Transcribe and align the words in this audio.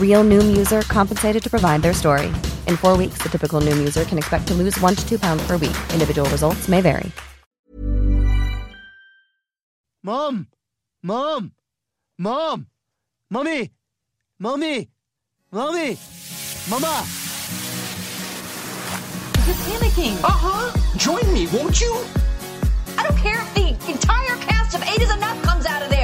Real 0.00 0.24
Noom 0.24 0.56
user 0.56 0.82
compensated 0.82 1.42
to 1.44 1.48
provide 1.48 1.82
their 1.82 1.94
story. 1.94 2.26
In 2.66 2.76
four 2.76 2.96
weeks, 2.96 3.18
the 3.22 3.28
typical 3.28 3.60
Noom 3.60 3.76
user 3.78 4.04
can 4.04 4.18
expect 4.18 4.48
to 4.48 4.54
lose 4.54 4.76
one 4.80 4.96
to 4.96 5.08
two 5.08 5.18
pounds 5.20 5.46
per 5.46 5.56
week. 5.56 5.76
Individual 5.92 6.28
results 6.30 6.66
may 6.68 6.80
vary. 6.80 7.12
Mom! 10.02 10.48
Mom! 11.02 11.52
Mom! 12.18 12.66
Mommy! 13.30 13.70
Mommy! 14.38 14.88
Mommy! 15.52 15.98
Mama! 16.70 17.04
You're 19.46 19.56
panicking. 19.66 20.14
Uh 20.22 20.30
huh. 20.30 20.96
Join 20.96 21.32
me, 21.32 21.46
won't 21.48 21.80
you? 21.80 21.92
I 22.96 23.02
don't 23.02 23.18
care 23.18 23.40
if 23.40 23.54
the 23.54 23.90
entire 23.90 24.36
cast 24.46 24.74
of 24.74 24.82
Eight 24.82 25.02
is 25.02 25.12
Enough 25.14 25.42
comes 25.42 25.66
out 25.66 25.82
of 25.82 25.90
there. 25.90 25.97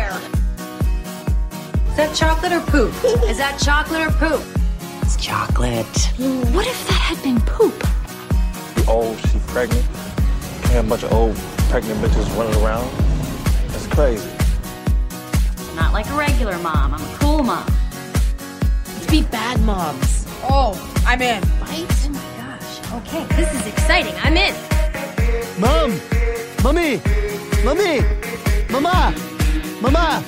Is 1.94 1.98
that 1.98 2.16
chocolate 2.16 2.50
or 2.50 2.60
poop? 2.60 2.92
Is 3.22 3.38
that 3.38 3.56
chocolate 3.56 4.00
or 4.00 4.10
poop? 4.10 4.42
It's 5.00 5.14
chocolate. 5.14 5.86
What 6.52 6.66
if 6.66 6.88
that 6.88 7.14
had 7.14 7.22
been 7.22 7.40
poop? 7.42 7.72
old, 8.88 9.16
she 9.28 9.38
pregnant. 9.46 9.86
And 10.70 10.84
a 10.84 10.90
bunch 10.90 11.04
of 11.04 11.12
old 11.12 11.36
pregnant 11.70 12.00
bitches 12.00 12.26
running 12.36 12.60
around. 12.64 12.90
That's 13.68 13.86
crazy. 13.86 14.28
Not 15.76 15.92
like 15.92 16.10
a 16.10 16.16
regular 16.16 16.58
mom. 16.58 16.94
I'm 16.94 17.00
a 17.00 17.18
cool 17.18 17.44
mom. 17.44 17.64
Let's 18.88 19.06
be 19.06 19.22
bad 19.22 19.60
moms. 19.60 20.26
Oh, 20.42 20.74
I'm 21.06 21.22
in. 21.22 21.44
Fight? 21.44 21.86
Oh 21.88 22.08
my 22.08 22.58
gosh. 22.58 22.92
Okay, 23.06 23.24
this 23.36 23.54
is 23.54 23.68
exciting. 23.68 24.14
I'm 24.16 24.36
in. 24.36 24.52
Mom! 25.60 25.92
Mommy! 26.64 27.00
Mommy! 27.62 28.00
Mama! 28.68 29.14
Mama! 29.80 30.24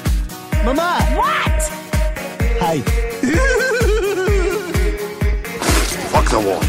Mama! 0.66 0.98
What? 1.14 1.62
Hi. 2.58 2.80
Fuck 6.10 6.26
the 6.30 6.40
water. 6.40 6.66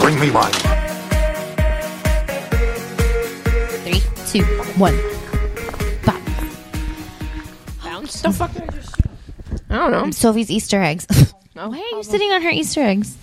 Bring 0.00 0.18
me 0.18 0.30
mine. 0.30 0.52
Three, 3.84 4.02
two, 4.40 4.44
one. 4.80 4.96
Bop. 6.06 6.22
Bounce 7.84 8.22
the 8.22 8.32
fuck. 8.32 8.50
I 9.68 9.76
don't 9.76 9.90
know. 9.92 10.00
I'm 10.00 10.12
Sophie's 10.12 10.50
Easter 10.50 10.80
eggs. 10.82 11.06
No 11.54 11.70
Why 11.70 11.78
are 11.78 11.96
you 11.96 12.02
sitting 12.04 12.30
on 12.30 12.42
her 12.42 12.50
Easter 12.50 12.80
eggs? 12.82 13.16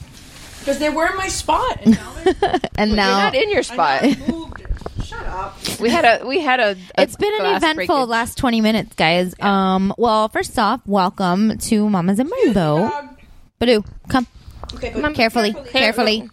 Because 0.60 0.78
they 0.80 0.90
were 0.90 1.08
in 1.08 1.16
my 1.16 1.30
spot. 1.30 1.80
And 1.86 1.96
now 1.96 2.12
they're- 2.26 2.36
And 2.78 2.90
You're 2.92 2.98
not 2.98 3.34
in 3.36 3.50
your 3.50 3.64
spot. 3.64 4.04
I 4.04 4.18
moved 4.28 4.60
it. 4.60 4.75
Shut 5.18 5.26
up. 5.28 5.58
We 5.80 5.90
had 5.90 6.06
a 6.22 6.26
we 6.26 6.40
had 6.42 6.60
a. 6.60 6.72
a 6.98 7.02
it's 7.02 7.16
been 7.16 7.34
an 7.40 7.56
eventful 7.56 7.86
breakage. 7.96 8.10
last 8.10 8.38
20 8.38 8.62
minutes, 8.62 8.96
guys. 8.96 9.34
Um, 9.40 9.94
well, 9.98 10.30
first 10.30 10.58
off, 10.60 10.82
welcome 10.86 11.58
to 11.58 11.90
Mama's 11.90 12.20
and 12.20 12.30
Merlot. 12.30 12.54
Dog. 12.54 13.10
Badoo, 13.62 13.86
come. 14.10 14.28
Okay, 14.74 14.92
Come 14.92 15.02
but 15.02 15.08
on, 15.10 15.16
carefully, 15.16 15.54
carefully, 15.72 16.30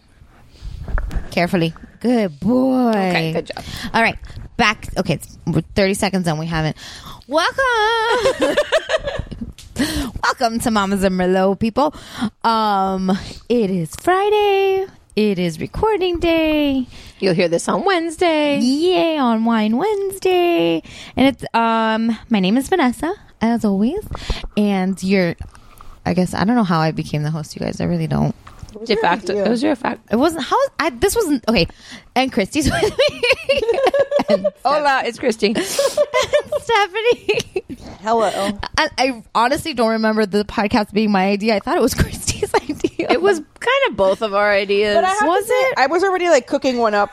carefully. 1.31 1.73
Good 2.01 2.39
boy. 2.39 2.89
Okay, 2.89 3.33
good 3.33 3.45
job. 3.47 3.63
All 3.93 4.01
right, 4.01 4.17
back. 4.57 4.89
Okay, 4.97 5.13
it's, 5.15 5.37
we're 5.47 5.61
30 5.61 5.93
seconds 5.93 6.27
and 6.27 6.37
we 6.39 6.45
haven't. 6.47 6.75
Welcome. 7.27 8.55
Welcome 10.23 10.59
to 10.59 10.71
Mamas 10.71 11.03
and 11.03 11.15
Merlot, 11.19 11.59
people. 11.59 11.95
Um, 12.43 13.11
it 13.49 13.71
is 13.71 13.95
Friday. 13.95 14.85
It 15.15 15.37
is 15.37 15.59
recording 15.59 16.17
day. 16.19 16.87
You'll 17.19 17.35
hear 17.35 17.47
this 17.47 17.69
on 17.69 17.85
Wednesday. 17.85 18.59
Yay 18.59 19.17
on 19.17 19.45
Wine 19.45 19.77
Wednesday. 19.77 20.81
And 21.15 21.27
it's 21.27 21.45
um 21.53 22.17
my 22.29 22.39
name 22.39 22.57
is 22.57 22.67
Vanessa, 22.67 23.13
as 23.39 23.63
always. 23.63 24.03
And 24.57 25.01
you're 25.03 25.35
I 26.05 26.15
guess 26.15 26.33
I 26.33 26.43
don't 26.45 26.55
know 26.55 26.63
how 26.63 26.79
I 26.79 26.91
became 26.91 27.21
the 27.21 27.29
host, 27.29 27.55
you 27.55 27.59
guys. 27.59 27.79
I 27.79 27.85
really 27.85 28.07
don't. 28.07 28.35
De 28.85 28.95
facto, 28.95 29.37
it 29.37 29.47
was 29.47 29.61
your 29.61 29.75
fact. 29.75 30.01
It 30.11 30.15
wasn't 30.15 30.45
how 30.45 30.57
I 30.79 30.89
this 30.89 31.15
wasn't 31.15 31.47
okay. 31.47 31.67
And 32.15 32.33
Christy's 32.33 32.71
with 32.71 32.81
me. 32.97 33.21
and 34.29 34.47
Hola, 34.65 35.03
it's 35.05 35.19
Christy. 35.19 35.53
And 35.55 36.61
Stephanie. 36.63 37.63
hello. 38.01 38.29
I, 38.77 38.89
I 38.97 39.23
honestly 39.35 39.73
don't 39.73 39.91
remember 39.91 40.25
the 40.25 40.43
podcast 40.45 40.91
being 40.91 41.11
my 41.11 41.27
idea. 41.27 41.55
I 41.55 41.59
thought 41.59 41.77
it 41.77 41.81
was 41.81 41.93
Christy's 41.93 42.51
idea. 42.55 42.72
It 43.09 43.21
was 43.21 43.39
kind 43.39 43.89
of 43.89 43.95
both 43.97 44.21
of 44.21 44.33
our 44.33 44.51
ideas. 44.51 44.95
But 44.95 45.05
I 45.05 45.09
have 45.09 45.27
Was 45.27 45.43
to 45.43 45.49
say, 45.49 45.53
it? 45.55 45.73
I 45.77 45.87
was 45.87 46.03
already 46.03 46.29
like 46.29 46.47
cooking 46.47 46.77
one 46.77 46.93
up. 46.93 47.11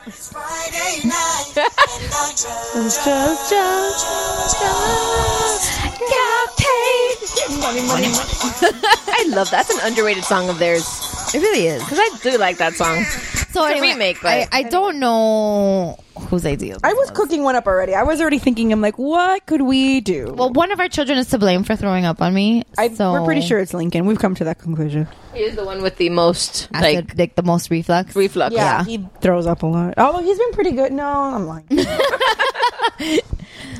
I 9.03 9.25
love 9.29 9.49
that's 9.49 9.69
an 9.69 9.79
underrated 9.83 10.23
song 10.23 10.49
of 10.49 10.59
theirs 10.59 11.20
It 11.33 11.39
really 11.39 11.67
is. 11.67 11.81
because 11.83 11.99
I 11.99 12.09
do 12.23 12.37
like 12.37 12.57
that 12.57 12.73
song. 12.73 13.03
So 13.51 13.65
a 13.65 13.69
anyway, 13.71 13.89
remake, 13.89 14.23
I, 14.23 14.45
but- 14.45 14.49
I 14.55 14.63
don't 14.63 14.99
know 14.99 15.97
whose 16.29 16.45
idea. 16.45 16.77
I 16.83 16.93
was 16.93 17.11
cooking 17.11 17.43
one 17.43 17.55
up 17.55 17.67
already. 17.67 17.93
I 17.95 18.03
was 18.03 18.21
already 18.21 18.39
thinking, 18.39 18.71
I'm 18.71 18.79
like, 18.79 18.97
what 18.97 19.45
could 19.45 19.61
we 19.61 19.99
do? 20.01 20.33
Well, 20.37 20.51
one 20.51 20.71
of 20.71 20.79
our 20.79 20.87
children 20.87 21.17
is 21.17 21.27
to 21.31 21.37
blame 21.37 21.63
for 21.63 21.75
throwing 21.75 22.05
up 22.05 22.21
on 22.21 22.33
me. 22.33 22.63
I, 22.77 22.89
so 22.93 23.11
we're 23.11 23.25
pretty 23.25 23.41
sure 23.41 23.59
it's 23.59 23.73
Lincoln. 23.73 24.05
We've 24.05 24.19
come 24.19 24.35
to 24.35 24.43
that 24.45 24.59
conclusion. 24.59 25.07
He 25.33 25.41
is 25.41 25.55
the 25.55 25.65
one 25.65 25.81
with 25.81 25.97
the 25.97 26.09
most 26.09 26.69
acid, 26.73 27.09
like 27.09 27.17
like, 27.17 27.35
the 27.35 27.43
most 27.43 27.69
reflux. 27.69 28.15
reflux. 28.15 28.53
Yeah. 28.55 28.83
he 28.85 29.05
throws 29.21 29.47
up 29.47 29.63
a 29.63 29.67
lot. 29.67 29.97
Although 29.97 30.23
he's 30.23 30.37
been 30.37 30.51
pretty 30.53 30.71
good. 30.71 30.91
No, 30.93 31.05
I'm 31.07 31.45
lying. 31.47 31.65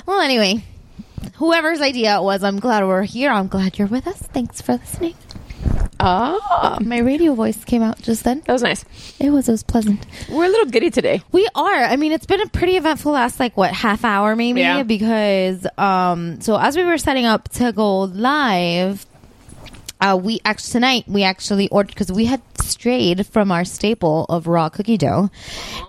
Well, 0.06 0.20
anyway, 0.20 0.64
whoever's 1.36 1.80
idea 1.80 2.18
it 2.18 2.24
was, 2.24 2.44
I'm 2.44 2.60
glad 2.60 2.84
we're 2.86 3.04
here. 3.04 3.30
I'm 3.30 3.48
glad 3.48 3.78
you're 3.78 3.88
with 3.88 4.08
us. 4.08 4.18
Thanks 4.18 4.62
for 4.62 4.74
listening. 4.74 5.14
Ah, 6.04 6.78
My 6.82 6.98
radio 7.00 7.36
voice 7.36 7.64
came 7.64 7.82
out 7.84 8.02
just 8.02 8.24
then. 8.24 8.42
that 8.46 8.54
was 8.54 8.64
nice. 8.64 8.84
It 9.20 9.30
was 9.30 9.48
it 9.48 9.52
was 9.52 9.64
pleasant. 9.64 10.06
We're 10.30 10.46
a 10.46 10.50
little 10.50 10.66
giddy 10.66 10.90
today. 10.90 11.22
We 11.32 11.48
are. 11.56 11.84
I 11.84 11.96
mean, 11.96 12.12
it's 12.12 12.26
been 12.26 12.42
a 12.42 12.48
pretty 12.48 12.76
eventful 12.76 13.12
last 13.12 13.40
like 13.40 13.56
what 13.56 13.72
half 13.72 14.04
hour 14.04 14.36
maybe 14.36 14.62
Yeah. 14.62 14.84
because 14.84 15.66
um 15.78 16.42
so 16.42 16.58
as 16.58 16.76
we 16.76 16.84
were 16.84 16.98
setting 16.98 17.26
up 17.26 17.50
to 17.60 17.72
go 17.72 18.02
live 18.02 19.06
uh, 20.02 20.18
we 20.20 20.40
actually 20.44 20.72
tonight 20.72 21.04
we 21.08 21.22
actually 21.24 21.70
ordered 21.70 21.90
because 21.94 22.12
we 22.12 22.26
had 22.26 22.42
strayed 22.60 23.28
from 23.28 23.52
our 23.52 23.64
staple 23.64 24.26
of 24.30 24.48
raw 24.48 24.68
cookie 24.70 24.98
dough, 24.98 25.30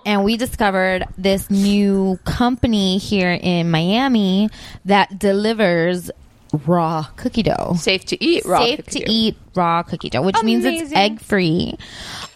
and 0.05 0.23
we 0.23 0.37
discovered 0.37 1.05
this 1.17 1.49
new 1.49 2.19
company 2.23 2.99
here 2.99 3.31
in 3.41 3.71
Miami 3.71 4.49
that 4.85 5.17
delivers 5.17 6.11
raw 6.53 7.03
cookie 7.15 7.43
dough. 7.43 7.73
Safe 7.77 8.05
to 8.05 8.23
eat 8.23 8.45
raw 8.45 8.59
Safe 8.59 8.77
cookie 8.77 8.91
to 8.91 9.05
dough. 9.05 9.11
eat 9.11 9.37
raw 9.55 9.83
cookie 9.83 10.09
dough, 10.09 10.21
which 10.21 10.41
means 10.43 10.65
it's 10.65 10.93
egg 10.93 11.19
free. 11.19 11.77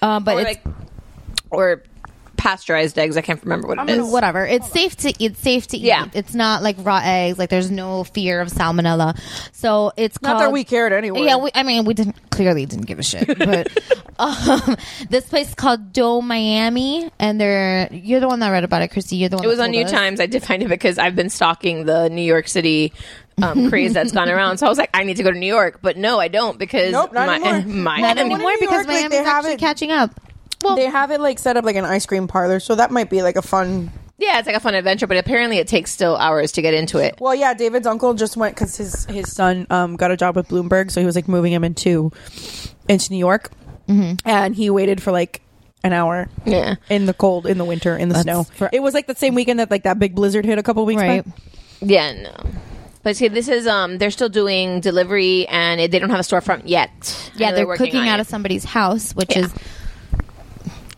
Uh, 0.02 0.20
but 0.20 0.36
or 0.36 0.42
it's 0.42 0.66
like, 0.66 0.76
or 1.52 1.84
pasteurized 2.38 2.98
eggs. 2.98 3.18
I 3.18 3.22
can't 3.22 3.42
remember 3.44 3.68
what 3.68 3.80
it 3.80 3.90
is. 3.90 4.12
Whatever. 4.12 4.46
It's 4.46 4.72
safe 4.72 4.96
to 4.98 5.10
eat. 5.10 5.32
It's 5.32 5.40
safe 5.42 5.68
to 5.68 5.78
eat. 5.78 5.84
Yeah. 5.84 6.08
It's 6.14 6.34
not 6.34 6.64
like 6.64 6.78
raw 6.80 7.02
eggs. 7.04 7.38
Like 7.38 7.50
there's 7.50 7.72
no 7.72 8.04
fear 8.04 8.40
of 8.40 8.50
salmonella. 8.50 9.20
So 9.52 9.92
it's 9.98 10.22
Not 10.22 10.30
called, 10.30 10.42
that 10.44 10.52
we 10.52 10.64
cared 10.64 10.94
anyway. 10.94 11.24
Yeah, 11.24 11.38
we, 11.38 11.52
I 11.54 11.64
mean, 11.64 11.86
we 11.86 11.94
didn't 11.94 12.16
clearly 12.30 12.66
didn't 12.66 12.86
give 12.86 13.00
a 13.00 13.04
shit. 13.04 13.28
But 13.48 13.72
um, 14.20 14.78
this 15.10 15.26
place 15.30 15.50
is 15.50 15.56
called 15.56 15.94
Dough 15.94 16.22
Miami, 16.22 17.10
and 17.20 17.40
they're 17.40 17.88
you're 17.92 18.20
the 18.20 18.28
one 18.28 18.40
that 18.40 18.50
read 18.50 18.64
about 18.64 18.82
it, 18.82 18.90
Christy. 18.90 19.16
You're 19.16 19.30
the 19.30 19.38
one. 19.38 19.46
It 19.46 19.48
was 19.48 19.60
on 19.60 19.72
New 19.72 19.84
us. 19.84 19.92
Times. 19.92 20.20
I 20.20 20.26
did 20.26 20.44
find 20.44 20.62
it 20.62 20.70
because 20.70 20.98
I've 20.98 21.16
been 21.16 21.30
stalking 21.30 21.86
the 21.86 22.10
New 22.10 22.22
York 22.22 22.48
City 22.48 22.94
um, 23.42 23.70
craze 23.70 23.94
that's 23.94 24.12
gone 24.12 24.30
around. 24.30 24.58
So 24.58 24.66
I 24.66 24.70
was 24.70 24.78
like, 24.78 24.90
I 24.94 25.04
need 25.04 25.18
to 25.18 25.24
go 25.24 25.32
to 25.32 25.38
New 25.38 25.48
York, 25.48 25.80
but 25.82 25.98
no, 25.98 26.20
I 26.20 26.28
don't 26.28 26.58
because 26.58 26.92
Nope, 26.92 27.14
not 27.14 27.28
my, 27.28 27.36
anymore. 27.36 27.76
my 27.84 28.00
Not 28.00 28.18
Everyone 28.18 28.42
anymore 28.42 28.54
because 28.60 28.74
York, 28.74 28.88
like, 28.88 28.96
Miami's 28.96 29.12
they 29.12 29.24
have 29.24 29.46
actually 29.46 29.58
catching 29.58 29.92
up. 29.92 30.20
Well, 30.64 30.76
they 30.76 30.86
have 30.86 31.12
it 31.12 31.20
like 31.22 31.40
set 31.40 31.58
up 31.58 31.66
like 31.66 31.76
an 31.76 31.86
ice 31.86 32.06
cream 32.06 32.28
parlor, 32.28 32.60
so 32.60 32.76
that 32.76 32.92
might 32.92 33.10
be 33.10 33.22
like 33.22 33.36
a 33.36 33.42
fun. 33.42 33.92
yeah, 34.18 34.40
it's 34.40 34.48
like 34.48 34.56
a 34.56 34.60
fun 34.60 34.74
adventure, 34.76 35.06
but 35.08 35.18
apparently 35.18 35.58
it 35.60 35.68
takes 35.68 35.92
still 35.92 36.16
hours 36.18 36.54
to 36.54 36.62
get 36.62 36.74
into 36.74 36.98
it. 36.98 37.16
Well, 37.20 37.36
yeah, 37.36 37.54
David's 37.54 37.86
uncle 37.88 38.14
just 38.16 38.36
went 38.38 38.56
because 38.56 38.76
his 38.76 39.06
his 39.06 39.32
son 39.32 39.68
um, 39.70 39.96
got 39.96 40.12
a 40.12 40.18
job 40.18 40.36
with 40.36 40.48
Bloomberg, 40.48 40.90
so 40.92 41.00
he 41.00 41.06
was 41.06 41.16
like 41.16 41.28
moving 41.28 41.54
him 41.54 41.64
into 41.64 42.12
into 42.88 43.12
New 43.14 43.20
York, 43.20 43.52
and 43.88 44.56
he 44.56 44.70
waited 44.70 45.02
for 45.02 45.12
like 45.12 45.42
an 45.84 45.94
hour. 45.94 46.28
Yeah. 46.46 46.76
in 46.90 47.06
the 47.06 47.14
cold, 47.14 47.46
in 47.46 47.58
the 47.60 47.66
winter, 47.66 47.96
in 47.96 48.10
the 48.10 48.14
That's 48.14 48.24
snow. 48.24 48.44
for- 48.44 48.70
it 48.74 48.82
was 48.82 48.94
like 48.94 49.06
the 49.08 49.16
same 49.16 49.36
weekend 49.36 49.60
that 49.60 49.70
like 49.70 49.84
that 49.84 50.00
big 50.00 50.16
blizzard 50.16 50.44
hit 50.46 50.58
a 50.58 50.64
couple 50.64 50.86
weeks 50.86 51.02
Right. 51.02 51.24
back. 51.24 51.36
Yeah, 51.82 52.14
no. 52.14 52.36
But 53.04 53.16
see, 53.16 53.28
this 53.28 53.48
is 53.48 53.68
um, 53.68 54.00
they're 54.00 54.12
still 54.12 54.28
doing 54.28 54.82
delivery, 54.82 55.48
and 55.48 55.80
it, 55.80 55.92
they 55.92 56.00
don't 56.00 56.10
have 56.10 56.20
a 56.20 56.24
storefront 56.24 56.64
yet. 56.66 56.90
I 57.36 57.38
yeah, 57.38 57.50
know 57.52 57.56
they're 57.58 57.78
cooking 57.78 58.10
out 58.10 58.20
it. 58.20 58.22
of 58.22 58.28
somebody's 58.28 58.64
house, 58.66 59.14
which 59.14 59.36
Yeah. 59.36 59.44
is 59.46 59.54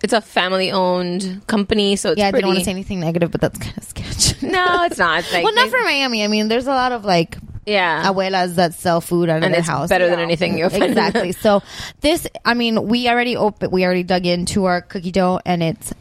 It's 0.02 0.14
a 0.14 0.22
family-owned 0.22 1.46
company, 1.48 1.96
so 1.96 2.12
it's 2.12 2.20
yeah. 2.20 2.28
I 2.28 2.32
pretty. 2.32 2.44
didn't 2.44 2.50
want 2.50 2.60
to 2.60 2.66
say 2.66 2.72
anything 2.72 3.00
negative, 3.02 3.32
but 3.32 3.42
that's 3.42 3.58
kind 3.60 3.78
of 3.78 3.84
sketchy. 3.84 4.48
No, 4.48 4.84
it's 4.86 4.98
not. 4.98 5.20
It's 5.20 5.34
like 5.34 5.44
well, 5.44 5.54
not 5.54 5.70
for 5.70 5.82
Miami. 5.84 6.24
I 6.24 6.28
mean, 6.28 6.48
there's 6.48 6.68
a 6.68 6.72
lot 6.72 6.92
of 6.94 7.04
like 7.06 7.38
yeah. 7.66 8.04
abuelas 8.06 8.56
that 8.56 8.74
sell 8.74 9.02
food 9.02 9.30
out 9.30 9.38
of 9.40 9.44
And 9.44 9.54
their 9.54 9.60
it's 9.60 9.68
house. 9.70 9.90
better 9.90 10.10
than 10.10 10.20
anything 10.20 10.58
you'll 10.58 10.74
exactly. 10.74 11.34
So 11.34 11.62
this, 12.02 12.28
I 12.46 12.54
mean, 12.54 12.88
we 12.88 13.10
already 13.10 13.36
open, 13.36 13.72
we 13.72 13.84
already 13.86 14.04
dug 14.04 14.26
into 14.26 14.66
our 14.66 14.82
cookie 14.82 15.12
dough, 15.12 15.40
and 15.46 15.62
it's 15.62 15.94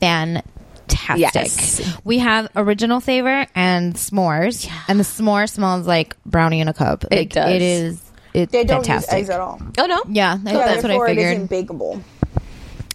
fantastic. 0.00 1.18
Yes. 1.34 1.98
We 2.04 2.18
have 2.18 2.48
original 2.56 3.00
flavor 3.00 3.46
and 3.54 3.94
s'mores, 3.94 4.70
and 4.88 4.98
the 5.00 5.04
s'more 5.04 5.48
smells 5.48 5.86
like 5.86 6.16
brownie 6.24 6.60
in 6.60 6.68
a 6.68 6.74
cup. 6.74 7.04
It 7.10 7.16
Like, 7.16 7.30
does. 7.30 7.50
It 7.50 7.62
is. 7.62 8.10
It's 8.34 8.52
They 8.52 8.64
don't 8.64 8.84
fantastic. 8.86 9.12
use 9.12 9.20
eggs 9.20 9.30
at 9.30 9.40
all. 9.40 9.60
Oh 9.78 9.86
no, 9.86 10.02
Yeah, 10.08 10.32
I- 10.34 10.52
that's 10.52 10.82
what 10.82 10.90
I 10.90 11.06
figured. 11.06 11.32
isn't 11.34 11.50
bakeable. 11.50 12.02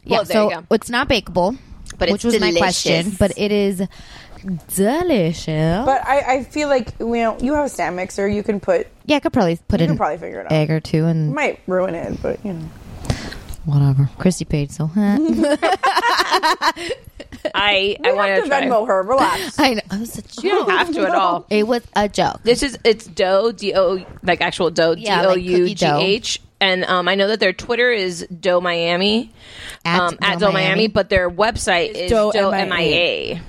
Yeah, 0.07 0.17
Well, 0.17 0.25
so 0.25 0.63
it's 0.71 0.89
not 0.89 1.07
bakeable, 1.09 1.57
But 1.97 2.09
which 2.11 2.23
it's 2.25 2.33
was 2.33 2.39
my 2.39 2.51
question. 2.53 3.11
But 3.17 3.37
it 3.37 3.51
is 3.51 3.83
delicious. 4.75 5.85
But 5.85 6.05
I, 6.05 6.35
I 6.37 6.43
feel 6.43 6.69
like 6.69 6.93
you 6.99 7.07
know 7.07 7.37
you 7.39 7.53
have 7.53 7.65
a 7.65 7.69
stand 7.69 7.95
mixer, 7.95 8.27
you 8.27 8.43
can 8.43 8.59
put 8.59 8.87
yeah, 9.05 9.17
I 9.17 9.19
could 9.19 9.33
probably 9.33 9.57
put 9.67 9.79
you 9.81 9.87
in 9.87 9.97
probably 9.97 10.17
figure 10.17 10.41
it 10.41 10.45
out. 10.45 10.51
egg 10.51 10.69
or 10.71 10.79
two 10.79 11.05
and 11.05 11.33
Might 11.33 11.59
ruin 11.67 11.95
it, 11.95 12.21
but 12.21 12.43
you 12.45 12.53
know. 12.53 12.65
whatever. 13.65 14.09
Christy 14.17 14.45
paid, 14.45 14.71
so 14.71 14.87
huh? 14.87 15.17
I 17.55 17.97
I 18.03 18.09
You 18.09 18.15
want 18.15 18.29
have 18.29 18.37
to 18.37 18.41
to 18.43 18.47
try. 18.49 18.61
Venmo 18.63 18.87
her. 18.87 19.03
Relax. 19.03 19.59
I 19.65 19.73
know. 19.75 19.81
It 19.91 19.99
was 19.99 20.17
a 20.17 20.21
joke. 20.21 20.43
You 20.43 20.49
don't 20.51 20.69
have 20.69 20.93
to 20.93 21.07
at 21.07 21.15
all. 21.15 21.45
It 21.49 21.67
was 21.67 21.81
a 21.95 22.07
joke. 22.09 22.41
This 22.43 22.63
is 22.63 22.77
it's 22.83 23.05
dough 23.07 23.51
d 23.51 23.73
o 23.75 24.05
like 24.23 24.41
actual 24.41 24.69
dough 24.69 24.95
d 24.95 25.01
Yeah, 25.01 25.25
o 25.25 25.29
like 25.29 25.43
u 25.43 25.57
cookie 25.59 25.75
g 25.75 25.85
dough. 25.85 25.99
h 25.99 26.41
and 26.59 26.83
um, 26.85 27.07
I 27.07 27.15
know 27.15 27.27
that 27.27 27.39
their 27.39 27.53
Twitter 27.53 27.91
is 27.91 28.25
Dough 28.27 28.61
Miami 28.61 29.31
At 29.85 29.99
um, 29.99 30.17
at 30.21 30.39
Dough 30.39 30.47
dough 30.47 30.51
Miami, 30.53 30.67
Miami. 30.69 30.87
but 30.87 31.09
their 31.09 31.29
website 31.29 31.91
is 31.91 32.09
Doe, 32.11 32.31
dough 32.31 32.51
MIA. 32.51 32.61
M 32.61 32.71
I 32.73 32.81
A. 32.81 33.41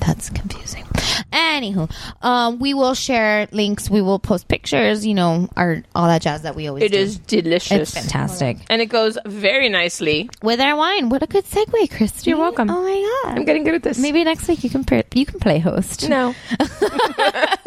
That's 0.00 0.30
confusing. 0.30 0.84
Anywho, 1.32 1.90
um, 2.22 2.58
we 2.60 2.72
will 2.74 2.94
share 2.94 3.48
links. 3.50 3.90
We 3.90 4.00
will 4.00 4.18
post 4.18 4.46
pictures. 4.46 5.04
You 5.04 5.14
know, 5.14 5.48
our 5.56 5.82
all 5.94 6.06
that 6.06 6.22
jazz 6.22 6.42
that 6.42 6.54
we 6.54 6.68
always 6.68 6.84
It 6.84 6.92
do. 6.92 6.98
is 6.98 7.18
delicious. 7.18 7.72
It's 7.72 7.94
fantastic 7.94 8.58
and 8.70 8.80
it 8.80 8.86
goes 8.86 9.18
very 9.26 9.68
nicely. 9.68 10.30
with 10.42 10.60
our 10.60 10.76
wine. 10.76 11.08
What 11.08 11.22
a 11.22 11.26
good 11.26 11.44
segue, 11.44 11.90
Christy. 11.96 12.30
You're 12.30 12.38
welcome. 12.38 12.70
Oh 12.70 12.82
my 12.82 13.22
god. 13.24 13.38
I'm 13.38 13.44
getting 13.44 13.64
good 13.64 13.74
at 13.74 13.82
this. 13.82 13.98
Maybe 13.98 14.22
next 14.24 14.46
week 14.48 14.62
you 14.64 14.70
can 14.70 14.84
pr- 14.84 15.00
you 15.14 15.26
can 15.26 15.40
play 15.40 15.58
host. 15.58 16.08
no. 16.08 16.34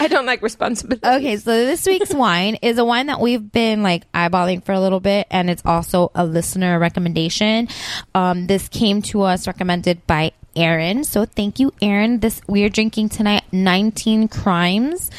I 0.00 0.08
don't 0.08 0.26
like 0.26 0.42
responsibility. 0.42 1.06
Okay, 1.06 1.36
so 1.36 1.50
this 1.50 1.86
week's 1.86 2.14
wine 2.14 2.56
is 2.62 2.78
a 2.78 2.84
wine 2.84 3.06
that 3.06 3.20
we've 3.20 3.52
been 3.52 3.82
like 3.82 4.10
eyeballing 4.12 4.64
for 4.64 4.72
a 4.72 4.80
little 4.80 5.00
bit, 5.00 5.26
and 5.30 5.50
it's 5.50 5.62
also 5.64 6.10
a 6.14 6.24
listener 6.24 6.78
recommendation. 6.78 7.68
Um, 8.14 8.46
this 8.46 8.68
came 8.68 9.02
to 9.02 9.22
us 9.22 9.46
recommended 9.46 10.06
by 10.06 10.32
Aaron, 10.54 11.04
so 11.04 11.24
thank 11.24 11.58
you, 11.58 11.72
Aaron. 11.80 12.20
This 12.20 12.40
we're 12.46 12.68
drinking 12.68 13.08
tonight, 13.10 13.44
19 13.52 14.28
Crimes, 14.28 15.10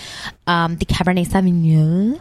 um, 0.45 0.77
the 0.77 0.85
Cabernet 0.85 1.27
Sauvignon, 1.27 2.19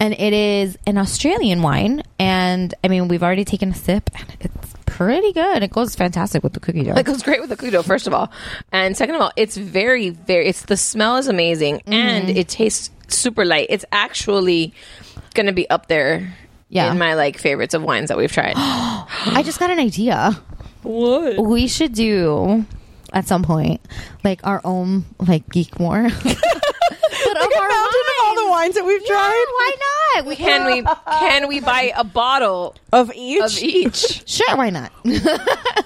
and 0.00 0.14
it 0.14 0.32
is 0.32 0.78
an 0.86 0.98
Australian 0.98 1.62
wine. 1.62 2.02
And 2.18 2.74
I 2.82 2.88
mean, 2.88 3.08
we've 3.08 3.22
already 3.22 3.44
taken 3.44 3.70
a 3.70 3.74
sip, 3.74 4.10
and 4.18 4.36
it's 4.40 4.73
pretty 4.86 5.32
good. 5.32 5.62
It 5.62 5.70
goes 5.70 5.94
fantastic 5.94 6.42
with 6.42 6.52
the 6.52 6.60
cookie 6.60 6.82
dough. 6.84 6.94
It 6.94 7.04
goes 7.06 7.22
great 7.22 7.40
with 7.40 7.50
the 7.50 7.56
cookie 7.56 7.70
dough, 7.72 7.82
first 7.82 8.06
of 8.06 8.14
all, 8.14 8.30
and 8.72 8.96
second 8.96 9.14
of 9.16 9.20
all, 9.20 9.32
it's 9.36 9.56
very, 9.56 10.10
very. 10.10 10.48
It's 10.48 10.62
the 10.62 10.76
smell 10.76 11.16
is 11.16 11.28
amazing, 11.28 11.82
and 11.86 12.28
mm-hmm. 12.28 12.36
it 12.36 12.48
tastes 12.48 12.90
super 13.08 13.44
light. 13.44 13.66
It's 13.70 13.84
actually 13.92 14.72
going 15.34 15.46
to 15.46 15.52
be 15.52 15.68
up 15.70 15.88
there. 15.88 16.34
Yeah. 16.70 16.90
in 16.90 16.98
my 16.98 17.14
like 17.14 17.38
favorites 17.38 17.72
of 17.74 17.84
wines 17.84 18.08
that 18.08 18.16
we've 18.18 18.32
tried. 18.32 18.54
I 18.56 19.42
just 19.44 19.60
got 19.60 19.70
an 19.70 19.78
idea. 19.78 20.32
what? 20.82 21.38
We 21.38 21.68
should 21.68 21.92
do 21.92 22.64
at 23.12 23.28
some 23.28 23.44
point 23.44 23.80
like 24.24 24.40
our 24.44 24.60
own 24.64 25.04
like 25.20 25.48
geek 25.50 25.78
more. 25.78 26.02
but 26.08 26.16
of 26.16 26.24
Like 26.24 27.54
a 27.54 27.58
our 27.60 27.68
mountain 27.68 28.00
of 28.00 28.24
all 28.24 28.34
the 28.34 28.50
wines 28.50 28.74
that 28.74 28.84
we've 28.84 29.02
Yeah, 29.02 29.06
tried. 29.06 29.44
why 29.54 29.76
not? 29.78 29.93
We 30.22 30.36
Can 30.36 30.66
we 30.66 30.82
can 31.06 31.48
we 31.48 31.60
buy 31.60 31.92
a 31.96 32.04
bottle 32.04 32.76
Of 32.92 33.10
each. 33.14 33.42
of 33.42 33.62
each? 33.62 34.28
Sure, 34.28 34.56
why 34.56 34.70
not? 34.70 34.92
we 35.04 35.18
don't 35.18 35.32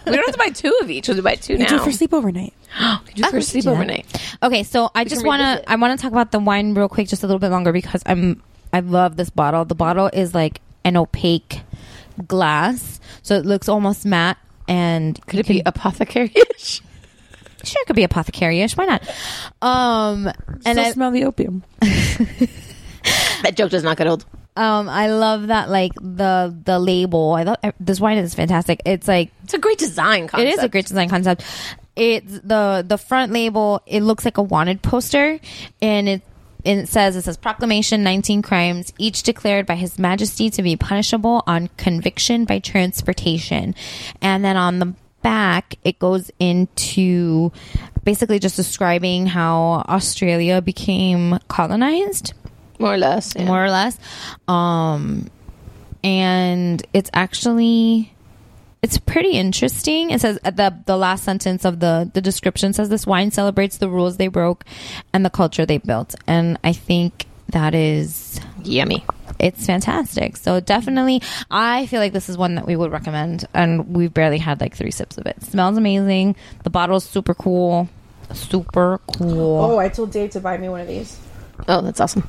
have 0.07 0.33
to 0.33 0.39
buy 0.39 0.51
two 0.51 0.77
of 0.83 0.91
each. 0.91 1.09
We'll 1.09 1.23
buy 1.23 1.37
two 1.37 1.55
We 1.55 1.61
now. 1.61 1.69
do 1.69 1.79
for 1.79 1.91
sleepover 1.91 2.33
night. 2.33 2.53
We 3.07 3.15
do 3.15 3.23
for 3.25 3.37
we 3.37 3.43
could 3.43 3.49
sleepover 3.49 3.87
night. 3.87 4.07
okay, 4.43 4.63
so 4.63 4.91
I 4.95 5.05
just 5.05 5.25
want 5.25 5.41
to 5.41 5.47
revisit. 5.49 5.65
I 5.71 5.77
want 5.77 5.99
to 5.99 6.03
talk 6.03 6.13
about 6.13 6.31
the 6.33 6.39
wine 6.39 6.75
real 6.75 6.89
quick 6.89 7.09
just 7.09 7.23
a 7.23 7.27
little 7.27 7.39
bit 7.41 7.51
longer 7.51 7.73
because 7.73 8.03
I'm 8.07 8.43
I 8.73 8.81
love 8.81 9.17
this 9.17 9.31
bottle. 9.31 9.65
The 9.65 9.75
bottle 9.75 10.11
is 10.13 10.35
like 10.35 10.61
an 10.85 10.97
opaque 10.97 11.63
glass, 12.27 13.01
so 13.23 13.35
it 13.37 13.47
looks 13.47 13.69
almost 13.69 14.05
matte 14.05 14.37
and 14.69 15.19
Could 15.27 15.41
it 15.41 15.49
be 15.49 15.63
apothecary-ish? 15.65 16.83
sure 17.65 17.83
it 17.83 17.87
could 17.87 17.97
be 17.97 18.05
apothecary-ish. 18.05 18.77
Why 18.77 18.85
not? 18.85 19.03
Um 19.63 20.27
and 20.27 20.63
And 20.67 20.81
I, 20.81 20.89
I 20.89 20.93
smell 20.93 21.11
the 21.11 21.25
opium. 21.25 21.65
That 23.43 23.57
joke 23.57 23.71
does 23.71 23.85
not 23.85 23.97
get 23.97 24.09
old. 24.09 24.27
Um, 24.57 24.89
I 24.89 25.07
love 25.07 25.47
that 25.47 25.71
like 25.71 25.93
the 25.95 26.53
the 26.65 26.81
label. 26.81 27.35
I 27.35 27.45
thought 27.45 27.75
this 27.79 28.01
wine 28.01 28.19
is 28.19 28.35
fantastic. 28.35 28.83
It's 28.85 29.07
like 29.07 29.31
It's 29.45 29.55
a 29.55 29.59
great 29.59 29.79
design 29.79 30.27
concept. 30.27 30.49
it 30.49 30.59
is 30.59 30.65
a 30.65 30.69
great 30.69 30.87
design 30.87 31.09
concept. 31.09 31.45
It's 31.95 32.41
the 32.41 32.85
the 32.87 32.99
front 32.99 33.33
label. 33.33 33.81
It 33.87 34.03
looks 34.03 34.25
like 34.25 34.37
a 34.37 34.43
wanted 34.43 34.83
poster, 34.83 35.39
and 35.81 36.09
it 36.09 36.23
and 36.65 36.81
it 36.81 36.89
says 36.89 37.15
it 37.15 37.23
says 37.23 37.37
proclamation 37.37 38.03
19 38.03 38.43
crimes 38.43 38.93
each 38.99 39.23
declared 39.23 39.67
by 39.67 39.77
his 39.77 39.99
majesty 39.99 40.51
to 40.51 40.63
be 40.63 40.77
punishable 40.77 41.45
on 41.47 41.69
conviction 41.77 42.45
by 42.45 42.59
transportation 42.59 43.75
and 44.21 44.45
then 44.45 44.57
on 44.57 44.81
the 44.81 44.93
back 45.23 45.77
it 45.85 45.99
goes 46.01 46.31
into 46.41 47.53
basically 48.05 48.39
just 48.41 48.57
describing 48.57 49.27
how 49.27 49.85
australia 49.89 50.61
became 50.61 51.39
colonized 51.49 52.33
more 52.79 52.95
or 52.95 52.99
less. 52.99 53.35
yeah. 53.37 53.45
more 53.45 53.65
or 53.65 53.71
less. 53.71 53.99
Um, 54.47 55.29
and 56.05 56.85
it's 56.93 57.11
actually 57.13 58.13
it's 58.83 58.99
pretty 58.99 59.33
interesting. 59.33 60.11
It 60.11 60.21
says 60.21 60.39
at 60.45 60.57
the 60.57 60.75
the 60.87 60.97
last 60.97 61.25
sentence 61.25 61.65
of 61.65 61.81
the 61.81 62.11
the 62.13 62.21
description 62.21 62.73
says 62.73 62.89
this 62.89 63.07
wine 63.07 63.31
celebrates 63.31 63.79
the 63.79 63.89
rules 63.89 64.17
they 64.17 64.29
broke 64.29 64.65
and 65.13 65.25
the 65.25 65.31
culture 65.31 65.67
they 65.67 65.79
built, 65.79 66.15
and 66.27 66.59
I 66.63 66.73
think 66.73 67.27
that 67.49 67.75
is 67.75 68.41
yummy. 68.63 69.05
It's 69.39 69.67
fantastic. 69.67 70.37
So 70.37 70.61
definitely, 70.61 71.23
I 71.51 71.87
feel 71.87 72.01
like 72.01 72.13
this 72.13 72.29
is 72.29 72.37
one 72.37 72.57
that 72.57 72.67
we 72.67 72.77
would 72.77 72.93
recommend, 72.93 73.47
and 73.55 73.95
we've 73.97 74.13
barely 74.13 74.39
had 74.39 74.61
like 74.61 74.75
three 74.77 74.91
sips 74.91 75.19
of 75.19 75.27
it. 75.27 75.43
smells 75.43 75.77
amazing. 75.77 76.37
The 76.65 76.71
bottle's 76.71 77.05
super 77.05 77.35
cool. 77.35 77.89
Super 78.33 79.01
cool. 79.17 79.61
Oh, 79.63 79.79
I 79.79 79.89
told 79.89 80.13
Dave 80.13 80.31
to 80.31 80.41
buy 80.41 80.59
me 80.59 80.69
one 80.69 80.81
of 80.81 80.87
these. 80.87 81.19
Oh, 81.67 81.81
that's 81.83 82.01
awesome. 82.01 82.27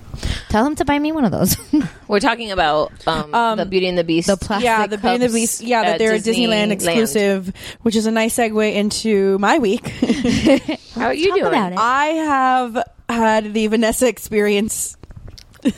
Tell 0.49 0.65
him 0.65 0.75
to 0.75 0.85
buy 0.85 0.97
me 0.99 1.11
one 1.11 1.23
of 1.23 1.31
those. 1.31 1.55
We're 2.07 2.19
talking 2.19 2.51
about 2.51 2.91
um, 3.07 3.57
the 3.57 3.65
Beauty 3.65 3.87
and 3.87 3.97
the 3.97 4.03
Beast. 4.03 4.27
the 4.27 4.37
plastic 4.37 4.65
yeah, 4.65 4.87
the 4.87 4.97
Beauty 4.97 5.13
and 5.13 5.21
the 5.21 5.27
cups 5.27 5.33
Beast. 5.33 5.61
Yeah, 5.61 5.83
that 5.83 5.91
at 5.93 5.99
they're 5.99 6.13
Disneyland 6.17 6.67
Disneyland. 6.67 6.71
exclusive, 6.71 7.53
which 7.83 7.95
is 7.95 8.05
a 8.05 8.11
nice 8.11 8.35
segue 8.35 8.73
into 8.73 9.37
my 9.39 9.59
week. 9.59 9.87
How 10.95 11.05
are 11.07 11.13
you 11.13 11.27
Talk 11.29 11.37
doing? 11.37 11.47
about 11.47 11.71
it. 11.73 11.77
I 11.79 12.05
have 12.07 12.83
had 13.07 13.53
the 13.53 13.67
Vanessa 13.67 14.07
experience, 14.07 14.97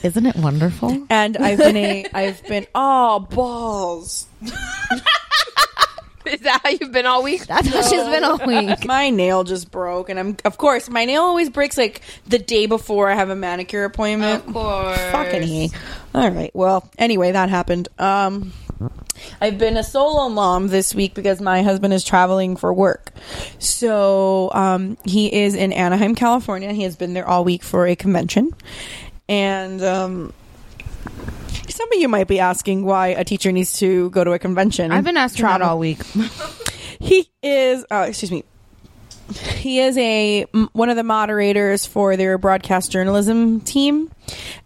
Isn't 0.03 0.25
it 0.25 0.35
wonderful? 0.37 1.05
and 1.09 1.37
I've 1.37 1.57
been 1.59 1.77
a, 1.77 2.05
I've 2.13 2.41
been 2.47 2.65
oh 2.73 3.19
balls. 3.19 4.27
Is 6.35 6.39
that 6.41 6.61
how 6.63 6.69
you've 6.69 6.93
been 6.93 7.05
all 7.05 7.23
week? 7.23 7.45
That's 7.45 7.67
how 7.67 7.81
she's 7.81 8.03
been 8.05 8.23
all 8.23 8.39
week. 8.47 8.85
my 8.85 9.09
nail 9.09 9.43
just 9.43 9.69
broke, 9.69 10.07
and 10.07 10.17
I'm 10.17 10.37
of 10.45 10.57
course 10.57 10.89
my 10.89 11.03
nail 11.03 11.23
always 11.23 11.49
breaks 11.49 11.77
like 11.77 12.01
the 12.25 12.39
day 12.39 12.67
before 12.67 13.09
I 13.09 13.15
have 13.15 13.29
a 13.29 13.35
manicure 13.35 13.83
appointment. 13.83 14.47
Of 14.47 14.53
course. 14.53 14.97
Fucking 15.11 15.41
he. 15.41 15.71
All 16.15 16.31
right. 16.31 16.51
Well, 16.53 16.89
anyway, 16.97 17.33
that 17.33 17.49
happened. 17.49 17.89
Um, 17.99 18.53
I've 19.41 19.57
been 19.57 19.75
a 19.75 19.83
solo 19.83 20.29
mom 20.29 20.67
this 20.67 20.95
week 20.95 21.13
because 21.15 21.41
my 21.41 21.63
husband 21.63 21.93
is 21.93 22.05
traveling 22.05 22.55
for 22.55 22.73
work. 22.73 23.11
So 23.59 24.51
um, 24.53 24.97
he 25.03 25.33
is 25.33 25.53
in 25.53 25.73
Anaheim, 25.73 26.15
California. 26.15 26.71
He 26.71 26.83
has 26.83 26.95
been 26.95 27.13
there 27.13 27.27
all 27.27 27.43
week 27.43 27.61
for 27.61 27.87
a 27.87 27.95
convention, 27.97 28.55
and 29.27 29.83
um, 29.83 30.33
some 31.69 31.91
of 31.91 31.99
you 31.99 32.07
might 32.07 32.27
be 32.27 32.39
asking 32.39 32.85
why 32.85 33.09
a 33.09 33.23
teacher 33.23 33.51
needs 33.51 33.79
to 33.79 34.09
go 34.09 34.23
to 34.23 34.31
a 34.33 34.39
convention. 34.39 34.91
I've 34.91 35.03
been 35.03 35.17
asking 35.17 35.45
that 35.45 35.61
all 35.61 35.79
week. 35.79 35.99
He 37.01 37.31
is, 37.41 37.83
uh, 37.89 38.05
excuse 38.09 38.31
me. 38.31 38.43
He 39.55 39.79
is 39.79 39.97
a 39.97 40.43
one 40.73 40.89
of 40.89 40.97
the 40.97 41.03
moderators 41.03 41.83
for 41.85 42.15
their 42.15 42.37
broadcast 42.37 42.91
journalism 42.91 43.61
team, 43.61 44.11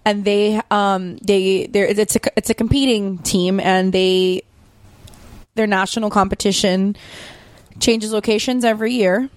and 0.03 0.25
they 0.25 0.59
um 0.69 1.15
they 1.17 1.67
they 1.67 1.81
it's 1.87 2.15
a 2.15 2.19
it's 2.35 2.49
a 2.49 2.53
competing 2.53 3.19
team, 3.19 3.61
and 3.61 3.93
they 3.93 4.41
their 5.53 5.67
national 5.67 6.09
competition 6.09 6.97
changes 7.79 8.11
locations 8.11 8.65
every 8.65 8.93
year. 8.93 9.29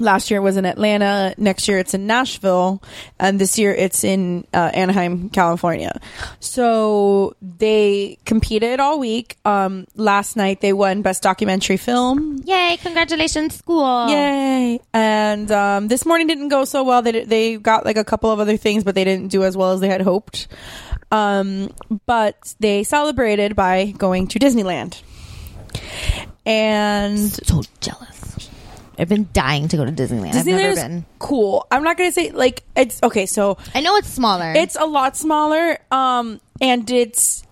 Last 0.00 0.30
year 0.30 0.40
it 0.40 0.42
was 0.42 0.56
in 0.56 0.64
Atlanta. 0.64 1.34
Next 1.38 1.68
year 1.68 1.78
it's 1.78 1.94
in 1.94 2.06
Nashville, 2.06 2.82
and 3.18 3.38
this 3.38 3.58
year 3.58 3.72
it's 3.72 4.02
in 4.02 4.46
uh, 4.52 4.70
Anaheim, 4.72 5.28
California. 5.28 6.00
So 6.40 7.36
they 7.42 8.18
competed 8.24 8.80
all 8.80 8.98
week. 8.98 9.36
Um, 9.44 9.86
last 9.94 10.36
night 10.36 10.60
they 10.60 10.72
won 10.72 11.02
best 11.02 11.22
documentary 11.22 11.76
film. 11.76 12.42
Yay! 12.44 12.78
Congratulations, 12.82 13.56
school. 13.56 14.08
Yay! 14.08 14.80
And 14.92 15.50
um, 15.52 15.88
this 15.88 16.06
morning 16.06 16.26
didn't 16.26 16.48
go 16.48 16.64
so 16.64 16.82
well. 16.82 17.02
They 17.02 17.24
they 17.24 17.56
got 17.58 17.84
like 17.84 17.96
a 17.98 18.04
couple 18.04 18.30
of 18.30 18.40
other 18.40 18.56
things, 18.56 18.82
but 18.84 18.94
they 18.94 19.04
didn't 19.04 19.28
do 19.28 19.44
as 19.44 19.56
well 19.56 19.72
as 19.72 19.80
they 19.80 19.88
had 19.88 20.00
hoped. 20.00 20.48
Um, 21.12 21.70
but 22.06 22.54
they 22.60 22.84
celebrated 22.84 23.56
by 23.56 23.92
going 23.98 24.28
to 24.28 24.38
Disneyland. 24.38 25.02
And 26.46 27.18
So 27.18 27.62
jealous. 27.80 28.19
I've 29.00 29.08
been 29.08 29.28
dying 29.32 29.68
to 29.68 29.76
go 29.76 29.84
to 29.84 29.90
Disneyland. 29.92 30.34
I've 30.34 30.44
Disneyland 30.44 30.46
never 30.46 30.68
is 30.72 30.78
been. 30.82 31.04
cool. 31.18 31.66
I'm 31.70 31.82
not 31.82 31.96
gonna 31.96 32.12
say 32.12 32.30
like 32.30 32.62
it's 32.76 33.02
okay. 33.02 33.26
So 33.26 33.56
I 33.74 33.80
know 33.80 33.96
it's 33.96 34.08
smaller. 34.08 34.52
it's 34.54 34.76
a 34.76 34.84
lot 34.84 35.16
smaller. 35.16 35.78
Um, 35.90 36.40
and 36.60 36.88
it's 36.90 37.42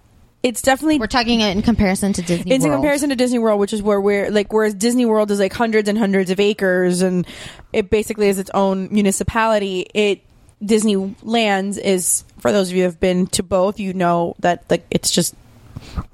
it's 0.42 0.62
definitely 0.62 0.98
We're 1.00 1.06
talking 1.08 1.40
it 1.40 1.56
in 1.56 1.62
comparison 1.62 2.12
to 2.12 2.22
Disney. 2.22 2.52
it's 2.52 2.64
in 2.64 2.70
World. 2.70 2.80
comparison 2.82 3.08
to 3.08 3.16
Disney 3.16 3.38
World, 3.40 3.58
which 3.58 3.72
is 3.72 3.82
where 3.82 4.00
we're 4.00 4.30
like, 4.30 4.52
whereas 4.52 4.74
Disney 4.74 5.04
World 5.06 5.30
is 5.30 5.40
like 5.40 5.52
hundreds 5.52 5.88
and 5.88 5.98
hundreds 5.98 6.30
of 6.30 6.38
acres, 6.38 7.02
and 7.02 7.26
it 7.72 7.90
basically 7.90 8.28
is 8.28 8.38
its 8.38 8.50
own 8.54 8.88
municipality. 8.92 9.86
It 9.94 10.22
Disneyland 10.62 11.78
is 11.78 12.24
for 12.40 12.52
those 12.52 12.68
of 12.70 12.76
you 12.76 12.82
who 12.82 12.88
have 12.88 13.00
been 13.00 13.26
to 13.28 13.42
both, 13.42 13.80
you 13.80 13.92
know 13.94 14.34
that 14.40 14.64
like 14.70 14.84
it's 14.90 15.10
just 15.10 15.34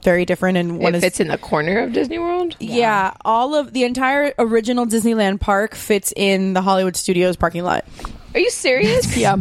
very 0.03 0.25
different, 0.25 0.59
and 0.59 0.79
one 0.79 0.95
It 0.95 0.99
is 0.99 1.03
fits 1.05 1.21
in 1.21 1.29
the 1.29 1.39
corner 1.39 1.81
of 1.81 1.93
Disney 1.93 2.19
World. 2.19 2.57
yeah. 2.61 3.13
all 3.25 3.55
of 3.55 3.73
the 3.73 3.85
entire 3.85 4.33
original 4.39 4.87
Disneyland 4.87 5.41
park 5.41 5.75
fits 5.75 6.13
in 6.17 6.53
the 6.55 6.63
Hollywood 6.63 6.97
Studios 6.97 7.37
parking 7.37 7.65
lot. 7.65 7.85
Are 8.35 8.41
you 8.41 8.51
serious? 8.51 9.17
Yeah, 9.17 9.37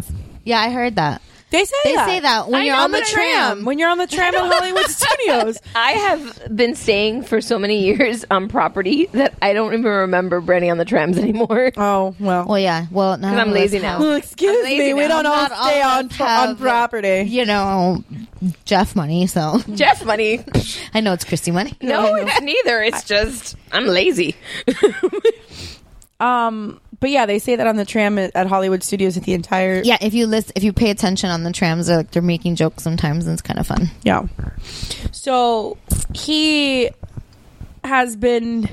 Yeah, 0.46 0.60
I 0.60 0.70
heard 0.72 0.96
that. 0.98 1.22
they 1.50 1.64
say 1.66 1.76
They 1.84 1.96
that. 1.96 2.08
say 2.08 2.20
that 2.22 2.48
when 2.50 2.62
I 2.62 2.66
you're 2.66 2.76
know, 2.76 2.84
on 2.84 2.92
the 2.92 2.98
but 3.00 3.08
I- 3.08 3.12
tram. 3.12 3.66
when 3.66 3.78
you're 3.80 3.90
on 3.90 3.98
the 4.00 4.08
tram 4.08 4.34
in 4.36 4.42
Hollywood 4.42 4.86
Studios. 4.90 5.58
I 5.76 5.92
have 5.94 6.56
been 6.56 6.76
staying 6.76 7.24
for 7.24 7.42
so 7.42 7.58
many 7.60 7.84
years 7.86 8.26
on 8.32 8.48
property 8.50 9.06
that 9.14 9.34
I 9.42 9.54
don't 9.54 9.74
even 9.74 9.84
remember 9.86 10.42
Brandy 10.42 10.70
on 10.70 10.78
the 10.80 10.86
trams 10.86 11.18
anymore. 11.18 11.72
Oh 11.78 12.16
well. 12.20 12.46
Well, 12.48 12.60
yeah. 12.60 12.86
Well, 12.92 13.18
because 13.18 13.38
I'm 13.38 13.52
lazy 13.52 13.80
now. 13.80 14.00
Well, 14.00 14.16
excuse 14.16 14.64
lazy 14.64 14.94
me, 14.94 14.94
we 14.96 15.08
don't 15.08 15.26
all 15.26 15.46
stay 15.46 15.82
on 15.82 16.06
us 16.10 16.20
on 16.22 16.56
property. 16.58 17.26
You 17.28 17.46
know, 17.46 18.04
Jeff 18.66 18.96
money. 18.96 19.28
So 19.28 19.60
Jeff 19.74 20.04
money. 20.06 20.44
I 20.94 21.00
know 21.02 21.14
it's 21.14 21.24
Christy 21.24 21.52
money. 21.52 21.74
No, 21.82 22.16
it's 22.16 22.42
neither. 22.42 22.82
It's 22.82 23.04
just 23.04 23.56
I'm 23.72 23.86
lazy. 23.88 24.36
Um, 26.20 26.80
but 27.02 27.10
yeah, 27.10 27.26
they 27.26 27.40
say 27.40 27.58
that 27.58 27.68
on 27.68 27.76
the 27.76 27.84
tram 27.84 28.18
at, 28.18 28.32
at 28.36 28.48
Hollywood 28.48 28.82
Studios 28.82 29.18
at 29.18 29.24
the 29.24 29.34
entire 29.34 29.82
Yeah, 29.84 29.98
if 30.00 30.14
you 30.14 30.26
list, 30.26 30.54
if 30.56 30.64
you 30.64 30.72
pay 30.72 30.90
attention 30.90 31.30
on 31.30 31.44
the 31.44 31.52
trams, 31.52 31.88
they're 31.88 31.98
like 31.98 32.12
they're 32.12 32.22
making 32.22 32.56
jokes 32.56 32.82
sometimes, 32.84 33.26
and 33.26 33.34
it's 33.34 33.42
kind 33.42 33.60
of 33.60 33.68
fun. 33.68 33.90
yeah. 34.04 34.26
So 35.12 35.78
he 36.14 36.92
has 37.84 38.16
been 38.16 38.70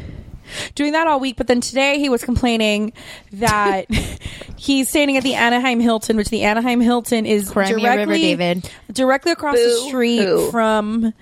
doing 0.75 0.93
that 0.93 1.07
all 1.07 1.21
week, 1.21 1.37
but 1.37 1.47
then 1.47 1.61
today 1.61 1.99
he 1.99 2.09
was 2.09 2.25
complaining 2.25 2.93
that 3.33 3.87
he's 4.57 4.89
standing 4.89 5.17
at 5.17 5.23
the 5.23 5.35
Anaheim 5.35 5.81
Hilton, 5.81 6.17
which 6.17 6.29
the 6.29 6.43
Anaheim 6.43 6.81
Hilton 6.81 7.27
is 7.27 7.51
Cry 7.51 7.73
me 7.73 7.85
a 7.85 7.97
directly 7.97 8.07
river, 8.07 8.15
David. 8.17 8.71
directly 8.93 9.33
across 9.33 9.57
the 9.57 9.87
street 9.89 10.23
hoo. 10.25 10.51
from 10.51 11.13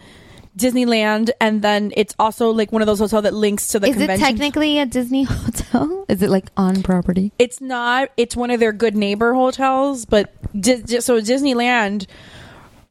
Disneyland, 0.56 1.30
and 1.40 1.62
then 1.62 1.92
it's 1.96 2.14
also 2.18 2.50
like 2.50 2.72
one 2.72 2.82
of 2.82 2.86
those 2.86 2.98
hotels 2.98 3.22
that 3.22 3.32
links 3.34 3.68
to 3.68 3.78
the 3.78 3.88
Is 3.88 3.96
it 4.00 4.18
technically 4.18 4.78
a 4.80 4.86
Disney 4.86 5.22
hotel? 5.28 6.04
Is 6.08 6.20
it 6.20 6.30
like 6.30 6.46
on 6.56 6.82
property? 6.82 7.32
It's 7.38 7.60
not. 7.60 8.08
It's 8.16 8.34
one 8.34 8.50
of 8.50 8.58
their 8.58 8.72
good 8.72 8.96
neighbor 8.96 9.34
hotels, 9.34 10.04
but 10.04 10.34
Di- 10.60 10.82
Di- 10.82 11.00
so 11.00 11.20
Disneyland, 11.20 12.06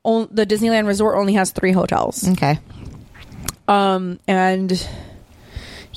on, 0.03 0.29
the 0.31 0.45
Disneyland 0.45 0.87
Resort 0.87 1.17
only 1.17 1.33
has 1.33 1.51
three 1.51 1.73
hotels. 1.73 2.25
Okay. 2.29 2.57
Um, 3.67 4.19
and 4.29 4.87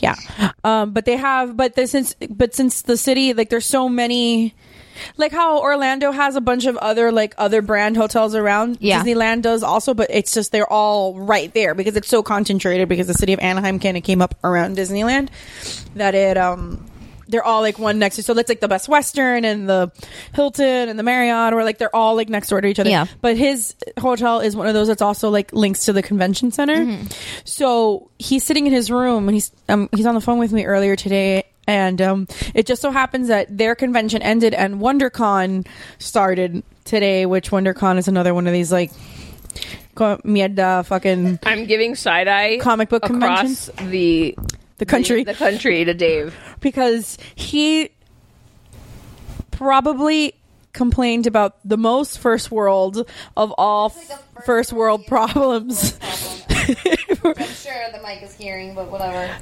yeah, 0.01 0.17
um, 0.65 0.93
but 0.93 1.05
they 1.05 1.17
have, 1.17 1.57
but 1.57 1.75
since, 1.89 2.15
but 2.29 2.55
since 2.55 2.83
the 2.83 2.97
city, 2.97 3.33
like, 3.35 3.51
there's 3.51 3.67
so 3.67 3.89
many. 3.89 4.55
Like 5.17 5.33
how 5.33 5.61
Orlando 5.61 6.13
has 6.13 6.37
a 6.37 6.43
bunch 6.43 6.67
of 6.67 6.77
other 6.77 7.11
like 7.11 7.35
other 7.39 7.63
brand 7.63 7.97
hotels 7.97 8.35
around. 8.35 8.77
Yeah. 8.81 9.03
Disneyland 9.03 9.41
does 9.41 9.63
also, 9.63 9.95
but 9.95 10.11
it's 10.11 10.35
just 10.35 10.53
they're 10.53 10.71
all 10.71 11.19
right 11.19 11.51
there 11.55 11.75
because 11.75 11.97
it's 11.97 12.09
so 12.09 12.23
concentrated 12.23 12.87
because 12.87 13.07
the 13.07 13.15
city 13.15 13.33
of 13.33 13.39
Anaheim 13.39 13.79
kind 13.79 13.97
of 13.97 14.03
came 14.03 14.21
up 14.21 14.35
around 14.45 14.77
Disneyland 14.77 15.31
that 15.95 16.15
it 16.15 16.37
um 16.37 16.90
they're 17.31 17.45
all 17.45 17.61
like 17.61 17.79
one 17.79 17.99
next 17.99 18.17
to 18.17 18.23
so 18.23 18.35
that's 18.35 18.49
like 18.49 18.61
the 18.61 18.69
Best 18.69 18.89
Western 18.89 19.45
and 19.45 19.69
the 19.69 19.91
Hilton 20.35 20.89
and 20.89 20.99
the 20.99 21.03
Marriott 21.03 21.53
or 21.53 21.65
like 21.65 21.79
they're 21.79 21.95
all 21.95 22.17
like 22.17 22.29
next 22.29 22.49
door 22.49 22.61
to 22.61 22.69
each 22.69 22.79
other. 22.79 22.91
Yeah. 22.91 23.07
But 23.21 23.37
his 23.37 23.75
hotel 23.99 24.41
is 24.41 24.57
one 24.57 24.67
of 24.67 24.75
those 24.75 24.89
that's 24.89 25.03
also 25.03 25.31
like 25.31 25.53
links 25.53 25.87
to 25.87 25.93
the 25.93 26.03
convention 26.03 26.51
center. 26.51 26.77
Mm-hmm. 26.77 27.07
So 27.45 28.11
he's 28.19 28.45
sitting 28.45 28.67
in 28.67 28.73
his 28.73 28.91
room 28.91 29.29
and 29.29 29.35
he's 29.35 29.53
um 29.69 29.89
he's 29.95 30.07
on 30.07 30.15
the 30.15 30.21
phone 30.21 30.39
with 30.39 30.53
me 30.53 30.65
earlier 30.65 30.97
today 30.97 31.45
and 31.67 32.01
um 32.03 32.27
it 32.55 32.67
just 32.67 32.83
so 32.83 32.91
happens 32.91 33.29
that 33.29 33.57
their 33.57 33.75
convention 33.75 34.23
ended 34.23 34.55
and 34.55 34.81
WonderCon 34.81 35.67
started 35.99 36.63
today, 36.85 37.27
which 37.27 37.51
WonderCon 37.51 37.99
is 37.99 38.09
another 38.09 38.35
one 38.35 38.47
of 38.47 38.53
these 38.53 38.73
like 38.73 38.91
co- 39.95 40.19
mierda 40.19 40.85
fucking 40.87 41.39
I'm 41.43 41.67
giving 41.67 41.95
side 41.95 42.29
eye 42.29 42.59
Comic 42.59 42.89
book 42.89 43.05
across 43.05 43.71
the 43.89 44.37
the 44.81 44.87
country 44.87 45.23
the, 45.25 45.35
country 45.35 45.85
to 45.85 45.95
Dave. 45.95 46.35
because 46.61 47.17
he 47.35 47.91
probably 49.51 50.35
complained 50.73 51.27
about 51.27 51.57
the 51.69 51.77
most 51.77 52.19
first 52.19 52.51
world 52.51 53.07
of 53.37 53.53
all 53.59 53.87
f- 53.95 54.25
first 54.45 54.73
world 54.73 55.07
problems. 55.07 55.99
I'm 56.01 57.37
sure 57.37 57.91
the 57.93 58.01
mic 58.03 58.23
is 58.23 58.35
hearing, 58.35 58.75
but 58.75 58.91
whatever. 58.91 59.37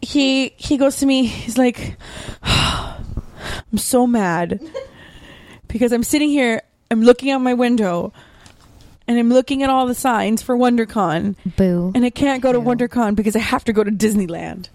he 0.00 0.52
he 0.56 0.76
goes 0.76 0.96
to 0.96 1.06
me. 1.06 1.26
He's 1.26 1.56
like, 1.56 1.96
"I'm 2.42 3.78
so 3.78 4.06
mad 4.06 4.60
because 5.68 5.92
I'm 5.92 6.02
sitting 6.02 6.30
here. 6.30 6.62
I'm 6.90 7.02
looking 7.02 7.30
out 7.30 7.38
my 7.40 7.54
window." 7.54 8.12
And 9.08 9.18
I'm 9.18 9.28
looking 9.30 9.62
at 9.62 9.70
all 9.70 9.86
the 9.86 9.94
signs 9.94 10.42
for 10.42 10.56
WonderCon, 10.56 11.34
Boo. 11.56 11.92
and 11.94 12.04
I 12.04 12.10
can't 12.10 12.42
go 12.42 12.52
to 12.52 12.60
WonderCon 12.60 13.14
because 13.16 13.34
I 13.36 13.40
have 13.40 13.64
to 13.64 13.72
go 13.72 13.82
to 13.82 13.90
Disneyland. 13.90 14.68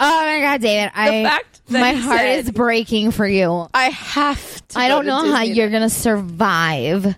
Oh 0.00 0.24
my 0.24 0.40
god, 0.40 0.60
David! 0.60 0.90
I 0.96 1.22
fact 1.22 1.60
that 1.68 1.80
my 1.80 1.92
he 1.92 2.00
heart 2.00 2.18
said- 2.20 2.38
is 2.40 2.50
breaking 2.50 3.12
for 3.12 3.26
you. 3.26 3.68
I 3.72 3.84
have 3.90 4.66
to. 4.68 4.78
I 4.78 4.88
don't 4.88 5.04
to 5.04 5.08
know 5.10 5.32
how 5.32 5.42
you're 5.42 5.70
gonna 5.70 5.88
survive. 5.90 7.14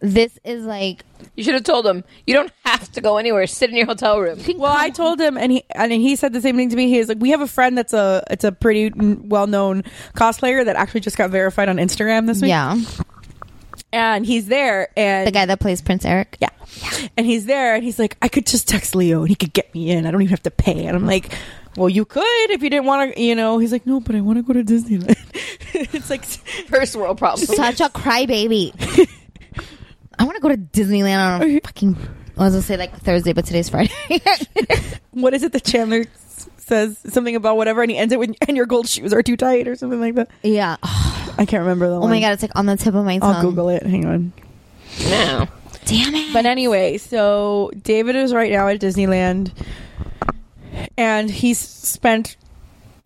This 0.00 0.38
is 0.44 0.64
like 0.64 1.04
You 1.34 1.42
should 1.42 1.54
have 1.54 1.64
told 1.64 1.84
him 1.86 2.04
you 2.26 2.34
don't 2.34 2.52
have 2.64 2.90
to 2.92 3.00
go 3.00 3.16
anywhere. 3.18 3.46
Sit 3.48 3.70
in 3.70 3.76
your 3.76 3.86
hotel 3.86 4.20
room. 4.20 4.38
Well, 4.56 4.72
I 4.76 4.90
told 4.90 5.20
him, 5.20 5.36
and 5.36 5.50
he 5.52 5.64
and 5.74 5.90
he 5.92 6.14
said 6.16 6.32
the 6.32 6.40
same 6.40 6.56
thing 6.56 6.70
to 6.70 6.76
me. 6.76 6.88
He's 6.88 7.08
like, 7.08 7.18
"We 7.20 7.30
have 7.30 7.40
a 7.40 7.46
friend 7.48 7.76
that's 7.78 7.92
a 7.92 8.24
it's 8.30 8.44
a 8.44 8.52
pretty 8.52 8.90
well 8.96 9.46
known 9.46 9.82
cosplayer 10.16 10.64
that 10.64 10.76
actually 10.76 11.00
just 11.00 11.16
got 11.16 11.30
verified 11.30 11.68
on 11.68 11.76
Instagram 11.76 12.26
this 12.26 12.40
week. 12.40 12.48
yeah, 12.50 12.80
and 13.92 14.26
he's 14.26 14.46
there, 14.46 14.88
and 14.96 15.26
the 15.26 15.30
guy 15.32 15.46
that 15.46 15.60
plays 15.60 15.80
Prince 15.82 16.04
Eric. 16.04 16.36
yeah, 16.40 16.50
and 17.16 17.26
he's 17.26 17.46
there, 17.46 17.74
and 17.74 17.82
he's 17.84 17.98
like, 17.98 18.16
I 18.22 18.28
could 18.28 18.46
just 18.46 18.68
text 18.68 18.94
Leo, 18.94 19.20
and 19.20 19.28
he 19.28 19.34
could 19.34 19.52
get 19.52 19.74
me 19.74 19.90
in. 19.90 20.06
I 20.06 20.10
don't 20.10 20.22
even 20.22 20.30
have 20.30 20.42
to 20.44 20.50
pay. 20.50 20.86
And 20.86 20.96
I'm 20.96 21.06
like, 21.06 21.32
Well, 21.76 21.88
you 21.88 22.04
could 22.04 22.50
if 22.50 22.62
you 22.62 22.70
didn't 22.70 22.86
want 22.86 23.14
to. 23.14 23.20
You 23.20 23.34
know, 23.34 23.58
he's 23.58 23.72
like, 23.72 23.86
No, 23.86 24.00
but 24.00 24.14
I 24.14 24.20
want 24.20 24.38
to 24.38 24.42
go 24.42 24.52
to 24.52 24.64
Disneyland. 24.64 25.16
it's 25.94 26.10
like 26.10 26.24
First 26.68 26.96
world 26.96 27.18
problem. 27.18 27.46
Such 27.46 27.80
a 27.80 27.88
crybaby. 27.88 28.72
I 30.18 30.24
want 30.24 30.36
to 30.36 30.42
go 30.42 30.48
to 30.48 30.56
Disneyland 30.56 31.18
on 31.18 31.42
a 31.42 31.60
fucking. 31.60 31.96
I 32.36 32.42
was 32.44 32.52
gonna 32.52 32.62
say 32.62 32.76
like 32.76 32.96
Thursday, 33.00 33.32
but 33.32 33.46
today's 33.46 33.68
Friday. 33.68 33.92
what 35.10 35.34
is 35.34 35.42
it 35.42 35.52
that 35.52 35.64
Chandler 35.64 36.04
says 36.68 36.98
something 37.08 37.34
about 37.34 37.56
whatever, 37.56 37.82
and 37.82 37.90
he 37.90 37.96
ends 37.98 38.12
it 38.12 38.18
with 38.18 38.34
"and 38.46 38.56
your 38.56 38.66
gold 38.66 38.88
shoes 38.88 39.12
are 39.12 39.22
too 39.22 39.36
tight" 39.36 39.66
or 39.66 39.74
something 39.76 40.00
like 40.00 40.14
that. 40.14 40.28
Yeah. 40.42 40.76
I 40.82 41.44
can't 41.46 41.60
remember 41.62 41.88
the. 41.88 41.96
Oh 42.00 42.08
my 42.08 42.20
god, 42.20 42.32
it's 42.32 42.42
like 42.42 42.56
on 42.56 42.66
the 42.66 42.76
tip 42.76 42.94
of 42.94 43.04
my 43.04 43.18
tongue. 43.18 43.34
I'll 43.34 43.42
Google 43.42 43.68
it. 43.70 43.82
Hang 43.84 44.04
on. 44.06 44.32
No. 45.08 45.48
Damn 45.84 46.14
it. 46.14 46.32
But 46.32 46.44
anyway, 46.46 46.98
so 46.98 47.70
David 47.82 48.14
is 48.16 48.34
right 48.34 48.50
now 48.52 48.68
at 48.68 48.80
Disneyland, 48.80 49.52
and 50.96 51.30
he's 51.30 51.58
spent 51.58 52.36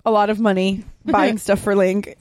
a 0.05 0.11
lot 0.11 0.31
of 0.31 0.41
money 0.41 0.85
buying 1.05 1.39
stuff 1.39 1.61
for 1.61 1.75
Link. 1.77 2.17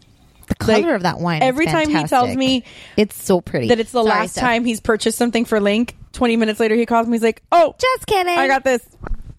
The 0.48 0.56
color 0.56 0.96
of 0.96 1.04
that 1.04 1.20
wine. 1.20 1.42
is 1.42 1.48
Every 1.48 1.66
time 1.66 1.90
he 1.90 2.04
tells 2.04 2.36
me 2.36 2.66
it's 2.98 3.16
so 3.22 3.40
pretty 3.40 3.70
that 3.70 3.80
it's 3.80 3.92
the 3.92 4.04
Sorry, 4.04 4.10
last 4.10 4.32
Steph. 4.32 4.44
time 4.44 4.66
he's 4.66 4.82
purchased 4.82 5.18
something 5.18 5.46
for 5.46 5.62
Link, 5.62 5.96
20 6.12 6.36
minutes 6.36 6.60
later 6.60 6.76
he 6.76 6.86
calls 6.86 7.08
me. 7.08 7.14
He's 7.14 7.24
like, 7.24 7.42
"Oh, 7.54 7.74
Just 7.80 8.06
kidding. 8.06 8.38
I 8.38 8.48
got 8.48 8.66
this. 8.66 8.86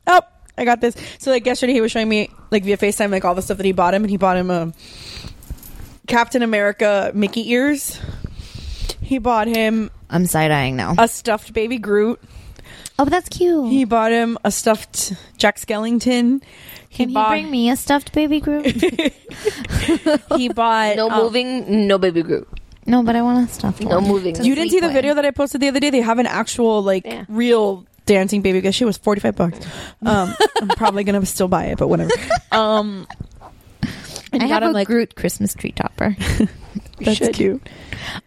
Oh, 0.06 0.22
I 0.58 0.64
got 0.64 0.80
this." 0.80 0.94
So 1.18 1.30
like 1.30 1.46
yesterday 1.46 1.72
he 1.72 1.80
was 1.80 1.90
showing 1.92 2.08
me 2.08 2.30
like 2.50 2.64
via 2.64 2.76
FaceTime 2.76 3.10
like 3.10 3.24
all 3.24 3.34
the 3.34 3.42
stuff 3.42 3.56
that 3.58 3.66
he 3.66 3.72
bought 3.72 3.94
him, 3.94 4.02
and 4.04 4.10
he 4.10 4.16
bought 4.16 4.36
him 4.36 4.50
a 4.50 4.72
Captain 6.06 6.42
America 6.42 7.10
Mickey 7.14 7.50
ears. 7.52 7.98
He 9.00 9.18
bought 9.18 9.46
him 9.48 9.90
I'm 10.10 10.26
side 10.26 10.50
eyeing 10.50 10.76
now. 10.76 10.94
a 10.98 11.08
stuffed 11.08 11.52
baby 11.52 11.78
Groot. 11.78 12.20
oh, 12.98 13.04
but 13.04 13.10
that's 13.10 13.28
cute. 13.28 13.70
He 13.70 13.84
bought 13.84 14.12
him 14.12 14.38
a 14.44 14.50
stuffed 14.50 15.12
Jack 15.36 15.56
Skellington. 15.58 16.42
Can 16.90 17.08
you 17.08 17.14
bought- 17.14 17.30
bring 17.30 17.50
me 17.50 17.70
a 17.70 17.76
stuffed 17.76 18.12
baby 18.12 18.40
Groot? 18.40 18.66
He 20.36 20.48
bought 20.48 20.96
No 20.96 21.10
um, 21.10 21.22
moving, 21.24 21.86
no 21.86 21.98
baby 21.98 22.22
Groot. 22.22 22.48
no, 22.86 23.02
but 23.02 23.16
I 23.16 23.22
want 23.22 23.48
a 23.48 23.52
stuffed 23.52 23.80
No 23.82 24.00
one. 24.00 24.08
moving. 24.08 24.34
To 24.34 24.44
You 24.44 24.54
didn't 24.54 24.70
see 24.70 24.80
the 24.80 24.86
with. 24.86 24.94
video 24.94 25.14
that 25.14 25.24
I 25.24 25.30
posted 25.30 25.60
the 25.60 25.68
other 25.68 25.80
day? 25.80 25.90
They 25.90 26.00
have 26.00 26.18
an 26.18 26.26
actual 26.26 26.82
like 26.82 27.04
Yeah. 27.06 27.24
real 27.28 27.86
dancing 28.06 28.42
baby. 28.42 28.60
Guess 28.60 28.74
she 28.74 28.84
was 28.84 28.96
forty 28.96 29.20
five 29.20 29.36
bucks. 29.36 29.58
Um, 30.04 30.34
I'm 30.60 30.68
probably 30.68 31.04
gonna 31.04 31.24
still 31.26 31.48
buy 31.48 31.66
it, 31.66 31.78
but 31.78 31.88
whatever. 31.88 32.10
Um, 32.50 33.06
and 34.32 34.42
I 34.42 34.46
he 34.46 34.52
have 34.52 34.60
got 34.60 34.62
him, 34.64 34.70
a 34.70 34.72
like 34.72 34.86
Groot 34.86 35.14
Christmas 35.14 35.54
tree 35.54 35.72
topper. 35.72 36.16
that's 37.00 37.28
cute. 37.30 37.62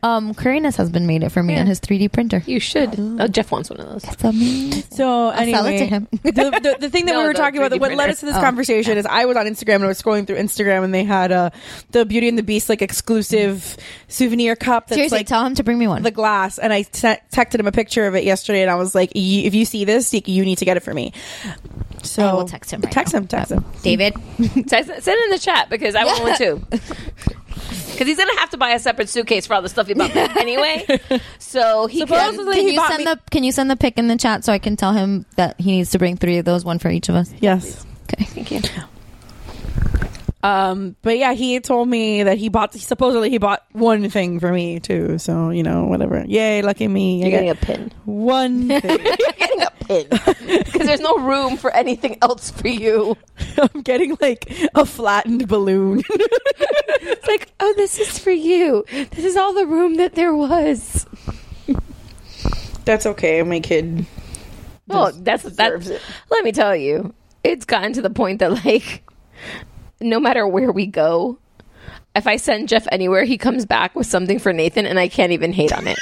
Um, 0.03 0.33
Karina's 0.33 0.75
husband 0.75 1.07
made 1.07 1.23
it 1.23 1.29
for 1.29 1.41
me 1.43 1.53
Yeah. 1.53 1.61
on 1.61 1.67
his 1.67 1.79
3D 1.79 2.11
printer. 2.11 2.41
You 2.45 2.59
should. 2.59 2.95
Oh, 2.99 3.27
Jeff 3.27 3.51
wants 3.51 3.69
one 3.69 3.79
of 3.79 3.87
those. 3.89 4.03
It's 4.03 4.23
amazing. 4.23 4.83
So 4.91 5.27
I'll 5.27 5.31
anyway, 5.31 5.51
sell 5.57 5.65
it 5.67 5.77
to 5.79 5.85
him. 5.85 6.07
the, 6.23 6.31
the, 6.31 6.77
the 6.81 6.89
thing 6.89 7.05
that 7.07 7.13
No, 7.13 7.19
we 7.21 7.25
were 7.27 7.33
talking 7.33 7.59
about, 7.59 7.71
3D 7.71 7.79
what 7.79 7.93
led 7.95 8.09
us 8.09 8.19
to 8.21 8.25
this 8.27 8.35
Oh, 8.35 8.41
conversation 8.41 8.97
is 8.97 9.05
I 9.05 9.25
was 9.25 9.37
on 9.37 9.45
Instagram 9.45 9.75
and 9.75 9.83
I 9.85 9.87
was 9.87 10.01
scrolling 10.01 10.25
through 10.27 10.37
Instagram 10.37 10.83
and 10.83 10.93
they 10.93 11.03
had 11.03 11.31
uh, 11.31 11.49
the 11.91 12.05
Beauty 12.05 12.27
and 12.27 12.37
the 12.37 12.43
Beast 12.43 12.69
like 12.69 12.81
exclusive 12.81 13.77
souvenir 14.07 14.55
cup 14.55 14.87
that's 14.87 14.97
Seriously, 14.97 15.19
like 15.19 15.27
tell 15.27 15.45
him 15.45 15.55
to 15.55 15.63
bring 15.63 15.77
me 15.77 15.87
one. 15.87 16.03
the 16.03 16.11
glass 16.11 16.57
and 16.57 16.71
I 16.73 16.83
te- 16.83 17.17
texted 17.31 17.59
him 17.59 17.67
a 17.67 17.71
picture 17.71 18.05
of 18.07 18.15
it 18.15 18.23
yesterday 18.23 18.61
and 18.61 18.71
I 18.71 18.75
was 18.75 18.93
like, 18.95 19.11
"Y- 19.15 19.43
if 19.45 19.53
you 19.55 19.65
see 19.65 19.85
this, 19.85 20.13
you- 20.13 20.21
you 20.25 20.43
need 20.45 20.57
to 20.59 20.65
get 20.65 20.77
it 20.77 20.83
for 20.83 20.93
me. 20.93 21.13
So 22.03 22.23
I 22.25 22.33
will 22.33 22.45
text 22.45 22.71
him 22.71 22.81
right 22.81 22.91
text 22.93 23.13
now. 23.13 23.19
him, 23.21 23.27
text 23.27 23.51
him. 23.51 23.65
David. 23.81 24.13
Send 24.37 24.67
send 24.67 24.87
it 24.89 25.23
in 25.25 25.29
the 25.31 25.39
chat 25.39 25.69
because 25.69 25.95
I 25.95 26.03
want 26.05 26.21
one 26.23 26.37
too. 26.37 26.61
Because 27.95 28.07
he's 28.07 28.17
gonna 28.17 28.39
have 28.39 28.49
to 28.51 28.57
buy 28.57 28.71
a 28.71 28.79
separate 28.79 29.09
suitcase 29.09 29.45
for 29.47 29.53
all 29.53 29.61
the 29.61 29.69
stuff 29.69 29.87
he 29.87 29.93
bought 29.93 30.13
me 30.13 30.21
anyway. 30.39 30.85
So 31.39 31.87
he 31.87 31.99
can. 31.99 32.07
Supposedly- 32.07 32.55
Can 32.55 32.65
he 32.67 32.71
you 32.73 32.77
bought 32.79 32.91
send 32.91 32.99
me- 33.05 33.13
the 33.13 33.19
Can 33.31 33.43
you 33.43 33.51
send 33.51 33.71
the 33.71 33.75
pic 33.75 33.97
in 33.97 34.07
the 34.07 34.17
chat 34.17 34.43
so 34.43 34.51
I 34.53 34.59
can 34.59 34.75
tell 34.75 34.93
him 34.93 35.25
that 35.37 35.59
he 35.59 35.71
needs 35.71 35.91
to 35.91 35.99
bring 35.99 36.17
three 36.17 36.37
of 36.37 36.45
those, 36.45 36.65
one 36.65 36.79
for 36.79 36.89
each 36.89 37.09
of 37.09 37.15
us? 37.15 37.31
Yes. 37.39 37.85
Okay. 38.03 38.25
Thank 38.25 38.51
you. 38.51 38.61
Um, 40.43 40.95
but 41.01 41.17
yeah, 41.17 41.33
he 41.33 41.59
told 41.59 41.87
me 41.89 42.21
that 42.21 42.37
he 42.37 42.49
bought 42.49 42.71
supposedly 42.75 43.31
he 43.31 43.39
bought 43.39 43.63
one 43.71 44.07
thing 44.11 44.39
for 44.39 44.51
me 44.51 44.79
too. 44.79 45.17
So 45.17 45.49
you 45.49 45.63
know, 45.63 45.85
whatever. 45.85 46.23
Yay, 46.27 46.61
lucky 46.61 46.87
me. 46.87 47.17
You're 47.19 47.27
I 47.27 47.31
getting 47.31 47.49
a 47.49 47.55
pin. 47.55 47.91
one 48.05 48.67
thing. 48.81 48.99
You're 49.89 50.03
getting 50.03 50.17
a 50.17 50.33
pin 50.33 50.63
because 50.63 50.81
there's 50.87 50.99
no 50.99 51.17
room 51.17 51.57
for 51.57 51.71
anything 51.71 52.17
else 52.21 52.51
for 52.51 52.67
you. 52.67 53.17
I'm 53.57 53.81
getting 53.81 54.17
like 54.19 54.51
a 54.75 54.85
flattened 54.85 55.47
balloon. 55.47 56.03
It's 57.07 57.27
like, 57.27 57.51
oh, 57.59 57.73
this 57.77 57.99
is 57.99 58.17
for 58.17 58.31
you. 58.31 58.83
This 58.89 59.25
is 59.25 59.37
all 59.37 59.53
the 59.53 59.67
room 59.67 59.95
that 59.95 60.15
there 60.15 60.35
was. 60.35 61.05
That's 62.83 63.05
okay. 63.05 63.43
My 63.43 63.59
kid. 63.59 64.07
Well, 64.87 65.11
that's 65.11 65.43
that's. 65.43 65.91
Let 66.31 66.43
me 66.43 66.51
tell 66.51 66.75
you, 66.75 67.13
it's 67.43 67.65
gotten 67.65 67.93
to 67.93 68.01
the 68.01 68.09
point 68.09 68.39
that 68.39 68.65
like, 68.65 69.07
no 70.01 70.19
matter 70.19 70.47
where 70.47 70.71
we 70.71 70.87
go, 70.87 71.37
if 72.15 72.25
I 72.25 72.37
send 72.37 72.69
Jeff 72.69 72.87
anywhere, 72.91 73.23
he 73.23 73.37
comes 73.37 73.65
back 73.65 73.95
with 73.95 74.07
something 74.07 74.39
for 74.39 74.53
Nathan, 74.53 74.85
and 74.85 74.97
I 74.99 75.07
can't 75.07 75.31
even 75.31 75.53
hate 75.53 75.73
on 75.73 75.85
it. 75.87 75.99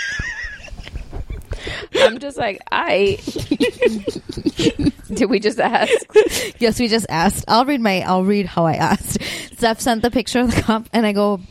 I'm 1.95 2.19
just 2.19 2.37
like, 2.37 2.59
I. 2.71 3.19
Did 5.13 5.29
we 5.29 5.39
just 5.39 5.59
ask? 5.59 5.91
Yes, 6.59 6.79
we 6.79 6.87
just 6.87 7.05
asked. 7.09 7.45
I'll 7.47 7.65
read 7.65 7.81
my. 7.81 8.01
I'll 8.01 8.23
read 8.23 8.45
how 8.47 8.65
I 8.65 8.73
asked. 8.75 9.21
Steph 9.57 9.79
sent 9.79 10.01
the 10.01 10.09
picture 10.11 10.39
of 10.39 10.53
the 10.55 10.61
cup, 10.61 10.89
and 10.93 11.05
I 11.05 11.13
go. 11.13 11.39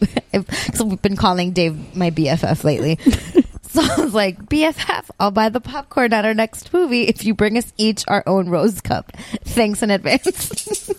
So 0.72 0.86
we've 0.86 1.02
been 1.02 1.16
calling 1.16 1.52
Dave 1.52 1.94
my 1.94 2.10
BFF 2.10 2.64
lately. 2.64 2.98
So 3.72 3.80
I 3.80 3.96
was 4.04 4.12
like, 4.12 4.38
BFF, 4.46 5.08
I'll 5.18 5.30
buy 5.30 5.48
the 5.48 5.60
popcorn 5.60 6.12
at 6.12 6.26
our 6.26 6.34
next 6.34 6.72
movie 6.74 7.04
if 7.08 7.24
you 7.24 7.32
bring 7.34 7.56
us 7.56 7.72
each 7.78 8.04
our 8.06 8.22
own 8.26 8.50
rose 8.50 8.82
cup. 8.82 9.12
Thanks 9.44 9.82
in 9.82 9.90
advance. 9.90 10.90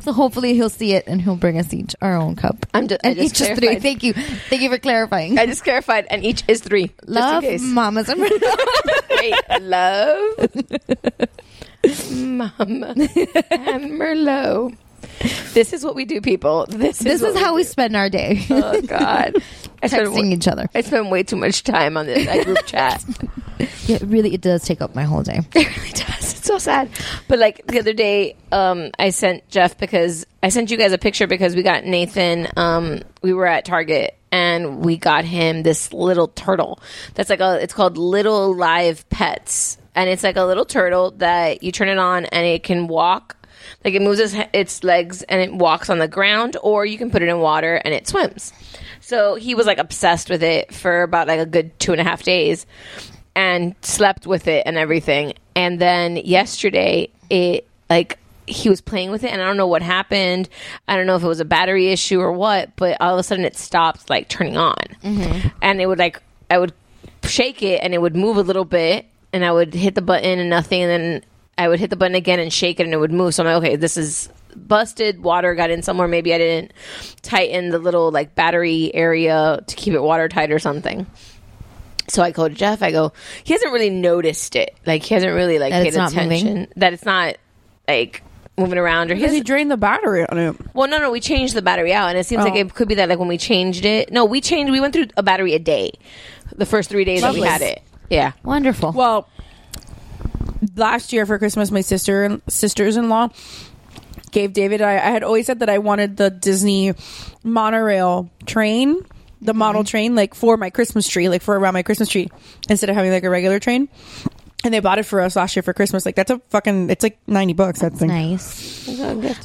so 0.00 0.12
hopefully 0.14 0.54
he'll 0.54 0.70
see 0.70 0.94
it 0.94 1.06
and 1.06 1.20
he'll 1.20 1.36
bring 1.36 1.58
us 1.58 1.74
each 1.74 1.94
our 2.00 2.16
own 2.16 2.34
cup. 2.34 2.64
I'm 2.72 2.88
just, 2.88 3.02
And 3.04 3.16
just 3.16 3.40
each 3.40 3.50
is 3.50 3.58
three. 3.58 3.78
Thank 3.78 4.02
you. 4.02 4.14
Thank 4.14 4.62
you 4.62 4.70
for 4.70 4.78
clarifying. 4.78 5.38
I 5.38 5.44
just 5.44 5.64
clarified, 5.64 6.06
and 6.10 6.24
each 6.24 6.44
is 6.48 6.62
three. 6.62 6.92
Love 7.06 7.42
just 7.42 7.52
in 7.52 7.58
case. 7.58 7.62
mamas 7.62 8.08
and 8.08 8.20
Wait, 8.20 9.34
love, 9.60 10.38
mama, 12.10 12.94
and 12.96 13.92
Merlot. 14.00 14.76
This 15.52 15.72
is 15.72 15.84
what 15.84 15.94
we 15.94 16.04
do, 16.04 16.20
people. 16.20 16.66
This 16.68 16.98
is 16.98 17.04
This 17.04 17.22
is 17.22 17.38
how 17.38 17.54
we 17.54 17.62
do. 17.62 17.68
spend 17.68 17.96
our 17.96 18.08
day. 18.10 18.44
Oh 18.50 18.80
God, 18.82 19.36
I 19.82 19.86
spend 19.86 20.08
Texting 20.08 20.32
each 20.32 20.48
other. 20.48 20.66
I 20.74 20.80
spend 20.80 21.10
way 21.10 21.22
too 21.22 21.36
much 21.36 21.62
time 21.62 21.96
on 21.96 22.06
this 22.06 22.26
that 22.26 22.44
group 22.44 22.58
chat. 22.66 23.04
Yeah, 23.86 23.98
really, 24.02 24.34
it 24.34 24.40
does 24.40 24.64
take 24.64 24.80
up 24.80 24.94
my 24.94 25.04
whole 25.04 25.22
day. 25.22 25.40
It 25.54 25.76
really 25.76 25.90
does. 25.92 26.34
It's 26.38 26.46
so 26.46 26.58
sad. 26.58 26.88
But 27.28 27.38
like 27.38 27.66
the 27.66 27.78
other 27.78 27.92
day, 27.92 28.36
um, 28.52 28.90
I 28.98 29.10
sent 29.10 29.48
Jeff 29.48 29.78
because 29.78 30.26
I 30.42 30.48
sent 30.48 30.70
you 30.70 30.76
guys 30.76 30.92
a 30.92 30.98
picture 30.98 31.26
because 31.26 31.54
we 31.54 31.62
got 31.62 31.84
Nathan. 31.84 32.48
Um, 32.56 33.00
we 33.22 33.32
were 33.32 33.46
at 33.46 33.64
Target 33.64 34.16
and 34.32 34.84
we 34.84 34.96
got 34.96 35.24
him 35.24 35.62
this 35.62 35.92
little 35.92 36.28
turtle. 36.28 36.80
That's 37.14 37.30
like 37.30 37.40
a. 37.40 37.62
It's 37.62 37.72
called 37.72 37.96
Little 37.96 38.54
Live 38.54 39.08
Pets, 39.08 39.78
and 39.94 40.10
it's 40.10 40.24
like 40.24 40.36
a 40.36 40.42
little 40.42 40.64
turtle 40.64 41.12
that 41.18 41.62
you 41.62 41.70
turn 41.72 41.88
it 41.88 41.98
on 41.98 42.24
and 42.26 42.44
it 42.46 42.64
can 42.64 42.88
walk. 42.88 43.36
Like 43.84 43.94
it 43.94 44.02
moves 44.02 44.18
its, 44.18 44.34
its 44.52 44.84
legs 44.84 45.22
and 45.22 45.40
it 45.40 45.52
walks 45.52 45.90
on 45.90 45.98
the 45.98 46.08
ground, 46.08 46.56
or 46.62 46.84
you 46.86 46.98
can 46.98 47.10
put 47.10 47.22
it 47.22 47.28
in 47.28 47.38
water 47.38 47.76
and 47.84 47.94
it 47.94 48.08
swims. 48.08 48.52
So 49.00 49.34
he 49.34 49.54
was 49.54 49.66
like 49.66 49.78
obsessed 49.78 50.30
with 50.30 50.42
it 50.42 50.72
for 50.74 51.02
about 51.02 51.28
like 51.28 51.40
a 51.40 51.46
good 51.46 51.78
two 51.78 51.92
and 51.92 52.00
a 52.00 52.04
half 52.04 52.22
days 52.22 52.66
and 53.36 53.74
slept 53.82 54.26
with 54.26 54.48
it 54.48 54.62
and 54.66 54.76
everything. 54.76 55.34
And 55.54 55.80
then 55.80 56.16
yesterday, 56.16 57.10
it 57.30 57.68
like 57.90 58.18
he 58.46 58.68
was 58.68 58.80
playing 58.80 59.10
with 59.10 59.24
it, 59.24 59.32
and 59.32 59.40
I 59.40 59.46
don't 59.46 59.56
know 59.56 59.66
what 59.66 59.82
happened. 59.82 60.48
I 60.86 60.96
don't 60.96 61.06
know 61.06 61.16
if 61.16 61.22
it 61.22 61.28
was 61.28 61.40
a 61.40 61.44
battery 61.44 61.88
issue 61.88 62.20
or 62.20 62.32
what, 62.32 62.76
but 62.76 62.96
all 63.00 63.14
of 63.14 63.18
a 63.18 63.22
sudden 63.22 63.44
it 63.44 63.56
stopped 63.56 64.10
like 64.10 64.28
turning 64.28 64.56
on, 64.56 64.76
mm-hmm. 65.02 65.48
and 65.62 65.80
it 65.80 65.86
would 65.86 65.98
like 65.98 66.22
I 66.50 66.58
would 66.58 66.72
shake 67.22 67.62
it 67.62 67.80
and 67.82 67.94
it 67.94 68.02
would 68.02 68.14
move 68.16 68.36
a 68.36 68.42
little 68.42 68.64
bit, 68.64 69.06
and 69.32 69.44
I 69.44 69.52
would 69.52 69.74
hit 69.74 69.94
the 69.94 70.02
button 70.02 70.38
and 70.38 70.50
nothing, 70.50 70.82
and 70.82 70.90
then 70.90 71.24
I 71.56 71.68
would 71.68 71.78
hit 71.80 71.90
the 71.90 71.96
button 71.96 72.14
again 72.14 72.40
and 72.40 72.52
shake 72.52 72.80
it 72.80 72.84
and 72.84 72.92
it 72.92 72.96
would 72.98 73.12
move. 73.12 73.34
So 73.34 73.44
I'm 73.44 73.52
like, 73.54 73.64
okay, 73.64 73.76
this 73.76 73.96
is 73.96 74.28
busted. 74.56 75.22
Water 75.22 75.54
got 75.54 75.70
in 75.70 75.82
somewhere. 75.82 76.08
Maybe 76.08 76.34
I 76.34 76.38
didn't 76.38 76.72
tighten 77.22 77.70
the 77.70 77.78
little 77.78 78.10
like 78.10 78.34
battery 78.34 78.92
area 78.94 79.62
to 79.66 79.76
keep 79.76 79.94
it 79.94 80.02
watertight 80.02 80.50
or 80.50 80.58
something. 80.58 81.06
So 82.08 82.22
I 82.22 82.32
called 82.32 82.54
Jeff. 82.54 82.82
I 82.82 82.90
go, 82.90 83.12
he 83.44 83.52
hasn't 83.54 83.72
really 83.72 83.90
noticed 83.90 84.56
it. 84.56 84.76
Like 84.84 85.02
he 85.02 85.14
hasn't 85.14 85.32
really 85.34 85.58
like 85.58 85.70
That 85.72 85.84
paid 85.84 85.94
attention 85.94 86.28
moving? 86.54 86.68
that 86.76 86.92
it's 86.92 87.04
not 87.04 87.36
like 87.88 88.22
moving 88.58 88.78
around 88.78 89.10
or 89.10 89.14
he 89.14 89.20
Because 89.22 89.34
he 89.34 89.40
drained 89.42 89.70
the 89.70 89.76
battery 89.76 90.24
on 90.28 90.38
it. 90.38 90.56
well, 90.74 90.86
no, 90.88 90.98
no, 90.98 91.10
we 91.10 91.18
changed 91.20 91.54
the 91.54 91.62
battery 91.62 91.92
out, 91.92 92.10
and 92.10 92.18
it 92.18 92.24
seems 92.26 92.44
like 92.44 92.54
Oh. 92.54 92.58
it 92.58 92.74
could 92.74 92.86
be 92.88 92.94
that 92.96 93.08
like 93.08 93.18
when 93.18 93.26
we 93.28 93.38
changed 93.38 93.84
it. 93.84 94.12
No, 94.12 94.24
we 94.26 94.40
changed. 94.40 94.70
We 94.70 94.80
went 94.80 94.92
through 94.92 95.06
a 95.16 95.22
battery 95.22 95.54
a 95.54 95.58
day, 95.58 95.92
the 96.54 96.66
first 96.66 96.88
three 96.90 97.04
days 97.04 97.22
that 97.22 97.34
we 97.34 97.40
had 97.40 97.62
it. 97.62 97.82
Yeah, 98.10 98.32
Wonderful. 98.44 98.92
Well, 98.92 99.28
last 100.76 101.12
year 101.12 101.26
for 101.26 101.38
Christmas, 101.38 101.70
my 101.70 101.80
sister 101.80 102.24
and 102.24 102.42
sisters 102.48 102.96
in 102.96 103.08
law 103.08 103.28
gave 104.30 104.52
David. 104.52 104.82
I, 104.82 104.94
I 104.94 105.10
had 105.10 105.22
always 105.22 105.46
said 105.46 105.60
that 105.60 105.68
I 105.68 105.78
wanted 105.78 106.16
the 106.16 106.30
Disney 106.30 106.94
monorail 107.42 108.30
train, 108.46 109.04
the 109.40 109.54
model 109.54 109.84
train, 109.84 110.14
like 110.14 110.34
for 110.34 110.56
my 110.56 110.70
Christmas 110.70 111.08
tree, 111.08 111.28
like 111.28 111.42
for 111.42 111.58
around 111.58 111.74
my 111.74 111.82
Christmas 111.82 112.08
tree, 112.08 112.28
instead 112.68 112.90
of 112.90 112.96
having 112.96 113.12
like 113.12 113.24
a 113.24 113.30
regular 113.30 113.58
train. 113.58 113.88
And 114.64 114.72
they 114.72 114.80
bought 114.80 114.98
it 114.98 115.04
for 115.04 115.20
us 115.20 115.36
last 115.36 115.54
year 115.56 115.62
for 115.62 115.74
Christmas. 115.74 116.06
Like 116.06 116.16
that's 116.16 116.30
a 116.30 116.38
fucking. 116.48 116.88
It's 116.88 117.02
like 117.02 117.18
ninety 117.26 117.52
bucks. 117.52 117.80
That 117.80 117.92
thing. 117.92 118.08
nice. 118.08 118.88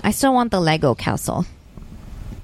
I 0.03 0.11
still 0.11 0.33
want 0.33 0.51
the 0.51 0.61
Lego 0.61 0.95
castle. 0.95 1.45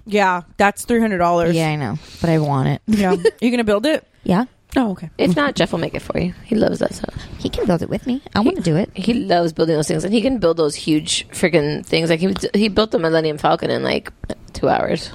Yeah, 0.05 0.41
that's 0.57 0.83
three 0.83 0.99
hundred 0.99 1.19
dollars. 1.19 1.55
Yeah, 1.55 1.69
I 1.69 1.77
know, 1.77 1.97
but 2.19 2.29
I 2.29 2.39
want 2.39 2.67
it. 2.67 2.81
yeah. 2.85 3.15
you 3.41 3.49
gonna 3.49 3.63
build 3.63 3.85
it? 3.85 4.05
Yeah. 4.23 4.45
Oh, 4.77 4.91
okay. 4.91 5.09
If 5.17 5.35
not, 5.35 5.55
Jeff 5.55 5.71
will 5.71 5.79
make 5.79 5.95
it 5.95 6.01
for 6.01 6.17
you. 6.19 6.33
He 6.43 6.55
loves 6.55 6.79
that 6.79 6.93
stuff. 6.93 7.13
He 7.39 7.49
can 7.49 7.65
build 7.65 7.81
it 7.81 7.89
with 7.89 8.05
me. 8.05 8.21
I 8.35 8.41
want 8.41 8.57
to 8.57 8.63
do 8.63 8.75
it. 8.75 8.89
He 8.93 9.13
loves 9.13 9.53
building 9.53 9.75
those 9.75 9.87
things, 9.87 10.03
and 10.03 10.13
he 10.13 10.21
can 10.21 10.37
build 10.39 10.57
those 10.57 10.75
huge 10.75 11.27
freaking 11.29 11.85
things. 11.85 12.09
Like 12.09 12.19
he 12.19 12.35
he 12.53 12.67
built 12.67 12.91
the 12.91 12.99
Millennium 12.99 13.37
Falcon 13.37 13.69
in 13.69 13.83
like 13.83 14.11
two 14.53 14.67
hours. 14.67 15.11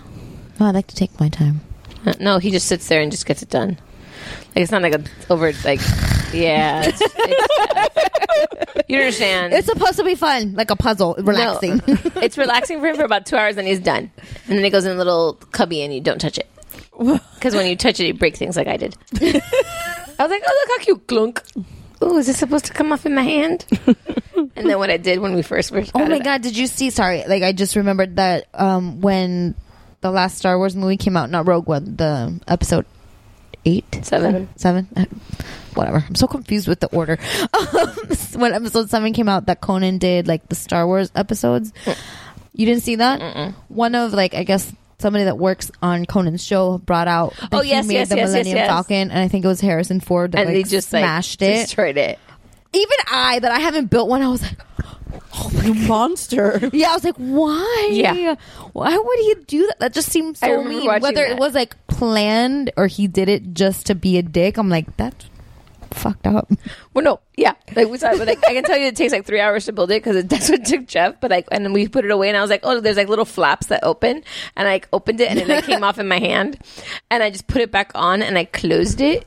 Oh, 0.58 0.66
I 0.66 0.70
like 0.70 0.86
to 0.88 0.96
take 0.96 1.18
my 1.20 1.28
time. 1.28 1.60
Uh, 2.06 2.14
No, 2.20 2.38
he 2.38 2.50
just 2.50 2.66
sits 2.68 2.88
there 2.88 3.02
and 3.02 3.10
just 3.10 3.26
gets 3.26 3.42
it 3.42 3.50
done. 3.50 3.78
Like 4.54 4.62
it's 4.62 4.72
not 4.72 4.82
like 4.82 4.94
a 4.94 5.02
over 5.28 5.52
like 5.64 5.80
yeah. 6.32 6.82
It's, 6.86 7.02
it's, 7.02 8.84
you 8.88 8.98
understand. 8.98 9.52
It's 9.52 9.66
supposed 9.66 9.96
to 9.96 10.04
be 10.04 10.14
fun, 10.14 10.54
like 10.54 10.70
a 10.70 10.76
puzzle, 10.76 11.16
relaxing. 11.18 11.82
No, 11.86 11.96
it's 12.22 12.38
relaxing 12.38 12.80
for 12.80 12.86
him 12.86 12.96
for 12.96 13.04
about 13.04 13.26
two 13.26 13.36
hours, 13.36 13.56
and 13.56 13.66
he's 13.68 13.80
done. 13.80 14.10
And 14.48 14.56
then 14.58 14.64
it 14.64 14.70
goes 14.70 14.84
in 14.86 14.92
a 14.92 14.96
little 14.96 15.34
cubby, 15.52 15.82
and 15.82 15.92
you 15.92 16.00
don't 16.00 16.20
touch 16.20 16.38
it 16.38 16.48
because 17.34 17.54
when 17.54 17.66
you 17.66 17.76
touch 17.76 17.98
it, 18.00 18.06
you 18.06 18.14
break 18.14 18.36
things 18.36 18.56
like 18.56 18.68
I 18.68 18.76
did. 18.76 18.94
I 19.14 19.22
was 20.24 20.30
like, 20.30 20.42
oh 20.46 20.66
look 20.68 20.78
how 20.78 20.84
cute, 20.84 21.06
clunk. 21.06 21.42
Oh, 22.02 22.18
is 22.18 22.26
this 22.26 22.38
supposed 22.38 22.66
to 22.66 22.72
come 22.72 22.92
off 22.92 23.04
in 23.06 23.14
my 23.14 23.22
hand? 23.22 23.66
and 24.36 24.68
then 24.68 24.78
what 24.78 24.90
I 24.90 24.96
did 24.96 25.18
when 25.20 25.34
we 25.34 25.42
first 25.42 25.70
first. 25.70 25.92
Oh 25.94 26.06
my 26.06 26.18
god, 26.18 26.42
did 26.42 26.56
you 26.56 26.66
see? 26.66 26.90
Sorry, 26.90 27.24
like 27.26 27.42
I 27.42 27.52
just 27.52 27.76
remembered 27.76 28.16
that 28.16 28.46
um, 28.54 29.00
when 29.00 29.54
the 30.00 30.10
last 30.10 30.38
Star 30.38 30.56
Wars 30.58 30.76
movie 30.76 30.96
came 30.96 31.16
out, 31.16 31.30
not 31.30 31.46
Rogue 31.46 31.66
One, 31.66 31.96
the 31.96 32.40
episode 32.48 32.86
eight, 33.66 33.84
Seven. 34.02 34.48
seven, 34.56 34.88
Uh, 34.96 35.04
whatever. 35.74 36.04
I'm 36.06 36.14
so 36.14 36.26
confused 36.26 36.68
with 36.68 36.80
the 36.80 36.88
order. 36.88 37.18
when 38.34 38.52
episode 38.54 38.88
seven 38.90 39.12
came 39.12 39.28
out, 39.28 39.46
that 39.46 39.60
Conan 39.60 39.98
did 39.98 40.26
like 40.26 40.48
the 40.48 40.54
Star 40.54 40.86
Wars 40.86 41.10
episodes. 41.14 41.72
You 42.54 42.66
didn't 42.66 42.82
see 42.82 42.96
that? 42.96 43.52
One 43.68 43.94
of 43.94 44.12
like 44.14 44.34
I 44.34 44.44
guess 44.44 44.70
somebody 45.00 45.24
that 45.24 45.38
works 45.38 45.70
on 45.82 46.04
Conan's 46.04 46.44
show 46.44 46.78
brought 46.78 47.08
out. 47.08 47.34
Oh, 47.52 47.60
he 47.60 47.70
yes, 47.70 47.86
made 47.86 47.94
yes, 47.94 48.08
the 48.08 48.16
yes, 48.16 48.28
yes, 48.28 48.30
Millennium 48.30 48.56
yes. 48.56 48.68
Falcon, 48.68 49.10
and 49.10 49.18
I 49.18 49.28
think 49.28 49.44
it 49.44 49.48
was 49.48 49.60
Harrison 49.60 50.00
Ford 50.00 50.32
that 50.32 50.40
and 50.40 50.48
like, 50.48 50.64
they 50.64 50.68
just 50.68 50.92
like 50.92 51.02
smashed 51.02 51.42
it. 51.42 51.62
destroyed 51.62 51.96
it. 51.96 52.18
Even 52.72 52.96
I, 53.10 53.38
that 53.40 53.50
I 53.50 53.58
haven't 53.58 53.90
built 53.90 54.08
one, 54.08 54.22
I 54.22 54.28
was 54.28 54.42
like. 54.42 54.58
Oh, 55.32 55.50
you 55.64 55.74
monster. 55.74 56.70
Yeah, 56.72 56.90
I 56.90 56.94
was 56.94 57.04
like, 57.04 57.16
why? 57.16 57.88
Yeah. 57.92 58.34
Why 58.72 58.96
would 58.96 59.18
he 59.18 59.34
do 59.46 59.66
that? 59.66 59.78
That 59.78 59.92
just 59.92 60.10
seems 60.10 60.38
so 60.38 60.48
remember 60.48 60.70
mean. 60.70 60.86
Whether 60.86 61.12
that. 61.12 61.32
it 61.32 61.38
was 61.38 61.54
like 61.54 61.74
planned 61.86 62.72
or 62.76 62.86
he 62.86 63.06
did 63.06 63.28
it 63.28 63.54
just 63.54 63.86
to 63.86 63.94
be 63.94 64.18
a 64.18 64.22
dick, 64.22 64.56
I'm 64.56 64.68
like, 64.68 64.96
that's 64.96 65.24
fucked 65.94 66.26
up. 66.26 66.50
Well, 66.94 67.04
no, 67.04 67.20
yeah, 67.36 67.54
like 67.74 67.88
we 67.88 67.98
saw, 67.98 68.16
but 68.16 68.26
like 68.26 68.38
I 68.48 68.52
can 68.52 68.64
tell 68.64 68.76
you, 68.78 68.86
it 68.86 68.96
takes 68.96 69.12
like 69.12 69.24
three 69.26 69.40
hours 69.40 69.64
to 69.66 69.72
build 69.72 69.90
it 69.90 70.02
because 70.02 70.24
that's 70.24 70.48
what 70.50 70.60
it 70.60 70.66
took 70.66 70.86
Jeff. 70.86 71.20
But 71.20 71.30
like, 71.30 71.46
and 71.50 71.64
then 71.64 71.72
we 71.72 71.88
put 71.88 72.04
it 72.04 72.10
away, 72.10 72.28
and 72.28 72.36
I 72.36 72.40
was 72.40 72.50
like, 72.50 72.60
oh, 72.62 72.80
there's 72.80 72.96
like 72.96 73.08
little 73.08 73.24
flaps 73.24 73.66
that 73.68 73.84
open, 73.84 74.22
and 74.56 74.68
I 74.68 74.72
like, 74.72 74.88
opened 74.92 75.20
it, 75.20 75.30
and 75.30 75.38
then 75.38 75.50
it 75.50 75.64
came 75.64 75.82
off 75.84 75.98
in 75.98 76.08
my 76.08 76.18
hand, 76.18 76.58
and 77.10 77.22
I 77.22 77.30
just 77.30 77.46
put 77.46 77.62
it 77.62 77.70
back 77.70 77.92
on, 77.94 78.22
and 78.22 78.36
I 78.38 78.44
closed 78.44 79.00
it. 79.00 79.26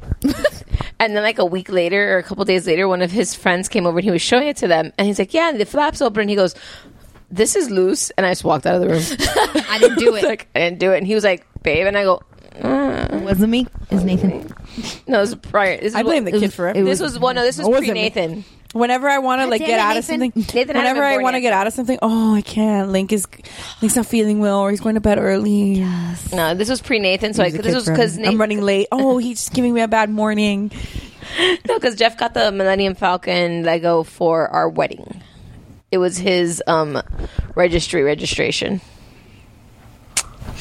and 0.99 1.15
then 1.15 1.23
like 1.23 1.39
a 1.39 1.45
week 1.45 1.69
later 1.69 2.15
or 2.15 2.17
a 2.17 2.23
couple 2.23 2.45
days 2.45 2.67
later, 2.67 2.88
one 2.88 3.02
of 3.02 3.12
his 3.12 3.34
friends 3.36 3.67
came 3.69 3.86
over 3.86 3.97
and 3.99 4.06
he 4.06 4.12
was 4.12 4.21
showing 4.21 4.47
it 4.47 4.58
to 4.58 4.67
them, 4.67 4.91
and 4.97 5.08
he's 5.08 5.19
like, 5.19 5.34
yeah, 5.34 5.52
the 5.52 5.65
flaps 5.65 6.02
open, 6.02 6.21
and 6.21 6.30
he 6.30 6.36
goes. 6.36 6.56
This 7.32 7.56
is 7.56 7.71
loose, 7.71 8.12
and 8.12 8.28
I 8.28 8.30
just 8.30 8.43
walked 8.43 8.67
out 8.67 8.76
of 8.76 8.82
the 8.82 8.89
room. 8.89 9.02
I 9.67 9.80
didn't 9.80 9.97
do 9.97 10.13
it. 10.17 10.23
like 10.23 10.49
I 10.54 10.60
didn't 10.60 10.78
do 10.78 10.91
it, 10.91 10.99
and 10.99 11.08
he 11.08 11.15
was 11.15 11.23
like, 11.23 11.47
"Babe," 11.63 11.88
and 11.88 11.97
I 11.97 12.04
go, 12.04 12.21
wasn't 12.61 13.49
me. 13.49 13.67
It 13.89 13.95
was 13.95 14.03
Nathan. 14.03 14.53
"No, 15.07 15.21
this 15.21 15.29
was 15.31 15.35
prior." 15.35 15.77
This 15.77 15.87
is 15.87 15.95
I 15.95 16.03
blame 16.03 16.23
what- 16.25 16.33
the 16.33 16.39
kid 16.39 16.53
for 16.53 16.69
it. 16.69 16.77
it 16.77 16.85
This 16.85 16.99
was 16.99 17.17
one. 17.19 17.35
No, 17.35 17.41
this 17.43 17.57
was 17.57 17.67
wasn't 17.67 17.85
pre 17.87 17.93
me. 17.93 18.01
Nathan. 18.03 18.45
Whenever 18.73 19.07
I 19.07 19.19
want 19.19 19.39
to 19.41 19.45
like 19.47 19.59
damn 19.59 19.67
get 19.67 19.75
it, 19.75 19.81
out 19.81 19.97
of 19.97 20.09
Nathan. 20.09 20.31
something, 20.31 20.41
Nathan 20.59 20.75
hadn't 20.75 20.75
whenever 20.77 21.01
been 21.01 21.03
I 21.03 21.13
born 21.13 21.23
want 21.23 21.33
to 21.35 21.39
yet. 21.41 21.49
get 21.49 21.53
out 21.53 21.67
of 21.67 21.73
something, 21.73 21.99
oh, 22.01 22.33
I 22.33 22.41
can't. 22.41 22.89
Link 22.89 23.13
is 23.13 23.27
Link's 23.81 23.95
not 23.95 24.07
feeling 24.07 24.39
well, 24.39 24.59
or 24.61 24.71
he's 24.71 24.81
going 24.81 24.95
to 24.95 25.01
bed 25.01 25.19
early. 25.19 25.85
No, 26.33 26.55
this 26.55 26.69
was 26.69 26.81
pre 26.81 26.97
Nathan. 26.97 27.35
So 27.35 27.43
I, 27.43 27.51
this 27.51 27.75
was 27.75 27.85
forever. 27.85 27.91
because 27.91 28.17
I'm 28.17 28.39
running 28.39 28.61
late. 28.61 28.87
Oh, 28.91 29.17
he's 29.19 29.49
giving 29.49 29.73
me 29.75 29.81
a 29.81 29.87
bad 29.87 30.09
morning. 30.09 30.71
no, 31.67 31.75
because 31.75 31.95
Jeff 31.95 32.17
got 32.17 32.33
the 32.33 32.51
Millennium 32.51 32.95
Falcon 32.95 33.63
Lego 33.63 34.01
for 34.01 34.47
our 34.47 34.67
wedding. 34.67 35.21
It 35.91 35.99
was 35.99 36.17
his 36.17 36.63
um, 36.65 36.99
registry 37.53 38.01
registration. 38.01 38.81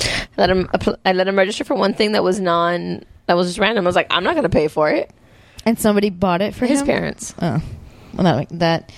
I 0.01 0.27
let 0.37 0.51
him. 0.51 0.69
I 1.05 1.13
let 1.13 1.29
him 1.29 1.37
register 1.37 1.65
for 1.65 1.75
one 1.75 1.95
thing 1.95 2.13
that 2.13 2.25
was 2.25 2.41
non. 2.41 3.05
That 3.27 3.35
was 3.37 3.49
just 3.49 3.59
random. 3.59 3.85
I 3.85 3.89
was 3.89 3.97
like, 3.97 4.09
I'm 4.11 4.25
not 4.25 4.33
going 4.33 4.43
to 4.45 4.49
pay 4.49 4.69
for 4.69 4.91
it. 4.91 5.11
And 5.65 5.79
somebody 5.79 6.11
bought 6.11 6.43
it 6.43 6.55
for 6.55 6.67
His 6.67 6.81
him? 6.81 6.87
parents. 6.89 7.35
Oh, 7.41 7.63
well, 8.15 8.25
that, 8.25 8.59
that. 8.59 8.93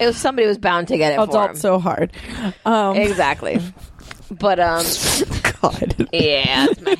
It 0.00 0.06
was 0.06 0.16
somebody 0.16 0.48
was 0.48 0.56
bound 0.56 0.88
to 0.88 0.96
get 0.96 1.12
it 1.12 1.16
for 1.16 1.24
Adult 1.24 1.56
so 1.58 1.78
hard. 1.78 2.10
Um, 2.64 2.96
Exactly. 2.96 3.60
But 4.30 4.58
um, 4.58 4.84
God. 5.60 6.08
yeah, 6.12 6.66
that's 6.66 6.80
my 6.80 6.96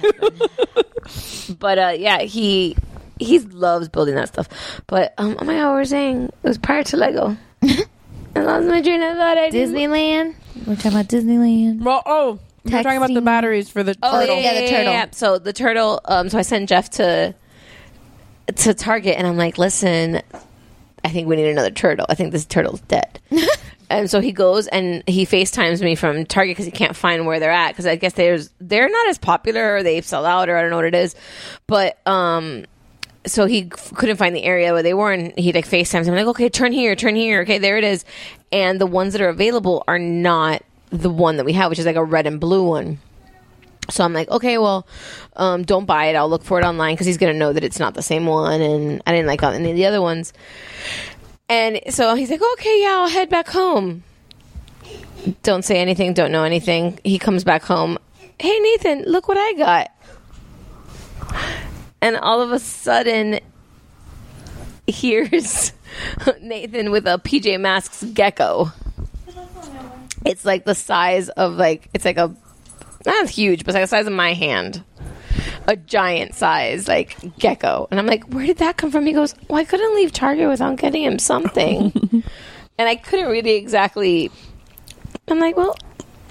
but 1.59 1.79
uh, 1.79 1.95
yeah, 1.99 2.19
he 2.21 2.77
he 3.19 3.39
loves 3.39 3.89
building 3.89 4.15
that 4.17 4.29
stuff. 4.29 4.49
But 4.87 5.15
um, 5.19 5.37
oh 5.41 5.45
my 5.45 5.55
god, 5.55 5.71
we 5.71 5.77
were 5.77 5.85
saying 5.87 6.25
it 6.25 6.47
was 6.49 6.59
prior 6.59 6.83
to 6.85 6.97
Lego. 6.97 7.37
I 7.63 8.41
lost 8.41 8.67
my 8.67 8.83
train 8.83 9.03
of 9.03 9.17
thought. 9.17 9.39
I 9.39 9.51
didn't- 9.51 9.75
Disneyland. 9.75 10.35
We're 10.67 10.77
talking 10.77 10.93
about 10.93 11.07
Disneyland. 11.09 11.83
Well, 11.83 12.03
oh, 12.05 12.39
we're 12.65 12.83
talking 12.83 12.97
about 12.97 13.09
the 13.15 13.21
Texting. 13.21 13.25
batteries 13.25 13.69
for 13.71 13.83
the 13.83 13.97
Oh 14.03 14.21
turtle. 14.21 14.37
yeah, 14.37 14.53
Yeah, 14.53 14.61
the 14.63 14.69
turtle. 14.69 14.93
yeah. 14.93 15.07
So 15.13 15.39
the 15.39 15.53
turtle. 15.53 16.01
Um, 16.05 16.29
so 16.29 16.39
I 16.39 16.43
sent 16.43 16.69
Jeff 16.69 16.91
to 16.91 17.35
to 18.57 18.75
Target, 18.75 19.17
and 19.17 19.27
I'm 19.27 19.37
like, 19.37 19.59
listen, 19.59 20.21
I 21.05 21.09
think 21.09 21.29
we 21.29 21.37
need 21.37 21.49
another 21.49 21.71
turtle. 21.71 22.07
I 22.09 22.15
think 22.15 22.33
this 22.33 22.45
turtle's 22.45 22.81
dead. 22.83 23.21
and 23.91 24.11
so 24.11 24.21
he 24.21 24.33
goes 24.33 24.67
and 24.69 25.03
he 25.07 25.25
FaceTimes 25.27 25.83
me 25.83 25.95
from 25.95 26.25
Target 26.27 26.53
because 26.53 26.67
he 26.67 26.71
can't 26.71 26.97
find 26.97 27.27
where 27.27 27.41
they're 27.41 27.51
at 27.51 27.69
because 27.73 27.87
I 27.87 27.97
guess 27.97 28.15
there's 28.15 28.51
they're 28.61 28.89
not 28.89 29.09
as 29.09 29.19
popular 29.19 29.77
or 29.77 29.83
they 29.83 30.01
sell 30.01 30.25
out 30.27 30.49
or 30.49 30.57
I 30.57 30.61
don't 30.63 30.71
know 30.71 30.77
what 30.77 30.85
it 30.87 30.95
is, 30.95 31.15
but 31.67 31.99
um. 32.07 32.65
So 33.27 33.47
he 33.47 33.71
f- 33.73 33.91
couldn't 33.95 34.19
find 34.19 34.37
the 34.37 34.43
area 34.45 34.75
where 34.75 34.83
they 34.83 34.93
were, 34.93 35.11
and 35.11 35.33
he 35.39 35.51
like 35.55 35.67
FaceTimes. 35.67 36.07
I'm 36.07 36.15
like, 36.15 36.27
okay, 36.27 36.51
turn 36.51 36.73
here, 36.73 36.95
turn 36.95 37.15
here. 37.15 37.41
Okay, 37.41 37.57
there 37.57 37.79
it 37.79 37.85
is. 37.85 38.05
And 38.53 38.79
the 38.79 38.85
ones 38.87 39.15
that 39.15 39.23
are 39.23 39.31
available 39.31 39.83
are 39.89 39.99
not 39.99 40.63
the 41.01 41.11
one 41.11 41.37
that 41.37 41.45
we 41.45 41.53
have, 41.53 41.71
which 41.71 41.79
is 41.79 41.87
like 41.87 41.97
a 41.97 42.05
red 42.05 42.27
and 42.27 42.41
blue 42.41 42.65
one. 42.65 42.99
So 43.91 44.05
I'm 44.05 44.15
like, 44.15 44.31
okay, 44.31 44.57
well, 44.59 44.87
um, 45.37 45.63
don't 45.63 45.85
buy 45.85 46.07
it. 46.07 46.17
I'll 46.17 46.29
look 46.29 46.43
for 46.43 46.59
it 46.59 46.65
online 46.65 46.95
because 46.95 47.07
he's 47.07 47.19
gonna 47.19 47.35
know 47.35 47.53
that 47.53 47.65
it's 47.65 47.79
not 47.79 47.95
the 47.95 48.03
same 48.03 48.27
one, 48.27 48.61
and 48.61 49.03
I 49.07 49.13
didn't 49.13 49.27
like 49.27 49.43
any 49.43 49.71
of 49.71 49.77
the 49.77 49.87
other 49.87 50.01
ones. 50.01 50.33
And 51.49 51.81
so 51.91 52.15
he's 52.15 52.31
like, 52.31 52.41
okay, 52.55 52.83
yeah, 52.83 53.01
I'll 53.01 53.09
head 53.09 53.29
back 53.29 53.49
home. 53.49 54.03
Don't 55.43 55.65
say 55.65 55.79
anything. 55.79 56.15
Don't 56.15 56.33
know 56.33 56.45
anything. 56.45 56.99
He 57.05 57.19
comes 57.19 57.45
back 57.45 57.63
home. 57.63 57.99
Hey 58.39 58.59
Nathan, 58.59 59.03
look 59.03 59.29
what 59.29 59.37
I 59.37 59.53
got. 59.55 59.91
And 62.01 62.17
all 62.17 62.43
of 62.43 62.53
a 62.53 62.59
sudden, 62.59 63.41
here's 64.87 65.73
Nathan 66.41 66.91
with 66.91 67.07
a 67.07 67.19
PJ 67.19 67.61
Masks 67.61 68.05
gecko. 68.13 68.73
It's 70.25 70.45
like 70.45 70.65
the 70.65 70.75
size 70.75 71.29
of 71.31 71.55
like 71.55 71.89
it's 71.95 72.05
like 72.05 72.17
a 72.17 72.35
not 73.07 73.29
huge, 73.29 73.65
but 73.65 73.69
it's 73.69 73.75
like 73.75 73.85
the 73.85 73.89
size 73.89 74.07
of 74.07 74.13
my 74.13 74.33
hand. 74.33 74.83
A 75.67 75.77
giant 75.77 76.35
size, 76.35 76.89
like 76.89 77.17
gecko. 77.39 77.89
And 77.91 77.99
I'm 77.99 78.07
like, 78.07 78.25
where 78.25 78.47
did 78.47 78.59
that 78.59 78.77
come 78.77 78.91
from? 78.91 79.07
He 79.07 79.13
goes, 79.13 79.35
Well, 79.49 79.59
I 79.59 79.65
couldn't 79.65 79.95
leave 79.95 80.13
Target 80.13 80.49
without 80.49 80.77
getting 80.79 81.05
him 81.05 81.19
something. 81.19 81.93
and 82.79 82.89
I 82.89 82.97
couldn't 82.97 83.31
really 83.31 83.55
exactly 83.55 84.31
I'm 85.29 85.39
like, 85.39 85.57
Well, 85.57 85.77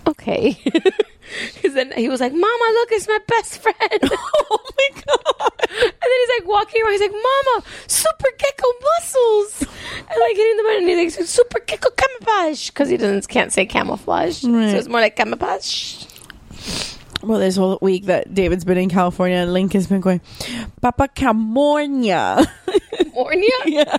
okay. 0.08 0.58
Because 1.53 1.73
then 1.73 1.91
he 1.93 2.09
was 2.09 2.19
like, 2.19 2.33
Mama, 2.33 2.65
look, 2.73 2.91
it's 2.91 3.07
my 3.07 3.19
best 3.27 3.59
friend. 3.59 3.77
oh 3.81 4.59
my 4.77 5.01
God. 5.01 5.51
And 5.69 5.93
then 6.01 6.12
he's 6.19 6.39
like 6.39 6.47
walking 6.47 6.81
around. 6.81 6.91
He's 6.91 7.01
like, 7.01 7.12
Mama, 7.12 7.63
super 7.88 8.29
gecko 8.38 8.67
muscles. 8.81 9.62
And 9.62 10.19
like 10.19 10.36
hitting 10.36 10.57
the 10.57 10.63
button. 10.63 10.89
And 10.89 10.99
he's 10.99 11.17
like, 11.17 11.27
super 11.27 11.59
gecko 11.59 11.89
camouflage. 11.89 12.69
Because 12.69 12.89
he 12.89 12.97
doesn't 12.97 13.27
can't 13.27 13.51
say 13.53 13.65
camouflage. 13.65 14.41
So 14.41 14.49
it's 14.49 14.88
more 14.88 15.01
like 15.01 15.15
camouflage. 15.15 16.05
Well, 17.23 17.39
this 17.39 17.55
whole 17.55 17.79
week 17.81 18.05
that 18.05 18.33
David's 18.33 18.65
been 18.65 18.77
in 18.77 18.89
California, 18.89 19.45
Link 19.45 19.71
has 19.73 19.88
been 19.88 20.01
going, 20.01 20.19
Papa 20.81 21.07
California. 21.07 22.45
California? 22.91 23.49
yeah. 23.65 23.97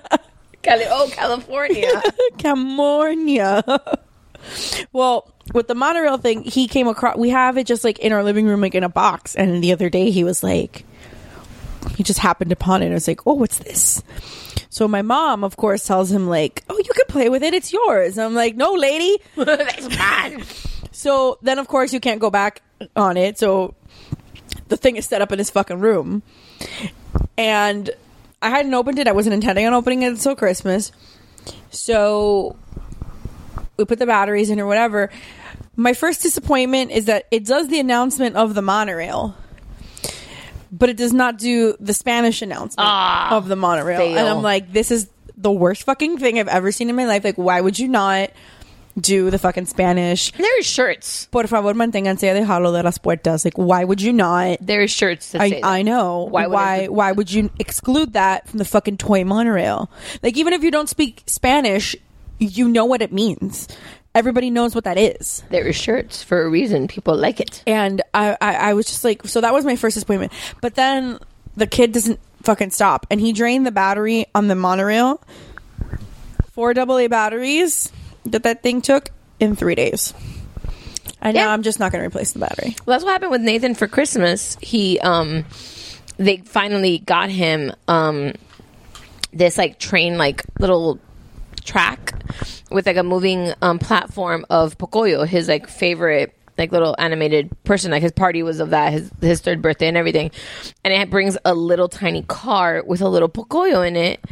Cali- 0.62 0.84
oh, 0.88 1.08
California. 1.10 2.02
California. 2.38 3.64
well, 4.92 5.33
with 5.54 5.68
the 5.68 5.74
monorail 5.74 6.18
thing, 6.18 6.42
he 6.42 6.68
came 6.68 6.88
across. 6.88 7.16
We 7.16 7.30
have 7.30 7.56
it 7.56 7.66
just 7.66 7.84
like 7.84 8.00
in 8.00 8.12
our 8.12 8.22
living 8.22 8.46
room, 8.46 8.60
like 8.60 8.74
in 8.74 8.82
a 8.82 8.88
box. 8.88 9.34
And 9.34 9.62
the 9.62 9.72
other 9.72 9.88
day, 9.88 10.10
he 10.10 10.24
was 10.24 10.42
like, 10.42 10.84
he 11.96 12.02
just 12.02 12.18
happened 12.18 12.52
upon 12.52 12.82
it. 12.82 12.86
and 12.86 12.94
was 12.94 13.08
like, 13.08 13.26
oh, 13.26 13.34
what's 13.34 13.58
this? 13.58 14.02
So 14.68 14.88
my 14.88 15.02
mom, 15.02 15.44
of 15.44 15.56
course, 15.56 15.86
tells 15.86 16.10
him 16.10 16.28
like, 16.28 16.64
oh, 16.68 16.76
you 16.76 16.90
can 16.92 17.06
play 17.06 17.28
with 17.28 17.44
it. 17.44 17.54
It's 17.54 17.72
yours. 17.72 18.18
I'm 18.18 18.34
like, 18.34 18.56
no, 18.56 18.72
lady. 18.72 19.16
That's 19.36 19.96
mine. 19.96 20.44
So 20.90 21.38
then, 21.40 21.60
of 21.60 21.68
course, 21.68 21.92
you 21.92 22.00
can't 22.00 22.20
go 22.20 22.30
back 22.30 22.60
on 22.96 23.16
it. 23.16 23.38
So 23.38 23.76
the 24.68 24.76
thing 24.76 24.96
is 24.96 25.06
set 25.06 25.22
up 25.22 25.30
in 25.30 25.38
his 25.38 25.50
fucking 25.50 25.78
room. 25.78 26.24
And 27.38 27.90
I 28.42 28.50
hadn't 28.50 28.74
opened 28.74 28.98
it. 28.98 29.06
I 29.06 29.12
wasn't 29.12 29.34
intending 29.34 29.66
on 29.66 29.72
opening 29.72 30.02
it 30.02 30.08
until 30.08 30.34
Christmas. 30.34 30.90
So 31.70 32.56
we 33.76 33.84
put 33.84 33.98
the 33.98 34.06
batteries 34.06 34.50
in 34.50 34.58
or 34.58 34.66
whatever. 34.66 35.10
My 35.76 35.92
first 35.92 36.22
disappointment 36.22 36.90
is 36.92 37.06
that 37.06 37.26
it 37.30 37.44
does 37.44 37.68
the 37.68 37.80
announcement 37.80 38.36
of 38.36 38.54
the 38.54 38.62
monorail. 38.62 39.34
but 40.70 40.88
it 40.88 40.96
does 40.96 41.12
not 41.12 41.38
do 41.38 41.76
the 41.80 41.94
Spanish 41.94 42.42
announcement 42.42 42.88
ah, 42.88 43.36
of 43.36 43.48
the 43.48 43.56
monorail. 43.56 44.00
And. 44.00 44.18
I'm 44.28 44.42
like, 44.42 44.72
this 44.72 44.90
is 44.90 45.08
the 45.36 45.52
worst 45.52 45.84
fucking 45.84 46.18
thing 46.18 46.38
I've 46.38 46.48
ever 46.48 46.72
seen 46.72 46.90
in 46.90 46.96
my 46.96 47.06
life. 47.06 47.22
Like, 47.24 47.36
why 47.36 47.60
would 47.60 47.78
you 47.78 47.86
not 47.88 48.30
do 48.98 49.30
the 49.30 49.38
fucking 49.38 49.66
Spanish? 49.66 50.32
There's 50.32 50.66
shirts. 50.66 51.26
Por 51.30 51.46
favor, 51.46 51.74
manténganse 51.74 52.28
alejado 52.28 52.72
de 52.72 52.82
las 52.82 52.98
puertas. 52.98 53.44
Like, 53.44 53.54
why 53.56 53.84
would 53.84 54.00
you 54.00 54.12
not? 54.12 54.58
There's 54.60 54.90
shirts 54.90 55.32
that 55.32 55.42
I, 55.42 55.50
say 55.50 55.60
that. 55.60 55.66
I 55.66 55.82
know. 55.82 56.24
Why 56.30 56.46
Why? 56.46 56.46
would 56.46 56.54
Why, 56.54 56.76
it- 56.76 56.92
why 56.92 57.12
would 57.12 57.32
you 57.32 57.50
exclude 57.58 58.12
that 58.14 58.48
from 58.48 58.58
the 58.58 58.64
fucking 58.64 58.96
toy 58.98 59.24
monorail? 59.24 59.90
Like, 60.22 60.36
even 60.36 60.52
if 60.52 60.62
you 60.62 60.70
don't 60.70 60.88
speak 60.88 61.22
Spanish, 61.26 61.94
you 62.38 62.68
know 62.68 62.84
what 62.84 63.02
it 63.02 63.12
means. 63.12 63.68
Everybody 64.14 64.50
knows 64.50 64.74
what 64.74 64.84
that 64.84 64.96
is. 64.96 65.42
There 65.50 65.66
are 65.66 65.72
shirts 65.72 66.22
for 66.22 66.42
a 66.42 66.48
reason. 66.48 66.86
People 66.86 67.16
like 67.16 67.40
it. 67.40 67.62
And 67.66 68.00
I, 68.14 68.36
I, 68.40 68.54
I 68.54 68.74
was 68.74 68.86
just 68.86 69.02
like, 69.04 69.26
so 69.26 69.40
that 69.40 69.52
was 69.52 69.64
my 69.64 69.74
first 69.76 69.94
disappointment. 69.94 70.32
But 70.60 70.76
then 70.76 71.18
the 71.56 71.66
kid 71.66 71.92
doesn't 71.92 72.20
fucking 72.42 72.70
stop, 72.70 73.06
and 73.10 73.20
he 73.20 73.32
drained 73.32 73.66
the 73.66 73.72
battery 73.72 74.26
on 74.34 74.46
the 74.48 74.54
monorail. 74.54 75.20
Four 76.52 76.78
AA 76.78 77.08
batteries 77.08 77.90
that 78.26 78.44
that 78.44 78.62
thing 78.62 78.80
took 78.82 79.10
in 79.40 79.56
three 79.56 79.74
days. 79.74 80.14
And 81.20 81.34
now 81.34 81.46
Yeah. 81.46 81.52
I'm 81.52 81.62
just 81.62 81.80
not 81.80 81.90
going 81.90 82.02
to 82.02 82.06
replace 82.06 82.32
the 82.32 82.38
battery. 82.38 82.76
Well, 82.86 82.94
that's 82.94 83.04
what 83.04 83.12
happened 83.12 83.32
with 83.32 83.40
Nathan 83.40 83.74
for 83.74 83.88
Christmas. 83.88 84.56
He, 84.60 85.00
um, 85.00 85.44
they 86.18 86.36
finally 86.38 86.98
got 86.98 87.30
him, 87.30 87.72
um, 87.88 88.34
this 89.32 89.58
like 89.58 89.80
train, 89.80 90.16
like 90.18 90.44
little 90.60 91.00
track 91.64 92.14
with 92.70 92.86
like 92.86 92.96
a 92.96 93.02
moving 93.02 93.52
um, 93.62 93.78
platform 93.78 94.44
of 94.50 94.78
Pocoyo, 94.78 95.26
his 95.26 95.48
like 95.48 95.68
favorite 95.68 96.34
like 96.56 96.70
little 96.70 96.94
animated 96.98 97.50
person. 97.64 97.90
Like 97.90 98.02
his 98.02 98.12
party 98.12 98.42
was 98.42 98.60
of 98.60 98.70
that, 98.70 98.92
his 98.92 99.10
his 99.20 99.40
third 99.40 99.62
birthday 99.62 99.88
and 99.88 99.96
everything. 99.96 100.30
And 100.84 100.94
it 100.94 101.10
brings 101.10 101.36
a 101.44 101.54
little 101.54 101.88
tiny 101.88 102.22
car 102.22 102.82
with 102.86 103.00
a 103.00 103.08
little 103.08 103.28
Pocoyo 103.28 103.86
in 103.86 103.96
it, 103.96 104.24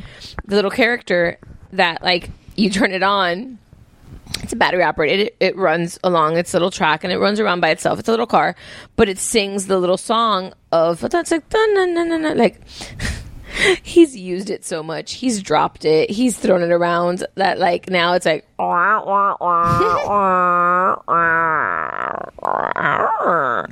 the 0.45 0.57
little 0.57 0.71
character 0.71 1.39
that 1.73 2.03
like 2.03 2.31
you 2.57 2.71
turn 2.71 2.93
it 2.93 3.03
on 3.03 3.59
it's 4.43 4.53
a 4.53 4.57
battery 4.57 4.83
operated. 4.83 5.29
It, 5.29 5.37
it 5.41 5.57
runs 5.57 5.99
along 6.03 6.37
its 6.37 6.53
little 6.53 6.71
track 6.71 7.05
and 7.05 7.13
it 7.13 7.19
runs 7.19 7.41
around 7.41 7.61
by 7.61 7.71
itself. 7.71 7.99
It's 7.99 8.09
a 8.09 8.11
little 8.11 8.27
car, 8.27 8.55
but 8.97 9.09
it 9.09 9.19
sings 9.19 9.67
the 9.67 9.79
little 9.79 9.97
song 9.97 10.53
of 10.71 11.03
like 11.03 11.13
like. 12.37 12.61
He's 13.83 14.17
used 14.17 14.51
it 14.51 14.65
so 14.65 14.83
much. 14.83 15.15
He's 15.15 15.43
dropped 15.43 15.85
it. 15.85 16.11
He's 16.11 16.39
thrown 16.39 16.63
it 16.63 16.71
around 16.73 17.25
that 17.35 17.59
like 17.59 17.91
now 17.91 18.15
it's 18.15 18.27
like 18.27 18.47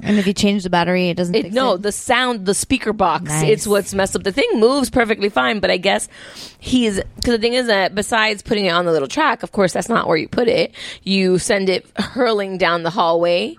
And 0.03 0.19
if 0.19 0.27
you 0.27 0.33
change 0.33 0.63
the 0.63 0.71
battery, 0.71 1.09
it 1.09 1.17
doesn't. 1.17 1.35
It, 1.35 1.53
no, 1.53 1.75
it? 1.75 1.83
the 1.83 1.93
sound, 1.93 2.47
the 2.47 2.55
speaker 2.55 2.93
box, 2.93 3.25
Nice. 3.25 3.49
it's 3.49 3.67
what's 3.67 3.95
messed 3.95 4.17
up. 4.17 4.23
The 4.23 4.33
thing 4.33 4.49
moves 4.55 4.91
perfectly 4.91 5.29
fine, 5.29 5.61
but 5.61 5.71
I 5.71 5.77
guess 5.77 6.09
he's 6.59 7.01
because 7.17 7.33
the 7.33 7.39
thing 7.39 7.55
is 7.55 7.67
that 7.67 7.95
besides 7.95 8.43
putting 8.43 8.67
it 8.67 8.71
on 8.71 8.85
the 8.85 8.93
little 8.93 9.09
track, 9.09 9.43
of 9.43 9.53
course, 9.53 9.73
that's 9.73 9.89
not 9.89 10.07
where 10.09 10.17
you 10.17 10.29
put 10.29 10.49
it. 10.49 10.75
You 11.03 11.39
send 11.39 11.69
it 11.69 11.87
hurling 11.99 12.59
down 12.59 12.83
the 12.83 12.91
hallway 12.91 13.57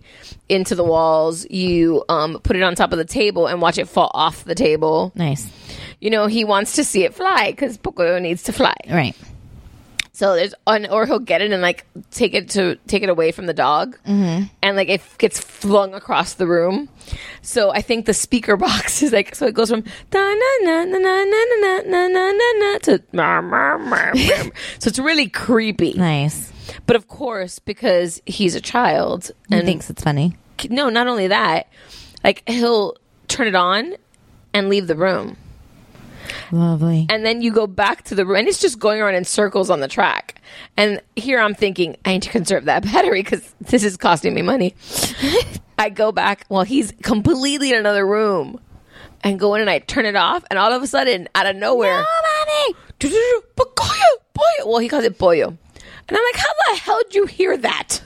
into 0.50 0.76
the 0.76 0.84
walls. 0.84 1.50
You 1.50 2.04
um, 2.10 2.40
put 2.44 2.56
it 2.56 2.64
on 2.64 2.76
top 2.76 2.92
of 2.92 2.98
the 2.98 3.06
table 3.06 3.48
and 3.48 3.62
watch 3.62 3.78
it 3.78 3.88
fall 3.88 4.12
off 4.14 4.44
the 4.44 4.56
table. 4.56 5.12
Nice, 5.16 5.50
You 6.02 6.10
know, 6.10 6.26
he 6.28 6.44
wants 6.44 6.74
to 6.74 6.84
see 6.84 7.04
it 7.06 7.14
fly 7.14 7.52
because 7.52 7.78
Pocoyo 7.78 8.20
needs 8.22 8.44
to 8.44 8.52
fly. 8.52 8.76
right? 8.90 9.16
So 10.14 10.36
there's 10.36 10.54
on, 10.68 10.86
or 10.88 11.06
he'll 11.06 11.20
get 11.20 11.42
it 11.42 11.52
and 11.52 11.62
like 11.62 11.86
take 12.12 12.34
it 12.36 12.50
to 12.52 12.76
take 12.86 13.02
it 13.02 13.10
away 13.10 13.32
from 13.32 13.46
the 13.46 13.54
dog, 13.54 13.98
Mm-hmm. 14.06 14.44
and 14.62 14.76
like 14.78 14.90
it 14.90 15.02
gets 15.18 15.40
flung 15.40 15.94
across 15.96 16.34
the 16.36 16.46
room. 16.46 16.90
So 17.42 17.72
I 17.72 17.82
think 17.82 18.06
the 18.06 18.14
speaker 18.14 18.58
box 18.58 19.02
is 19.02 19.14
like 19.14 19.34
so 19.36 19.48
it 19.48 19.54
goes 19.56 19.70
from 19.70 19.82
da 20.12 20.20
na 20.20 20.52
na 20.62 20.84
na 20.84 20.98
na 20.98 21.24
na 21.24 21.44
na 21.56 21.82
na 21.86 22.08
na 22.08 22.32
na 22.32 22.52
na 22.60 22.78
to 22.80 23.02
ma, 23.14 23.42
ma, 23.42 23.78
ma, 23.78 24.12
ma. 24.14 24.50
so 24.80 24.90
it's 24.90 25.00
really 25.00 25.30
creepy. 25.30 25.94
Nice. 25.94 26.52
But 26.86 26.96
of 26.98 27.08
course, 27.08 27.58
because 27.60 28.22
he's 28.26 28.54
a 28.54 28.62
child 28.62 29.32
and 29.50 29.62
He 29.62 29.66
thinks 29.66 29.90
it's 29.90 30.04
funny. 30.04 30.36
no, 30.70 30.90
not 30.90 31.08
only 31.08 31.28
that, 31.30 31.68
like 32.24 32.44
he'll 32.48 32.96
turn 33.28 33.48
it 33.48 33.56
on 33.56 33.96
and 34.54 34.68
leave 34.70 34.86
the 34.88 34.96
room 34.96 35.38
Lovely. 36.52 37.06
and 37.10 37.26
then 37.26 37.42
you 37.42 37.52
go 37.52 37.68
back 37.68 38.04
to 38.06 38.16
the 38.16 38.26
room 38.26 38.38
and 38.40 38.48
it's 38.48 38.60
just 38.60 38.80
going 38.80 39.02
around 39.02 39.16
in 39.16 39.24
circles 39.24 39.70
on 39.70 39.80
the 39.80 39.88
track 39.88 40.42
and 40.78 41.02
here 41.16 41.40
i'm 41.40 41.54
thinking 41.54 41.96
i 42.06 42.14
need 42.14 42.22
to 42.24 42.30
conserve 42.30 42.66
that 42.66 42.84
battery 42.94 43.22
because 43.24 43.54
this 43.62 43.84
is 43.84 43.98
costing 43.98 44.34
me 44.34 44.42
money 44.42 44.76
i 45.78 45.90
go 45.90 46.12
back 46.12 46.46
well 46.50 46.64
he's 46.64 46.92
completely 47.04 47.70
in 47.72 47.76
another 47.80 48.06
room 48.06 48.60
and 49.24 49.40
go 49.40 49.56
in 49.56 49.62
and 49.62 49.70
i 49.70 49.80
turn 49.80 50.06
it 50.06 50.16
off 50.16 50.44
and 50.50 50.58
all 50.60 50.72
of 50.72 50.82
a 50.84 50.88
sudden 50.88 51.28
out 51.36 51.46
of 51.48 51.56
nowhere 51.56 52.04
Pollo, 53.00 54.02
pollo. 54.34 54.70
well 54.70 54.78
he 54.80 54.88
calls 54.90 55.04
it 55.04 55.18
pollo 55.18 55.48
and 55.48 56.18
i'm 56.18 56.24
like 56.34 56.36
how 56.36 56.50
the 56.74 56.80
hell 56.80 57.02
did 57.04 57.16
you 57.16 57.26
hear 57.26 57.58
that 57.58 58.02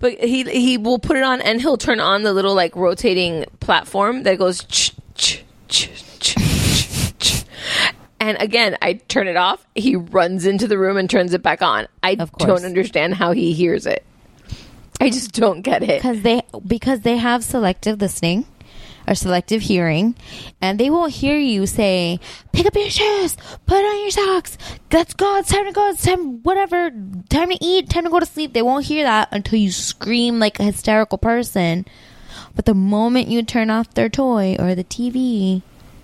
but 0.00 0.12
he 0.20 0.44
he 0.44 0.78
will 0.78 0.98
put 0.98 1.16
it 1.16 1.22
on 1.24 1.40
and 1.40 1.60
he'll 1.60 1.76
turn 1.76 1.98
on 2.00 2.22
the 2.22 2.32
little 2.32 2.54
like 2.54 2.74
rotating 2.76 3.44
platform 3.60 4.22
that 4.22 4.38
goes 4.38 4.62
ch 4.64 4.92
ch 5.16 5.42
ch. 5.68 5.90
And 8.20 8.40
again 8.40 8.76
I 8.82 8.94
turn 8.94 9.28
it 9.28 9.36
off. 9.36 9.66
He 9.74 9.96
runs 9.96 10.46
into 10.46 10.66
the 10.66 10.78
room 10.78 10.96
and 10.96 11.08
turns 11.08 11.34
it 11.34 11.42
back 11.42 11.62
on. 11.62 11.88
I 12.02 12.14
don't 12.14 12.64
understand 12.64 13.14
how 13.14 13.32
he 13.32 13.52
hears 13.52 13.86
it. 13.86 14.04
I 15.00 15.10
just 15.10 15.32
don't 15.32 15.62
get 15.62 15.82
it. 15.82 16.02
Because 16.02 16.22
they 16.22 16.42
because 16.66 17.00
they 17.00 17.16
have 17.16 17.44
selective 17.44 18.00
listening 18.00 18.46
or 19.08 19.14
selective 19.14 19.62
hearing 19.62 20.14
and 20.60 20.78
they 20.78 20.90
won't 20.90 21.12
hear 21.12 21.38
you 21.38 21.66
say 21.66 22.20
pick 22.52 22.66
up 22.66 22.74
your 22.74 22.90
shoes 22.90 23.36
put 23.64 23.82
on 23.82 24.00
your 24.02 24.10
socks 24.10 24.58
let's 24.92 25.14
go 25.14 25.38
it's 25.38 25.48
time 25.48 25.64
to 25.64 25.72
go 25.72 25.88
it's 25.88 26.04
time 26.04 26.42
whatever 26.42 26.90
time 27.30 27.48
to 27.48 27.56
eat 27.60 27.88
time 27.88 28.04
to 28.04 28.10
go 28.10 28.20
to 28.20 28.26
sleep. 28.26 28.52
They 28.52 28.62
won't 28.62 28.84
hear 28.84 29.04
that 29.04 29.28
until 29.32 29.58
you 29.58 29.72
scream 29.72 30.38
like 30.38 30.60
a 30.60 30.64
hysterical 30.64 31.18
person. 31.18 31.86
But 32.54 32.66
the 32.66 32.74
moment 32.74 33.28
you 33.28 33.42
turn 33.42 33.70
off 33.70 33.94
their 33.94 34.08
toy 34.08 34.56
or 34.58 34.74
the 34.74 34.84
tv 34.84 35.62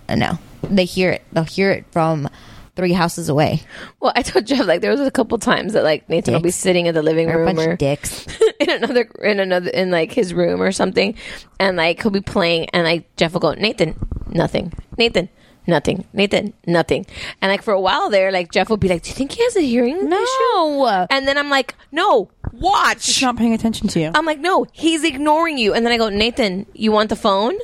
uh, 0.09 0.15
no 0.15 0.39
they 0.65 0.85
hear 0.85 1.11
it 1.11 1.23
they'll 1.31 1.43
hear 1.43 1.71
it 1.71 1.85
from 1.91 2.29
three 2.75 2.93
houses 2.93 3.29
away. 3.29 3.61
Well 3.99 4.11
I 4.15 4.21
told 4.21 4.45
Jeff 4.45 4.65
like 4.65 4.81
there 4.81 4.91
was 4.91 4.99
a 4.99 5.11
couple 5.11 5.37
times 5.37 5.73
that 5.73 5.83
like 5.83 6.09
Nathan 6.09 6.33
will 6.33 6.41
be 6.41 6.51
sitting 6.51 6.85
in 6.87 6.93
the 6.93 7.01
living 7.01 7.27
They're 7.27 7.41
a 7.41 7.45
room 7.45 7.55
bunch 7.55 7.67
or 7.67 7.71
of 7.73 7.77
dicks. 7.77 8.27
in 8.59 8.69
another 8.69 9.01
in 9.23 9.39
another 9.39 9.69
in 9.69 9.91
like 9.91 10.11
his 10.11 10.33
room 10.33 10.61
or 10.61 10.71
something 10.71 11.15
and 11.59 11.77
like 11.77 12.01
he'll 12.01 12.11
be 12.11 12.21
playing 12.21 12.69
and 12.71 12.83
like 12.83 13.15
Jeff 13.15 13.33
will 13.33 13.39
go 13.39 13.53
Nathan 13.53 13.95
nothing. 14.27 14.73
Nathan 14.97 15.29
nothing. 15.67 16.05
Nathan 16.13 16.53
nothing. 16.67 17.05
And 17.41 17.49
like 17.49 17.61
for 17.63 17.73
a 17.73 17.81
while 17.81 18.09
there 18.09 18.31
like 18.31 18.51
Jeff 18.51 18.69
will 18.69 18.77
be 18.77 18.89
like 18.89 19.03
do 19.03 19.09
you 19.09 19.15
think 19.15 19.31
he 19.31 19.43
has 19.43 19.55
a 19.55 19.61
hearing 19.61 19.97
issue? 19.97 20.09
No 20.09 21.07
and 21.09 21.27
then 21.27 21.37
I'm 21.37 21.49
like 21.49 21.75
no 21.91 22.29
watch. 22.51 23.05
He's 23.05 23.21
not 23.21 23.37
paying 23.37 23.53
attention 23.53 23.87
to 23.89 23.99
you. 23.99 24.11
I'm 24.13 24.25
like 24.25 24.39
no 24.39 24.65
he's 24.73 25.03
ignoring 25.03 25.57
you. 25.57 25.73
And 25.73 25.85
then 25.85 25.93
I 25.93 25.97
go 25.97 26.09
Nathan 26.09 26.65
you 26.73 26.91
want 26.91 27.09
the 27.09 27.15
phone 27.15 27.57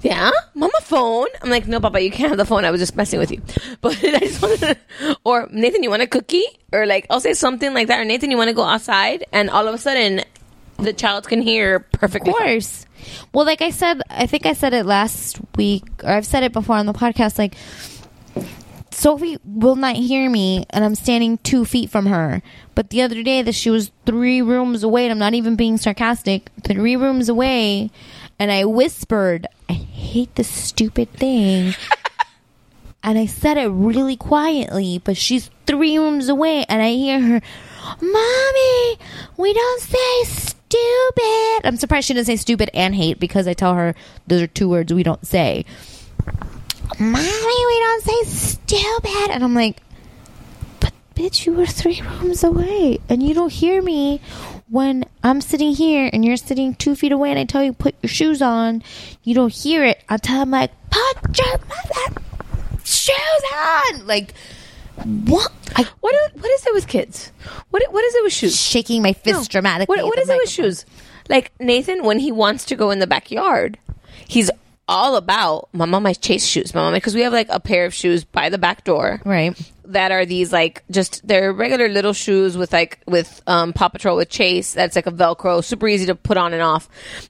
yeah, 0.00 0.30
mama 0.54 0.78
phone. 0.82 1.26
I'm 1.42 1.50
like, 1.50 1.66
no, 1.66 1.80
Papa, 1.80 2.00
you 2.00 2.10
can't 2.10 2.28
have 2.28 2.38
the 2.38 2.44
phone. 2.44 2.64
I 2.64 2.70
was 2.70 2.80
just 2.80 2.96
messing 2.96 3.18
with 3.18 3.30
you. 3.30 3.42
But 3.80 3.96
I 4.02 4.18
just 4.20 4.42
wanted 4.42 4.60
to, 4.60 5.18
or 5.24 5.48
Nathan, 5.52 5.82
you 5.82 5.90
want 5.90 6.02
a 6.02 6.06
cookie? 6.06 6.44
Or 6.72 6.86
like, 6.86 7.06
I'll 7.10 7.20
say 7.20 7.34
something 7.34 7.72
like 7.74 7.88
that. 7.88 8.00
Or 8.00 8.04
Nathan, 8.04 8.30
you 8.30 8.36
want 8.36 8.48
to 8.48 8.54
go 8.54 8.64
outside? 8.64 9.24
And 9.32 9.50
all 9.50 9.68
of 9.68 9.74
a 9.74 9.78
sudden, 9.78 10.22
the 10.78 10.92
child 10.92 11.28
can 11.28 11.42
hear 11.42 11.80
perfectly. 11.80 12.30
Of 12.30 12.36
course. 12.36 12.86
Well, 13.32 13.46
like 13.46 13.62
I 13.62 13.70
said, 13.70 14.02
I 14.10 14.26
think 14.26 14.46
I 14.46 14.52
said 14.52 14.74
it 14.74 14.84
last 14.84 15.38
week, 15.56 15.84
or 16.02 16.10
I've 16.10 16.26
said 16.26 16.42
it 16.42 16.52
before 16.52 16.76
on 16.76 16.86
the 16.86 16.92
podcast. 16.92 17.38
Like, 17.38 17.54
Sophie 18.90 19.38
will 19.44 19.76
not 19.76 19.94
hear 19.96 20.28
me, 20.28 20.66
and 20.70 20.84
I'm 20.84 20.96
standing 20.96 21.38
two 21.38 21.64
feet 21.64 21.90
from 21.90 22.06
her. 22.06 22.42
But 22.74 22.90
the 22.90 23.02
other 23.02 23.22
day, 23.22 23.42
that 23.42 23.54
she 23.54 23.70
was 23.70 23.92
three 24.06 24.42
rooms 24.42 24.82
away, 24.82 25.04
and 25.04 25.12
I'm 25.12 25.18
not 25.18 25.34
even 25.34 25.54
being 25.56 25.76
sarcastic. 25.78 26.50
Three 26.64 26.96
rooms 26.96 27.28
away, 27.28 27.90
and 28.38 28.50
I 28.50 28.64
whispered, 28.64 29.46
"I 29.68 29.74
hate 29.74 30.34
this 30.34 30.48
stupid 30.48 31.12
thing." 31.12 31.74
and 33.02 33.18
I 33.18 33.26
said 33.26 33.56
it 33.56 33.68
really 33.68 34.16
quietly, 34.16 35.00
but 35.02 35.16
she's 35.16 35.50
three 35.66 35.98
rooms 35.98 36.28
away, 36.28 36.64
and 36.68 36.82
I 36.82 36.90
hear 36.92 37.20
her, 37.20 37.40
"Mommy, 38.00 38.98
we 39.36 39.52
don't 39.52 39.80
say 39.80 40.24
stupid." 40.24 41.60
I'm 41.64 41.76
surprised 41.76 42.06
she 42.06 42.14
didn't 42.14 42.26
say 42.26 42.36
stupid 42.36 42.70
and 42.74 42.94
hate 42.94 43.18
because 43.20 43.46
I 43.46 43.54
tell 43.54 43.74
her 43.74 43.94
those 44.26 44.42
are 44.42 44.46
two 44.46 44.68
words 44.68 44.92
we 44.92 45.02
don't 45.02 45.26
say. 45.26 45.64
Mommy, 46.98 47.22
we 47.22 47.80
don't 47.80 48.04
say 48.04 48.24
stupid, 48.24 49.30
and 49.30 49.44
I'm 49.44 49.54
like, 49.54 49.80
but 50.80 50.92
bitch, 51.14 51.46
you 51.46 51.52
were 51.52 51.66
three 51.66 52.00
rooms 52.00 52.42
away, 52.42 52.98
and 53.08 53.22
you 53.22 53.34
don't 53.34 53.52
hear 53.52 53.80
me 53.82 54.20
when 54.70 55.04
I'm 55.22 55.40
sitting 55.40 55.74
here 55.74 56.08
and 56.12 56.24
you're 56.24 56.36
sitting 56.36 56.74
two 56.74 56.94
feet 56.94 57.12
away, 57.12 57.30
and 57.30 57.38
I 57.38 57.44
tell 57.44 57.62
you 57.62 57.72
put 57.72 57.94
your 58.02 58.08
shoes 58.10 58.42
on. 58.42 58.82
You 59.22 59.34
don't 59.34 59.52
hear 59.52 59.84
it 59.84 60.02
until 60.08 60.42
I'm 60.42 60.50
like, 60.50 60.70
put 60.90 61.38
your 61.38 61.58
mother 61.58 62.20
shoes 62.84 63.42
on. 63.54 64.06
Like, 64.06 64.34
what? 65.04 65.52
I, 65.76 65.84
What 66.00 66.14
is, 66.14 66.42
what 66.42 66.50
is 66.50 66.66
it 66.66 66.74
with 66.74 66.88
kids? 66.88 67.30
What 67.70 67.82
what 67.90 68.04
is 68.04 68.14
it 68.14 68.22
with 68.24 68.32
shoes? 68.32 68.60
shaking 68.60 69.02
my 69.02 69.12
fist 69.12 69.50
dramatically. 69.50 69.92
What, 69.92 69.98
at 70.00 70.06
what 70.06 70.18
is 70.18 70.28
it 70.28 70.36
with 70.36 70.50
shoes? 70.50 70.84
Like 71.28 71.52
Nathan, 71.60 72.04
when 72.04 72.18
he 72.18 72.32
wants 72.32 72.64
to 72.66 72.74
go 72.76 72.90
in 72.90 72.98
the 72.98 73.06
backyard, 73.06 73.78
he's 74.26 74.50
all 74.88 75.16
about 75.16 75.68
my 75.72 75.84
mama 75.84 76.14
chase 76.14 76.46
shoes. 76.46 76.74
My 76.74 76.80
mama 76.80 76.96
because 76.96 77.14
we 77.14 77.20
have 77.20 77.32
like 77.32 77.48
a 77.50 77.60
pair 77.60 77.84
of 77.84 77.92
shoes 77.94 78.24
by 78.24 78.48
the 78.48 78.58
back 78.58 78.84
door, 78.84 79.20
right? 79.24 79.54
That 79.88 80.12
are 80.12 80.26
these 80.26 80.52
like 80.52 80.84
just 80.90 81.26
they're 81.26 81.52
regular 81.52 81.88
little 81.88 82.12
shoes 82.12 82.56
with 82.56 82.72
like 82.72 83.00
with 83.06 83.42
um, 83.46 83.72
Paw 83.72 83.88
Patrol 83.88 84.16
with 84.16 84.28
Chase. 84.28 84.74
That's 84.74 84.94
like 84.96 85.06
a 85.06 85.10
Velcro, 85.10 85.64
super 85.64 85.88
easy 85.88 86.06
to 86.06 86.14
put 86.14 86.36
on 86.36 86.52
and 86.52 86.62
off. 86.62 86.88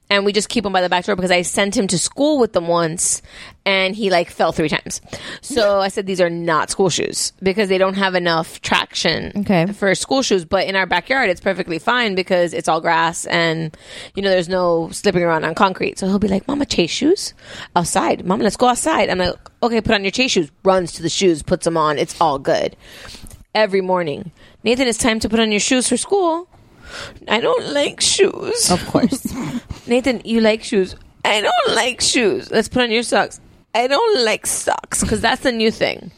And 0.09 0.25
we 0.25 0.33
just 0.33 0.49
keep 0.49 0.63
them 0.65 0.73
by 0.73 0.81
the 0.81 0.89
back 0.89 1.05
door 1.05 1.15
because 1.15 1.31
I 1.31 1.41
sent 1.43 1.77
him 1.77 1.87
to 1.87 1.97
school 1.97 2.37
with 2.39 2.53
them 2.53 2.67
once, 2.67 3.21
and 3.65 3.95
he 3.95 4.09
like 4.09 4.29
fell 4.29 4.51
three 4.51 4.67
times. 4.69 4.99
So 5.41 5.79
I 5.79 5.87
said 5.87 6.05
these 6.05 6.19
are 6.21 6.29
not 6.29 6.69
school 6.69 6.89
shoes 6.89 7.31
because 7.41 7.69
they 7.69 7.77
don't 7.77 7.93
have 7.95 8.13
enough 8.15 8.59
traction 8.61 9.31
Okay. 9.37 9.67
for 9.71 9.95
school 9.95 10.21
shoes. 10.21 10.43
But 10.45 10.67
in 10.67 10.75
our 10.75 10.85
backyard, 10.85 11.29
it's 11.29 11.41
perfectly 11.41 11.79
fine 11.79 12.13
because 12.15 12.53
it's 12.53 12.67
all 12.67 12.81
grass 12.81 13.25
and 13.27 13.75
you 14.15 14.21
know 14.21 14.29
there's 14.29 14.49
no 14.49 14.89
slipping 14.91 15.23
around 15.23 15.45
on 15.45 15.55
concrete. 15.55 15.97
So 15.97 16.07
he'll 16.07 16.19
be 16.19 16.27
like, 16.27 16.47
"Mama, 16.47 16.65
chase 16.65 16.91
shoes 16.91 17.33
outside. 17.75 18.25
Mama, 18.25 18.43
let's 18.43 18.57
go 18.57 18.67
outside." 18.67 19.07
And 19.09 19.21
I'm 19.21 19.29
like, 19.29 19.39
"Okay, 19.61 19.81
put 19.81 19.95
on 19.95 20.03
your 20.03 20.11
chase 20.11 20.31
shoes." 20.31 20.51
Runs 20.63 20.93
to 20.93 21.01
the 21.01 21.09
shoes, 21.09 21.43
puts 21.43 21.65
them 21.65 21.77
on. 21.77 21.97
It's 21.97 22.19
all 22.21 22.39
good. 22.39 22.75
Every 23.55 23.81
morning, 23.81 24.31
Nathan, 24.63 24.87
it's 24.87 24.97
time 24.97 25.19
to 25.21 25.29
put 25.29 25.39
on 25.39 25.51
your 25.51 25.59
shoes 25.59 25.89
for 25.89 25.97
school. 25.97 26.47
I 27.27 27.39
don't 27.39 27.73
like 27.73 28.01
shoes. 28.01 28.71
Of 28.71 28.85
course. 28.87 29.25
Nathan, 29.87 30.21
you 30.25 30.41
like 30.41 30.63
shoes. 30.63 30.95
I 31.25 31.41
don't 31.41 31.75
like 31.75 32.01
shoes. 32.01 32.49
Let's 32.51 32.67
put 32.67 32.83
on 32.83 32.91
your 32.91 33.03
socks. 33.03 33.39
I 33.75 33.87
don't 33.87 34.25
like 34.25 34.45
socks 34.47 35.01
because 35.01 35.21
that's 35.21 35.41
the 35.41 35.51
new 35.51 35.71
thing. 35.71 36.11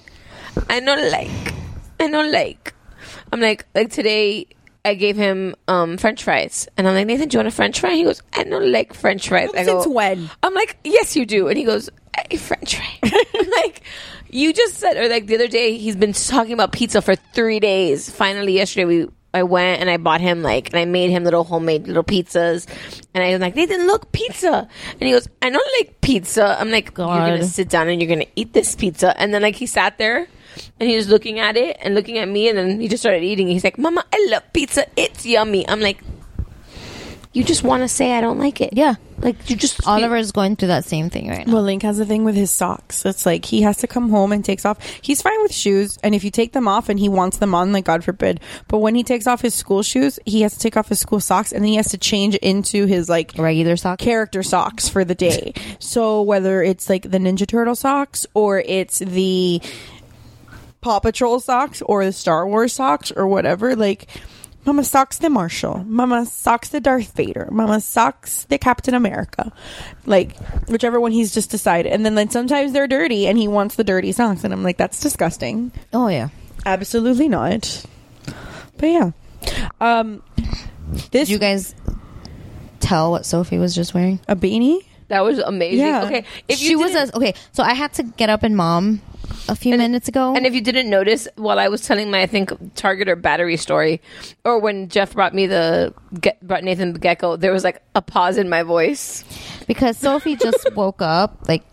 I 0.70 0.80
don't 0.80 1.12
like. 1.12 1.54
I 2.00 2.08
don't 2.08 2.32
like. 2.32 2.74
I'm 3.32 3.42
like 3.42 3.66
like 3.76 3.92
today. 3.92 4.48
I 4.84 4.96
gave 4.96 5.16
him 5.16 5.54
um, 5.68 5.98
French 5.98 6.24
fries, 6.24 6.68
and 6.76 6.88
I'm 6.88 6.96
like 6.96 7.06
Nathan, 7.06 7.28
do 7.30 7.36
you 7.36 7.40
want 7.40 7.48
a 7.50 7.52
French 7.52 7.80
fry? 7.80 7.94
He 7.94 8.04
goes, 8.04 8.24
I 8.34 8.44
don't 8.44 8.72
like 8.72 8.96
French 8.96 9.28
fries. 9.30 9.52
I 9.56 9.64
go, 9.64 9.84
Since 9.84 9.94
when? 9.94 10.28
I'm 10.42 10.56
like, 10.56 10.78
yes, 10.84 11.16
you 11.16 11.24
do, 11.28 11.50
and 11.50 11.56
he 11.58 11.64
goes, 11.64 11.88
I 12.18 12.36
French 12.38 12.78
fry. 12.78 13.00
Like, 13.56 13.82
you 14.30 14.54
just 14.54 14.76
said, 14.76 14.98
or 14.98 15.10
like 15.10 15.28
the 15.28 15.36
other 15.36 15.48
day, 15.48 15.78
he's 15.78 15.96
been 15.96 16.14
talking 16.14 16.54
about 16.54 16.72
pizza 16.72 17.02
for 17.02 17.16
three 17.16 17.60
days. 17.60 18.10
Finally, 18.10 18.54
yesterday 18.54 18.86
we. 18.86 19.08
I 19.34 19.44
went 19.44 19.80
and 19.80 19.90
I 19.90 19.96
bought 19.96 20.20
him 20.20 20.44
like, 20.44 20.74
and 20.74 20.78
I 20.78 20.84
made 20.84 21.10
him 21.10 21.24
little 21.24 21.46
homemade 21.46 21.88
little 21.88 22.04
pizzas. 22.04 22.68
And 23.14 23.24
I 23.24 23.32
was 23.32 23.40
like, 23.40 23.56
Nathan, 23.56 23.88
look, 23.88 24.12
pizza. 24.12 24.68
And 24.92 25.02
he 25.02 25.12
goes, 25.12 25.30
I 25.42 25.50
don't 25.50 25.72
like 25.80 26.02
pizza. 26.02 26.58
I'm 26.60 26.70
like, 26.70 26.92
you're 26.98 27.08
going 27.08 27.40
to 27.40 27.46
sit 27.46 27.70
down 27.70 27.88
and 27.88 28.02
you're 28.02 28.14
to 28.14 28.28
eat 28.36 28.52
this 28.52 28.76
pizza. 28.76 29.18
And 29.18 29.34
then 29.34 29.42
like 29.42 29.56
he 29.56 29.68
sat 29.68 29.98
there 29.98 30.28
and 30.82 30.90
he 30.90 30.98
was 30.98 31.08
looking 31.08 31.40
at 31.40 31.56
it 31.56 31.78
and 31.82 31.96
looking 31.96 32.18
at 32.18 32.28
me 32.28 32.50
and 32.50 32.58
then 32.58 32.82
he 32.82 32.90
just 32.90 33.04
started 33.04 33.24
eating. 33.24 33.48
He's 33.48 33.64
like, 33.64 33.78
Mama, 33.78 34.04
I 34.12 34.28
love 34.30 34.44
pizza. 34.52 34.86
It's 34.98 35.26
yummy. 35.26 35.66
I'm 35.66 35.80
like, 35.80 36.04
you 37.34 37.44
just 37.44 37.64
want 37.64 37.82
to 37.82 37.88
say 37.88 38.12
I 38.12 38.22
don't 38.22 38.40
like 38.40 38.60
it. 38.60 38.74
Yeah. 38.74 38.96
Like 39.20 39.50
you 39.50 39.56
just 39.56 39.88
Oliver 39.88 40.16
is 40.16 40.32
going 40.32 40.56
through 40.56 40.70
that 40.70 40.84
same 40.84 41.10
thing 41.10 41.30
right 41.30 41.46
now. 41.46 41.54
Well, 41.54 41.62
Link 41.62 41.84
has 41.84 42.00
a 42.00 42.06
thing 42.06 42.26
with 42.26 42.36
his 42.36 42.52
socks. 42.52 43.06
It's 43.06 43.26
like 43.26 43.46
he 43.46 43.62
has 43.62 43.78
to 43.78 43.88
come 43.88 44.10
home 44.10 44.32
and 44.32 44.44
takes 44.44 44.66
off. 44.66 44.84
He's 45.02 45.22
fine 45.22 45.42
with 45.44 45.54
shoes, 45.54 45.98
and 46.04 46.16
if 46.16 46.24
you 46.24 46.32
take 46.32 46.54
them 46.54 46.68
off 46.68 46.90
and 46.90 47.00
he 47.00 47.08
wants 47.08 47.38
them 47.38 47.54
on, 47.54 47.72
like 47.72 47.86
God 47.86 48.04
forbid. 48.04 48.42
But 48.68 48.80
when 48.80 48.96
he 48.96 49.04
takes 49.04 49.28
off 49.28 49.42
his 49.42 49.54
school 49.54 49.84
shoes, 49.84 50.20
he 50.26 50.42
has 50.42 50.54
to 50.54 50.60
take 50.60 50.76
off 50.76 50.90
his 50.90 51.00
school 51.00 51.20
socks, 51.20 51.52
and 51.52 51.64
then 51.64 51.70
he 51.70 51.76
has 51.76 51.90
to 51.90 51.98
change 51.98 52.36
into 52.36 52.86
his 52.86 53.08
like 53.10 53.34
regular 53.38 53.78
socks, 53.78 54.04
character 54.04 54.44
socks 54.44 54.90
for 54.90 55.06
the 55.06 55.16
day. 55.16 55.54
so 55.80 56.24
whether 56.24 56.64
it's 56.64 56.90
like 56.90 57.04
the 57.04 57.20
Ninja 57.20 57.48
Turtle 57.48 57.76
socks 57.76 58.26
or 58.34 58.60
it's 58.60 59.00
the 59.00 59.62
Paw 60.82 61.00
Patrol 61.00 61.40
socks 61.40 61.82
or 61.84 62.04
the 62.04 62.12
Star 62.12 62.48
Wars 62.48 62.74
socks 62.74 63.12
or 63.12 63.28
whatever, 63.28 63.76
like. 63.76 64.08
Mama 64.66 64.84
socks 64.84 65.18
the 65.18 65.30
Marshall. 65.30 65.84
Mama 65.88 66.26
socks 66.26 66.70
the 66.70 66.80
Darth 66.80 67.16
Vader. 67.16 67.48
Mama 67.52 67.82
socks 67.82 68.44
the 68.46 68.58
Captain 68.58 68.94
America. 68.94 69.52
Like 70.06 70.38
whichever 70.68 71.00
one 71.00 71.12
he's 71.12 71.34
just 71.34 71.50
decided. 71.50 71.92
And 71.92 72.06
then 72.06 72.16
like 72.16 72.32
sometimes 72.32 72.72
they're 72.72 72.88
dirty 72.88 73.28
and 73.28 73.38
he 73.38 73.48
wants 73.48 73.76
the 73.76 73.84
dirty 73.84 74.12
socks 74.12 74.44
and 74.44 74.54
I'm 74.54 74.64
like 74.64 74.78
that's 74.78 75.00
disgusting. 75.00 75.72
Oh 75.94 76.08
yeah. 76.08 76.30
Absolutely 76.66 77.28
not. 77.28 77.86
But 78.78 78.88
yeah. 78.88 79.12
Um 79.80 80.22
this 81.12 81.28
Did 81.28 81.30
you 81.30 81.40
guys 81.40 81.74
tell 82.80 83.12
what 83.12 83.26
Sophie 83.26 83.58
was 83.58 83.74
just 83.74 83.94
wearing? 83.94 84.20
A 84.28 84.36
beanie? 84.36 84.86
That 85.08 85.24
was 85.26 85.40
amazing. 85.40 85.80
Yeah. 85.80 86.06
Okay, 86.06 86.24
if 86.48 86.60
she 86.60 86.70
you 86.70 86.80
was 86.80 86.96
a, 86.96 87.16
okay. 87.18 87.34
So 87.52 87.64
I 87.64 87.74
had 87.74 87.94
to 87.96 88.04
get 88.04 88.30
up 88.30 88.44
and 88.44 88.56
mom 88.56 89.02
a 89.50 89.56
few 89.56 89.78
minutes 89.78 90.08
ago. 90.08 90.36
And 90.36 90.46
if 90.46 90.54
you 90.54 90.62
didn't 90.62 90.90
notice, 90.90 91.28
while 91.36 91.60
I 91.60 91.68
was 91.68 91.82
telling 91.82 92.12
my 92.12 92.22
I 92.22 92.28
think 92.28 92.52
Target 92.76 93.10
or 93.10 93.16
battery 93.16 93.58
story, 93.58 94.02
or 94.44 94.60
when 94.60 94.90
Jeff 94.90 95.14
brought 95.14 95.34
me 95.34 95.48
the 95.48 95.94
get, 96.20 96.46
brought 96.46 96.64
Nathan 96.64 96.94
the 96.94 97.00
gecko, 97.00 97.36
there 97.38 97.52
was 97.52 97.64
like 97.64 97.82
a 97.96 98.02
pause 98.02 98.38
in 98.38 98.50
my 98.50 98.64
voice 98.64 99.24
because 99.68 99.98
Sophie 99.98 100.36
just 100.36 100.72
woke 100.76 101.02
up, 101.02 101.48
like 101.48 101.64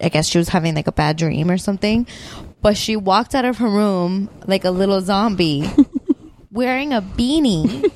I 0.00 0.08
guess 0.08 0.26
she 0.28 0.38
was 0.38 0.48
having 0.48 0.74
like 0.74 0.86
a 0.86 0.92
bad 0.92 1.16
dream 1.16 1.50
or 1.50 1.58
something, 1.58 2.06
but 2.62 2.76
she 2.76 2.96
walked 2.96 3.34
out 3.34 3.44
of 3.44 3.58
her 3.58 3.68
room 3.68 4.28
like 4.46 4.64
a 4.64 4.70
little 4.70 5.00
zombie, 5.00 5.68
wearing 6.50 6.92
a 6.92 7.02
beanie 7.02 7.90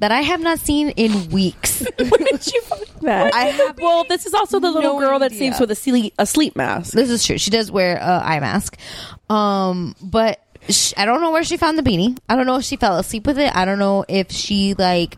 that 0.00 0.10
I 0.10 0.22
have 0.22 0.40
not 0.40 0.58
seen 0.58 0.90
in 0.90 1.30
weeks. 1.30 1.86
When 1.98 2.24
did 2.24 2.46
you 2.52 2.60
find 2.62 2.84
that? 3.02 3.34
I 3.34 3.44
have 3.46 3.78
well, 3.78 4.04
this 4.04 4.26
is 4.26 4.34
also 4.34 4.58
the 4.58 4.70
little 4.70 4.94
no 4.94 4.98
girl 4.98 5.18
that 5.20 5.26
idea. 5.32 5.38
sleeps 5.38 5.60
with 5.60 5.70
a 5.70 5.74
sleep 5.74 6.14
a 6.18 6.26
sleep 6.26 6.56
mask. 6.56 6.92
This 6.92 7.08
is 7.10 7.24
true. 7.24 7.38
She 7.38 7.50
does 7.50 7.70
wear 7.70 7.96
a 7.96 8.20
eye 8.24 8.40
mask, 8.40 8.76
um, 9.28 9.94
but 10.02 10.40
sh- 10.68 10.92
I 10.96 11.04
don't 11.04 11.20
know 11.20 11.30
where 11.30 11.44
she 11.44 11.56
found 11.56 11.78
the 11.78 11.82
beanie. 11.82 12.18
I 12.28 12.36
don't 12.36 12.46
know 12.46 12.56
if 12.56 12.64
she 12.64 12.76
fell 12.76 12.98
asleep 12.98 13.26
with 13.26 13.38
it. 13.38 13.54
I 13.54 13.64
don't 13.64 13.78
know 13.78 14.04
if 14.08 14.30
she 14.32 14.74
like 14.74 15.16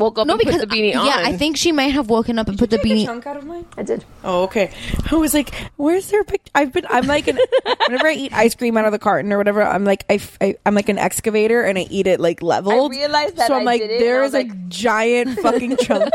woke 0.00 0.18
up 0.18 0.26
no 0.26 0.34
and 0.34 0.40
put 0.40 0.46
because 0.46 0.60
the 0.62 0.66
beanie 0.66 0.92
yeah, 0.92 1.00
on. 1.00 1.08
I 1.08 1.36
think 1.36 1.56
she 1.56 1.70
might 1.72 1.92
have 1.92 2.08
woken 2.08 2.38
up 2.38 2.48
and 2.48 2.58
put 2.58 2.70
the 2.70 2.78
beanie. 2.78 3.04
chunk 3.04 3.26
out 3.26 3.36
of 3.36 3.46
mine? 3.46 3.66
I 3.76 3.82
did. 3.82 4.04
Oh, 4.24 4.44
okay. 4.44 4.72
I 5.10 5.14
was 5.14 5.34
like, 5.34 5.54
"Where's 5.76 6.08
their 6.10 6.24
pic?" 6.24 6.40
I've 6.54 6.72
been. 6.72 6.86
I'm 6.88 7.06
like, 7.06 7.28
an, 7.28 7.38
whenever 7.86 8.08
I 8.08 8.14
eat 8.14 8.32
ice 8.32 8.54
cream 8.54 8.76
out 8.76 8.86
of 8.86 8.92
the 8.92 8.98
carton 8.98 9.32
or 9.32 9.38
whatever, 9.38 9.62
I'm 9.62 9.84
like, 9.84 10.04
I, 10.10 10.20
I, 10.40 10.56
am 10.66 10.74
like 10.74 10.88
an 10.88 10.98
excavator 10.98 11.62
and 11.62 11.78
I 11.78 11.86
eat 11.90 12.06
it 12.06 12.18
like 12.20 12.42
leveled. 12.42 12.92
I 12.92 12.96
realized 12.96 13.36
that 13.36 13.48
so 13.48 13.54
I'm 13.54 13.62
I 13.62 13.64
like, 13.64 13.80
did 13.82 13.90
it, 13.90 14.00
there 14.00 14.24
and 14.24 14.28
is 14.28 14.34
I 14.34 14.40
a 14.40 14.44
was 14.46 14.56
giant 14.68 15.38
fucking 15.42 15.76
chunk, 15.76 16.12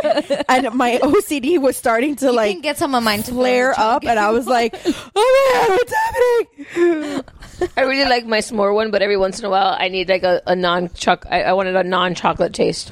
and 0.49 0.73
my 0.73 0.99
OCD 1.03 1.59
was 1.61 1.77
starting 1.77 2.15
to 2.17 2.25
You 2.27 2.31
like 2.33 2.61
get 2.61 2.77
some 2.77 2.95
of 2.95 3.03
mine 3.03 3.23
to 3.23 3.31
flare 3.31 3.73
up, 3.79 4.03
and 4.03 4.19
I 4.19 4.31
was 4.31 4.47
like, 4.47 4.75
"Oh 5.15 5.53
man, 5.53 5.77
what's 5.77 5.93
happening?" 5.93 7.23
I 7.77 7.81
really 7.81 8.09
like 8.09 8.25
my 8.25 8.39
s'more 8.39 8.73
one, 8.73 8.91
but 8.91 9.01
every 9.01 9.17
once 9.17 9.39
in 9.39 9.45
a 9.45 9.49
while, 9.49 9.75
I 9.77 9.87
need 9.87 10.09
like 10.09 10.23
a, 10.23 10.41
a 10.47 10.55
non 10.55 10.89
choc. 10.93 11.25
I, 11.29 11.43
I 11.43 11.53
wanted 11.53 11.75
a 11.75 11.83
non 11.83 12.15
chocolate 12.15 12.53
taste. 12.53 12.91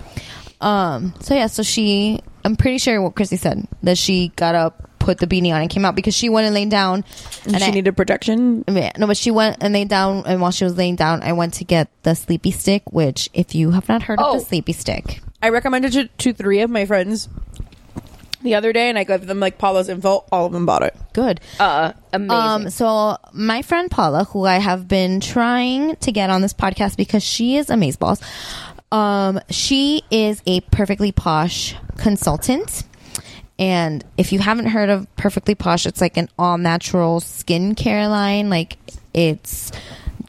Um. 0.61 1.13
So 1.21 1.33
yeah. 1.33 1.47
So 1.47 1.63
she. 1.63 2.19
I'm 2.45 2.55
pretty 2.57 2.77
sure 2.77 3.01
what 3.01 3.15
Chrissy 3.15 3.37
said 3.37 3.67
that 3.83 3.97
she 3.97 4.27
got 4.35 4.53
up, 4.53 4.89
put 4.99 5.17
the 5.19 5.27
beanie 5.27 5.53
on, 5.53 5.61
and 5.61 5.69
came 5.69 5.85
out 5.85 5.95
because 5.95 6.13
she 6.13 6.27
went 6.27 6.45
and 6.45 6.53
laid 6.53 6.69
down. 6.69 7.05
And 7.45 7.61
she 7.61 7.71
needed 7.71 7.95
protection. 7.95 8.65
Yeah, 8.67 8.91
no, 8.97 9.07
but 9.07 9.15
she 9.15 9.31
went 9.31 9.57
and 9.61 9.73
laid 9.73 9.87
down, 9.87 10.23
and 10.25 10.41
while 10.41 10.51
she 10.51 10.65
was 10.65 10.75
laying 10.77 10.97
down, 10.97 11.23
I 11.23 11.31
went 11.33 11.53
to 11.55 11.63
get 11.63 11.87
the 12.03 12.15
sleepy 12.15 12.51
stick. 12.51 12.83
Which, 12.91 13.29
if 13.33 13.55
you 13.55 13.71
have 13.71 13.87
not 13.87 14.03
heard 14.03 14.19
Oh. 14.21 14.33
of 14.35 14.39
the 14.41 14.45
sleepy 14.45 14.73
stick, 14.73 15.21
I 15.41 15.49
recommended 15.49 15.95
it 15.95 16.17
to 16.19 16.33
three 16.33 16.59
of 16.59 16.69
my 16.69 16.85
friends 16.85 17.29
the 18.41 18.55
other 18.55 18.73
day, 18.73 18.89
and 18.89 18.97
I 18.99 19.05
gave 19.05 19.25
them 19.25 19.39
like 19.39 19.57
Paula's 19.57 19.87
info. 19.87 20.25
All 20.29 20.45
of 20.45 20.51
them 20.51 20.65
bought 20.65 20.83
it. 20.83 20.95
good. 21.13 21.39
Uh, 21.61 21.93
amazing. 22.11 22.31
Um, 22.31 22.69
so 22.69 23.15
my 23.31 23.61
friend 23.61 23.89
Paula, 23.89 24.25
who 24.25 24.43
I 24.45 24.57
have 24.57 24.89
been 24.89 25.21
trying 25.21 25.95
to 25.97 26.11
get 26.11 26.29
on 26.29 26.41
this 26.41 26.53
podcast 26.53 26.97
because 26.97 27.23
she 27.23 27.55
is 27.55 27.67
amazeballs. 27.67 28.21
Um, 28.93 29.39
she 29.49 30.03
is 30.11 30.41
a 30.45 30.61
perfectly 30.61 31.11
posh 31.11 31.75
consultant. 31.97 32.83
And 33.59 34.03
if 34.17 34.31
you 34.31 34.39
haven't 34.39 34.67
heard 34.67 34.89
of 34.89 35.13
Perfectly 35.15 35.55
Posh, 35.55 35.85
it's 35.85 36.01
like 36.01 36.17
an 36.17 36.27
all 36.39 36.57
natural 36.57 37.19
skincare 37.19 38.09
line. 38.09 38.49
Like 38.49 38.77
it's 39.13 39.71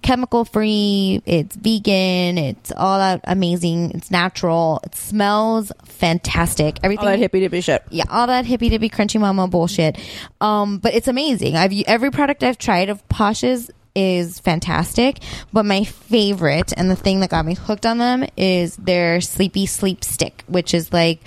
chemical 0.03 0.45
free, 0.45 1.23
it's 1.25 1.57
vegan, 1.57 2.37
it's 2.37 2.71
all 2.73 3.01
out 3.01 3.21
amazing, 3.25 3.91
it's 3.93 4.11
natural, 4.11 4.81
it 4.85 4.95
smells 4.95 5.73
fantastic. 5.85 6.79
Everything 6.83 7.07
All 7.07 7.13
that 7.13 7.19
hippy 7.19 7.41
dippy 7.41 7.63
shit. 7.63 7.83
yeah, 7.91 8.05
all 8.11 8.27
that 8.27 8.45
hippy 8.45 8.69
dippy 8.69 8.91
crunchy 8.91 9.19
mama 9.19 9.49
bullshit. 9.49 9.99
Um, 10.43 10.79
but 10.79 10.95
it's 10.95 11.09
amazing. 11.09 11.57
I've 11.57 11.73
every 11.87 12.11
product 12.11 12.45
I've 12.45 12.59
tried 12.59 12.91
of 12.91 13.07
Posh's 13.09 13.71
is 13.95 14.39
fantastic, 14.41 15.21
but 15.53 15.65
my 15.65 15.85
favorite 15.85 16.73
and 16.77 16.91
the 16.91 16.97
thing 16.97 17.21
that 17.21 17.31
got 17.31 17.47
me 17.47 17.55
hooked 17.55 17.87
on 17.87 17.99
them 17.99 18.25
is 18.37 18.77
their 18.77 19.21
sleepy 19.21 19.67
sleep 19.67 20.03
stick, 20.05 20.43
which 20.47 20.75
is 20.75 20.93
like 20.93 21.21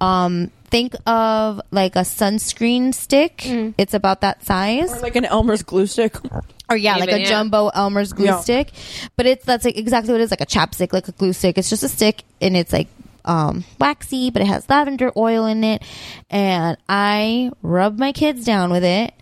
um 0.00 0.50
think 0.66 0.94
of 1.06 1.60
like 1.70 1.94
a 1.96 2.00
sunscreen 2.00 2.92
stick. 2.94 3.42
It's 3.78 3.94
about 3.94 4.20
that 4.22 4.44
size 4.44 4.92
Or 4.92 5.00
like 5.00 5.16
an 5.16 5.24
Elmer's 5.24 5.62
glue 5.62 5.86
stick. 5.86 6.16
or 6.70 6.76
yeah, 6.76 6.96
like 6.96 7.12
a 7.12 7.20
yeah. 7.20 7.28
jumbo 7.28 7.68
Elmer's 7.68 8.12
glue 8.12 8.26
Yeah. 8.26 8.40
stick. 8.40 8.72
But 9.16 9.26
it's 9.26 9.44
that's 9.44 9.64
like 9.64 9.76
exactly 9.76 10.12
what 10.12 10.20
it 10.20 10.24
is, 10.24 10.30
like 10.30 10.40
a 10.40 10.46
chapstick, 10.46 10.92
like 10.92 11.08
a 11.08 11.12
glue 11.12 11.32
stick. 11.32 11.58
It's 11.58 11.70
just 11.70 11.82
a 11.84 11.88
stick 11.88 12.22
and 12.40 12.56
it's 12.56 12.72
like 12.72 12.88
um 13.24 13.64
waxy, 13.78 14.30
but 14.30 14.42
it 14.42 14.46
has 14.46 14.68
lavender 14.68 15.10
oil 15.16 15.46
in 15.46 15.62
it. 15.64 15.82
And 16.30 16.76
I 16.88 17.50
rub 17.62 17.98
my 17.98 18.12
kids 18.12 18.44
down 18.44 18.70
with 18.70 18.84
it 18.84 19.14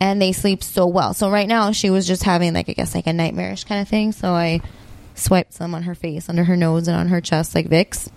and 0.00 0.20
they 0.20 0.32
sleep 0.32 0.62
so 0.62 0.86
well. 0.86 1.14
So 1.14 1.30
right 1.30 1.48
now 1.48 1.72
she 1.72 1.90
was 1.90 2.06
just 2.06 2.22
having 2.22 2.54
like 2.54 2.68
I 2.68 2.72
guess 2.72 2.94
like 2.94 3.06
a 3.06 3.12
nightmarish 3.12 3.64
kind 3.64 3.80
of 3.80 3.88
thing. 3.88 4.12
So 4.12 4.32
I 4.32 4.60
swiped 5.14 5.52
some 5.52 5.74
on 5.74 5.84
her 5.84 5.94
face, 5.94 6.28
under 6.28 6.44
her 6.44 6.56
nose 6.56 6.88
and 6.88 6.96
on 6.96 7.08
her 7.08 7.20
chest 7.20 7.54
like 7.54 7.68
Vicks. 7.68 8.08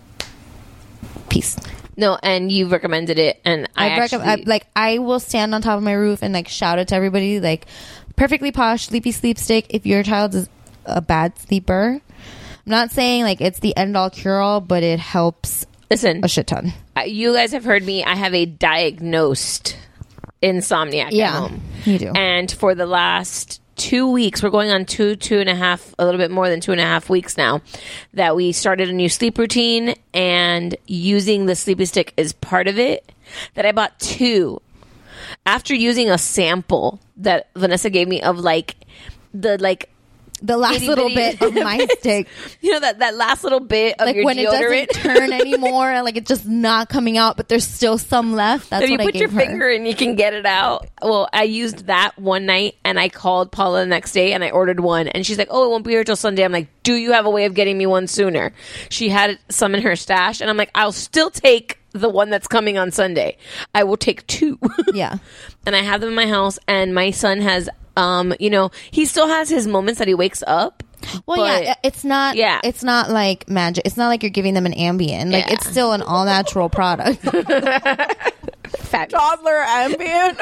Peace. 1.30 1.58
No, 1.98 2.18
and 2.22 2.52
you 2.52 2.68
recommended 2.68 3.20
it, 3.20 3.42
and 3.44 3.70
I, 3.76 3.88
I, 3.88 3.90
actually 3.90 4.20
recommend 4.20 4.48
like 4.48 4.68
I 4.76 5.00
will 5.00 5.20
stand 5.20 5.54
on 5.54 5.62
top 5.62 5.78
of 5.78 5.84
my 5.84 5.94
roof 5.94 6.22
and 6.22 6.34
like 6.34 6.48
shout 6.48 6.80
it 6.80 6.88
to 6.90 6.96
everybody 6.96 7.40
like 7.40 7.68
perfectly 8.16 8.52
posh 8.52 8.88
sleepy 8.88 9.12
sleep 9.12 9.38
stick 9.38 9.68
if 9.70 9.86
your 9.86 10.04
child 10.04 10.36
is 10.36 10.50
a 10.86 11.02
bad 11.02 11.38
sleeper. 11.40 12.02
I'm 12.02 12.70
not 12.70 12.92
saying 12.92 13.24
like 13.24 13.42
it's 13.42 13.60
the 13.60 13.76
end 13.76 13.98
all 13.98 14.10
cure 14.10 14.40
all, 14.40 14.62
but 14.62 14.84
it 14.84 15.00
helps 15.00 15.66
listen 15.90 16.24
a 16.24 16.28
shit 16.28 16.48
ton. 16.48 16.74
Uh, 16.96 17.02
you 17.02 17.34
guys 17.34 17.52
have 17.52 17.66
heard 17.66 17.84
me. 17.84 18.04
I 18.04 18.16
have 18.16 18.34
a 18.34 18.46
diagnosed 18.46 19.78
insomniac 20.42 21.10
Yeah, 21.12 21.28
at 21.28 21.40
home. 21.40 21.62
You 21.86 22.00
do. 22.00 22.12
And 22.16 22.52
for 22.52 22.76
the 22.76 22.86
last 22.86 23.62
two 23.76 24.12
weeks, 24.12 24.44
we're 24.44 24.50
going 24.50 24.70
on 24.70 24.86
two, 24.86 25.16
two 25.16 25.40
and 25.40 25.50
a 25.50 25.56
half, 25.56 25.94
a 25.98 26.06
little 26.06 26.20
bit 26.20 26.32
more 26.32 26.50
than 26.50 26.62
two 26.62 26.72
and 26.72 26.82
a 26.82 26.86
half 26.86 27.10
weeks 27.10 27.38
now, 27.38 27.62
that 28.14 28.36
we 28.36 28.52
started 28.52 28.90
a 28.90 28.94
new 28.94 29.10
sleep 29.10 29.38
routine 29.38 29.96
and 30.14 30.76
using 30.88 31.46
the 31.46 31.56
sleepy 31.56 31.86
stick 31.86 32.14
is 32.18 32.34
part 32.34 32.68
of 32.68 32.78
it. 32.78 33.12
That 33.56 33.66
I 33.66 33.72
bought 33.72 33.98
two 34.00 34.62
after 35.46 35.74
using 35.74 36.10
a 36.10 36.18
sample 36.18 37.00
that 37.18 37.50
Vanessa 37.56 37.90
gave 37.90 38.08
me 38.08 38.22
of 38.22 38.40
like 38.40 38.76
the 39.34 39.58
like 39.58 39.90
the 40.42 40.58
last 40.58 40.84
little 40.84 41.10
bitty 41.10 41.38
bit 41.38 41.42
of 41.42 41.54
my 41.54 41.86
stick. 42.00 42.28
You 42.62 42.72
know 42.72 42.80
that 42.80 43.00
that 43.00 43.16
last 43.16 43.44
little 43.44 43.60
bit 43.60 44.00
of 44.00 44.06
like 44.06 44.16
your 44.16 44.26
when 44.26 44.40
it 44.40 44.48
deodorant 44.48 44.88
doesn't 44.88 45.04
turn 45.04 45.32
anymore, 45.34 46.02
like 46.04 46.18
it's 46.18 46.28
just 46.28 46.46
not 46.46 46.90
coming 46.90 47.18
out, 47.18 47.38
but 47.38 47.48
there's 47.48 47.68
still 47.68 47.98
some 47.98 48.34
left. 48.34 48.70
That's 48.70 48.84
if 48.84 48.90
you 48.90 48.98
put 48.98 49.16
your 49.16 49.30
her. 49.30 49.40
finger 49.40 49.70
and 49.70 49.88
you 49.88 49.96
can 49.96 50.16
get 50.16 50.34
it 50.34 50.46
out. 50.46 50.88
Well, 51.02 51.30
I 51.32 51.44
used 51.44 51.88
that 51.88 52.18
one 52.18 52.46
night 52.46 52.76
and 52.84 53.00
I 53.00 53.10
called 53.10 53.52
Paula 53.52 53.82
the 53.82 53.86
next 53.86 54.12
day 54.14 54.34
and 54.34 54.44
I 54.44 54.50
ordered 54.50 54.80
one 54.80 55.08
and 55.08 55.26
she's 55.26 55.38
like, 55.38 55.50
"Oh, 55.52 55.66
it 55.66 55.70
won't 55.70 55.86
be 55.86 55.92
here 55.92 56.04
till 56.04 56.16
Sunday." 56.16 56.44
I'm 56.44 56.52
like, 56.52 56.68
"Do 56.84 56.96
you 56.96 57.12
have 57.14 57.26
a 57.26 57.30
way 57.30 57.46
of 57.46 57.54
getting 57.54 57.78
me 57.78 57.86
one 57.86 58.08
sooner?" 58.08 58.54
She 58.90 59.10
had 59.10 59.40
some 59.50 59.76
in 59.76 59.82
her 59.84 59.96
stash 59.96 60.42
and 60.42 60.50
I'm 60.50 60.58
like, 60.58 60.72
"I'll 60.76 60.92
still 60.92 61.30
take 61.30 61.78
the 61.94 62.10
one 62.10 62.30
that's 62.30 62.48
coming 62.48 62.78
on 62.78 62.92
Sunday. 62.92 63.38
I 63.76 63.84
will 63.84 63.98
take 63.98 64.26
two. 64.28 64.60
yeah. 64.94 65.18
and 65.66 65.76
I 65.76 65.82
have 65.82 66.02
them 66.02 66.10
in 66.10 66.16
my 66.16 66.28
house 66.28 66.58
and 66.68 66.96
my 66.96 67.12
son 67.12 67.42
has 67.42 67.70
um, 67.98 68.34
you 68.40 68.50
know, 68.50 68.72
he 68.92 69.06
still 69.06 69.28
has 69.28 69.50
his 69.50 69.68
moments 69.68 70.00
that 70.00 70.08
he 70.08 70.14
wakes 70.14 70.44
up. 70.48 70.84
Well, 71.26 71.38
but- 71.38 71.64
yeah, 71.64 71.74
it's 71.84 72.04
not. 72.04 72.36
Yeah. 72.36 72.60
it's 72.64 72.84
not 72.84 73.10
like 73.10 73.50
magic. 73.50 73.86
It's 73.86 73.98
not 73.98 74.08
like 74.10 74.22
you're 74.24 74.30
giving 74.30 74.54
them 74.54 74.66
an 74.66 74.74
Ambien. 74.74 75.32
Like 75.32 75.48
Yeah. 75.48 75.54
it's 75.54 75.68
still 75.70 75.94
an 75.94 76.02
all 76.04 76.26
natural 76.26 76.70
product. 76.70 77.24
Toddler 78.92 79.64
Ambien. 79.66 80.38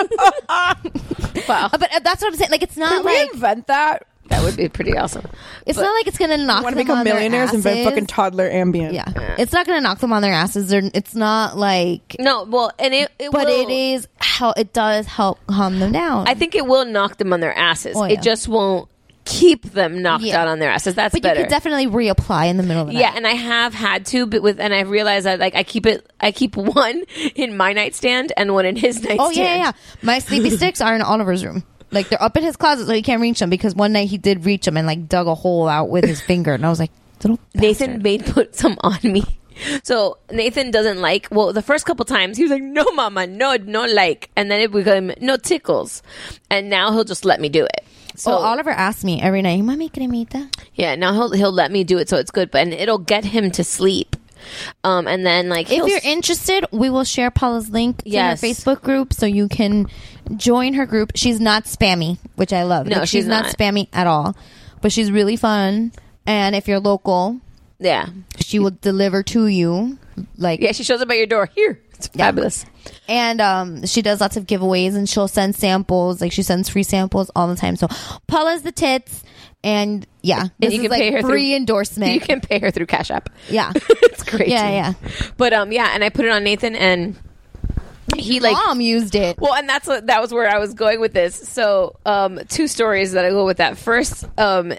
wow. 1.47 1.69
But 1.71 1.93
uh, 1.93 1.99
that's 2.03 2.21
what 2.21 2.33
I'm 2.33 2.35
saying. 2.35 2.51
Like 2.51 2.63
it's 2.63 2.77
not 2.77 2.89
Can 2.91 3.05
we 3.05 3.13
like 3.19 3.33
invent 3.33 3.67
that? 3.67 4.05
That 4.29 4.43
would 4.43 4.55
be 4.55 4.69
pretty 4.69 4.95
awesome. 4.97 5.25
it's 5.65 5.77
not 5.77 5.91
like 5.93 6.07
it's 6.07 6.17
gonna 6.17 6.37
knock 6.37 6.63
Want 6.63 6.75
them 6.75 6.83
to 6.83 6.85
become 6.85 6.99
on 6.99 7.05
their 7.05 7.15
millionaires? 7.15 7.53
Invent 7.53 7.77
asses. 7.79 7.85
fucking 7.89 8.05
toddler 8.07 8.49
Ambien. 8.49 8.93
yeah. 8.93 9.35
it's 9.37 9.51
not 9.51 9.65
gonna 9.65 9.81
knock 9.81 9.99
them 9.99 10.13
on 10.13 10.21
their 10.21 10.33
asses. 10.33 10.69
They're, 10.69 10.89
it's 10.93 11.15
not 11.15 11.57
like, 11.57 12.15
No, 12.19 12.43
well, 12.43 12.71
and 12.79 12.93
it, 12.93 13.11
it 13.19 13.31
but 13.31 13.47
will- 13.47 13.69
it 13.69 13.71
is 13.71 14.07
how 14.17 14.51
it 14.51 14.71
does 14.73 15.05
help 15.07 15.39
calm 15.47 15.79
them 15.79 15.91
down. 15.91 16.27
I 16.27 16.33
think 16.35 16.55
it 16.55 16.65
will 16.65 16.85
knock 16.85 17.17
them 17.17 17.33
on 17.33 17.39
their 17.39 17.53
asses. 17.57 17.95
Oh, 17.97 18.05
yeah. 18.05 18.13
It 18.13 18.21
just 18.21 18.47
won't 18.47 18.87
keep 19.25 19.63
them 19.73 20.01
knocked 20.01 20.23
Yeah. 20.23 20.41
out 20.41 20.47
on 20.47 20.57
their 20.59 20.71
asses. 20.71 20.95
That's 20.95 21.13
but 21.13 21.21
better. 21.21 21.39
you 21.41 21.45
could 21.45 21.49
definitely 21.51 21.85
reapply 21.87 22.49
in 22.49 22.57
the 22.57 22.63
middle 22.63 22.83
of 22.83 22.87
the 22.87 22.93
yeah, 22.95 23.09
night. 23.09 23.17
and 23.17 23.27
I 23.27 23.33
have 23.33 23.73
had 23.75 24.05
to, 24.07 24.25
but 24.25 24.41
with 24.41 24.59
and 24.59 24.73
I 24.73 24.81
realized 24.81 25.25
that 25.27 25.39
like 25.39 25.53
I 25.55 25.63
keep 25.63 25.85
it, 25.85 26.09
I 26.19 26.31
keep 26.31 26.55
one 26.57 27.03
in 27.35 27.55
my 27.57 27.73
nightstand 27.73 28.31
and 28.37 28.53
one 28.53 28.65
in 28.65 28.75
his 28.75 28.95
nightstand. 28.97 29.19
Oh 29.21 29.29
yeah, 29.31 29.43
yeah, 29.43 29.55
yeah. 29.57 29.71
My 30.01 30.19
sleepy 30.19 30.49
sticks 30.51 30.81
are 30.81 30.95
in 30.95 31.01
Oliver's 31.01 31.43
room. 31.45 31.63
Like 31.91 32.09
they're 32.09 32.21
up 32.21 32.37
in 32.37 32.43
his 32.43 32.55
closet, 32.55 32.87
so 32.87 32.93
he 32.93 33.01
can't 33.01 33.21
reach 33.21 33.39
them. 33.39 33.49
Because 33.49 33.75
one 33.75 33.93
night 33.93 34.09
he 34.09 34.17
did 34.17 34.45
reach 34.45 34.65
them 34.65 34.77
and 34.77 34.85
like 34.87 35.07
dug 35.07 35.27
a 35.27 35.35
hole 35.35 35.67
out 35.67 35.89
with 35.89 36.05
his 36.05 36.21
finger, 36.21 36.53
and 36.53 36.65
I 36.65 36.69
was 36.69 36.79
like, 36.79 36.91
little 37.23 37.39
Nathan 37.53 38.01
made 38.01 38.25
put 38.25 38.55
some 38.55 38.77
on 38.81 38.99
me. 39.03 39.23
So 39.83 40.17
Nathan 40.31 40.71
doesn't 40.71 40.99
like. 41.01 41.27
Well, 41.31 41.51
the 41.51 41.61
first 41.61 41.85
couple 41.85 42.05
times 42.05 42.37
he 42.37 42.43
was 42.43 42.51
like, 42.51 42.63
"No, 42.63 42.85
mama, 42.93 43.27
no, 43.27 43.55
no 43.57 43.85
like," 43.85 44.29
and 44.37 44.49
then 44.49 44.61
it 44.61 44.71
became 44.71 45.11
no 45.19 45.35
tickles, 45.35 46.01
and 46.49 46.69
now 46.69 46.91
he'll 46.93 47.03
just 47.03 47.25
let 47.25 47.41
me 47.41 47.49
do 47.49 47.65
it. 47.65 47.83
So 48.15 48.31
Oliver 48.31 48.69
asks 48.71 49.03
me 49.03 49.21
every 49.21 49.41
night, 49.41 49.61
"Mami 49.61 49.91
cremita?" 49.91 50.49
Yeah, 50.75 50.95
now 50.95 51.11
he'll 51.13 51.31
he'll 51.31 51.51
let 51.51 51.71
me 51.71 51.83
do 51.83 51.97
it, 51.97 52.07
so 52.07 52.15
it's 52.17 52.31
good, 52.31 52.51
but 52.51 52.61
and 52.61 52.73
it'll 52.73 52.99
get 52.99 53.25
him 53.25 53.51
to 53.51 53.63
sleep. 53.65 54.15
Um, 54.85 55.07
and 55.07 55.25
then 55.25 55.49
like 55.49 55.69
If 55.69 55.85
you're 55.85 55.99
interested, 56.03 56.65
we 56.71 56.89
will 56.89 57.03
share 57.03 57.29
Paula's 57.29 57.69
link 57.69 58.03
to 58.03 58.09
Yes. 58.09 58.39
her 58.39 58.47
Facebook 58.47 58.81
group 58.81 59.13
so 59.13 59.25
you 59.25 59.49
can 59.49 59.87
join 60.37 60.73
her 60.75 60.85
group. 60.85 61.11
She's 61.15 61.39
not 61.39 61.63
spammy, 61.65 62.17
which 62.35 62.53
I 62.53 62.63
love. 62.63 62.87
No, 62.87 62.99
Like, 62.99 63.07
she's 63.09 63.25
not. 63.27 63.45
not. 63.45 63.57
spammy 63.57 63.87
at 63.93 64.07
all. 64.07 64.35
But 64.81 64.91
she's 64.91 65.11
really 65.11 65.35
fun. 65.35 65.91
And 66.25 66.55
if 66.55 66.67
you're 66.67 66.79
local, 66.79 67.39
yeah, 67.79 68.07
she 68.39 68.59
will 68.59 68.71
deliver 68.81 69.23
to 69.23 69.47
you. 69.47 69.97
Like 70.37 70.59
yeah, 70.61 70.71
she 70.73 70.83
shows 70.83 71.01
up 71.01 71.09
at 71.09 71.17
your 71.17 71.25
door. 71.27 71.47
Here, 71.55 71.81
it's 71.93 72.07
fabulous. 72.07 72.65
And 73.07 73.41
um, 73.41 73.85
she 73.85 74.01
does 74.01 74.21
lots 74.21 74.37
of 74.37 74.45
giveaways 74.45 74.95
and 74.95 75.07
she'll 75.09 75.27
send 75.27 75.55
samples. 75.55 76.21
Like 76.21 76.31
she 76.31 76.43
sends 76.43 76.69
free 76.69 76.83
samples 76.83 77.31
all 77.35 77.47
the 77.47 77.55
time. 77.55 77.75
So 77.75 77.87
Paula's 78.27 78.61
the 78.61 78.71
tits. 78.71 79.23
And 79.61 80.07
yeah, 80.21 80.41
and 80.43 80.51
this 80.59 80.73
you 80.73 80.79
is 80.79 80.81
can 80.83 80.91
like 80.91 81.01
pay 81.01 81.11
her 81.11 81.21
free 81.21 81.49
through, 81.49 81.55
endorsement. 81.57 82.13
You 82.13 82.21
can 82.21 82.39
pay 82.39 82.59
her 82.59 82.71
through 82.71 82.85
Cash 82.85 83.11
App. 83.11 83.29
yeah. 83.49 83.73
it's 83.75 84.23
great. 84.23 84.47
Yeah, 84.47 84.69
yeah. 84.69 84.93
But 85.35 85.51
um, 85.51 85.71
yeah, 85.73 85.91
and 85.93 86.01
I 86.01 86.07
put 86.09 86.23
it 86.23 86.31
on 86.31 86.45
Nathan, 86.45 86.77
and 86.77 87.17
he 88.17 88.39
like 88.39 88.53
Mom 88.53 88.81
used 88.81 89.15
it. 89.15 89.37
Well, 89.39 89.53
and 89.53 89.67
that's 89.67 89.87
what 89.87 90.07
that 90.07 90.21
was 90.21 90.33
where 90.33 90.49
I 90.49 90.59
was 90.59 90.73
going 90.73 90.99
with 90.99 91.13
this. 91.13 91.35
So, 91.35 91.95
um, 92.05 92.39
two 92.49 92.67
stories 92.67 93.13
that 93.13 93.25
I 93.25 93.29
go 93.29 93.45
with 93.45 93.57
that. 93.57 93.77
First, 93.77 94.25
um, 94.37 94.73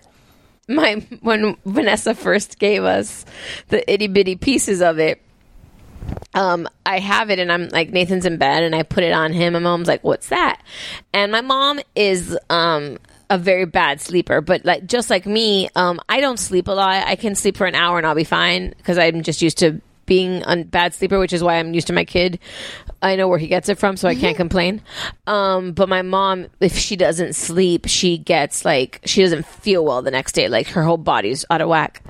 my 0.69 0.95
when 1.21 1.57
Vanessa 1.65 2.15
first 2.15 2.59
gave 2.59 2.85
us 2.85 3.25
the 3.69 3.91
itty 3.93 4.09
bitty 4.09 4.37
pieces 4.37 4.81
of 4.81 4.99
it. 4.99 5.21
Um, 6.33 6.69
I 6.87 6.99
have 6.99 7.31
it 7.31 7.39
and 7.39 7.53
I'm 7.53 7.69
like 7.69 7.91
Nathan's 7.91 8.25
in 8.25 8.37
bed 8.37 8.63
and 8.63 8.75
I 8.75 8.83
put 8.83 9.05
it 9.05 9.13
on 9.13 9.33
him 9.33 9.55
and 9.55 9.65
mom's 9.65 9.87
like, 9.87 10.03
What's 10.03 10.29
that? 10.29 10.63
And 11.13 11.31
my 11.31 11.41
mom 11.41 11.81
is 11.95 12.37
um 12.49 12.99
a 13.29 13.39
very 13.39 13.65
bad 13.65 14.01
sleeper, 14.01 14.41
but 14.41 14.65
like 14.65 14.87
just 14.87 15.09
like 15.09 15.25
me, 15.25 15.69
um, 15.77 16.01
I 16.09 16.21
don't 16.21 16.39
sleep 16.39 16.67
a 16.67 16.73
lot. 16.73 17.07
I 17.07 17.15
can 17.15 17.37
sleep 17.37 17.57
for 17.57 17.67
an 17.67 17.77
hour 17.77 17.97
and 17.97 18.07
I'll 18.07 18.15
be 18.17 18.25
fine 18.25 18.75
because 18.77 18.99
I'm 18.99 19.23
just 19.23 19.41
used 19.41 19.59
to 19.59 19.81
being 20.07 20.43
a 20.45 20.65
bad 20.65 20.93
sleeper, 20.93 21.21
which 21.21 21.33
is 21.33 21.43
why 21.43 21.55
I'm 21.55 21.73
used 21.73 21.87
to 21.87 21.93
my 21.93 22.05
kid. 22.05 22.41
I 23.03 23.17
know 23.17 23.29
where 23.29 23.39
he 23.39 23.47
gets 23.47 23.69
it 23.71 23.79
from, 23.79 23.97
so 23.97 24.09
I 24.09 24.15
can't 24.15 24.37
complain. 24.37 24.83
Um, 25.27 25.73
but 25.73 25.89
my 25.89 26.03
mom, 26.03 26.49
if 26.61 26.77
she 26.77 26.97
doesn't 26.97 27.35
sleep, 27.35 27.87
she 27.89 28.19
gets 28.19 28.65
like 28.65 29.01
she 29.07 29.23
doesn't 29.23 29.47
feel 29.47 29.85
well 29.85 30.03
the 30.03 30.11
next 30.11 30.33
day. 30.33 30.49
Like 30.49 30.67
her 30.69 30.83
whole 30.83 30.99
body's 30.99 31.45
out 31.51 31.61
of 31.63 31.69
whack. 31.69 32.03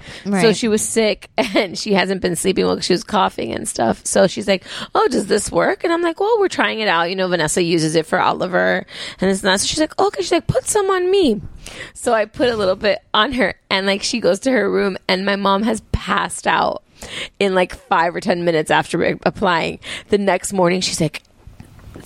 So 0.43 0.53
she 0.53 0.66
was 0.68 0.82
sick 0.82 1.30
and 1.36 1.78
she 1.78 1.93
hasn't 1.93 2.22
been 2.22 2.34
sleeping 2.34 2.64
well. 2.66 2.80
She 2.80 2.93
was 2.93 3.05
coughing 3.05 3.53
and 3.53 3.68
stuff. 3.68 4.05
So 4.05 4.26
she's 4.26 4.49
like, 4.49 4.64
"Oh, 4.95 5.07
does 5.09 5.26
this 5.26 5.53
work?" 5.53 5.84
And 5.84 5.93
I'm 5.93 6.03
like, 6.03 6.18
"Well, 6.18 6.36
we're 6.41 6.49
trying 6.49 6.80
it 6.80 6.88
out. 6.88 7.09
You 7.09 7.16
know, 7.16 7.28
Vanessa 7.28 7.62
uses 7.62 7.95
it 7.95 8.07
for 8.07 8.20
Oliver 8.20 8.84
and 9.20 9.30
it's 9.30 9.43
that." 9.43 9.61
So 9.61 9.66
she's 9.66 9.80
like, 9.80 9.97
"Okay." 9.99 10.22
She's 10.22 10.32
like, 10.32 10.49
"Put 10.49 10.66
some 10.66 10.91
on 10.91 11.11
me." 11.11 11.41
So 11.94 12.12
I 12.12 12.24
put 12.24 12.48
a 12.48 12.56
little 12.56 12.76
bit 12.76 13.00
on 13.12 13.32
her, 13.32 13.54
and 13.68 13.86
like 13.86 14.02
she 14.02 14.20
goes 14.20 14.40
to 14.40 14.50
her 14.50 14.70
room, 14.70 14.96
and 15.08 15.24
my 15.24 15.36
mom 15.36 15.62
has 15.62 15.82
passed 15.92 16.46
out 16.46 16.82
in 17.38 17.54
like 17.54 17.74
five 17.74 18.14
or 18.14 18.20
ten 18.20 18.44
minutes 18.44 18.70
after 18.70 19.18
applying. 19.24 19.80
The 20.08 20.18
next 20.18 20.52
morning, 20.52 20.80
she's 20.80 21.00
like, 21.00 21.22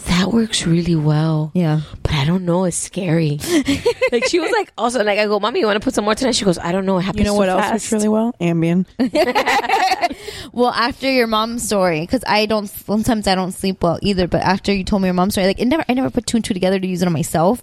"That 0.09 0.32
works 0.32 0.66
really 0.66 0.97
well." 0.97 1.51
Yeah. 1.55 1.80
but 2.03 2.12
I 2.14 2.24
don't 2.24 2.45
know. 2.45 2.64
It's 2.64 2.76
scary. 2.76 3.38
like 4.12 4.26
she 4.26 4.38
was 4.40 4.51
like, 4.53 4.72
also 4.78 5.03
like 5.05 5.18
I 5.18 5.26
go, 5.26 5.40
"Mommy, 5.40 5.61
you 5.61 5.66
want 5.66 5.80
to 5.80 5.84
put 5.84 5.95
some 5.95 6.05
more 6.05 6.14
tonight?" 6.14 6.34
She 6.34 6.45
goes, 6.45 6.59
"I 6.59 6.72
don't 6.72 6.86
know. 6.86 6.99
It 6.99 7.03
happens 7.03 7.20
You 7.20 7.24
know 7.26 7.32
so 7.32 7.38
what 7.38 7.49
else 7.49 7.70
works 7.72 7.92
really 7.92 8.09
well? 8.09 8.34
Ambien. 8.40 8.86
Well, 10.53 10.70
after 10.70 11.11
your 11.11 11.26
mom's 11.26 11.64
story, 11.64 12.01
because 12.03 12.22
I 12.26 12.47
don't 12.47 12.68
sometimes 12.68 13.26
I 13.26 13.34
don't 13.34 13.51
sleep 13.53 13.82
well 13.82 13.99
either. 14.03 14.28
But 14.28 14.42
after 14.42 14.72
you 14.72 14.84
told 14.84 15.03
me 15.03 15.09
your 15.09 15.14
mom's 15.14 15.34
story, 15.34 15.49
like 15.49 15.59
it 15.59 15.66
never, 15.66 15.84
I 15.88 15.95
never 15.95 16.11
put 16.11 16.26
two 16.26 16.36
and 16.36 16.45
two 16.45 16.55
together 16.55 16.78
to 16.78 16.86
use 16.86 17.03
it 17.03 17.07
on 17.07 17.12
myself. 17.12 17.61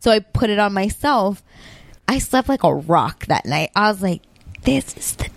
So 0.00 0.10
I 0.10 0.18
put 0.18 0.50
it 0.50 0.58
on 0.58 0.74
myself. 0.74 1.42
I 2.06 2.18
slept 2.18 2.48
like 2.50 2.62
a 2.64 2.74
rock 2.74 3.26
that 3.26 3.46
night. 3.46 3.70
I 3.74 3.88
was 3.90 4.02
like, 4.02 4.20
"This 4.64 4.94
is 4.96 5.12
the 5.16 5.30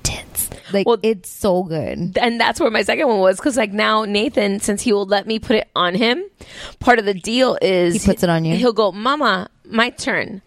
tits." 0.71 0.85
Like 0.87 0.99
it's 1.03 1.29
so 1.29 1.63
good. 1.63 2.17
and 2.17 2.39
that's 2.39 2.59
where 2.59 2.71
my 2.71 2.81
second 2.83 3.07
one 3.07 3.19
was 3.19 3.37
because 3.37 3.57
like 3.57 3.71
now 3.71 4.05
Nathan, 4.05 4.59
since 4.59 4.81
he 4.81 4.93
will 4.93 5.05
let 5.05 5.27
me 5.27 5.39
put 5.39 5.55
it 5.55 5.69
on 5.75 5.95
him, 5.95 6.23
part 6.79 6.99
of 6.99 7.05
the 7.05 7.13
deal 7.13 7.57
is 7.61 8.03
He 8.03 8.11
puts 8.11 8.23
it 8.23 8.29
on 8.29 8.45
you? 8.45 8.55
He'll 8.55 8.73
go, 8.73 8.91
"Mama, 8.91 9.49
my 9.65 9.89
turn." 9.89 10.41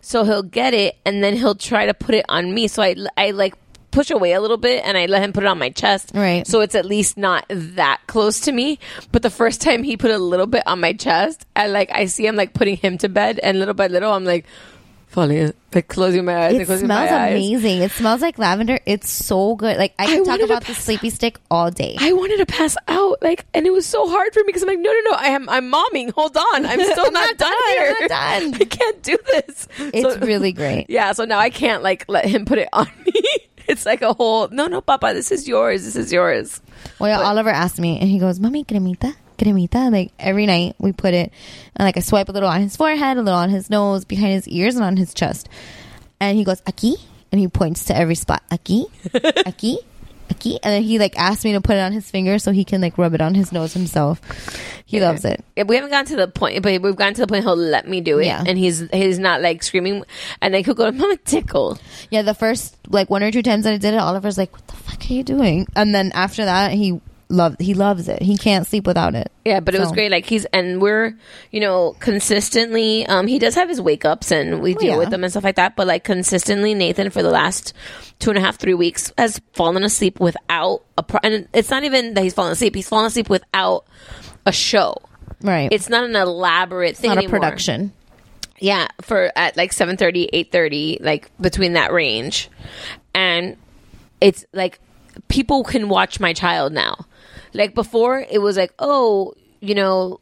So 0.00 0.24
he'll 0.24 0.42
get 0.42 0.74
it, 0.74 0.96
and 1.04 1.22
then 1.22 1.34
he'll 1.36 1.54
try 1.54 1.86
to 1.86 1.94
put 1.94 2.14
it 2.14 2.24
on 2.28 2.52
me. 2.54 2.68
So 2.68 2.82
I, 2.82 2.94
I 3.16 3.30
like 3.32 3.54
push 3.90 4.10
away 4.10 4.32
a 4.32 4.40
little 4.40 4.56
bit, 4.56 4.84
and 4.84 4.96
I 4.98 5.06
let 5.06 5.22
him 5.22 5.32
put 5.32 5.44
it 5.44 5.46
on 5.46 5.58
my 5.58 5.70
chest. 5.70 6.12
Right. 6.14 6.46
So 6.46 6.60
it's 6.60 6.74
at 6.74 6.84
least 6.84 7.16
not 7.16 7.44
that 7.48 8.00
close 8.06 8.40
to 8.40 8.52
me. 8.52 8.78
But 9.12 9.22
the 9.22 9.30
first 9.30 9.60
time 9.60 9.82
he 9.82 9.96
put 9.96 10.10
a 10.10 10.18
little 10.18 10.46
bit 10.46 10.62
on 10.66 10.80
my 10.80 10.92
chest, 10.92 11.46
I 11.56 11.68
like 11.68 11.90
I 11.92 12.06
see 12.06 12.26
him 12.26 12.36
like 12.36 12.54
putting 12.54 12.76
him 12.76 12.98
to 12.98 13.08
bed, 13.08 13.40
and 13.42 13.58
little 13.58 13.74
by 13.74 13.86
little, 13.88 14.12
I'm 14.12 14.24
like 14.24 14.46
falling, 15.14 15.54
like 15.72 15.88
closing 15.88 16.24
my 16.24 16.46
eyes. 16.46 16.68
It 16.68 16.78
smells 16.80 17.10
amazing. 17.10 17.82
It 17.82 17.92
smells 17.92 18.20
like 18.20 18.36
lavender. 18.36 18.80
It's 18.84 19.08
so 19.08 19.54
good. 19.54 19.76
Like 19.78 19.94
I 19.98 20.04
I 20.04 20.06
can 20.06 20.24
talk 20.24 20.40
about 20.40 20.64
the 20.64 20.74
sleepy 20.74 21.08
stick 21.10 21.38
all 21.50 21.70
day. 21.70 21.96
I 21.98 22.12
wanted 22.12 22.38
to 22.38 22.46
pass 22.46 22.76
out, 22.88 23.22
like, 23.22 23.46
and 23.54 23.66
it 23.66 23.70
was 23.72 23.86
so 23.86 24.08
hard 24.10 24.34
for 24.34 24.40
me 24.40 24.44
because 24.46 24.62
I'm 24.62 24.68
like, 24.68 24.80
no, 24.80 24.92
no, 24.92 25.00
no, 25.10 25.16
I 25.16 25.28
am, 25.28 25.48
I'm 25.48 25.70
momming. 25.70 26.10
Hold 26.12 26.36
on, 26.36 26.66
I'm 26.66 26.82
still 26.92 27.10
not, 27.12 27.38
done 27.38 27.54
here. 27.68 27.94
I'm 28.00 28.08
not 28.08 28.08
done. 28.08 28.54
I 28.60 28.64
can't 28.64 29.02
do 29.02 29.16
this. 29.30 29.68
It's 29.78 30.18
really 30.18 30.52
great. 30.60 30.90
Yeah, 30.90 31.12
so 31.12 31.24
now 31.24 31.38
I 31.38 31.50
can't 31.50 31.82
like 31.82 32.04
let 32.08 32.26
him 32.26 32.44
put 32.44 32.58
it 32.58 32.68
on 32.72 32.88
me. 33.06 33.12
it's 33.68 33.86
like 33.86 34.02
a 34.02 34.12
whole. 34.12 34.48
No, 34.48 34.66
no, 34.66 34.80
Papa, 34.80 35.12
this 35.14 35.30
is 35.30 35.46
yours. 35.48 35.84
This 35.84 35.96
is 35.96 36.12
yours. 36.12 36.60
Well, 36.98 37.08
yeah, 37.08 37.26
Oliver 37.26 37.50
asked 37.50 37.80
me, 37.80 37.98
and 37.98 38.08
he 38.10 38.18
goes, 38.18 38.38
"Mommy, 38.40 38.64
cremita, 38.64 39.14
cremita." 39.36 39.90
Like 39.92 40.12
every 40.18 40.46
night, 40.46 40.76
we 40.78 40.92
put 40.92 41.14
it, 41.14 41.32
and 41.76 41.86
like 41.86 41.96
I 41.96 42.00
swipe 42.00 42.28
a 42.28 42.32
little 42.32 42.48
on 42.48 42.60
his 42.60 42.76
forehead, 42.76 43.16
a 43.16 43.22
little 43.22 43.38
on 43.38 43.50
his 43.50 43.70
nose, 43.70 44.04
behind 44.04 44.32
his 44.32 44.48
ears, 44.48 44.76
and 44.76 44.84
on 44.84 44.96
his 44.96 45.14
chest. 45.14 45.48
And 46.20 46.36
he 46.38 46.44
goes, 46.44 46.60
"Aquí," 46.62 46.94
and 47.32 47.40
he 47.40 47.48
points 47.48 47.84
to 47.86 47.96
every 47.96 48.14
spot. 48.14 48.42
Aquí, 48.50 48.86
aquí, 49.12 49.78
aquí, 50.30 50.58
and 50.62 50.72
then 50.72 50.82
he 50.82 50.98
like 50.98 51.18
asked 51.18 51.44
me 51.44 51.52
to 51.52 51.60
put 51.60 51.76
it 51.76 51.80
on 51.80 51.92
his 51.92 52.08
finger 52.10 52.38
so 52.38 52.52
he 52.52 52.64
can 52.64 52.80
like 52.80 52.96
rub 52.96 53.14
it 53.14 53.20
on 53.20 53.34
his 53.34 53.52
nose 53.52 53.72
himself. 53.74 54.20
He 54.86 55.00
loves 55.00 55.24
it. 55.24 55.42
Yeah, 55.56 55.64
we 55.64 55.74
haven't 55.76 55.90
gotten 55.90 56.06
to 56.06 56.16
the 56.16 56.28
point, 56.28 56.62
but 56.62 56.80
we've 56.80 56.94
gotten 56.94 57.14
to 57.14 57.22
the 57.22 57.26
point 57.26 57.42
he'll 57.44 57.56
let 57.56 57.88
me 57.88 58.00
do 58.00 58.18
it, 58.20 58.26
Yeah. 58.26 58.44
and 58.46 58.56
he's 58.56 58.80
he's 58.92 59.18
not 59.18 59.40
like 59.42 59.62
screaming, 59.62 60.04
and 60.40 60.54
then 60.54 60.62
he'll 60.64 60.74
go, 60.74 60.90
"Mama, 60.92 61.16
tickle." 61.24 61.78
Yeah, 62.10 62.22
the 62.22 62.34
first 62.34 62.76
like 62.88 63.10
one 63.10 63.22
or 63.22 63.30
two 63.32 63.42
times 63.42 63.64
that 63.64 63.72
I 63.74 63.78
did 63.78 63.94
it, 63.94 63.98
Oliver's 63.98 64.38
like, 64.38 64.52
"What 64.52 64.66
the 64.68 64.76
fuck 64.76 65.10
are 65.10 65.12
you 65.12 65.24
doing?" 65.24 65.66
And 65.74 65.94
then 65.94 66.12
after 66.14 66.44
that, 66.44 66.72
he 66.72 67.00
loved 67.28 67.60
he 67.60 67.74
loves 67.74 68.08
it. 68.08 68.22
He 68.22 68.36
can't 68.36 68.66
sleep 68.66 68.86
without 68.86 69.14
it. 69.14 69.30
Yeah, 69.44 69.60
but 69.60 69.74
it 69.74 69.80
was 69.80 69.92
great. 69.92 70.10
Like 70.10 70.26
he's 70.26 70.44
and 70.46 70.80
we're 70.80 71.16
you 71.50 71.60
know 71.60 71.96
consistently. 72.00 73.06
Um, 73.06 73.26
he 73.26 73.38
does 73.38 73.54
have 73.54 73.68
his 73.68 73.80
wake 73.80 74.04
ups 74.04 74.30
and 74.30 74.60
we 74.60 74.74
deal 74.74 74.92
yeah. 74.92 74.96
with 74.96 75.10
them 75.10 75.24
and 75.24 75.32
stuff 75.32 75.44
like 75.44 75.56
that. 75.56 75.76
But 75.76 75.86
like 75.86 76.04
consistently, 76.04 76.74
Nathan 76.74 77.10
for 77.10 77.22
the 77.22 77.30
last 77.30 77.72
two 78.18 78.30
and 78.30 78.38
a 78.38 78.42
half, 78.42 78.56
three 78.56 78.74
weeks 78.74 79.12
has 79.18 79.40
fallen 79.52 79.82
asleep 79.84 80.20
without 80.20 80.84
a. 80.96 81.02
Pro- 81.02 81.20
and 81.22 81.48
it's 81.52 81.70
not 81.70 81.84
even 81.84 82.14
that 82.14 82.24
he's 82.24 82.34
fallen 82.34 82.52
asleep. 82.52 82.74
He's 82.74 82.88
fallen 82.88 83.06
asleep 83.06 83.28
without 83.28 83.86
a 84.46 84.52
show. 84.52 84.96
Right. 85.42 85.68
It's 85.70 85.88
not 85.88 86.04
an 86.04 86.16
elaborate 86.16 86.96
thing. 86.96 87.08
not 87.08 87.18
a 87.18 87.22
anymore. 87.22 87.40
production. 87.40 87.92
Yeah, 88.60 88.88
for 89.02 89.30
at 89.36 89.56
like 89.56 89.72
7:30, 89.72 90.30
8:30, 90.32 90.98
like 91.00 91.30
between 91.40 91.74
that 91.74 91.92
range. 91.92 92.48
And 93.14 93.56
it's 94.20 94.44
like 94.52 94.80
people 95.28 95.64
can 95.64 95.88
watch 95.88 96.20
my 96.20 96.32
child 96.32 96.72
now. 96.72 97.06
Like 97.54 97.74
before 97.74 98.18
it 98.28 98.38
was 98.42 98.56
like, 98.56 98.72
"Oh, 98.78 99.34
you 99.60 99.74
know, 99.74 100.20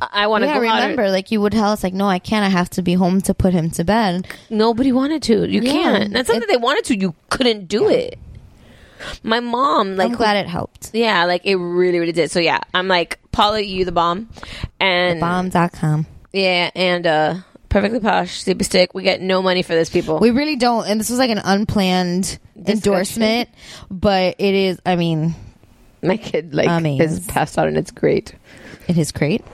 I 0.00 0.26
want 0.26 0.42
to 0.42 0.48
yeah, 0.48 0.58
go 0.60 0.66
out." 0.68 0.80
remember, 0.82 1.10
like 1.10 1.30
you 1.30 1.40
would 1.40 1.52
tell 1.52 1.70
us, 1.72 1.82
like, 1.82 1.94
no, 1.94 2.06
I 2.08 2.18
can't. 2.18 2.44
I 2.44 2.48
have 2.48 2.68
to 2.70 2.82
be 2.82 2.94
home 2.94 3.20
to 3.22 3.34
put 3.34 3.52
him 3.54 3.70
to 3.70 3.84
bed. 3.84 4.26
Nobody 4.50 4.92
wanted 4.92 5.22
to. 5.24 5.48
You 5.48 5.62
Yeah. 5.62 5.72
can't. 5.72 6.12
That's 6.12 6.28
not 6.28 6.40
that 6.40 6.48
they 6.48 6.56
wanted 6.56 6.84
to. 6.86 6.96
You 6.98 7.14
couldn't 7.30 7.68
do 7.68 7.88
it. 7.88 8.18
My 9.24 9.40
mom, 9.40 9.96
like, 9.96 10.10
I'm 10.10 10.14
glad 10.16 10.36
it 10.36 10.46
helped. 10.48 10.90
yeah, 10.92 11.24
like 11.24 11.44
it 11.44 11.56
really, 11.56 11.98
really 11.98 12.12
did. 12.12 12.30
So 12.30 12.38
yeah, 12.38 12.60
I'm 12.72 12.86
like, 12.86 13.18
Paula, 13.32 13.60
you 13.60 13.84
the 13.84 13.90
bomb, 13.92 14.28
and 14.78 15.18
Bomb.com. 15.18 16.06
yeah, 16.32 16.70
and 16.76 17.04
uh, 17.06 17.34
perfectly 17.68 17.98
posh, 17.98 18.42
sleepy 18.42 18.62
stick. 18.64 18.94
We 18.94 19.02
get 19.02 19.20
no 19.20 19.42
money 19.42 19.62
for 19.62 19.72
this, 19.74 19.90
people. 19.90 20.20
We 20.20 20.30
really 20.30 20.54
don't. 20.54 20.86
And 20.86 21.00
this 21.00 21.10
was 21.10 21.18
like 21.18 21.30
an 21.30 21.40
unplanned 21.42 22.38
endorsement, 22.64 23.48
but 23.90 24.36
it 24.38 24.54
is. 24.54 24.80
I 24.86 24.94
mean, 24.94 25.34
My 26.08 26.16
kid 26.16 26.54
like 26.54 26.68
Amazing. 26.68 27.00
is 27.06 27.26
passed 27.26 27.58
out 27.58 27.68
and 27.68 27.76
it's 27.76 27.90
great. 27.90 28.34
it 28.88 28.98
is 28.98 29.12
great. 29.12 29.44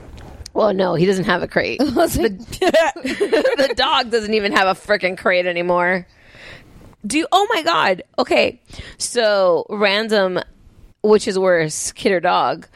Well, 0.53 0.73
no, 0.73 0.95
he 0.95 1.05
doesn't 1.05 1.25
have 1.25 1.43
a 1.43 1.47
crate. 1.47 1.79
the, 1.79 1.85
the 3.67 3.73
dog 3.75 4.09
doesn't 4.09 4.33
even 4.33 4.51
have 4.53 4.67
a 4.67 4.79
freaking 4.79 5.17
crate 5.17 5.45
anymore. 5.45 6.07
Do 7.05 7.17
you? 7.19 7.27
Oh 7.31 7.47
my 7.53 7.61
god. 7.61 8.03
Okay, 8.17 8.59
so 8.97 9.65
random, 9.69 10.39
which 11.01 11.27
is 11.27 11.37
worse, 11.37 11.91
kid 11.93 12.11
or 12.11 12.19
dog? 12.19 12.67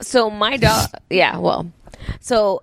So 0.00 0.30
my 0.30 0.58
dog. 0.58 0.90
yeah. 1.10 1.38
Well, 1.38 1.72
so 2.20 2.62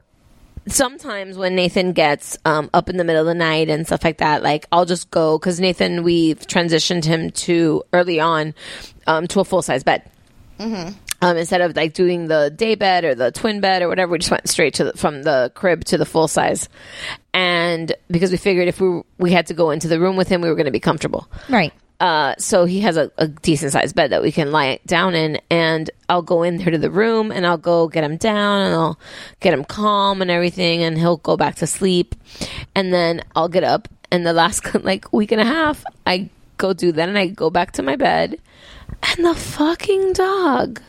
sometimes 0.67 1.37
when 1.37 1.55
Nathan 1.55 1.91
gets 1.91 2.37
um, 2.45 2.69
up 2.73 2.89
in 2.89 2.97
the 2.97 3.03
middle 3.03 3.21
of 3.21 3.27
the 3.27 3.33
night 3.33 3.69
and 3.69 3.85
stuff 3.85 4.03
like 4.03 4.19
that, 4.19 4.41
like 4.43 4.67
I'll 4.71 4.85
just 4.85 5.11
go 5.11 5.37
because 5.37 5.59
Nathan, 5.59 6.03
we've 6.03 6.39
transitioned 6.39 7.03
him 7.03 7.31
to 7.31 7.83
early 7.93 8.19
on 8.19 8.53
um, 9.07 9.27
to 9.27 9.39
a 9.39 9.43
full 9.43 9.61
size 9.63 9.83
bed. 9.83 10.03
Um, 11.21 11.37
instead 11.37 11.61
of 11.61 11.75
like 11.75 11.93
doing 11.93 12.27
the 12.27 12.51
day 12.55 12.75
bed 12.75 13.03
or 13.03 13.15
the 13.15 13.31
twin 13.31 13.61
bed 13.61 13.81
or 13.81 13.87
whatever, 13.87 14.11
we 14.11 14.19
just 14.19 14.31
went 14.31 14.47
straight 14.47 14.75
to 14.75 14.85
the, 14.85 14.93
from 14.93 15.23
the 15.23 15.51
crib 15.55 15.83
to 15.85 15.97
the 15.97 16.05
full 16.05 16.27
size. 16.27 16.69
And 17.33 17.93
because 18.09 18.31
we 18.31 18.37
figured 18.37 18.67
if 18.67 18.79
we 18.79 19.01
we 19.17 19.31
had 19.31 19.47
to 19.47 19.53
go 19.53 19.71
into 19.71 19.87
the 19.87 19.99
room 19.99 20.17
with 20.17 20.27
him, 20.27 20.41
we 20.41 20.49
were 20.49 20.55
going 20.55 20.65
to 20.65 20.71
be 20.71 20.79
comfortable. 20.79 21.27
Right. 21.49 21.73
Uh, 21.99 22.35
so 22.37 22.65
he 22.65 22.81
has 22.81 22.97
a, 22.97 23.09
a 23.17 23.27
decent 23.27 23.71
sized 23.71 23.95
bed 23.95 24.11
that 24.11 24.21
we 24.21 24.31
can 24.31 24.51
lie 24.51 24.79
down 24.85 25.15
in, 25.15 25.39
and 25.49 25.89
I'll 26.09 26.21
go 26.21 26.43
in 26.43 26.57
there 26.57 26.71
to 26.71 26.77
the 26.77 26.91
room 26.91 27.31
and 27.31 27.47
I'll 27.47 27.57
go 27.57 27.87
get 27.87 28.03
him 28.03 28.17
down 28.17 28.61
and 28.61 28.75
I'll 28.75 28.99
get 29.39 29.53
him 29.53 29.63
calm 29.63 30.21
and 30.21 30.29
everything, 30.29 30.83
and 30.83 30.97
he'll 30.97 31.17
go 31.17 31.37
back 31.37 31.55
to 31.55 31.67
sleep, 31.67 32.15
and 32.75 32.93
then 32.93 33.23
I'll 33.35 33.49
get 33.49 33.63
up. 33.63 33.87
And 34.11 34.25
the 34.25 34.33
last 34.33 34.75
like 34.83 35.11
week 35.13 35.31
and 35.31 35.41
a 35.41 35.45
half, 35.45 35.83
I 36.05 36.29
go 36.57 36.73
do 36.73 36.91
that, 36.91 37.07
and 37.07 37.17
I 37.17 37.27
go 37.27 37.49
back 37.49 37.71
to 37.73 37.83
my 37.83 37.95
bed, 37.95 38.39
and 39.03 39.25
the 39.25 39.35
fucking 39.35 40.13
dog. 40.13 40.81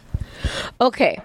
Okay, 0.80 1.20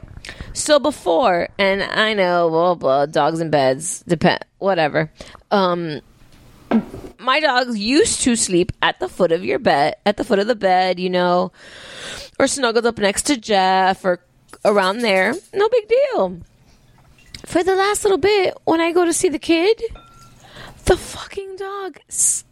so 0.53 0.79
before, 0.79 1.49
and 1.57 1.83
I 1.83 2.13
know, 2.13 2.49
blah 2.49 2.75
blah, 2.75 3.05
dogs 3.05 3.39
in 3.39 3.49
beds 3.49 4.03
depend, 4.07 4.43
whatever. 4.59 5.11
Um, 5.51 6.01
my 7.19 7.39
dogs 7.39 7.77
used 7.77 8.21
to 8.21 8.35
sleep 8.35 8.71
at 8.81 8.99
the 8.99 9.09
foot 9.09 9.31
of 9.31 9.43
your 9.43 9.59
bed, 9.59 9.95
at 10.05 10.17
the 10.17 10.23
foot 10.23 10.39
of 10.39 10.47
the 10.47 10.55
bed, 10.55 10.99
you 10.99 11.09
know, 11.09 11.51
or 12.39 12.47
snuggled 12.47 12.85
up 12.85 12.97
next 12.97 13.23
to 13.23 13.37
Jeff 13.37 14.03
or 14.03 14.19
around 14.65 14.99
there. 14.99 15.33
No 15.53 15.69
big 15.69 15.87
deal. 15.87 16.39
For 17.45 17.63
the 17.63 17.75
last 17.75 18.03
little 18.03 18.17
bit, 18.17 18.57
when 18.65 18.81
I 18.81 18.91
go 18.91 19.05
to 19.05 19.13
see 19.13 19.29
the 19.29 19.39
kid, 19.39 19.81
the 20.85 20.97
fucking 20.97 21.55
dog 21.57 21.99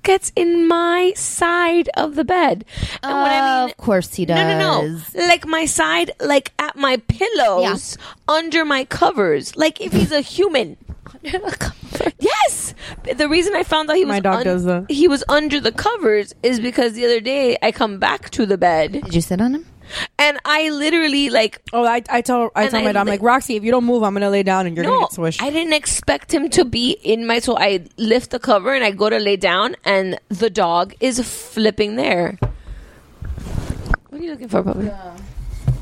gets 0.04 0.32
in 0.36 0.68
my 0.68 1.14
side 1.16 1.90
of 1.96 2.16
the 2.16 2.24
bed. 2.24 2.66
And 3.04 3.14
when 3.14 3.32
I 3.32 3.62
mean 3.62 3.70
of 3.72 3.78
course 3.78 4.14
he 4.16 4.26
does. 4.26 4.38
no, 4.38 4.58
no, 4.58 4.98
no. 5.14 5.28
Like 5.28 5.46
my 5.48 5.66
side, 5.66 6.12
like 6.20 6.52
at 6.60 6.76
my 6.76 6.98
pillows, 7.08 7.98
under 8.28 8.66
my 8.66 8.86
covers. 8.86 9.56
Like 9.56 9.82
if 9.82 9.92
he's 9.94 10.12
a 10.12 10.22
human. 10.22 10.78
yes. 12.20 12.74
The 13.18 13.28
reason 13.28 13.56
I 13.56 13.64
found 13.64 13.90
out 13.90 13.98
he 13.98 14.06
was 14.06 14.10
My 14.14 14.20
dog 14.20 14.44
does 14.44 14.64
that. 14.66 14.90
he 14.90 15.08
was 15.08 15.24
under 15.28 15.60
the 15.60 15.72
covers 15.72 16.34
is 16.44 16.60
because 16.60 16.94
the 16.94 17.04
other 17.06 17.20
day 17.20 17.58
I 17.62 17.72
come 17.72 18.00
back 18.00 18.30
to 18.32 18.46
the 18.46 18.58
bed 18.58 18.94
Did 18.94 19.14
you 19.14 19.22
sit 19.22 19.42
on 19.42 19.56
him? 19.56 19.66
And 20.18 20.40
I 20.46 20.70
literally 20.70 21.30
like 21.30 21.62
Oh, 21.74 21.86
I, 21.86 22.02
I 22.10 22.22
tell 22.22 22.52
I 22.56 22.64
And 22.64 22.72
tell 22.72 22.82
I 22.82 22.84
my 22.84 22.92
dog, 22.92 23.02
I'm 23.02 23.08
like 23.08 23.22
Roxy, 23.22 23.56
if 23.56 23.64
you 23.64 23.72
don't 23.72 23.86
move, 23.86 24.04
I'm 24.04 24.14
gonna 24.14 24.30
lay 24.30 24.44
down 24.44 24.68
and 24.68 24.76
you're 24.76 24.86
gonna 24.86 25.02
get 25.02 25.14
swished. 25.14 25.42
I 25.42 25.50
didn't 25.50 25.74
expect 25.74 26.34
him 26.34 26.50
to 26.52 26.66
be 26.66 26.92
in 26.92 27.26
my 27.26 27.40
so 27.40 27.58
I 27.58 27.86
lift 27.98 28.32
the 28.32 28.40
cover 28.40 28.74
and 28.74 28.84
I 28.84 28.92
go 28.92 29.10
to 29.10 29.18
lay 29.20 29.36
down 29.38 29.76
and 29.86 30.20
the 30.30 30.50
dog 30.50 30.94
is 31.00 31.20
flipping 31.20 31.96
there. 31.96 32.38
What 34.10 34.22
are 34.22 34.24
you 34.24 34.32
looking 34.32 34.50
for, 34.50 34.64
puppy? 34.64 34.90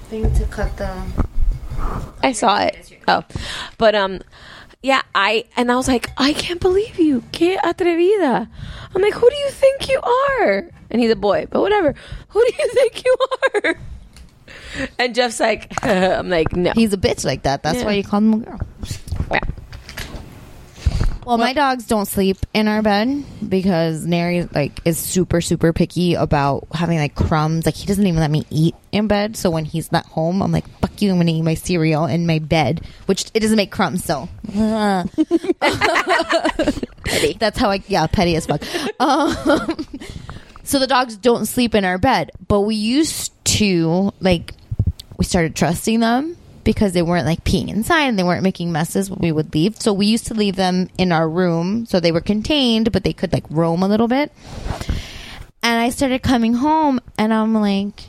Thing 0.10 0.34
to 0.36 0.46
cut 0.46 0.76
the. 0.78 1.02
I 2.24 2.32
saw 2.32 2.60
it. 2.60 2.92
Oh, 3.08 3.24
but 3.78 3.94
um, 3.96 4.22
yeah, 4.82 5.02
I 5.16 5.46
and 5.56 5.72
I 5.72 5.76
was 5.76 5.88
like, 5.88 6.10
I 6.18 6.34
can't 6.34 6.60
believe 6.60 7.00
you, 7.00 7.24
que 7.32 7.58
atrevida. 7.58 8.48
I'm 8.96 9.02
like, 9.02 9.14
who 9.14 9.30
do 9.30 9.36
you 9.36 9.50
think 9.50 9.90
you 9.90 10.00
are? 10.02 10.70
And 10.90 11.02
he's 11.02 11.12
a 11.12 11.16
boy, 11.16 11.48
but 11.50 11.62
whatever. 11.62 11.94
Who 12.30 12.40
do 12.46 12.52
you 12.58 12.70
think 12.74 13.04
you 13.06 13.16
are? 13.56 13.80
And 15.00 15.16
Jeff's 15.16 15.40
like, 15.40 15.72
I'm 15.86 16.30
like, 16.30 16.56
no. 16.56 16.72
He's 16.74 16.94
a 16.94 16.98
bitch 16.98 17.26
like 17.26 17.44
that. 17.44 17.64
That's 17.64 17.80
Yeah. 17.80 17.86
why 17.86 17.94
you 17.94 18.04
call 18.04 18.20
him 18.20 18.34
a 18.34 18.38
girl. 18.38 18.60
Yeah. 19.32 19.40
Well, 21.26 21.38
my 21.38 21.52
dogs 21.52 21.86
don't 21.88 22.06
sleep 22.06 22.38
in 22.54 22.70
our 22.70 22.82
bed 22.82 23.26
because 23.50 24.06
Nary 24.06 24.48
like 24.56 24.80
is 24.86 24.98
super 24.98 25.42
super 25.42 25.74
picky 25.74 26.14
about 26.14 26.68
having 26.74 27.00
like 27.00 27.16
crumbs. 27.16 27.66
Like 27.66 27.76
he 27.76 27.86
doesn't 27.86 28.08
even 28.08 28.22
let 28.22 28.32
me 28.32 28.46
eat 28.50 28.76
in 28.94 29.10
bed. 29.10 29.36
So 29.36 29.50
when 29.52 29.66
he's 29.66 29.92
not 29.92 30.06
home, 30.06 30.42
I'm 30.42 30.54
like, 30.54 30.66
"Fuck 30.80 31.02
you! 31.02 31.12
I'm 31.12 31.18
gonna 31.18 31.32
eat 31.34 31.42
my 31.42 31.56
cereal 31.56 32.06
in 32.06 32.28
my 32.28 32.40
bed," 32.40 32.80
which 33.08 33.26
it 33.34 33.42
doesn't 33.42 33.58
make 33.58 33.74
crumbs. 33.74 34.06
So 34.06 34.30
petty. 34.48 35.10
That's 37.40 37.58
how 37.58 37.72
I 37.72 37.84
yeah 37.88 38.08
petty 38.08 38.38
as 38.38 38.46
fuck. 38.46 38.62
Um, 39.02 39.86
so 40.64 40.80
the 40.80 40.88
dogs 40.88 41.18
don't 41.18 41.46
sleep 41.46 41.76
in 41.76 41.84
our 41.84 41.98
bed, 41.98 42.32
but 42.48 42.62
we 42.62 42.76
used 42.76 43.34
to 43.58 44.14
like 44.22 44.54
we 45.18 45.26
started 45.26 45.56
trusting 45.56 46.00
them 46.00 46.38
because 46.64 46.94
they 46.94 47.02
weren't 47.02 47.26
like 47.26 47.44
peeing 47.44 47.70
inside 47.70 48.04
and 48.08 48.20
they 48.20 48.24
weren't 48.24 48.44
making 48.44 48.72
messes 48.72 49.10
when 49.10 49.20
we 49.20 49.32
would 49.32 49.54
leave. 49.54 49.82
So 49.82 49.94
we 49.94 50.06
used 50.06 50.28
to 50.28 50.34
leave 50.34 50.56
them 50.56 50.90
in 50.98 51.12
our 51.12 51.28
room 51.30 51.86
so 51.86 52.00
they 52.00 52.12
were 52.12 52.22
contained, 52.22 52.92
but 52.92 53.04
they 53.04 53.14
could 53.14 53.32
like 53.34 53.46
roam 53.50 53.84
a 53.84 53.88
little 53.88 54.08
bit. 54.08 54.32
And 55.64 55.80
I 55.80 55.90
started 55.90 56.22
coming 56.24 56.54
home 56.56 57.00
and 57.18 57.34
I'm 57.34 57.54
like, 57.54 58.04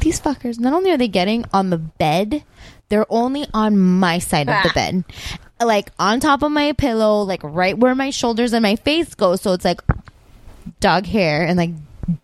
these 0.00 0.20
fuckers, 0.20 0.58
not 0.58 0.72
only 0.72 0.90
are 0.90 0.96
they 0.98 1.08
getting 1.08 1.44
on 1.52 1.70
the 1.70 1.78
bed, 1.78 2.42
they're 2.88 3.06
only 3.10 3.46
on 3.54 3.78
my 3.78 4.18
side 4.18 4.48
of 4.48 4.62
the 4.62 4.70
Ah. 4.70 4.74
bed. 4.74 5.04
Like 5.60 5.90
on 5.98 6.18
top 6.18 6.42
of 6.42 6.50
my 6.50 6.72
pillow, 6.72 7.22
like 7.22 7.40
right 7.44 7.78
where 7.78 7.94
my 7.94 8.10
shoulders 8.10 8.52
and 8.52 8.62
my 8.62 8.76
face 8.76 9.14
go. 9.14 9.36
So 9.36 9.52
it's 9.52 9.64
like 9.64 9.80
dog 10.80 11.06
hair 11.06 11.46
and 11.46 11.56
like 11.56 11.70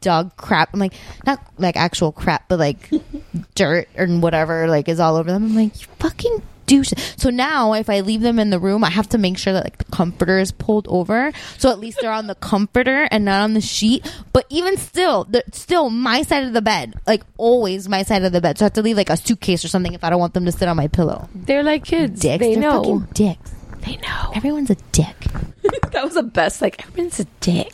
dog 0.00 0.36
crap. 0.36 0.70
I'm 0.74 0.80
like, 0.80 0.94
not 1.24 1.40
like 1.56 1.76
actual 1.76 2.10
crap, 2.10 2.48
but 2.48 2.58
like 2.58 2.90
dirt 3.54 3.88
and 3.94 4.22
whatever, 4.22 4.68
like 4.68 4.88
is 4.88 5.00
all 5.00 5.16
over 5.16 5.30
them. 5.30 5.44
I'm 5.44 5.54
like, 5.54 5.80
you 5.80 5.86
fucking 5.98 6.42
douche. 6.66 6.92
So 7.16 7.30
now, 7.30 7.72
if 7.72 7.88
I 7.88 8.00
leave 8.00 8.20
them 8.20 8.38
in 8.38 8.50
the 8.50 8.58
room, 8.58 8.84
I 8.84 8.90
have 8.90 9.08
to 9.10 9.18
make 9.18 9.38
sure 9.38 9.52
that 9.54 9.64
like 9.64 9.78
the 9.78 9.84
comforter 9.86 10.38
is 10.38 10.52
pulled 10.52 10.86
over, 10.88 11.32
so 11.56 11.70
at 11.70 11.78
least 11.78 11.98
they're 12.00 12.12
on 12.12 12.26
the 12.26 12.34
comforter 12.34 13.08
and 13.10 13.24
not 13.24 13.42
on 13.42 13.54
the 13.54 13.60
sheet. 13.60 14.10
But 14.32 14.44
even 14.50 14.76
still, 14.76 15.24
the, 15.24 15.42
still 15.52 15.88
my 15.90 16.22
side 16.22 16.44
of 16.44 16.52
the 16.52 16.60
bed, 16.62 16.94
like 17.06 17.22
always 17.38 17.88
my 17.88 18.02
side 18.02 18.22
of 18.24 18.32
the 18.32 18.40
bed. 18.40 18.58
So 18.58 18.64
I 18.64 18.66
have 18.66 18.74
to 18.74 18.82
leave 18.82 18.96
like 18.98 19.10
a 19.10 19.16
suitcase 19.16 19.64
or 19.64 19.68
something 19.68 19.94
if 19.94 20.04
I 20.04 20.10
don't 20.10 20.20
want 20.20 20.34
them 20.34 20.44
to 20.44 20.52
sit 20.52 20.68
on 20.68 20.76
my 20.76 20.88
pillow. 20.88 21.28
They're 21.34 21.62
like 21.62 21.84
kids. 21.84 22.20
Dicks, 22.20 22.40
They 22.40 22.54
They're 22.54 22.62
know. 22.62 22.82
fucking 22.82 23.08
dicks. 23.14 23.50
They 23.80 23.96
know. 23.96 24.32
Everyone's 24.34 24.70
a 24.70 24.76
dick. 24.92 25.16
that 25.92 26.04
was 26.04 26.14
the 26.14 26.22
best. 26.22 26.60
Like 26.60 26.86
everyone's 26.86 27.18
a 27.20 27.24
dick. 27.40 27.72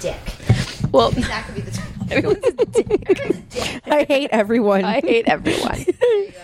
Dick. 0.00 0.16
Well, 0.92 1.10
That 1.10 1.46
could 1.46 1.54
be 1.56 1.60
the. 1.62 1.82
Everyone's 2.10 2.46
a 2.46 2.52
dick. 2.66 3.82
I 3.86 4.04
hate 4.04 4.30
everyone. 4.30 4.84
I 4.84 5.00
hate 5.00 5.26
everyone. 5.26 5.84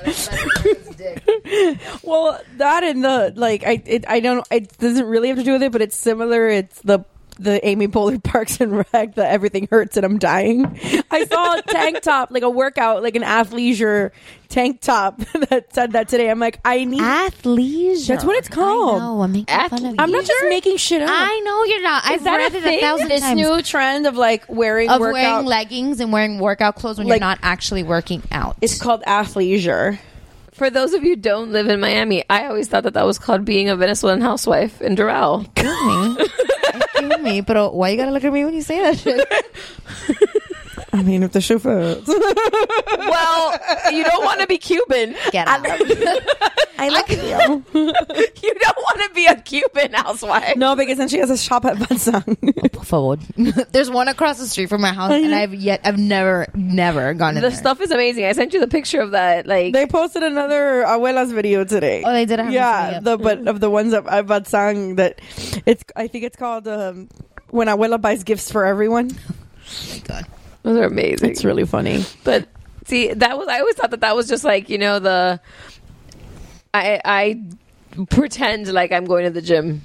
well, 2.03 2.41
that 2.57 2.85
and 2.85 3.05
the 3.05 3.33
like, 3.37 3.65
I 3.65 3.83
it, 3.85 4.05
I 4.09 4.21
don't. 4.21 4.47
It 4.51 4.77
doesn't 4.79 5.07
really 5.07 5.29
have 5.29 5.39
to 5.39 5.45
do 5.45 5.53
with 5.53 5.63
it, 5.63 5.73
but 5.73 5.83
it's 5.83 5.97
similar. 5.97 6.49
It's 6.49 6.81
the 6.83 7.05
the 7.39 7.65
Amy 7.67 7.89
Poehler 7.89 8.23
Parks 8.23 8.61
and 8.61 8.85
Rec. 8.93 9.15
The 9.15 9.27
everything 9.27 9.69
hurts 9.71 9.97
and 9.97 10.05
I'm 10.05 10.19
dying. 10.19 10.65
I 11.11 11.25
saw 11.25 11.59
a 11.59 11.63
tank 11.63 12.03
top, 12.03 12.31
like 12.31 12.43
a 12.43 12.51
workout, 12.51 13.03
like 13.03 13.17
an 13.17 13.23
athleisure 13.23 14.11
tank 14.49 14.81
top 14.81 15.19
that 15.51 15.73
said 15.75 15.93
that 15.93 16.09
today. 16.09 16.31
I'm 16.31 16.39
like, 16.41 16.61
I 16.65 16.85
need. 16.85 17.01
Athleisure. 17.01 18.07
That's 18.09 18.25
what 18.25 18.37
it's 18.37 18.49
called. 18.49 18.99
No, 19.01 19.23
I'm 19.23 19.33
making 19.33 19.69
fun 19.69 19.85
of 19.87 19.95
I'm 19.99 20.11
not 20.11 20.25
just 20.25 20.45
making 20.49 20.77
shit 20.79 21.03
up. 21.03 21.11
I 21.11 21.41
know 21.41 21.65
you're 21.65 21.83
not. 21.83 22.05
Is 22.07 22.11
I've 22.13 22.25
that 22.25 22.37
read 22.37 22.55
a 22.55 22.57
it 22.59 22.63
thing? 22.63 22.79
a 22.79 22.81
thousand 22.81 23.09
this 23.09 23.21
times. 23.23 23.37
new 23.41 23.63
trend 23.63 24.07
of 24.07 24.17
like 24.17 24.45
wearing 24.49 24.89
of 24.91 25.01
workout. 25.01 25.13
wearing 25.15 25.47
leggings 25.47 26.01
and 26.01 26.13
wearing 26.13 26.39
workout 26.39 26.77
clothes 26.77 26.99
when 26.99 27.07
Like- 27.07 27.21
you're 27.21 27.29
not 27.29 27.39
actually 27.43 27.83
working 27.83 28.23
out. 28.33 28.57
it's 28.61 28.81
called 28.81 29.03
athleisure. 29.05 29.99
For 30.53 30.71
those 30.71 30.93
of 30.93 31.05
you 31.05 31.11
who 31.11 31.17
don't 31.17 31.53
live 31.53 31.69
in 31.69 31.79
Miami, 31.79 32.25
I 32.29 32.47
always 32.47 32.67
thought 32.67 32.83
that 32.83 32.95
that 32.95 33.07
was 33.07 33.17
called 33.17 33.45
being 33.45 33.69
a 33.69 33.77
Venezuelan 33.77 34.21
housewife 34.21 34.81
in 34.83 34.97
Doral. 34.97 35.47
Me, 37.21 37.41
but 37.41 37.75
why 37.75 37.89
you 37.91 37.97
gotta 37.97 38.11
look 38.11 38.25
at 38.25 38.33
me 38.33 38.45
when 38.45 38.55
you 38.55 38.63
say 38.63 38.81
that 38.81 38.99
shit? 38.99 39.27
I 40.93 41.03
mean, 41.03 41.23
if 41.23 41.33
the 41.33 41.41
shoe 41.41 41.59
fits. 41.59 42.09
well, 42.09 43.59
you 43.93 44.05
don't 44.05 44.25
want 44.25 44.41
to 44.41 44.47
be 44.47 44.57
Cuban. 44.59 45.15
Get 45.33 45.47
out. 45.47 45.61
I 46.81 46.89
love 46.89 47.11
you. 47.11 47.65
You 48.43 48.55
don't 48.55 48.77
want 48.77 49.01
to 49.03 49.11
be 49.15 49.27
a 49.27 49.35
Cuban 49.41 49.93
housewife. 49.93 50.57
No, 50.57 50.75
because 50.77 50.97
then 50.97 51.09
she 51.09 51.19
has 51.19 51.29
a 51.29 51.37
shop 51.37 51.65
at 51.65 51.77
Bansang. 51.77 52.73
Por 52.73 52.85
favor. 52.85 53.65
There's 53.73 53.91
one 53.91 54.09
across 54.09 54.39
the 54.39 54.47
street 54.47 54.69
from 54.69 54.81
my 54.81 54.93
house, 54.93 55.13
and 55.13 55.35
I've 55.35 55.55
yet 55.55 55.81
I've 55.85 55.99
never 55.99 56.47
never 56.55 57.13
gone 57.15 57.37
in 57.37 57.43
The 57.43 57.49
there. 57.51 57.59
stuff 57.59 57.81
is 57.81 57.91
amazing. 57.91 58.25
I 58.25 58.33
sent 58.33 58.55
you 58.55 58.61
the 58.61 58.69
picture 58.69 59.01
of 59.01 59.11
that. 59.11 59.47
Like 59.47 59.73
They 59.75 59.87
posted 59.87 60.23
another 60.23 60.85
abuela's 60.87 61.33
video 61.33 61.65
today. 61.65 62.03
Oh, 62.07 62.13
they 62.13 62.25
did 62.25 62.39
have 62.39 62.53
yeah, 62.53 63.01
the 63.01 63.19
but 63.19 63.47
of 63.47 63.61
the 63.61 63.69
ones 63.71 63.93
of 63.93 64.07
about 64.07 64.47
sang 64.47 64.97
that 64.97 65.21
it's. 65.67 65.85
I 65.97 66.07
think 66.07 66.25
it's 66.25 66.37
called 66.37 66.67
um, 66.69 67.09
when 67.51 67.67
abuela 67.69 68.01
buys 68.01 68.25
gifts 68.25 68.51
for 68.51 68.65
everyone. 68.65 69.11
God. 70.05 70.27
Those 70.69 70.77
are 70.77 70.85
amazing. 70.85 71.31
It's 71.31 71.45
really 71.45 71.65
funny. 71.65 72.05
But 72.25 72.47
see, 72.87 73.13
that 73.13 73.39
was 73.39 73.49
I 73.49 73.61
always 73.61 73.75
thought 73.75 73.91
that 73.93 74.01
that 74.01 74.15
was 74.15 74.29
just 74.29 74.45
like 74.45 74.69
you 74.69 74.77
know 74.77 74.99
the 74.99 75.41
I 76.75 77.01
I 77.05 77.43
pretend 78.11 78.71
like 78.73 78.93
I'm 78.93 79.07
going 79.07 79.25
to 79.25 79.31
the 79.31 79.41
gym. 79.43 79.83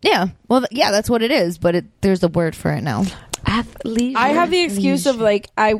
Yeah, 0.00 0.28
well, 0.48 0.60
th- 0.60 0.72
yeah, 0.72 0.90
that's 0.90 1.08
what 1.10 1.22
it 1.22 1.30
is. 1.30 1.58
But 1.58 1.74
it, 1.76 1.84
there's 2.00 2.22
a 2.22 2.28
word 2.28 2.56
for 2.56 2.70
it 2.72 2.82
now. 2.82 3.04
Athlete. 3.46 4.16
I 4.16 4.28
have 4.28 4.50
the 4.50 4.62
excuse 4.62 5.06
of 5.06 5.16
like 5.16 5.50
I 5.58 5.74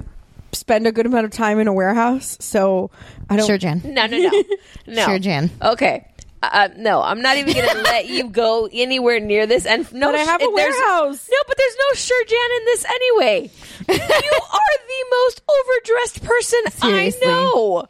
spend 0.52 0.86
a 0.86 0.92
good 0.92 1.06
amount 1.06 1.24
of 1.24 1.30
time 1.30 1.58
in 1.58 1.68
a 1.68 1.72
warehouse, 1.72 2.36
so 2.40 2.90
I 3.30 3.36
don't. 3.36 3.46
Sure, 3.46 3.58
Jan. 3.58 3.80
no 3.84 4.06
no 4.06 4.18
no 4.18 4.42
no. 4.86 5.04
Sure, 5.06 5.18
Jan. 5.18 5.50
Okay. 5.62 6.06
Uh, 6.52 6.68
no, 6.76 7.00
I'm 7.02 7.20
not 7.22 7.36
even 7.36 7.54
going 7.54 7.68
to 7.76 7.82
let 7.82 8.06
you 8.06 8.28
go 8.28 8.68
anywhere 8.72 9.20
near 9.20 9.46
this. 9.46 9.66
And 9.66 9.90
no, 9.92 10.08
But 10.12 10.16
I 10.20 10.22
have 10.24 10.40
a 10.40 10.44
sh- 10.44 10.48
there's- 10.54 10.74
warehouse. 10.74 11.28
No, 11.30 11.36
but 11.46 11.56
there's 11.56 11.76
no 11.78 11.94
sure 11.94 12.24
Jan 12.24 12.50
in 12.58 12.64
this 12.66 12.84
anyway. 12.84 13.50
you 13.88 13.94
are 13.94 14.78
the 14.88 15.06
most 15.10 15.42
overdressed 15.48 16.24
person 16.24 16.60
Seriously. 16.70 17.26
I 17.26 17.30
know. 17.30 17.86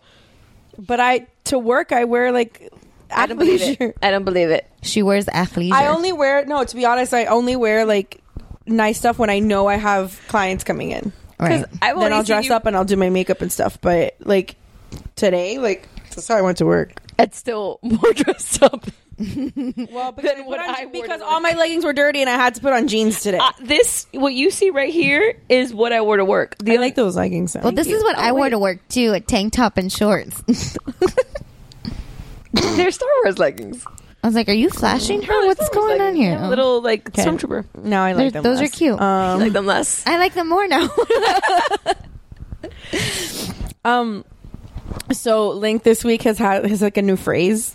But 0.78 1.00
I 1.00 1.26
to 1.44 1.58
work 1.58 1.92
I 1.92 2.04
wear 2.04 2.32
like. 2.32 2.70
I 3.10 3.26
don't 3.26 3.38
believe 3.38 3.60
athleisure. 3.60 3.90
it. 3.90 3.96
I 4.02 4.10
don't 4.10 4.24
believe 4.24 4.50
it. 4.50 4.68
She 4.82 5.02
wears 5.02 5.26
athleisure. 5.26 5.72
I 5.72 5.86
only 5.88 6.10
wear 6.12 6.44
no. 6.46 6.64
To 6.64 6.74
be 6.76 6.84
honest, 6.84 7.14
I 7.14 7.26
only 7.26 7.54
wear 7.54 7.84
like 7.84 8.20
nice 8.66 8.98
stuff 8.98 9.18
when 9.18 9.30
I 9.30 9.38
know 9.38 9.68
I 9.68 9.76
have 9.76 10.20
clients 10.26 10.64
coming 10.64 10.90
in. 10.90 11.12
right. 11.38 11.64
I've 11.82 11.94
then 11.96 11.96
only 11.96 12.12
I'll 12.12 12.24
dress 12.24 12.46
you- 12.46 12.54
up 12.54 12.66
and 12.66 12.74
I'll 12.76 12.84
do 12.84 12.96
my 12.96 13.10
makeup 13.10 13.40
and 13.40 13.52
stuff. 13.52 13.78
But 13.80 14.16
like 14.20 14.56
today, 15.14 15.58
like 15.58 15.86
that's 16.10 16.26
how 16.26 16.36
I 16.36 16.40
went 16.40 16.58
to 16.58 16.66
work. 16.66 16.94
It's 17.18 17.38
still 17.38 17.78
more 17.82 18.12
dressed 18.14 18.62
up. 18.62 18.84
Well, 19.16 20.10
because, 20.10 20.34
Than 20.36 20.46
what 20.46 20.58
I 20.58 20.86
wore 20.86 20.92
because 21.02 21.20
to 21.20 21.24
all 21.24 21.38
my 21.40 21.52
leggings 21.52 21.84
were 21.84 21.92
dirty 21.92 22.20
and 22.20 22.28
I 22.28 22.34
had 22.34 22.56
to 22.56 22.60
put 22.60 22.72
on 22.72 22.88
jeans 22.88 23.20
today. 23.20 23.38
Uh, 23.38 23.52
this, 23.62 24.08
what 24.12 24.34
you 24.34 24.50
see 24.50 24.70
right 24.70 24.92
here, 24.92 25.38
is 25.48 25.72
what 25.72 25.92
I 25.92 26.00
wore 26.00 26.16
to 26.16 26.24
work. 26.24 26.56
The 26.58 26.72
I 26.72 26.76
like 26.76 26.96
those 26.96 27.14
leggings. 27.16 27.54
Well, 27.60 27.70
this 27.70 27.86
is 27.86 28.02
what 28.02 28.18
I 28.18 28.32
wore 28.32 28.50
to 28.50 28.58
work 28.58 28.80
too: 28.88 29.12
a 29.12 29.20
tank 29.20 29.52
top 29.52 29.78
and 29.78 29.92
shorts. 29.92 30.42
They're 32.52 32.90
Star 32.90 33.08
Wars 33.24 33.38
leggings. 33.38 33.84
I 34.22 34.26
was 34.28 34.34
like, 34.34 34.48
"Are 34.48 34.52
you 34.52 34.68
flashing 34.70 35.22
her? 35.22 35.46
What's 35.46 35.64
Star 35.66 35.82
Wars 35.82 35.98
going 35.98 36.08
on 36.08 36.14
here?" 36.16 36.32
Yeah, 36.32 36.48
Little 36.48 36.80
like 36.82 37.08
Okay. 37.10 37.24
stormtrooper. 37.24 37.66
No, 37.84 38.00
I 38.02 38.14
They're- 38.14 38.24
like 38.24 38.32
them. 38.32 38.42
those 38.42 38.58
are 38.58 38.62
less. 38.62 38.74
cute. 38.74 39.00
I 39.00 39.32
Um, 39.34 39.40
like 39.40 39.52
them 39.52 39.66
less. 39.66 40.04
I 40.06 40.16
like 40.18 40.34
them 40.34 40.48
more 40.48 40.66
now. 40.66 40.88
um, 43.84 44.24
so 45.12 45.50
Link 45.50 45.82
this 45.82 46.04
week 46.04 46.22
has 46.22 46.38
had 46.38 46.66
has 46.66 46.82
like 46.82 46.96
a 46.96 47.02
new 47.02 47.16
phrase, 47.16 47.74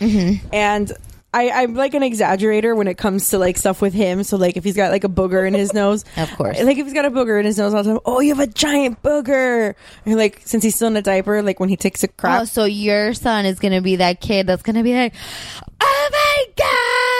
mm-hmm. 0.00 0.46
and 0.52 0.92
I, 1.34 1.50
I'm 1.50 1.74
like 1.74 1.92
an 1.92 2.02
exaggerator 2.02 2.74
when 2.74 2.88
it 2.88 2.96
comes 2.96 3.30
to 3.30 3.38
like 3.38 3.58
stuff 3.58 3.82
with 3.82 3.92
him. 3.92 4.24
So 4.24 4.38
like 4.38 4.56
if 4.56 4.64
he's 4.64 4.76
got 4.76 4.90
like 4.90 5.04
a 5.04 5.08
booger 5.08 5.46
in 5.46 5.52
his 5.52 5.74
nose, 5.74 6.04
Of 6.16 6.30
course. 6.36 6.58
like 6.60 6.78
if 6.78 6.86
he's 6.86 6.94
got 6.94 7.04
a 7.04 7.10
booger 7.10 7.38
in 7.38 7.44
his 7.44 7.58
nose 7.58 7.74
all 7.74 7.82
the 7.82 7.90
time, 7.90 8.00
oh, 8.06 8.20
you 8.20 8.34
have 8.34 8.48
a 8.48 8.50
giant 8.50 9.02
booger. 9.02 9.74
And 10.06 10.16
like 10.16 10.40
since 10.46 10.64
he's 10.64 10.74
still 10.74 10.88
in 10.88 10.96
a 10.96 11.02
diaper, 11.02 11.42
like 11.42 11.60
when 11.60 11.68
he 11.68 11.76
takes 11.76 12.02
a 12.02 12.08
crap, 12.08 12.42
oh, 12.42 12.44
so 12.46 12.64
your 12.64 13.12
son 13.12 13.44
is 13.44 13.58
gonna 13.58 13.82
be 13.82 13.96
that 13.96 14.20
kid 14.20 14.46
that's 14.46 14.62
gonna 14.62 14.82
be 14.82 14.94
like, 14.94 15.14
"Oh 15.80 16.08
my 16.10 16.44
god, 16.56 17.17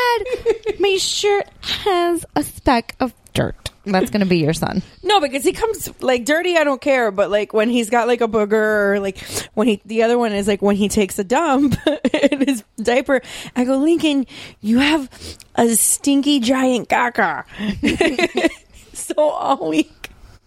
my 0.79 0.97
shirt 0.97 1.49
has 1.61 2.25
a 2.35 2.43
speck 2.43 2.95
of 3.01 3.14
dirt." 3.33 3.71
That's 3.93 4.11
gonna 4.11 4.27
be 4.27 4.39
your 4.39 4.53
son. 4.53 4.83
No, 5.03 5.21
because 5.21 5.45
he 5.45 5.53
comes 5.53 5.91
like 6.03 6.25
dirty. 6.25 6.57
I 6.57 6.64
don't 6.64 6.81
care, 6.81 7.11
but 7.11 7.31
like 7.31 7.53
when 7.53 7.71
he's 7.71 7.91
got 7.91 8.07
like 8.07 8.21
a 8.21 8.29
booger, 8.29 8.93
or 8.93 9.01
like 9.01 9.19
when 9.55 9.66
he 9.66 9.81
the 9.85 10.03
other 10.03 10.19
one 10.19 10.33
is 10.33 10.47
like 10.47 10.62
when 10.62 10.77
he 10.77 10.89
takes 10.89 11.19
a 11.19 11.25
dump 11.25 11.75
in 12.12 12.47
his 12.47 12.64
diaper. 12.77 13.23
I 13.57 13.64
go, 13.64 13.79
Lincoln, 13.79 14.27
you 14.61 14.79
have 14.79 15.09
a 15.55 15.75
stinky 15.75 16.41
giant 16.41 16.89
caca. 16.89 17.45
so 18.93 19.14
all 19.31 19.71
week. 19.71 19.97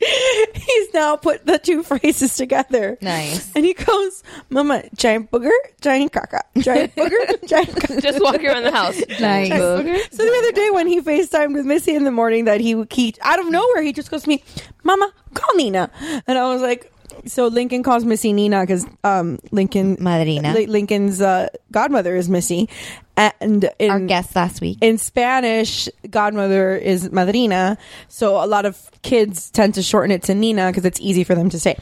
He's 0.55 0.93
now 0.93 1.15
put 1.15 1.45
the 1.45 1.59
two 1.59 1.83
phrases 1.83 2.35
together. 2.35 2.97
Nice. 3.01 3.51
And 3.55 3.63
he 3.65 3.73
goes, 3.73 4.23
Mama, 4.49 4.83
giant 4.95 5.29
booger, 5.31 5.51
giant 5.79 6.11
caca. 6.11 6.41
Giant 6.57 6.95
booger, 6.95 7.47
giant 7.47 7.69
caca. 7.69 8.01
Just 8.01 8.21
walking 8.21 8.47
around 8.47 8.63
the 8.63 8.71
house. 8.71 8.99
Nice. 9.19 9.51
So 9.51 9.77
the 9.81 10.35
other 10.39 10.51
day 10.53 10.69
when 10.71 10.87
he 10.87 11.01
FaceTimed 11.01 11.53
with 11.53 11.65
Missy 11.65 11.93
in 11.93 12.03
the 12.03 12.11
morning 12.11 12.45
that 12.45 12.61
he 12.61 12.83
he 12.91 13.13
out 13.21 13.39
of 13.39 13.49
nowhere 13.49 13.81
he 13.83 13.93
just 13.93 14.09
goes 14.09 14.23
to 14.23 14.29
me, 14.29 14.43
Mama, 14.83 15.11
call 15.33 15.55
Nina. 15.55 15.91
And 16.27 16.37
I 16.37 16.51
was 16.51 16.61
like 16.61 16.91
so 17.25 17.47
Lincoln 17.47 17.83
calls 17.83 18.05
Missy 18.05 18.33
Nina 18.33 18.61
because 18.61 18.85
um 19.03 19.39
Lincoln 19.51 19.97
Madrina. 19.99 20.53
Li- 20.53 20.65
Lincoln's 20.67 21.21
uh, 21.21 21.47
godmother 21.71 22.15
is 22.15 22.29
Missy. 22.29 22.69
And 23.17 23.69
in 23.77 23.91
Our 23.91 23.99
guest 23.99 24.35
last 24.35 24.61
week. 24.61 24.79
in 24.81 24.97
Spanish, 24.97 25.87
godmother 26.09 26.75
is 26.75 27.11
madrina. 27.11 27.77
So 28.07 28.43
a 28.43 28.47
lot 28.47 28.65
of 28.65 28.89
kids 29.03 29.51
tend 29.51 29.75
to 29.75 29.83
shorten 29.83 30.09
it 30.11 30.23
to 30.23 30.33
Nina 30.33 30.67
because 30.69 30.85
it's 30.85 30.99
easy 30.99 31.23
for 31.23 31.35
them 31.35 31.49
to 31.51 31.59
say. 31.59 31.77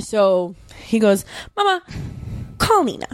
So 0.00 0.54
he 0.84 0.98
goes, 0.98 1.24
Mama, 1.56 1.82
call 2.58 2.84
Nina. 2.84 3.06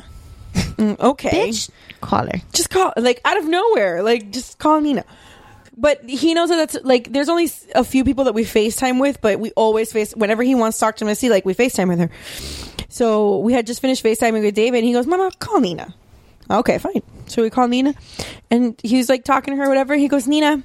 Mm, 0.54 0.98
okay. 1.00 1.48
Bitch, 1.50 1.70
call 2.00 2.26
her. 2.26 2.40
Just 2.52 2.70
call, 2.70 2.92
like 2.96 3.20
out 3.24 3.36
of 3.36 3.44
nowhere, 3.46 4.02
like 4.02 4.30
just 4.30 4.58
call 4.58 4.80
Nina. 4.80 5.04
But 5.76 6.08
he 6.08 6.34
knows 6.34 6.50
that 6.50 6.56
that's 6.56 6.84
like 6.84 7.12
there's 7.12 7.28
only 7.28 7.50
a 7.74 7.82
few 7.82 8.04
people 8.04 8.24
that 8.24 8.34
we 8.34 8.44
FaceTime 8.44 9.00
with, 9.00 9.20
but 9.20 9.40
we 9.40 9.52
always 9.52 9.92
face 9.92 10.14
whenever 10.14 10.42
he 10.42 10.54
wants 10.54 10.76
to 10.78 10.84
talk 10.84 10.96
to 10.96 11.04
Missy, 11.04 11.30
like 11.30 11.46
we 11.46 11.54
FaceTime 11.54 11.88
with 11.88 11.98
her. 11.98 12.10
So 12.88 13.38
we 13.38 13.54
had 13.54 13.66
just 13.66 13.80
finished 13.80 14.04
FaceTiming 14.04 14.42
with 14.42 14.54
David, 14.54 14.78
and 14.78 14.86
he 14.86 14.92
goes, 14.92 15.06
"Mama, 15.06 15.30
call 15.38 15.60
Nina." 15.60 15.94
Okay, 16.50 16.76
fine. 16.76 17.02
So 17.26 17.42
we 17.42 17.48
call 17.48 17.68
Nina, 17.68 17.94
and 18.50 18.78
he's 18.82 19.08
like 19.08 19.24
talking 19.24 19.54
to 19.54 19.62
her, 19.62 19.68
whatever. 19.68 19.94
He 19.94 20.08
goes, 20.08 20.28
"Nina, 20.28 20.62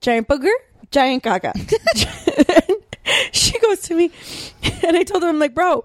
giant 0.00 0.26
booger, 0.26 0.52
giant 0.90 1.22
caca." 1.22 1.52
she 3.32 3.56
goes 3.60 3.82
to 3.82 3.94
me, 3.94 4.10
and 4.84 4.96
I 4.96 5.04
told 5.04 5.22
her, 5.22 5.28
"I'm 5.28 5.38
like, 5.38 5.54
bro." 5.54 5.84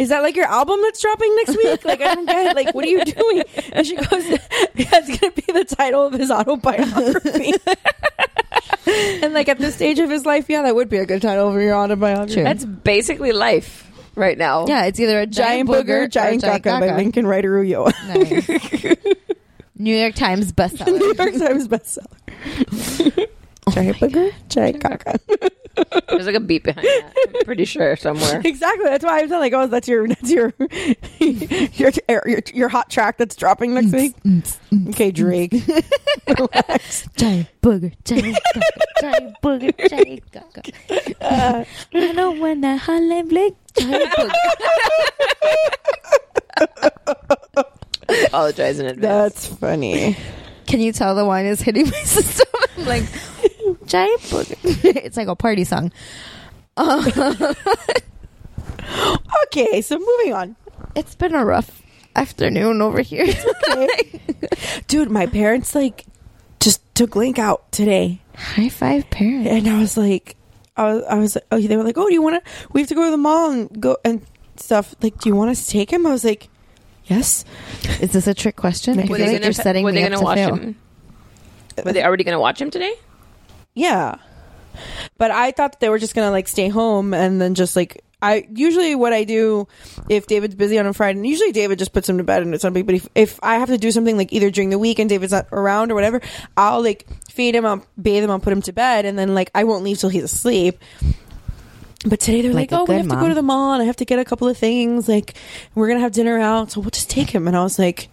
Is 0.00 0.08
that 0.08 0.22
like 0.22 0.34
your 0.34 0.46
album 0.46 0.80
that's 0.80 1.02
dropping 1.02 1.36
next 1.36 1.58
week? 1.58 1.84
Like 1.84 2.00
I 2.00 2.14
don't 2.14 2.24
get 2.24 2.46
it. 2.46 2.56
Like 2.56 2.74
what 2.74 2.86
are 2.86 2.88
you 2.88 3.04
doing? 3.04 3.42
And 3.72 3.86
she 3.86 3.96
goes, 3.96 4.08
"That's 4.74 5.18
gonna 5.18 5.32
be 5.32 5.44
the 5.52 5.66
title 5.68 6.06
of 6.06 6.14
his 6.14 6.30
autobiography." 6.30 7.52
and 9.22 9.34
like 9.34 9.50
at 9.50 9.58
this 9.58 9.74
stage 9.74 9.98
of 9.98 10.08
his 10.08 10.24
life, 10.24 10.46
yeah, 10.48 10.62
that 10.62 10.74
would 10.74 10.88
be 10.88 10.96
a 10.96 11.04
good 11.04 11.20
title 11.20 11.52
for 11.52 11.60
your 11.60 11.74
autobiography. 11.74 12.32
True. 12.32 12.44
That's 12.44 12.64
basically 12.64 13.32
life, 13.32 13.90
right 14.14 14.38
now. 14.38 14.66
Yeah, 14.66 14.86
it's 14.86 14.98
either 14.98 15.20
a 15.20 15.26
Giant 15.26 15.68
Booger, 15.68 16.10
Giant 16.10 16.42
Caca 16.42 16.80
by 16.80 16.96
Lincoln 16.96 17.26
Ryder 17.26 17.62
Ulloa. 17.62 17.92
Nice. 18.08 18.96
New 19.76 19.94
York 19.94 20.14
Times 20.14 20.50
bestseller. 20.54 20.98
New 20.98 21.14
York 21.14 21.34
Times 21.34 21.68
bestseller. 21.68 23.28
giant 23.70 23.96
Booger, 23.98 24.32
Giant 24.48 24.82
Caca. 24.82 25.50
There's 26.08 26.26
like 26.26 26.34
a 26.34 26.40
beat 26.40 26.64
behind 26.64 26.86
that. 26.86 27.12
I'm 27.28 27.44
pretty 27.44 27.64
sure 27.64 27.96
somewhere. 27.96 28.42
Exactly. 28.50 28.84
That's 28.84 29.04
why 29.04 29.20
I'm 29.20 29.28
telling 29.28 29.52
like, 29.52 29.52
oh, 29.52 29.66
that's 29.68 29.86
your 29.88 30.08
that's 30.08 30.30
your 30.30 30.52
your, 31.20 31.92
your 32.08 32.42
your 32.52 32.68
hot 32.68 32.90
track 32.90 33.16
that's 33.16 33.36
dropping 33.36 33.74
next 33.74 33.92
week. 33.92 34.14
Okay, 34.90 35.10
Drake. 35.10 35.52
Giant 37.16 37.48
booger, 37.62 37.92
giant 38.04 38.36
caca, 38.54 38.62
giant 39.00 39.36
booger, 39.42 39.88
giant 39.88 40.30
caca. 40.30 41.14
Uh, 41.20 41.64
I 41.94 42.12
know 42.12 42.32
when 42.32 42.60
that 42.62 42.80
hotline 42.82 43.28
bling, 43.28 43.54
giant 43.78 44.12
booger. 44.12 44.32
Apologize 48.26 48.78
in 48.80 48.86
advance. 48.86 49.02
That's 49.02 49.46
funny. 49.46 50.16
Can 50.66 50.80
you 50.80 50.92
tell 50.92 51.14
the 51.14 51.24
wine 51.24 51.46
is 51.46 51.60
hitting 51.60 51.84
my 51.86 52.02
system? 52.02 52.46
I'm 52.76 52.84
like, 52.86 53.04
giant 53.90 54.20
booger. 54.30 54.56
it's 55.04 55.16
like 55.16 55.28
a 55.28 55.36
party 55.36 55.64
song. 55.64 55.92
Uh, 56.76 57.54
Okay, 59.46 59.82
so 59.82 59.98
moving 59.98 60.32
on. 60.32 60.56
it's 60.94 61.14
been 61.14 61.34
a 61.34 61.44
rough 61.44 61.82
afternoon 62.16 62.80
over 62.82 63.00
here. 63.02 63.26
Dude, 64.88 65.10
my 65.10 65.26
parents 65.26 65.74
like 65.74 66.06
just 66.60 66.82
took 66.94 67.14
Link 67.16 67.38
out 67.38 67.70
today. 67.72 68.20
High 68.36 68.68
five, 68.68 69.08
parents. 69.10 69.48
And 69.50 69.68
I 69.68 69.80
was 69.80 69.96
like, 69.96 70.36
I 70.76 70.94
was, 70.94 71.04
I 71.04 71.14
was, 71.18 71.38
oh, 71.52 71.60
they 71.60 71.76
were 71.76 71.84
like, 71.84 71.98
oh, 71.98 72.06
do 72.06 72.12
you 72.14 72.22
want 72.22 72.42
to? 72.44 72.50
We 72.72 72.80
have 72.80 72.88
to 72.88 72.94
go 72.94 73.04
to 73.04 73.10
the 73.10 73.16
mall 73.16 73.50
and 73.50 73.80
go 73.80 73.96
and 74.04 74.22
stuff. 74.56 74.94
Like, 75.02 75.18
do 75.18 75.28
you 75.28 75.36
want 75.36 75.50
us 75.50 75.66
to 75.66 75.72
take 75.72 75.92
him? 75.92 76.06
I 76.06 76.10
was 76.10 76.24
like, 76.24 76.48
yes. 77.04 77.44
Is 78.00 78.12
this 78.12 78.26
a 78.26 78.34
trick 78.34 78.56
question? 78.56 78.98
I 78.98 79.02
Were 79.02 79.08
feel 79.08 79.16
they 79.18 79.22
like 79.24 79.32
gonna, 79.34 79.44
you're 79.46 79.52
setting 79.52 79.84
were 79.84 79.92
me 79.92 79.98
they 80.00 80.04
up 80.04 80.10
gonna 80.10 80.18
to 80.20 80.24
watch 80.24 80.36
fail. 80.38 80.54
him? 80.56 80.76
Were 81.84 81.92
they 81.92 82.02
already 82.04 82.24
going 82.24 82.34
to 82.36 82.40
watch 82.40 82.60
him 82.60 82.70
today? 82.70 82.94
Yeah. 83.74 84.16
But 85.18 85.30
I 85.30 85.50
thought 85.50 85.72
that 85.72 85.80
they 85.80 85.88
were 85.88 85.98
just 85.98 86.14
gonna 86.14 86.30
like 86.30 86.48
stay 86.48 86.68
home 86.68 87.12
and 87.14 87.40
then 87.40 87.54
just 87.54 87.76
like 87.76 88.02
I 88.22 88.46
usually 88.54 88.94
what 88.94 89.12
I 89.12 89.24
do 89.24 89.66
if 90.08 90.26
David's 90.26 90.54
busy 90.54 90.78
on 90.78 90.86
a 90.86 90.92
Friday, 90.92 91.18
and 91.18 91.26
usually 91.26 91.52
David 91.52 91.78
just 91.78 91.92
puts 91.92 92.08
him 92.08 92.18
to 92.18 92.24
bed 92.24 92.42
and 92.42 92.52
it's 92.54 92.62
something. 92.62 92.84
But 92.84 92.96
if, 92.96 93.08
if 93.14 93.40
I 93.42 93.56
have 93.56 93.68
to 93.68 93.78
do 93.78 93.90
something 93.90 94.16
like 94.16 94.32
either 94.32 94.50
during 94.50 94.70
the 94.70 94.78
week 94.78 94.98
and 94.98 95.08
David's 95.08 95.32
not 95.32 95.46
around 95.52 95.90
or 95.90 95.94
whatever, 95.94 96.20
I'll 96.56 96.82
like 96.82 97.06
feed 97.30 97.54
him, 97.54 97.64
I'll 97.64 97.84
bathe 98.00 98.22
him, 98.24 98.30
I'll 98.30 98.38
put 98.38 98.52
him 98.52 98.62
to 98.62 98.72
bed, 98.72 99.06
and 99.06 99.18
then 99.18 99.34
like 99.34 99.50
I 99.54 99.64
won't 99.64 99.84
leave 99.84 99.98
till 99.98 100.10
he's 100.10 100.24
asleep. 100.24 100.78
But 102.06 102.20
today 102.20 102.40
they're 102.42 102.52
Like 102.52 102.72
like, 102.72 102.80
"Oh, 102.80 102.84
we 102.84 102.94
have 102.94 103.08
to 103.08 103.16
go 103.16 103.28
to 103.28 103.34
the 103.34 103.42
mall, 103.42 103.74
and 103.74 103.82
I 103.82 103.86
have 103.86 103.96
to 103.96 104.06
get 104.06 104.18
a 104.18 104.24
couple 104.24 104.48
of 104.48 104.56
things. 104.56 105.06
Like, 105.06 105.34
we're 105.74 105.88
gonna 105.88 106.00
have 106.00 106.12
dinner 106.12 106.38
out, 106.38 106.70
so 106.70 106.80
we'll 106.80 106.90
just 106.90 107.10
take 107.10 107.30
him." 107.30 107.46
And 107.46 107.56
I 107.56 107.62
was 107.62 107.78
like, 107.78 108.08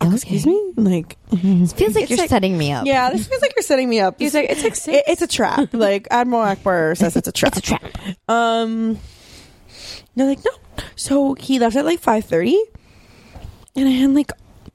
"Excuse 0.00 0.46
me, 0.46 0.72
like." 0.76 1.16
It 1.32 1.72
feels 1.72 1.94
like 1.94 2.08
you're 2.10 2.18
like- 2.18 2.28
setting 2.28 2.56
me 2.56 2.72
up. 2.72 2.86
Yeah, 2.86 3.10
this 3.10 3.26
feels 3.26 3.42
like 3.42 3.52
you're 3.56 3.62
setting 3.62 3.88
me 3.88 4.00
up. 4.00 4.16
He's 4.18 4.34
like, 4.34 4.48
it's 4.50 4.62
like 4.62 4.94
It- 4.94 5.04
it's 5.08 5.22
a 5.22 5.26
trap. 5.26 5.70
like 5.72 6.06
Admiral 6.10 6.42
Ackbar 6.44 6.96
says, 6.98 7.16
it's 7.16 7.28
a 7.28 7.32
trap. 7.32 7.56
It's 7.56 7.58
a 7.58 7.62
trap. 7.62 7.82
Um, 8.28 8.98
they're 10.14 10.26
like, 10.26 10.44
no. 10.44 10.50
So 10.94 11.34
he 11.34 11.58
left 11.58 11.76
at 11.76 11.84
like 11.84 12.00
five 12.00 12.24
thirty, 12.24 12.58
and 13.74 13.88
I 13.88 13.92
had 13.92 14.10
like 14.10 14.30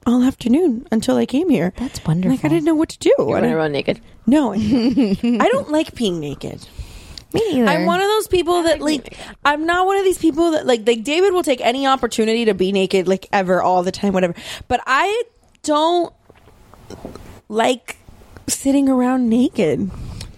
all 0.06 0.24
afternoon 0.24 0.88
until 0.92 1.16
I 1.18 1.26
came 1.28 1.50
here. 1.50 1.74
That's 1.78 2.04
wonderful. 2.06 2.36
Like 2.36 2.44
I 2.46 2.48
didn't 2.48 2.66
know 2.66 2.76
what 2.76 2.90
to 2.90 3.00
do. 3.00 3.14
You 3.18 3.26
I 3.26 3.28
want 3.32 3.44
to 3.46 3.56
run 3.56 3.72
naked? 3.72 4.02
no, 4.26 4.54
I 4.54 4.58
I 4.58 5.48
don't 5.52 5.70
like 5.72 5.94
being 5.96 6.20
naked. 6.20 6.68
Me 7.34 7.42
neither. 7.54 7.68
I'm 7.68 7.86
one 7.86 8.02
of 8.02 8.08
those 8.08 8.28
people 8.28 8.64
that 8.64 8.82
like 8.82 9.18
I'm 9.46 9.66
not 9.66 9.86
one 9.86 9.98
of 9.98 10.04
these 10.04 10.18
people 10.18 10.52
that 10.52 10.66
like 10.66 10.86
like 10.88 11.04
David 11.04 11.34
will 11.34 11.44
take 11.44 11.62
any 11.62 11.88
opportunity 11.88 12.46
to 12.46 12.54
be 12.54 12.72
naked 12.72 13.08
like 13.08 13.28
ever 13.32 13.62
all 13.62 13.84
the 13.84 13.92
time 13.92 14.14
whatever. 14.14 14.36
But 14.68 14.82
I 14.86 15.24
don't 15.64 16.14
like 17.48 17.98
sitting 18.48 18.90
around 18.90 19.30
naked. 19.30 19.90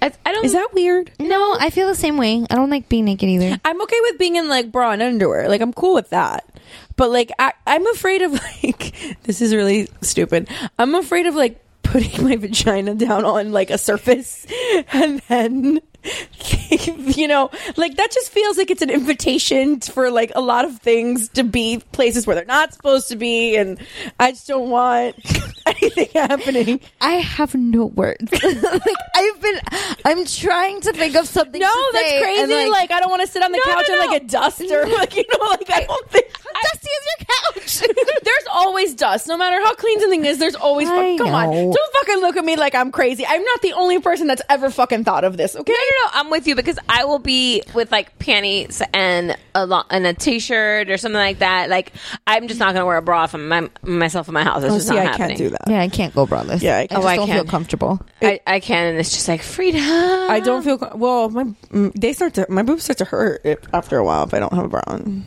I, 0.02 0.12
I 0.26 0.34
don't. 0.34 0.46
Is 0.46 0.54
that 0.54 0.74
weird? 0.74 1.12
No, 1.20 1.56
I 1.60 1.70
feel 1.70 1.88
the 1.88 1.96
same 1.96 2.18
way. 2.18 2.46
I 2.50 2.56
don't 2.56 2.70
like 2.70 2.90
being 2.90 3.06
naked 3.06 3.30
either. 3.30 3.58
I'm 3.64 3.82
okay 3.84 4.00
with 4.02 4.20
being 4.20 4.36
in 4.36 4.50
like 4.50 4.72
bra 4.72 4.92
and 4.92 5.02
underwear. 5.02 5.48
Like 5.48 5.62
I'm 5.62 5.74
cool 5.74 5.96
with 5.96 6.10
that. 6.10 6.46
But 6.96 7.10
like 7.10 7.32
I, 7.40 7.54
I'm 7.66 7.88
afraid 7.88 8.22
of 8.22 8.34
like 8.64 8.94
this 9.24 9.42
is 9.42 9.56
really 9.56 9.88
stupid. 10.02 10.50
I'm 10.78 10.94
afraid 10.96 11.26
of 11.26 11.36
like 11.36 11.64
putting 11.84 12.24
my 12.28 12.36
vagina 12.36 12.96
down 12.96 13.24
on 13.24 13.52
like 13.52 13.70
a 13.70 13.78
surface 13.78 14.46
and 14.94 15.20
then 15.30 15.80
you 17.18 17.28
know 17.28 17.50
like 17.78 17.96
that 17.96 18.12
just 18.12 18.30
feels 18.32 18.58
like 18.58 18.70
it's 18.70 18.82
an 18.82 18.90
invitation 18.90 19.80
for 19.80 20.12
like 20.12 20.32
a 20.36 20.42
lot 20.42 20.66
of 20.66 20.78
things 20.80 21.30
to 21.30 21.44
be 21.44 21.82
places 21.92 22.26
where 22.28 22.36
they're 22.36 22.46
not 22.46 22.74
supposed 22.74 23.08
to 23.10 23.16
be 23.16 23.56
and 23.56 23.80
I 24.20 24.32
just 24.32 24.48
don't 24.48 24.70
want 24.70 25.16
anything 25.66 26.10
happening. 26.14 26.80
I 27.00 27.14
have 27.14 27.56
no 27.56 27.86
words. 27.86 28.32
like 28.44 28.96
I've 29.16 29.42
been, 29.42 29.60
I'm 30.06 30.26
trying 30.26 30.82
to 30.82 30.92
think 30.94 31.16
of 31.16 31.28
something. 31.28 31.60
No, 31.62 31.68
to 31.70 31.90
that's 31.94 32.10
say, 32.10 32.22
crazy. 32.22 32.54
and, 32.54 32.70
Like, 32.72 32.92
I 32.92 33.00
don't 33.00 33.10
want 33.10 33.22
to 33.22 33.28
sit 33.28 33.42
on 33.44 33.52
the 33.52 33.62
No, 33.66 33.74
couch 33.74 33.86
no, 33.88 33.94
in 34.02 34.10
like 34.10 34.22
a 34.22 34.26
duster. 34.26 34.86
Like 34.88 35.16
you 35.16 35.24
know, 35.32 35.46
like 35.50 35.70
I 35.72 35.86
don't 35.86 36.10
think 36.10 36.26
dusty 36.34 36.90
as 36.90 37.06
your 37.08 37.28
couch. 37.28 37.96
there's 38.24 38.48
always 38.52 38.94
dust. 38.94 39.28
No 39.28 39.38
matter 39.38 39.60
how 39.62 39.74
clean 39.76 40.00
something 40.02 40.26
is, 40.26 40.38
there's 40.38 40.56
always. 40.56 40.90
I 40.90 41.18
come 41.18 41.34
on, 41.34 41.50
don't 41.52 41.94
fucking 41.94 42.22
look 42.22 42.36
at 42.38 42.44
me 42.46 42.56
like 42.58 42.76
I'm 42.76 42.92
crazy. 42.92 43.26
I'm 43.26 43.44
not 43.44 43.62
the 43.62 43.74
only 43.74 44.00
person 44.00 44.28
that's 44.28 44.42
ever 44.50 44.70
fucking 44.70 45.04
thought 45.06 45.24
of 45.24 45.38
this. 45.38 45.56
Okay. 45.56 45.74
No, 46.02 46.06
no, 46.06 46.12
no. 46.14 46.20
I'm 46.20 46.30
with 46.30 46.48
you 46.48 46.56
because 46.56 46.78
I 46.90 47.06
will 47.06 47.20
be 47.20 47.62
with 47.74 47.92
like 47.92 48.18
panties 48.20 48.82
and 48.94 49.36
a 49.56 49.66
lo- 49.66 49.84
and 49.90 50.06
a 50.08 50.14
t-shirt 50.14 50.90
or 50.90 50.98
something 50.98 51.18
like 51.18 51.40
that. 51.40 51.70
Like 51.70 51.94
I'm 52.28 52.48
just 52.48 52.60
not 52.60 52.74
gonna 52.74 52.86
wear 52.86 52.98
a 52.98 53.02
bra 53.02 53.28
from 53.28 53.48
my 53.48 53.70
myself 53.84 54.28
in 54.28 54.34
my 54.34 54.44
house. 54.44 54.64
It's 54.64 54.72
Oh, 54.74 54.78
just 54.78 54.88
see, 54.88 54.96
not 54.96 55.02
I 55.06 55.10
happening. 55.12 55.28
can't 55.30 55.38
do 55.38 55.50
that. 55.50 55.62
yeah, 55.68 55.82
I 55.82 55.90
can't 55.90 56.14
go 56.16 56.26
braless. 56.26 56.62
Yeah, 56.62 56.78
I 56.78 56.82
I 56.82 56.88
can't. 56.88 56.92
just 56.92 57.04
Oh, 57.06 57.08
I 57.08 57.16
don't 57.16 57.28
feel 57.30 57.44
can. 57.44 57.48
comfortable. 57.48 58.02
I, 58.22 58.40
I 58.48 58.60
can, 58.60 58.88
and 58.88 58.98
it's 59.00 59.12
just 59.12 59.28
like 59.28 59.42
freedom. 59.42 59.82
I 59.84 60.40
don't 60.44 60.64
feel 60.64 60.78
well. 60.96 61.30
My 61.30 61.44
mm, 61.44 61.94
they 61.94 62.14
start 62.14 62.34
to 62.36 62.46
my 62.50 62.64
boobs 62.64 62.84
start 62.84 62.98
to 63.00 63.06
hurt 63.06 63.46
after 63.74 63.98
a 63.98 64.04
while 64.04 64.24
if 64.24 64.34
I 64.34 64.40
don't 64.40 64.54
have 64.54 64.66
a 64.66 64.70
bra 64.70 64.82
on. 64.88 65.26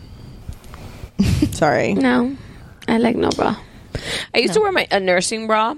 Sorry. 1.52 1.94
No, 1.94 2.36
I 2.88 2.98
like 2.98 3.16
no 3.16 3.30
bra. 3.30 3.56
I 4.34 4.38
used 4.38 4.54
to 4.54 4.60
wear 4.60 4.72
my 4.72 4.86
a 4.90 5.00
nursing 5.00 5.46
bra. 5.46 5.74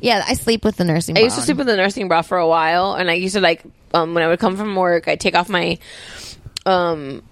Yeah, 0.00 0.22
I 0.26 0.34
sleep 0.34 0.64
with 0.64 0.76
the 0.76 0.84
nursing. 0.84 1.14
Bra. 1.14 1.22
I 1.22 1.24
used 1.24 1.36
bra 1.36 1.40
to 1.42 1.46
sleep 1.46 1.56
with 1.58 1.66
the 1.66 1.76
nursing 1.76 2.08
bra 2.08 2.22
for 2.22 2.38
a 2.38 2.46
while, 2.48 2.94
and 2.94 3.10
I 3.10 3.14
used 3.14 3.34
to 3.34 3.40
like 3.40 3.64
um, 3.94 4.14
when 4.14 4.22
I 4.22 4.28
would 4.28 4.38
come 4.38 4.56
from 4.56 4.74
work, 4.74 5.08
I'd 5.08 5.20
take 5.20 5.34
off 5.34 5.48
my 5.48 5.78
um 6.66 7.22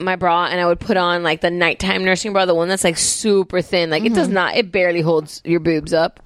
my 0.00 0.16
bra 0.16 0.46
and 0.46 0.60
I 0.60 0.66
would 0.66 0.80
put 0.80 0.96
on 0.96 1.22
like 1.22 1.40
the 1.40 1.50
nighttime 1.50 2.04
nursing 2.04 2.32
bra, 2.32 2.46
the 2.46 2.54
one 2.54 2.68
that's 2.68 2.84
like 2.84 2.98
super 2.98 3.62
thin, 3.62 3.90
like 3.90 4.04
it 4.04 4.14
does 4.14 4.28
not, 4.28 4.56
it 4.56 4.72
barely 4.72 5.00
holds 5.00 5.40
your 5.44 5.60
boobs 5.60 5.92
up, 5.92 6.20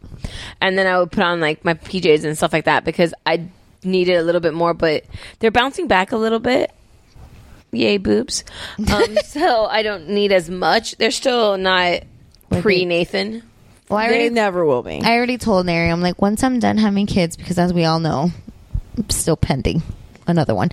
and 0.60 0.78
then 0.78 0.86
I 0.86 0.98
would 0.98 1.12
put 1.12 1.22
on 1.22 1.40
like 1.40 1.64
my 1.64 1.74
PJs 1.74 2.24
and 2.24 2.36
stuff 2.36 2.52
like 2.52 2.64
that 2.64 2.84
because 2.84 3.12
I 3.26 3.48
needed 3.84 4.16
a 4.16 4.22
little 4.22 4.40
bit 4.40 4.54
more, 4.54 4.74
but 4.74 5.04
they're 5.38 5.50
bouncing 5.50 5.86
back 5.86 6.12
a 6.12 6.16
little 6.16 6.40
bit. 6.40 6.72
Yay, 7.70 7.98
boobs! 7.98 8.44
Um, 8.92 9.16
so 9.24 9.66
I 9.66 9.82
don't 9.82 10.08
need 10.08 10.32
as 10.32 10.48
much. 10.48 10.96
They're 10.96 11.10
still 11.10 11.58
not 11.58 12.02
pre 12.50 12.86
Nathan. 12.86 13.42
Well, 13.88 13.98
I 13.98 14.08
They 14.08 14.14
already, 14.14 14.30
never 14.34 14.64
will 14.64 14.82
be. 14.82 15.00
I 15.02 15.16
already 15.16 15.38
told 15.38 15.66
Nary. 15.66 15.90
I'm 15.90 16.00
like, 16.02 16.20
once 16.20 16.42
I'm 16.42 16.58
done 16.58 16.76
having 16.78 17.06
kids, 17.06 17.36
because 17.36 17.58
as 17.58 17.72
we 17.72 17.84
all 17.84 18.00
know, 18.00 18.30
I'm 18.30 18.47
still 19.08 19.36
pending 19.36 19.82
another 20.26 20.54
one. 20.54 20.70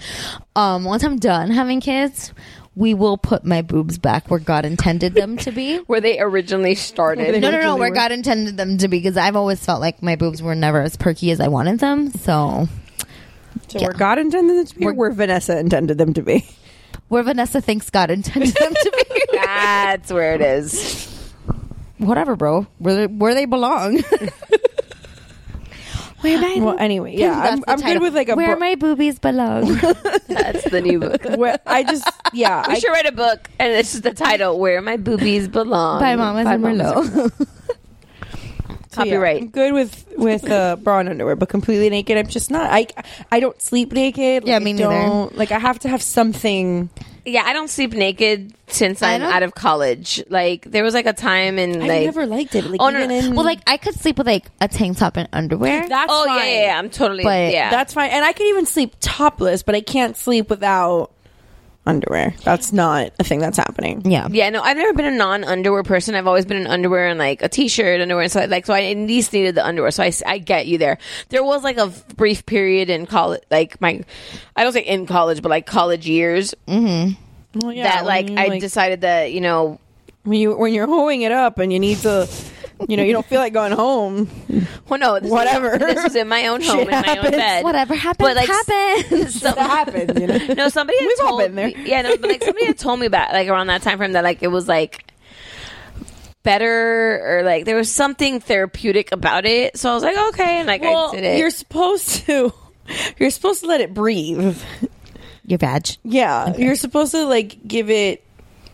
Um, 0.56 0.84
once 0.84 1.04
I'm 1.04 1.18
done 1.18 1.50
having 1.52 1.80
kids, 1.82 2.34
we 2.76 2.94
will 2.94 3.18
put 3.18 3.46
my 3.46 3.62
boobs 3.62 3.98
back 3.98 4.30
where 4.30 4.40
God 4.40 4.66
intended 4.66 5.14
them 5.14 5.38
to 5.38 5.52
be. 5.52 5.78
Where 5.88 6.02
they 6.02 6.20
originally 6.20 6.76
started. 6.76 7.42
No, 7.42 7.50
no, 7.52 7.62
no, 7.62 7.76
where 7.78 7.90
God 7.92 8.12
intended 8.12 8.58
them 8.58 8.78
to 8.80 8.90
be, 8.90 8.98
because 9.00 9.16
I've 9.16 9.38
always 9.38 9.64
felt 9.64 9.80
like 9.80 10.04
my 10.04 10.18
boobs 10.18 10.42
were 10.44 10.56
never 10.56 10.82
as 10.82 10.98
perky 10.98 11.32
as 11.32 11.40
I 11.40 11.48
wanted 11.48 11.80
them. 11.80 12.12
So, 12.12 12.68
So 13.70 13.80
where 13.80 13.94
God 13.94 14.18
intended 14.20 14.58
them 14.58 14.66
to 14.66 14.76
be, 14.76 14.86
or 14.88 14.94
where 14.94 15.12
Vanessa 15.12 15.58
intended 15.58 15.98
them 15.98 16.14
to 16.16 16.22
be. 16.22 16.46
where 17.08 17.24
Vanessa 17.24 17.62
thinks 17.62 17.90
God 17.90 18.12
intended 18.12 18.54
them 18.56 18.74
to 18.74 18.92
be, 19.06 19.22
That's 19.38 20.12
where 20.12 20.36
it 20.36 20.42
is. 20.42 21.08
whatever, 21.98 22.36
bro, 22.36 22.68
where 22.80 22.96
they, 22.96 23.08
where 23.08 23.34
they 23.36 23.46
belong. 23.46 24.04
where 26.26 26.42
my 26.42 26.66
Well, 26.66 26.78
anyway, 26.80 27.16
yeah, 27.16 27.40
I'm, 27.40 27.64
I'm 27.68 27.80
good 27.80 28.02
with 28.02 28.16
like 28.16 28.30
a. 28.30 28.36
where 28.36 28.56
bra- 28.56 28.60
my 28.60 28.76
boobies 28.76 29.20
belong. 29.20 29.76
That's 30.28 30.70
the 30.70 30.82
new 30.82 31.00
book. 31.00 31.24
where 31.38 31.60
I 31.66 31.84
just 31.84 32.08
yeah. 32.34 32.68
We 32.68 32.76
I, 32.76 32.80
should 32.80 32.92
write 32.92 33.06
a 33.06 33.12
book, 33.12 33.50
and 33.60 33.72
it's 33.74 33.92
just 33.92 34.04
the 34.04 34.14
title: 34.14 34.60
"Where 34.60 34.82
My 34.82 34.98
Boobies 34.98 35.48
Belong." 35.48 36.00
By 36.00 36.16
Mamas 36.16 36.46
By 36.46 36.54
and 36.56 36.64
Mamas 36.64 37.10
Merlot. 37.10 37.48
So, 38.96 39.04
yeah, 39.04 39.12
Copyright. 39.12 39.42
I'm 39.44 39.48
good 39.50 39.74
with 39.74 40.06
with 40.18 40.50
uh, 40.50 40.78
bra 40.78 41.00
and 41.00 41.10
underwear, 41.10 41.36
but 41.36 41.50
completely 41.50 41.90
naked, 41.90 42.18
I'm 42.18 42.28
just 42.28 42.50
not. 42.50 42.70
I 42.72 42.88
I 43.32 43.40
don't 43.40 43.62
sleep 43.62 43.92
naked. 43.92 44.48
Yeah, 44.48 44.60
me 44.60 44.72
I 44.72 44.74
neither. 44.74 44.90
don't, 44.90 45.38
Like 45.38 45.52
I 45.52 45.60
have 45.60 45.80
to 45.80 45.90
have 45.90 46.02
something. 46.02 46.90
Yeah, 47.28 47.44
I 47.44 47.54
don't 47.54 47.70
sleep 47.70 47.94
naked 47.94 48.54
since 48.68 49.02
I 49.02 49.16
I'm 49.16 49.22
don't- 49.22 49.32
out 49.34 49.44
of 49.44 49.56
college. 49.56 50.24
Like 50.30 50.70
there 50.70 50.84
was 50.84 50.94
like 50.94 51.08
a 51.08 51.14
time 51.14 51.58
in 51.60 51.82
I 51.82 51.88
like 51.88 52.06
never 52.06 52.26
liked 52.28 52.54
it. 52.56 52.66
Like 52.66 52.80
Oh, 52.80 52.90
no, 52.90 53.00
even 53.04 53.10
no. 53.10 53.16
in 53.16 53.36
well, 53.36 53.44
like 53.46 53.60
I 53.68 53.78
could 53.78 53.96
sleep 53.96 54.18
with 54.20 54.28
like 54.28 54.46
a 54.62 54.68
tank 54.68 54.98
top 54.98 55.18
and 55.18 55.28
underwear. 55.34 55.88
that's 55.90 56.12
oh 56.14 56.26
fine. 56.26 56.38
yeah, 56.38 56.46
yeah, 56.46 56.66
yeah, 56.68 56.78
I'm 56.80 56.90
totally 56.90 57.24
But 57.24 57.52
yeah. 57.52 57.72
That's 57.72 57.94
fine, 57.94 58.12
and 58.12 58.24
I 58.24 58.32
can 58.32 58.46
even 58.48 58.66
sleep 58.66 58.94
topless, 59.00 59.64
but 59.64 59.76
I 59.76 59.82
can't 59.82 60.16
sleep 60.16 60.50
without 60.50 61.12
underwear. 61.86 62.34
That's 62.44 62.74
not 62.74 63.12
a 63.20 63.24
thing 63.24 63.40
that's 63.40 63.58
happening. 63.58 64.02
Yeah. 64.10 64.28
Yeah, 64.30 64.50
no, 64.50 64.62
I've 64.62 64.78
never 64.78 64.94
been 64.94 65.06
a 65.06 65.18
non 65.18 65.44
underwear 65.44 65.84
person. 65.84 66.16
I've 66.16 66.28
always 66.28 66.46
been 66.46 66.58
an 66.58 66.68
underwear 66.68 67.08
and 67.08 67.20
like 67.20 67.42
a 67.42 67.50
t 67.50 67.68
shirt, 67.68 68.02
underwear, 68.02 68.24
and 68.24 68.32
so 68.32 68.46
like 68.46 68.66
so. 68.66 68.74
I 68.74 68.84
at 68.86 68.98
least 68.98 69.34
needed 69.34 69.56
the 69.56 69.66
underwear, 69.66 69.92
so 69.92 70.04
I, 70.04 70.12
I 70.26 70.38
get 70.38 70.68
you 70.68 70.78
there. 70.78 70.98
There 71.30 71.44
was 71.44 71.64
like 71.64 71.78
a 71.78 71.88
brief 72.16 72.46
period 72.46 72.90
in 72.90 73.06
college, 73.06 73.42
like 73.52 73.80
my, 73.82 74.04
I 74.56 74.64
don't 74.64 74.74
say 74.74 74.82
in 74.82 75.06
college, 75.06 75.42
but 75.42 75.50
like 75.50 75.66
college 75.66 76.08
years, 76.08 76.54
Mm-hmm. 76.68 77.22
Well, 77.60 77.74
yeah, 77.74 77.84
that 77.84 78.06
like 78.06 78.28
when 78.28 78.38
I 78.38 78.60
decided 78.60 79.02
that 79.02 79.32
you 79.32 79.42
know 79.42 79.80
when 80.24 80.40
you 80.40 80.56
when 80.56 80.74
you're 80.74 80.88
hoeing 80.88 81.22
it 81.22 81.32
up 81.32 81.58
and 81.60 81.72
you 81.72 81.80
need 81.80 82.00
to, 82.00 82.28
you 82.88 82.98
know, 82.98 83.04
you 83.04 83.14
don't 83.14 83.26
feel 83.26 83.40
like 83.40 83.54
going 83.54 83.72
home. 83.72 84.30
Well, 84.88 85.00
no, 85.00 85.20
this 85.20 85.32
Whatever. 85.32 85.72
Was, 85.72 85.80
this 85.80 86.04
was 86.04 86.16
in 86.16 86.28
my 86.28 86.46
own 86.48 86.62
home, 86.62 86.78
Shit 86.80 86.88
in 86.90 86.92
my 86.92 86.96
happens. 87.08 87.26
own 87.26 87.32
bed. 87.32 87.64
Whatever 87.64 87.96
happens, 87.96 88.28
But, 88.28 88.36
like, 88.36 88.48
happens. 88.48 89.34
So- 89.42 89.52
That 89.52 89.58
happens, 89.58 90.20
you 90.20 90.28
know. 90.28 90.38
no, 90.54 90.70
somebody 90.70 91.00
had 91.00 91.08
We've 91.08 91.20
all 91.22 91.30
told 91.30 91.42
been 91.42 91.56
there. 91.56 91.68
me- 91.70 91.76
Yeah, 91.90 92.04
no, 92.04 92.16
but 92.18 92.30
like 92.30 92.44
somebody 92.44 92.66
had 92.68 92.78
told 92.78 93.00
me 93.00 93.08
about 93.08 93.34
like 93.34 93.48
around 93.48 93.68
that 93.68 93.82
time 93.82 93.98
frame 93.98 94.12
that 94.14 94.24
like 94.24 94.44
it 94.44 94.50
was 94.50 94.68
like 94.68 95.12
better 96.44 97.40
or 97.40 97.44
like 97.44 97.66
there 97.66 97.76
was 97.76 97.92
something 97.92 98.40
therapeutic 98.40 99.12
about 99.12 99.46
it. 99.46 99.78
So 99.78 99.90
I 99.90 99.94
was 99.96 100.04
like, 100.04 100.18
okay, 100.34 100.60
and 100.60 100.68
like 100.68 100.82
Well, 100.82 101.10
I 101.12 101.16
did 101.16 101.24
it. 101.24 101.40
you're 101.40 101.50
supposed 101.50 102.26
to. 102.26 102.54
You're 103.18 103.32
supposed 103.32 103.62
to 103.62 103.68
let 103.68 103.82
it 103.82 103.94
breathe. 103.94 104.62
Your 105.48 105.58
badge. 105.58 105.98
Yeah, 106.04 106.56
you're 106.56 106.76
supposed 106.76 107.12
to 107.14 107.26
like 107.26 107.58
give 107.68 107.90
it. 107.90 108.24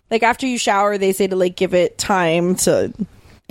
Like 0.10 0.24
after 0.24 0.46
you 0.46 0.58
shower, 0.58 0.98
they 0.98 1.14
say 1.14 1.28
to 1.28 1.36
like 1.38 1.56
give 1.56 1.74
it 1.74 1.98
time 1.98 2.56
to 2.56 2.94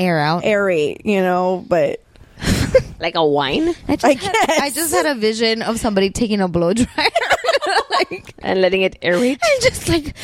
Air 0.00 0.18
out. 0.18 0.42
aerate. 0.42 1.04
You 1.04 1.20
know, 1.20 1.64
but 1.68 2.02
like 3.00 3.14
a 3.16 3.24
wine 3.24 3.74
I 3.88 3.96
just, 3.96 4.04
I 4.04 4.08
had, 4.12 4.20
guess. 4.20 4.60
I 4.60 4.70
just 4.70 4.92
had 4.92 5.06
a 5.06 5.14
vision 5.14 5.62
of 5.62 5.78
somebody 5.78 6.10
taking 6.10 6.40
a 6.40 6.48
blow 6.48 6.72
dryer. 6.72 6.88
like, 7.90 8.34
and 8.40 8.60
letting 8.60 8.82
it 8.82 9.00
aerate. 9.00 9.38
and 9.42 9.62
just 9.62 9.88
like, 9.88 10.14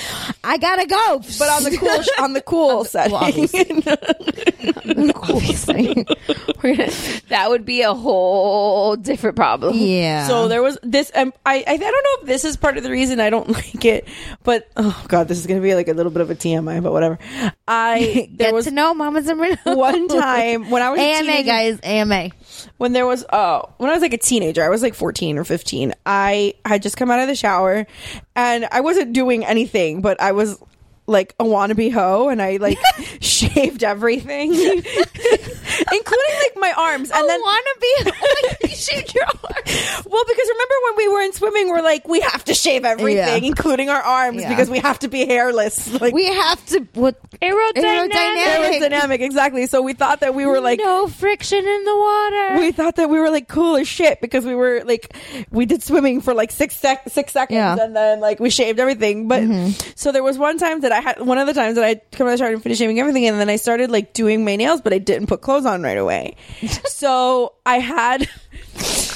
I 0.44 0.59
gotta 0.59 0.86
go. 0.86 1.18
but 1.38 1.49
on 1.49 1.62
the 1.64 1.76
cool 1.78 2.24
on 2.24 2.32
the 2.32 2.40
cool 2.42 2.84
side. 2.84 3.11
well, 3.12 3.24
obviously. 3.24 3.64
that 7.28 7.47
would 7.49 7.64
be 7.64 7.82
a 7.82 7.94
whole 7.94 8.97
different 8.97 9.36
problem. 9.36 9.76
yeah. 9.76 10.26
So 10.26 10.49
there 10.49 10.62
was 10.62 10.78
this. 10.82 11.11
Um, 11.14 11.32
I, 11.44 11.64
I 11.66 11.72
I 11.72 11.76
don't 11.76 11.80
know 12.05 12.22
if 12.22 12.26
this 12.26 12.44
is 12.44 12.57
part 12.57 12.76
of 12.76 12.82
the 12.82 12.90
reason 12.90 13.20
I 13.20 13.30
don't 13.30 13.49
like 13.51 13.84
it, 13.84 14.09
but 14.42 14.68
oh 14.76 15.05
god, 15.09 15.28
this 15.28 15.38
is 15.38 15.47
gonna 15.47 15.61
be 15.61 15.74
like 15.74 15.88
a 15.88 15.92
little 15.92 16.12
bit 16.12 16.22
of 16.22 16.30
a 16.30 16.34
TMI, 16.34 16.82
but 16.82 16.92
whatever. 16.92 17.18
I 17.68 18.28
there 18.32 18.49
Get 18.49 18.55
was 18.55 18.64
to 18.66 18.70
know 18.70 18.94
Mamas 18.94 19.28
and 19.28 19.40
Merlot. 19.40 19.76
one 19.76 20.09
time 20.09 20.70
when 20.70 20.82
I 20.82 20.90
was 20.90 21.01
a 21.01 21.03
AMA, 21.03 21.26
teenager- 21.26 21.47
guys. 21.47 21.80
AMA. 21.82 22.30
When 22.78 22.92
there 22.92 23.07
was 23.07 23.24
uh 23.30 23.62
when 23.78 23.90
I 23.90 23.92
was 23.92 24.02
like 24.02 24.12
a 24.12 24.18
teenager, 24.18 24.62
I 24.62 24.68
was 24.68 24.82
like 24.82 24.94
14 24.94 25.38
or 25.38 25.44
15. 25.44 25.94
I 26.04 26.54
had 26.64 26.82
just 26.82 26.96
come 26.96 27.11
out 27.11 27.20
of 27.20 27.28
the 27.28 27.36
shower 27.36 27.86
and 28.34 28.66
I 28.70 28.80
wasn't 28.80 29.12
doing 29.12 29.44
anything, 29.44 30.00
but 30.00 30.20
I 30.20 30.32
was 30.32 30.61
like 31.07 31.34
a 31.38 31.44
wannabe 31.44 31.92
hoe 31.92 32.28
and 32.28 32.42
I 32.42 32.57
like 32.57 32.78
shaved 33.20 33.84
everything 33.84 34.52
including 34.54 36.34
like 36.38 36.57
my 36.57 36.72
arms 36.76 37.11
and 37.11 37.28
then 37.28 37.40
wanna 37.40 37.62
be 37.80 37.94
oh 38.07 38.52
you 38.64 38.68
shaved 38.68 39.14
your 39.14 39.24
arm. 39.24 39.36
well 40.07 40.24
because 40.26 40.48
remember 40.48 40.74
when 40.84 40.96
we 40.96 41.09
were 41.09 41.20
in 41.22 41.32
swimming 41.32 41.68
we're 41.68 41.82
like 41.82 42.09
we 42.09 42.20
have 42.20 42.44
to 42.44 42.54
shave 42.54 42.84
everything 42.84 43.42
Yeah. 43.42 43.48
including 43.48 43.88
our 43.88 44.00
arms 44.00 44.40
Yeah. 44.42 44.48
because 44.48 44.68
we 44.70 44.78
have 44.80 44.98
to 45.00 45.09
be 45.09 45.26
hairless 45.26 45.92
like 46.00 46.14
We 46.14 46.26
have 46.26 46.64
to 46.66 46.80
what 46.94 47.20
Aerodynamic. 47.40 48.11
aerodynamic 48.12 49.20
exactly 49.20 49.66
so 49.66 49.82
we 49.82 49.92
thought 49.92 50.20
that 50.20 50.34
we 50.34 50.46
were 50.46 50.61
like 50.61 50.80
no 50.82 51.07
friction 51.09 51.59
in 51.66 51.84
the 51.84 51.96
water. 51.96 52.59
we 52.61 52.72
thought 52.72 52.96
that 52.96 53.09
we 53.11 53.18
were 53.18 53.30
like 53.30 53.48
cool 53.48 53.76
as 53.76 53.86
shit 53.88 54.20
because 54.20 54.44
we 54.44 54.54
were 54.54 54.82
like 54.84 55.14
we 55.50 55.66
did 55.66 55.82
swimming 55.82 56.20
for 56.20 56.34
like 56.34 56.50
six 56.50 56.76
sec- 56.76 57.09
six 57.09 57.32
seconds 57.32 57.54
Yeah. 57.57 57.76
and 57.78 57.94
then 57.94 58.20
like 58.20 58.40
we 58.40 58.50
shaved 58.50 58.80
everything. 58.80 59.28
But 59.28 59.42
mm-hmm. 59.42 59.90
so 59.94 60.12
there 60.12 60.22
was 60.22 60.38
one 60.38 60.59
time 60.59 60.80
that 60.80 60.92
I 60.97 61.01
had 61.01 61.20
one 61.20 61.38
of 61.38 61.47
the 61.47 61.53
times 61.55 61.74
that 61.76 61.84
I 61.84 61.97
come 62.16 62.26
out 62.26 62.32
of 62.32 62.38
the 62.38 62.44
shower 62.44 62.53
and 62.53 62.62
finished 62.62 62.78
shaving 62.80 62.99
everything, 62.99 63.26
and 63.26 63.38
then 63.38 63.51
I 63.51 63.57
started 63.57 63.90
like 63.90 64.12
doing 64.12 64.44
my 64.44 64.57
nails, 64.57 64.80
but 64.80 64.92
I 64.92 64.99
didn't 64.99 65.26
put 65.26 65.42
clothes 65.42 65.66
on 65.66 65.82
right 65.82 65.99
away. 65.99 66.36
so 66.86 67.53
I 67.64 67.78
had. 67.78 68.28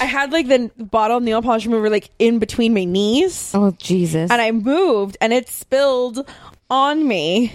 I 0.01 0.05
had 0.05 0.33
like 0.33 0.49
the 0.49 0.71
bottle 0.79 1.21
nail 1.21 1.43
polish 1.43 1.67
remover 1.67 1.91
like 1.91 2.09
in 2.19 2.39
between 2.39 2.73
my 2.73 2.85
knees 2.85 3.51
oh 3.55 3.73
Jesus. 3.73 4.31
and 4.31 4.41
I 4.41 4.51
moved 4.51 5.19
and 5.21 5.31
it 5.35 5.51
spilled 5.51 6.27
on 6.71 7.07
me, 7.07 7.53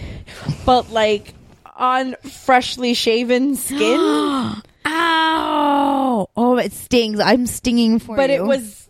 but 0.64 0.90
like 0.90 1.34
on 1.74 2.14
freshly 2.22 2.94
shaven 2.94 3.56
skin. 3.56 3.98
Ow! 4.86 6.28
Oh, 6.36 6.56
it 6.56 6.72
stings. 6.72 7.18
I'm 7.18 7.46
stinging 7.46 7.98
for 7.98 8.14
but 8.16 8.30
you. 8.30 8.36
it 8.36 8.44
was 8.44 8.88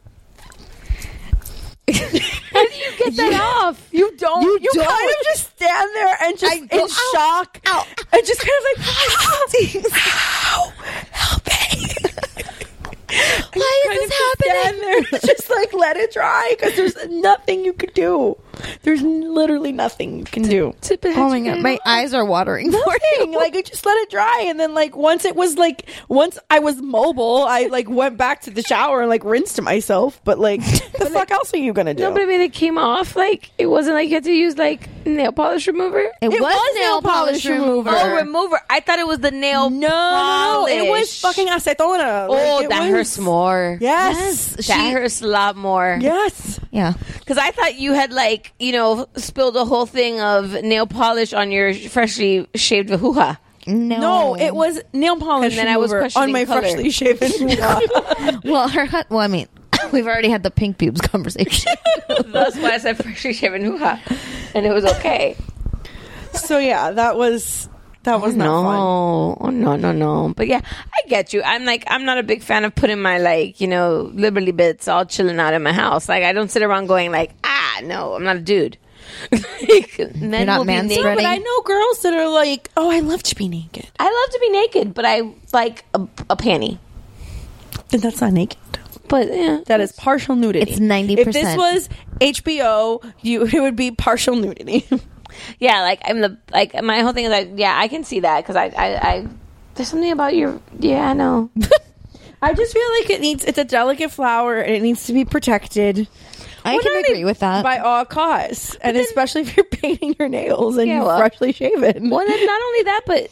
How 1.89 2.09
do 2.09 2.19
you 2.19 2.21
get 3.11 3.31
that 3.31 3.41
off? 3.65 3.89
You 3.93 4.15
don't. 4.17 4.43
You, 4.43 4.59
You 4.61 4.71
don't. 4.75 4.89
kind 4.89 5.09
of 5.11 5.17
just 5.25 5.51
stand 5.57 5.91
there 5.95 6.17
and 6.23 6.39
just 6.39 6.57
in 6.63 6.69
ow, 6.81 6.87
shock, 7.13 7.61
ow. 7.67 7.87
and 8.13 8.27
just 8.27 8.41
kind 8.41 8.53
of 8.59 8.65
like, 8.79 8.87
"Ow, 8.89 10.73
help 11.13 11.47
me!" 11.47 11.93
Why 13.55 13.85
is 13.91 13.99
this 13.99 14.09
just 14.11 14.41
stand 14.43 14.77
happening? 14.77 15.07
there, 15.11 15.21
just 15.21 15.51
like 15.51 15.73
let 15.73 15.97
it 15.97 16.13
dry 16.13 16.55
because 16.59 16.75
there's 16.77 16.97
nothing 17.09 17.65
you 17.65 17.73
could 17.73 17.95
do. 17.95 18.37
There's 18.83 19.03
literally 19.03 19.73
nothing 19.73 20.19
you 20.19 20.25
can 20.25 20.43
do. 20.45 20.75
Oh 21.05 21.29
my 21.29 21.41
god, 21.41 21.61
my 21.61 21.79
eyes 21.87 22.15
are 22.15 22.25
watering. 22.25 22.71
for 22.73 22.79
Nothing. 22.79 23.33
you. 23.33 23.39
Like 23.39 23.55
I 23.57 23.63
just 23.63 23.85
let 23.87 23.97
it 23.99 24.11
dry, 24.11 24.45
and 24.49 24.59
then 24.59 24.75
like 24.75 24.97
once 24.97 25.25
it 25.25 25.37
was 25.37 25.57
like 25.57 25.89
once 26.09 26.39
I 26.51 26.59
was 26.61 26.81
mobile, 26.81 27.45
I 27.49 27.67
like 27.67 27.89
went 27.89 28.17
back 28.17 28.43
to 28.43 28.51
the 28.51 28.63
shower 28.63 29.01
and 29.01 29.09
like 29.09 29.25
rinsed 29.25 29.61
myself. 29.63 30.21
But 30.25 30.39
like, 30.39 30.61
the 30.99 31.11
fuck 31.13 31.31
else 31.31 31.53
are 31.55 31.59
you 31.59 31.73
gonna 31.73 31.95
do? 31.95 32.05
No, 32.05 32.13
but 32.13 32.23
I 32.23 32.27
mean, 32.27 32.41
it 32.41 32.53
came 32.53 32.79
off. 32.79 33.17
Like 33.17 33.51
it 33.59 33.67
wasn't 33.67 33.95
like 33.95 34.09
you 34.09 34.15
had 34.15 34.25
to 34.25 34.33
use 34.33 34.57
like 34.59 34.89
nail 35.07 35.33
polish 35.33 35.67
remover. 35.67 36.01
It, 36.01 36.13
It 36.23 36.29
was, 36.31 36.41
was 36.41 36.75
nail 36.77 37.03
polish 37.03 37.45
remover. 37.47 37.91
Oh, 37.93 38.15
remover. 38.17 38.61
I 38.71 38.81
thought 38.81 38.99
it 38.99 39.07
was 39.07 39.19
the 39.21 39.31
nail. 39.31 39.71
no, 39.71 39.89
no, 39.89 40.67
no, 40.67 40.69
it 40.69 40.89
was 40.91 41.21
fucking 41.21 41.47
acetona. 41.49 42.27
Oh, 42.29 42.57
Like, 42.61 42.69
that 42.71 42.81
was- 42.83 42.91
hurts 42.91 43.19
more. 43.19 43.79
Yes. 43.81 44.57
that 44.57 44.65
she- 44.65 44.91
hurts 44.91 45.23
a 45.23 45.27
lot 45.27 45.57
more. 45.57 45.99
Yes. 46.01 46.59
yeah. 46.71 46.95
Because 47.19 47.39
I 47.39 47.51
thought 47.51 47.77
you 47.79 47.93
had 47.93 48.13
like 48.13 48.46
you 48.59 48.73
know 48.73 49.07
spilled 49.17 49.57
a 49.57 49.65
whole 49.65 49.87
thing 49.87 50.21
of 50.21 50.53
nail 50.63 50.87
polish 50.87 51.33
on 51.33 51.51
your 51.51 51.73
freshly 51.75 52.47
shaved 52.55 52.89
vahuha. 52.89 53.39
No, 53.69 53.99
No, 53.99 54.37
it 54.37 54.55
was 54.55 54.81
nail 54.93 55.17
polish 55.19 55.53
And 55.59 55.67
then 55.67 55.69
I 55.69 55.77
was 55.77 55.93
on 56.15 56.31
my 56.31 56.45
color. 56.45 56.61
freshly 56.63 56.91
shaven. 56.91 57.31
Well, 58.45 58.69
her. 58.69 58.87
hu- 58.87 59.03
Well, 59.11 59.19
I 59.21 59.27
mean, 59.27 59.49
we've 59.93 60.07
already 60.07 60.29
had 60.29 60.43
the 60.45 60.53
pink 60.53 60.79
pubes 60.79 61.01
conversation. 61.01 61.73
That's 62.27 62.57
why 62.57 62.71
I 62.75 62.79
said 62.79 62.97
freshly 62.97 63.33
shaven 63.33 63.63
huha, 63.63 63.99
and 64.55 64.65
it 64.67 64.73
was 64.73 64.85
okay. 64.85 65.37
so 66.33 66.59
yeah, 66.59 66.93
that 66.93 67.17
was 67.17 67.69
that 68.05 68.21
was 68.21 68.37
not 68.37 68.45
fun. 68.63 68.75
no, 68.77 69.37
oh, 69.41 69.51
no, 69.51 69.75
no, 69.75 69.91
no. 69.91 70.33
But 70.37 70.47
yeah, 70.47 70.61
I 70.95 71.09
get 71.09 71.33
you. 71.33 71.43
I'm 71.43 71.65
like, 71.65 71.83
I'm 71.89 72.05
not 72.05 72.19
a 72.19 72.23
big 72.23 72.43
fan 72.45 72.65
of 72.65 72.73
putting 72.73 73.03
my 73.03 73.19
like, 73.19 73.61
you 73.61 73.67
know, 73.67 74.11
liberty 74.15 74.53
bits 74.53 74.87
all 74.87 75.05
chilling 75.07 75.41
out 75.41 75.55
in 75.55 75.63
my 75.65 75.73
house. 75.73 76.09
Like, 76.09 76.23
I 76.23 76.33
don't 76.33 76.49
sit 76.53 76.63
around 76.63 76.87
going 76.87 77.11
like, 77.11 77.33
ah, 77.43 77.56
no, 77.81 78.15
I'm 78.15 78.25
not 78.25 78.37
a 78.37 78.41
dude. 78.41 78.79
like, 79.33 80.15
men 80.17 80.47
not 80.47 80.59
will 80.59 80.65
be 80.65 80.73
man 80.73 80.87
naked. 80.89 81.01
spreading? 81.01 81.25
But 81.25 81.31
I 81.31 81.37
know 81.37 81.63
girls 81.63 82.03
that 82.03 82.15
are 82.15 82.29
like, 82.29 82.71
oh, 82.77 82.91
I 82.91 83.01
love 83.01 83.23
to 83.25 83.37
be 83.37 83.49
naked. 83.49 83.87
I 83.99 84.05
love 84.05 84.33
to 84.33 84.39
be 84.41 84.49
naked, 84.51 84.95
but 84.95 85.05
I 85.05 85.23
like 85.53 85.85
a, 85.95 86.03
a 86.29 86.37
panty. 86.37 86.79
And 87.93 88.03
that's 88.03 88.21
not 88.21 88.33
naked. 88.33 88.59
But 89.09 89.29
yeah, 89.29 89.61
That 89.67 89.81
is 89.81 89.93
partial 89.93 90.35
nudity. 90.35 90.71
It's 90.71 90.81
90%. 90.81 91.19
If 91.19 91.33
this 91.33 91.57
was 91.57 91.89
HBO, 92.21 93.13
you 93.23 93.45
it 93.45 93.61
would 93.61 93.77
be 93.77 93.93
partial 93.93 94.37
nudity. 94.37 94.87
yeah. 95.61 95.83
Like 95.83 96.01
I'm 96.05 96.21
the 96.21 96.39
like 96.53 96.81
my 96.83 97.01
whole 97.01 97.13
thing 97.13 97.27
is 97.27 97.31
like, 97.31 97.51
yeah, 97.55 97.79
I 97.79 97.89
can 97.89 98.05
see 98.05 98.21
that 98.21 98.43
because 98.43 98.57
I, 98.57 98.67
I, 98.77 99.11
I, 99.15 99.27
there's 99.75 99.89
something 99.89 100.11
about 100.11 100.35
your, 100.35 100.61
yeah, 100.79 101.11
I 101.11 101.13
know. 101.13 101.51
I 102.43 102.53
just 102.53 102.73
feel 102.73 102.89
like 103.01 103.11
it 103.11 103.21
needs 103.21 103.45
it's 103.45 103.59
a 103.59 103.65
delicate 103.65 104.11
flower 104.11 104.59
and 104.59 104.75
it 104.75 104.83
needs 104.83 105.07
to 105.07 105.13
be 105.13 105.25
protected. 105.25 106.09
I 106.67 106.79
can 106.79 107.05
agree 107.05 107.25
with 107.25 107.39
that. 107.41 107.63
by 107.63 107.79
all 107.79 108.05
costs, 108.05 108.77
and 108.81 108.97
especially 108.97 109.43
if 109.43 109.57
you're 109.57 109.65
painting 109.71 110.15
your 110.19 110.29
nails 110.29 110.77
and 110.77 110.89
Yeah, 110.89 110.97
you're 110.97 111.05
well- 111.05 111.19
freshly 111.19 111.53
shaven. 111.53 112.11
Well, 112.11 112.27
then 112.27 112.47
not 112.47 112.61
only 112.63 112.83
that, 112.85 113.01
but 113.07 113.31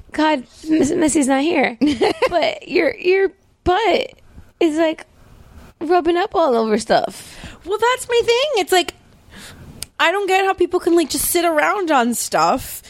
God, 0.12 0.46
Miss, 0.68 0.90
Missy's 0.92 1.28
not 1.28 1.42
here. 1.42 1.76
but 2.28 2.68
your 2.68 2.94
your 2.96 3.30
butt 3.64 4.12
is 4.60 4.76
like 4.76 5.06
rubbing 5.80 6.16
up 6.16 6.34
all 6.34 6.54
over 6.54 6.78
stuff. 6.78 7.38
Well, 7.64 7.78
that's 7.78 8.08
my 8.08 8.20
thing. 8.24 8.62
It's 8.62 8.72
like 8.72 8.94
I 9.98 10.10
don't 10.12 10.26
get 10.26 10.44
how 10.44 10.52
people 10.52 10.80
can 10.80 10.94
like 10.96 11.10
just 11.10 11.26
sit 11.30 11.44
around 11.44 11.90
on 11.90 12.14
stuff. 12.14 12.82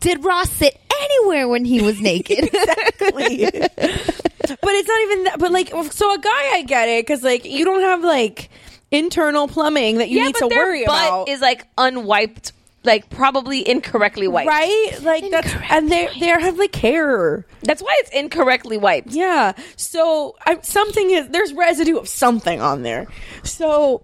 Did 0.00 0.24
Ross 0.24 0.50
sit 0.50 0.78
anywhere 1.02 1.46
when 1.48 1.64
he 1.64 1.80
was 1.82 2.00
naked? 2.00 2.44
Exactly. 2.44 3.46
but 3.46 4.72
it's 4.74 4.88
not 4.88 5.00
even 5.02 5.24
that. 5.24 5.36
But 5.38 5.52
like, 5.52 5.68
so 5.92 6.12
a 6.14 6.18
guy, 6.18 6.54
I 6.54 6.62
get 6.66 6.88
it 6.88 7.06
because 7.06 7.22
like 7.22 7.44
you 7.44 7.64
don't 7.64 7.82
have 7.82 8.02
like 8.02 8.48
internal 8.90 9.48
plumbing 9.48 9.98
that 9.98 10.08
you 10.08 10.18
yeah, 10.18 10.26
need 10.26 10.32
but 10.34 10.48
to 10.48 10.48
their 10.48 10.66
worry 10.66 10.84
butt 10.84 11.08
about. 11.08 11.28
is 11.28 11.40
like 11.40 11.66
unwiped, 11.78 12.52
like 12.84 13.10
probably 13.10 13.68
incorrectly 13.68 14.28
wiped. 14.28 14.48
Right, 14.48 14.98
like 15.02 15.30
that's, 15.30 15.52
and 15.70 15.90
they 15.90 16.08
they 16.18 16.26
have 16.26 16.58
like 16.58 16.74
hair. 16.74 17.44
That's 17.62 17.82
why 17.82 17.94
it's 17.98 18.10
incorrectly 18.10 18.76
wiped. 18.78 19.08
Yeah, 19.12 19.52
so 19.76 20.36
I, 20.44 20.60
something 20.62 21.10
is 21.10 21.28
there's 21.28 21.52
residue 21.52 21.98
of 21.98 22.08
something 22.08 22.60
on 22.60 22.82
there. 22.82 23.06
So 23.42 24.02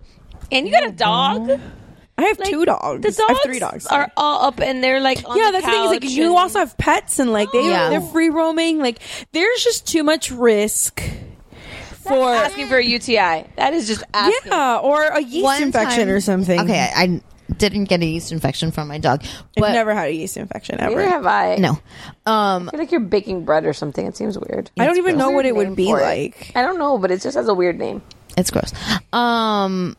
And 0.51 0.67
you 0.67 0.73
got 0.73 0.87
a 0.89 0.93
dog. 0.93 1.61
I 2.19 2.23
have 2.23 2.39
two 2.39 2.65
dogs. 2.65 3.03
The 3.03 3.11
dogs 3.11 3.21
I 3.29 3.33
have 3.33 3.43
three 3.43 3.59
dogs. 3.59 3.87
are 3.87 4.11
all 4.17 4.47
up 4.47 4.61
and 4.61 4.83
they're 4.83 5.01
like 5.01 5.29
on 5.29 5.37
yeah, 5.37 5.47
the 5.47 5.53
that's 5.53 5.67
the 5.67 5.71
thing. 5.73 5.85
Is 5.85 5.91
like 5.91 6.03
couch 6.03 6.11
you 6.13 6.37
also 6.37 6.61
have 6.61 6.79
pets 6.79 7.19
and 7.19 7.31
like 7.31 7.53
they 7.53 7.59
oh. 7.59 7.69
Yeah. 7.69 7.91
they're 7.91 8.01
free 8.01 8.31
roaming. 8.31 8.79
Like 8.79 9.01
there's 9.33 9.63
just 9.63 9.87
too 9.87 10.03
much 10.03 10.31
risk 10.31 11.03
for 12.07 12.29
asking 12.35 12.69
for 12.69 12.77
a 12.77 12.85
UTI. 12.85 13.47
That 13.57 13.73
is 13.73 13.87
just 13.87 14.05
asking. 14.15 14.53
yeah, 14.53 14.79
or 14.83 15.03
a 15.05 15.21
yeast 15.23 15.45
One 15.45 15.63
infection 15.63 16.07
time- 16.07 16.15
or 16.15 16.21
something. 16.21 16.61
Okay, 16.61 16.91
I, 16.95 17.03
I 17.03 17.21
didn't 17.57 17.85
get 17.85 18.03
a 18.03 18.07
yeast 18.07 18.33
infection 18.33 18.71
from 18.73 18.89
my 18.89 18.99
dog, 18.99 19.25
I've 19.57 19.73
never 19.73 19.95
had 19.95 20.09
a 20.09 20.13
yeast 20.13 20.37
infection 20.37 20.81
ever. 20.81 20.97
Neither 20.97 21.09
have 21.09 21.27
I. 21.27 21.57
no. 21.57 21.79
Um, 22.27 22.69
I 22.69 22.71
feel 22.73 22.81
like 22.81 22.91
you're 22.91 23.01
baking 23.01 23.45
bread 23.45 23.65
or 23.65 23.73
something. 23.73 24.05
It 24.07 24.17
seems 24.17 24.37
weird. 24.39 24.71
I 24.79 24.85
don't 24.87 24.97
even 24.99 25.17
know 25.17 25.31
what 25.31 25.47
it 25.47 25.55
would 25.55 25.77
be 25.77 25.87
for 25.87 26.01
it. 26.01 26.05
like. 26.05 26.53
I 26.55 26.63
don't 26.63 26.79
know, 26.79 26.99
but 26.99 27.11
it 27.11 27.21
just 27.23 27.37
has 27.37 27.49
a 27.49 27.55
weird 27.55 27.79
name. 27.79 28.03
It's 28.37 28.51
gross. 28.51 28.73
Um, 29.13 29.97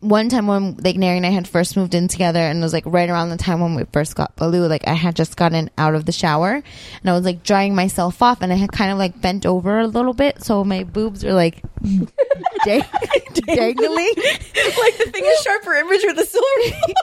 one 0.00 0.28
time 0.28 0.46
when 0.46 0.76
like 0.76 0.96
Nary 0.96 1.16
and 1.16 1.26
I 1.26 1.30
had 1.30 1.48
first 1.48 1.76
moved 1.76 1.94
in 1.94 2.06
together, 2.08 2.38
and 2.40 2.60
it 2.60 2.62
was 2.62 2.72
like 2.72 2.84
right 2.86 3.08
around 3.10 3.30
the 3.30 3.36
time 3.36 3.60
when 3.60 3.74
we 3.74 3.84
first 3.92 4.14
got 4.14 4.36
Baloo. 4.36 4.66
Like 4.66 4.86
I 4.86 4.94
had 4.94 5.16
just 5.16 5.36
gotten 5.36 5.70
out 5.76 5.94
of 5.94 6.04
the 6.04 6.12
shower, 6.12 6.54
and 6.54 7.10
I 7.10 7.12
was 7.12 7.24
like 7.24 7.42
drying 7.42 7.74
myself 7.74 8.22
off, 8.22 8.40
and 8.42 8.52
I 8.52 8.56
had 8.56 8.70
kind 8.72 8.92
of 8.92 8.98
like 8.98 9.20
bent 9.20 9.44
over 9.46 9.80
a 9.80 9.86
little 9.86 10.14
bit, 10.14 10.42
so 10.44 10.62
my 10.64 10.84
boobs 10.84 11.24
were 11.24 11.32
like 11.32 11.62
dang- 12.64 12.84
dangling. 13.34 14.12
like 14.16 14.96
the 14.98 15.10
thing 15.12 15.24
is 15.24 15.40
sharper 15.42 15.74
image 15.74 16.02
with 16.04 16.16
the 16.16 16.24
silver. 16.24 16.76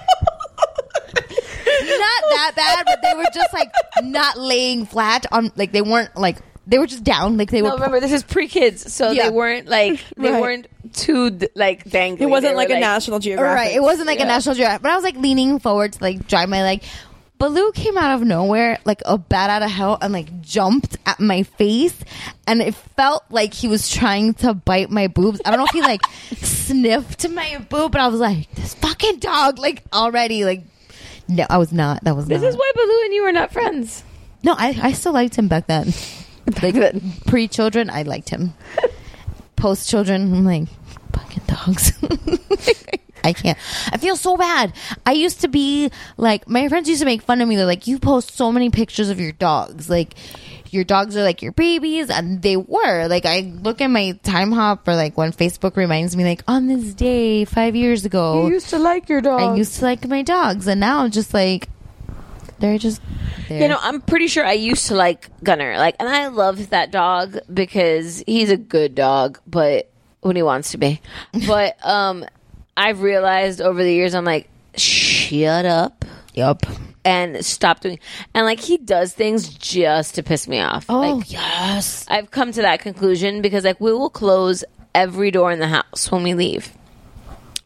Not 1.68 2.24
that 2.30 2.52
bad, 2.56 2.84
but 2.86 3.02
they 3.02 3.14
were 3.16 3.26
just 3.34 3.54
like 3.54 3.72
not 4.04 4.38
laying 4.38 4.86
flat 4.86 5.26
on. 5.32 5.52
Like 5.56 5.72
they 5.72 5.82
weren't 5.82 6.16
like 6.16 6.38
they 6.68 6.78
were 6.80 6.88
just 6.88 7.04
down. 7.04 7.38
Like 7.38 7.52
they 7.52 7.62
No, 7.62 7.70
were. 7.70 7.76
remember 7.76 8.00
this 8.00 8.12
is 8.12 8.24
pre-kids, 8.24 8.94
so 8.94 9.12
Yeah. 9.12 9.24
they 9.30 9.36
weren't 9.36 9.68
like 9.68 10.00
they 10.18 10.32
Right. 10.32 10.42
weren't 10.42 10.68
too 10.96 11.40
like 11.56 11.84
dangly. 11.86 12.22
It 12.22 12.26
wasn't 12.28 12.54
They 12.54 12.58
like 12.58 12.70
a 12.70 12.80
National 12.80 13.20
Geographic. 13.20 13.56
Right. 13.56 13.76
It 13.76 13.82
wasn't 13.82 14.08
like 14.08 14.20
a 14.20 14.26
National 14.26 14.56
Geographic, 14.56 14.82
but 14.82 14.92
I 14.92 14.96
was 14.96 15.04
like 15.04 15.18
leaning 15.18 15.60
forward 15.60 15.94
to 15.94 16.04
like 16.04 16.28
dry 16.28 16.46
my 16.46 16.62
leg. 16.64 16.84
Baloo 17.38 17.74
came 17.74 17.98
out 17.98 18.16
of 18.16 18.26
nowhere 18.26 18.78
like 18.86 19.02
a 19.06 19.18
bat 19.18 19.50
out 19.50 19.62
of 19.62 19.70
hell 19.70 19.98
and 20.02 20.14
like 20.14 20.42
jumped 20.42 20.96
at 21.06 21.20
my 21.20 21.44
face 21.44 21.94
and 22.48 22.62
it 22.62 22.74
felt 22.74 23.26
like 23.30 23.54
he 23.54 23.68
was 23.68 23.90
trying 23.92 24.34
to 24.36 24.54
bite 24.54 24.90
my 24.90 25.08
boobs. 25.08 25.42
I 25.44 25.50
don't 25.52 25.60
know 25.60 25.66
if 25.66 25.72
he 25.72 25.82
like 25.82 26.00
sniffed 26.38 27.30
my 27.30 27.58
boob, 27.70 27.92
but 27.92 28.00
I 28.00 28.08
was 28.08 28.22
like, 28.22 28.50
this 28.56 28.74
fucking 28.76 29.20
dog, 29.20 29.60
like 29.60 29.84
already 29.94 30.46
like 30.46 30.64
no, 31.28 31.46
I 31.50 31.58
was 31.58 31.74
not. 31.74 32.04
That 32.06 32.16
was 32.16 32.28
This 32.28 32.42
not. 32.42 32.48
is 32.50 32.56
why 32.56 32.72
Baloo 32.76 33.02
and 33.06 33.14
you 33.14 33.24
are 33.24 33.32
not 33.34 33.52
friends. 33.52 34.04
no, 34.44 34.54
I 34.58 34.78
I 34.82 34.92
still 34.94 35.12
liked 35.14 35.36
him 35.36 35.48
back 35.48 35.68
then. 35.68 35.94
Like 36.62 36.76
pre 37.26 37.48
children, 37.48 37.90
I 37.90 38.04
liked 38.04 38.30
him. 38.30 38.54
Post 39.56 39.90
children, 39.90 40.22
I'm 40.32 40.46
like 40.46 40.68
fucking 41.46 41.74
dogs. 41.74 41.94
I 43.24 43.34
can't. 43.34 43.58
I 43.92 43.98
feel 43.98 44.16
so 44.18 44.38
bad. 44.38 44.74
I 45.06 45.14
used 45.14 45.42
to 45.42 45.48
be 45.48 45.90
like 46.16 46.48
my 46.48 46.70
friends 46.70 46.88
used 46.88 47.02
to 47.02 47.06
make 47.06 47.24
fun 47.24 47.42
of 47.42 47.48
me. 47.48 47.56
They're 47.56 47.66
like, 47.66 47.88
"You 47.88 47.98
post 47.98 48.36
so 48.36 48.52
many 48.52 48.70
pictures 48.70 49.10
of 49.10 49.20
your 49.20 49.32
dogs. 49.32 49.90
Like 49.90 50.14
your 50.70 50.84
dogs 50.84 51.18
are 51.18 51.24
like 51.24 51.42
your 51.42 51.52
babies," 51.52 52.12
and 52.12 52.44
they 52.44 52.56
were. 52.56 53.08
Like 53.08 53.26
I 53.26 53.52
look 53.64 53.82
at 53.82 53.88
my 53.88 54.20
Timehop 54.24 54.88
or 54.88 54.96
like 54.96 55.18
when 55.18 55.32
Facebook 55.32 55.76
reminds 55.76 56.16
me, 56.16 56.24
like 56.24 56.44
on 56.48 56.68
this 56.68 56.94
day 56.94 57.46
five 57.46 57.76
years 57.76 58.06
ago, 58.06 58.46
You 58.46 58.54
used 58.54 58.70
to 58.70 58.78
like 58.78 59.10
your 59.10 59.22
dog. 59.22 59.42
I 59.42 59.56
used 59.56 59.80
to 59.80 59.86
like 59.86 60.08
my 60.08 60.22
dogs, 60.22 60.68
and 60.68 60.80
now 60.80 61.00
I'm 61.00 61.10
just 61.10 61.34
like 61.34 61.68
they're 62.60 62.78
just. 62.78 63.02
There. 63.50 63.62
You 63.62 63.68
know, 63.68 63.78
I'm 63.80 64.02
pretty 64.02 64.28
sure 64.28 64.46
I 64.46 64.54
used 64.54 64.88
to 64.88 64.96
like 64.96 65.30
Gunner. 65.44 65.78
Like, 65.78 65.96
and 66.00 66.10
I 66.10 66.28
loved 66.28 66.72
that 66.72 66.92
dog 66.92 67.38
because 67.52 68.24
he's 68.26 68.50
a 68.50 68.58
good 68.58 68.96
dog, 68.96 69.40
but 69.46 69.92
when 70.26 70.36
he 70.36 70.42
wants 70.42 70.72
to 70.72 70.78
be. 70.78 71.00
But 71.48 71.78
um, 71.86 72.26
I've 72.76 73.02
realized 73.02 73.62
over 73.62 73.84
the 73.84 73.94
years, 73.94 74.16
I'm 74.16 74.26
like, 74.26 74.50
shut 74.76 75.66
up. 75.66 76.04
Yup. 76.34 76.64
And 77.06 77.46
stop 77.46 77.82
doing. 77.82 78.00
And 78.34 78.46
like, 78.46 78.60
he 78.60 78.78
does 78.78 79.14
things 79.14 79.48
just 79.50 80.16
to 80.16 80.24
piss 80.24 80.48
me 80.48 80.60
off. 80.60 80.88
Oh 80.90 81.00
Like, 81.00 81.32
yes. 81.32 82.06
I've 82.10 82.32
come 82.32 82.52
to 82.54 82.62
that 82.64 82.80
conclusion 82.80 83.42
because 83.44 83.64
like 83.64 83.80
we 83.80 83.94
will 83.94 84.10
close 84.10 84.64
every 84.96 85.30
door 85.30 85.52
in 85.52 85.60
the 85.60 85.68
house 85.68 86.12
when 86.12 86.24
we 86.24 86.34
leave. 86.34 86.74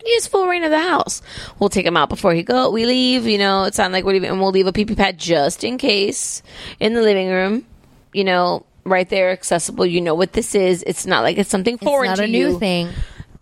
He 0.04 0.14
has 0.16 0.28
full 0.28 0.48
reign 0.48 0.64
of 0.64 0.72
the 0.72 0.80
house. 0.80 1.22
We'll 1.60 1.70
take 1.70 1.86
him 1.86 1.96
out 1.98 2.10
before 2.10 2.34
he 2.34 2.44
go. 2.44 2.70
We 2.72 2.86
leave. 2.86 3.26
You 3.28 3.38
know, 3.38 3.64
it's 3.64 3.78
not 3.78 3.92
like 3.92 4.04
we're 4.04 4.14
leaving, 4.14 4.30
and 4.30 4.40
we'll 4.40 4.52
leave 4.52 4.68
a 4.68 4.72
pee 4.74 4.86
pee 4.86 4.96
pad 4.96 5.18
just 5.18 5.64
in 5.64 5.78
case 5.78 6.42
in 6.80 6.94
the 6.94 7.02
living 7.02 7.30
room. 7.30 7.66
You 8.14 8.24
know, 8.24 8.66
right 8.90 9.10
there, 9.10 9.32
accessible. 9.32 9.86
You 9.86 10.02
know 10.02 10.16
what 10.16 10.34
this 10.34 10.56
is. 10.56 10.84
It's 10.86 11.06
not 11.06 11.22
like 11.24 11.38
it's 11.38 11.50
something 11.50 11.78
foreign 11.78 12.12
it's 12.12 12.20
not 12.20 12.26
to 12.26 12.30
a 12.30 12.32
new 12.32 12.60
thing. 12.60 12.90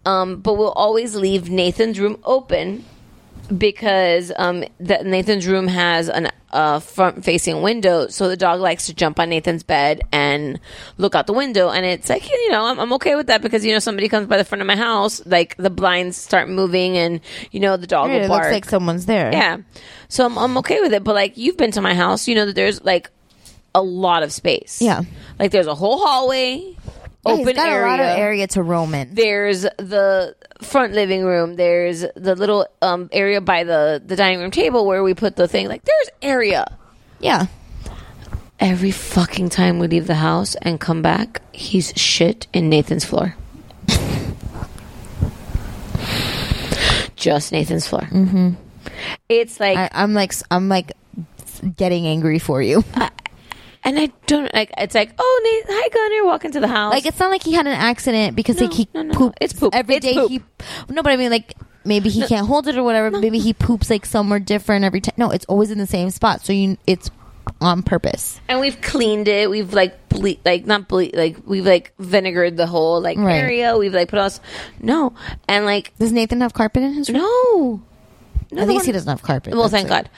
Um, 0.06 0.40
but 0.40 0.54
we'll 0.58 0.72
always 0.72 1.16
leave 1.16 1.50
Nathan's 1.50 2.00
room 2.00 2.18
open 2.24 2.86
because 3.56 4.32
um, 4.38 4.64
that 4.80 5.06
Nathan's 5.06 5.48
room 5.48 5.68
has 5.68 6.10
an 6.10 6.30
uh, 6.52 6.80
front 6.80 7.24
facing 7.24 7.62
window, 7.62 8.08
so 8.08 8.28
the 8.30 8.38
dog 8.38 8.60
likes 8.60 8.86
to 8.88 8.94
jump 8.94 9.20
on 9.20 9.30
Nathan's 9.30 9.64
bed 9.64 10.02
and 10.12 10.60
look 10.98 11.14
out 11.16 11.28
the 11.28 11.34
window. 11.34 11.70
And 11.70 11.86
it's 11.86 12.10
like 12.10 12.30
you 12.30 12.52
know 12.52 12.66
I'm, 12.66 12.80
I'm 12.80 12.94
okay 12.94 13.16
with 13.16 13.28
that 13.28 13.42
because 13.42 13.66
you 13.66 13.74
know 13.74 13.80
somebody 13.80 14.08
comes 14.10 14.28
by 14.28 14.38
the 14.38 14.44
front 14.46 14.62
of 14.62 14.68
my 14.68 14.76
house, 14.76 15.26
like 15.26 15.56
the 15.58 15.70
blinds 15.70 16.18
start 16.18 16.50
moving, 16.50 16.98
and 16.98 17.20
you 17.52 17.60
know 17.60 17.78
the 17.78 17.88
dog 17.88 18.08
Right, 18.10 18.18
will 18.20 18.26
it 18.26 18.28
bark. 18.30 18.44
looks 18.44 18.54
like 18.54 18.66
someone's 18.66 19.06
there. 19.06 19.32
Yeah, 19.32 19.58
so 20.10 20.26
I'm, 20.26 20.38
I'm 20.38 20.58
okay 20.60 20.82
with 20.82 20.94
it. 20.94 21.04
But 21.04 21.16
like 21.16 21.38
you've 21.38 21.58
been 21.58 21.72
to 21.72 21.82
my 21.82 21.94
house, 21.94 22.28
you 22.28 22.36
know 22.36 22.46
that 22.46 22.56
there's 22.56 22.84
like 22.84 23.12
a 23.78 23.82
lot 23.82 24.24
of 24.24 24.32
space. 24.34 24.82
Yeah. 24.82 25.04
like 25.40 25.52
there's 25.52 25.68
a 25.68 25.76
whole 25.76 26.00
hallway. 26.00 26.76
Yeah, 27.26 27.34
Open 27.34 27.56
got 27.56 27.68
area 27.68 27.86
a 27.86 27.90
lot 27.90 28.00
of 28.00 28.06
area 28.18 28.48
to 28.48 28.64
roam 28.64 28.94
in. 28.96 29.14
there's 29.14 29.62
the 29.62 30.34
front 30.62 30.94
living 30.94 31.26
room 31.26 31.56
there's 31.56 32.06
the 32.16 32.36
little 32.36 32.66
um 32.82 33.10
area 33.12 33.42
by 33.42 33.66
the 33.66 34.02
the 34.06 34.16
dining 34.16 34.40
room 34.40 34.50
table 34.52 34.86
where 34.86 35.04
we 35.04 35.14
put 35.14 35.36
the 35.36 35.46
thing 35.48 35.68
like 35.68 35.84
there's 35.84 36.10
area 36.22 36.64
Yeah. 37.20 37.48
every 38.62 38.92
fucking 38.92 39.50
time 39.50 39.78
we 39.80 39.88
leave 39.88 40.08
the 40.08 40.16
house 40.16 40.56
and 40.62 40.80
come 40.80 41.02
back 41.02 41.42
he's 41.52 41.92
shit 41.98 42.48
in 42.54 42.70
nathan's 42.70 43.04
floor 43.04 43.36
just 47.16 47.52
nathan's 47.52 47.88
floor 47.88 48.04
mm-hmm. 48.04 48.52
it's 49.28 49.60
like 49.60 49.78
I, 49.78 49.90
I'm 49.92 50.14
like 50.14 50.34
I'm 50.50 50.70
like 50.70 50.94
getting 51.76 52.06
angry 52.08 52.40
for 52.40 52.62
you. 52.62 52.84
And 53.88 53.98
i 54.00 54.12
don't 54.28 54.54
like 54.54 54.72
it's 54.78 54.94
like 54.96 55.12
oh 55.18 55.42
Nathan, 55.44 55.76
hi 55.80 55.90
gunner 55.90 56.26
walk 56.26 56.46
into 56.46 56.60
the 56.60 56.68
house 56.68 56.92
Like 56.94 57.06
it's 57.06 57.20
not 57.20 57.32
like 57.32 57.44
he 57.44 57.54
had 57.54 57.66
an 57.68 57.74
accident 57.74 58.36
because 58.36 58.60
like 58.62 58.74
he 58.74 58.88
no, 58.94 59.02
no, 59.04 59.14
poops 59.14 59.38
it's 59.42 59.54
poop. 59.54 59.74
every 59.74 59.96
It's 59.96 60.06
day. 60.06 60.14
poop. 60.14 60.30
He 60.32 60.42
no, 60.90 61.02
but 61.04 61.12
I 61.14 61.18
mean 61.18 61.32
like 61.32 61.56
maybe 61.86 62.10
he 62.10 62.26
can't 62.28 62.46
hold 62.48 62.68
it 62.68 62.78
or 62.78 62.84
whatever. 62.84 63.10
Maybe 63.12 63.40
he 63.40 63.54
poops 63.54 63.90
like 63.90 64.06
somewhere 64.06 64.40
different 64.40 64.84
every 64.84 65.00
time. 65.00 65.14
No, 65.18 65.32
it's 65.32 65.46
always 65.46 65.72
in 65.72 65.78
the 65.78 65.88
same 65.88 66.10
spot. 66.10 66.46
So 66.46 66.52
you 66.54 66.78
it's 66.86 67.10
on 67.62 67.82
purpose. 67.82 68.42
and 68.50 68.60
we've 68.60 68.80
cleaned 68.82 69.30
it. 69.30 69.50
We've 69.50 69.74
like 69.74 70.10
ble- 70.10 70.36
like 70.44 70.66
not 70.66 70.90
ble- 70.90 71.10
like 71.14 71.38
we've 71.46 71.66
like 71.66 71.94
vinegared 71.98 72.58
the 72.58 72.68
whole 72.68 73.00
like 73.00 73.18
Right. 73.18 73.36
area. 73.40 73.78
We've 73.78 73.94
like 73.94 74.10
put 74.10 74.20
us 74.20 74.42
no, 74.82 75.14
and 75.48 75.66
like 75.66 75.94
Does 75.98 76.12
Nathan 76.12 76.42
have 76.42 76.54
carpet 76.54 76.84
in 76.84 76.94
his 76.94 77.10
room? 77.10 77.20
no. 77.20 77.82
No, 78.52 78.62
At 78.62 78.68
the 78.68 78.74
least 78.74 78.86
he 78.86 78.92
doesn't 78.92 79.10
have 79.10 79.22
carpet. 79.24 79.54
Well, 79.56 79.68
thank 79.70 79.88
it. 79.88 79.90
God. 79.90 80.10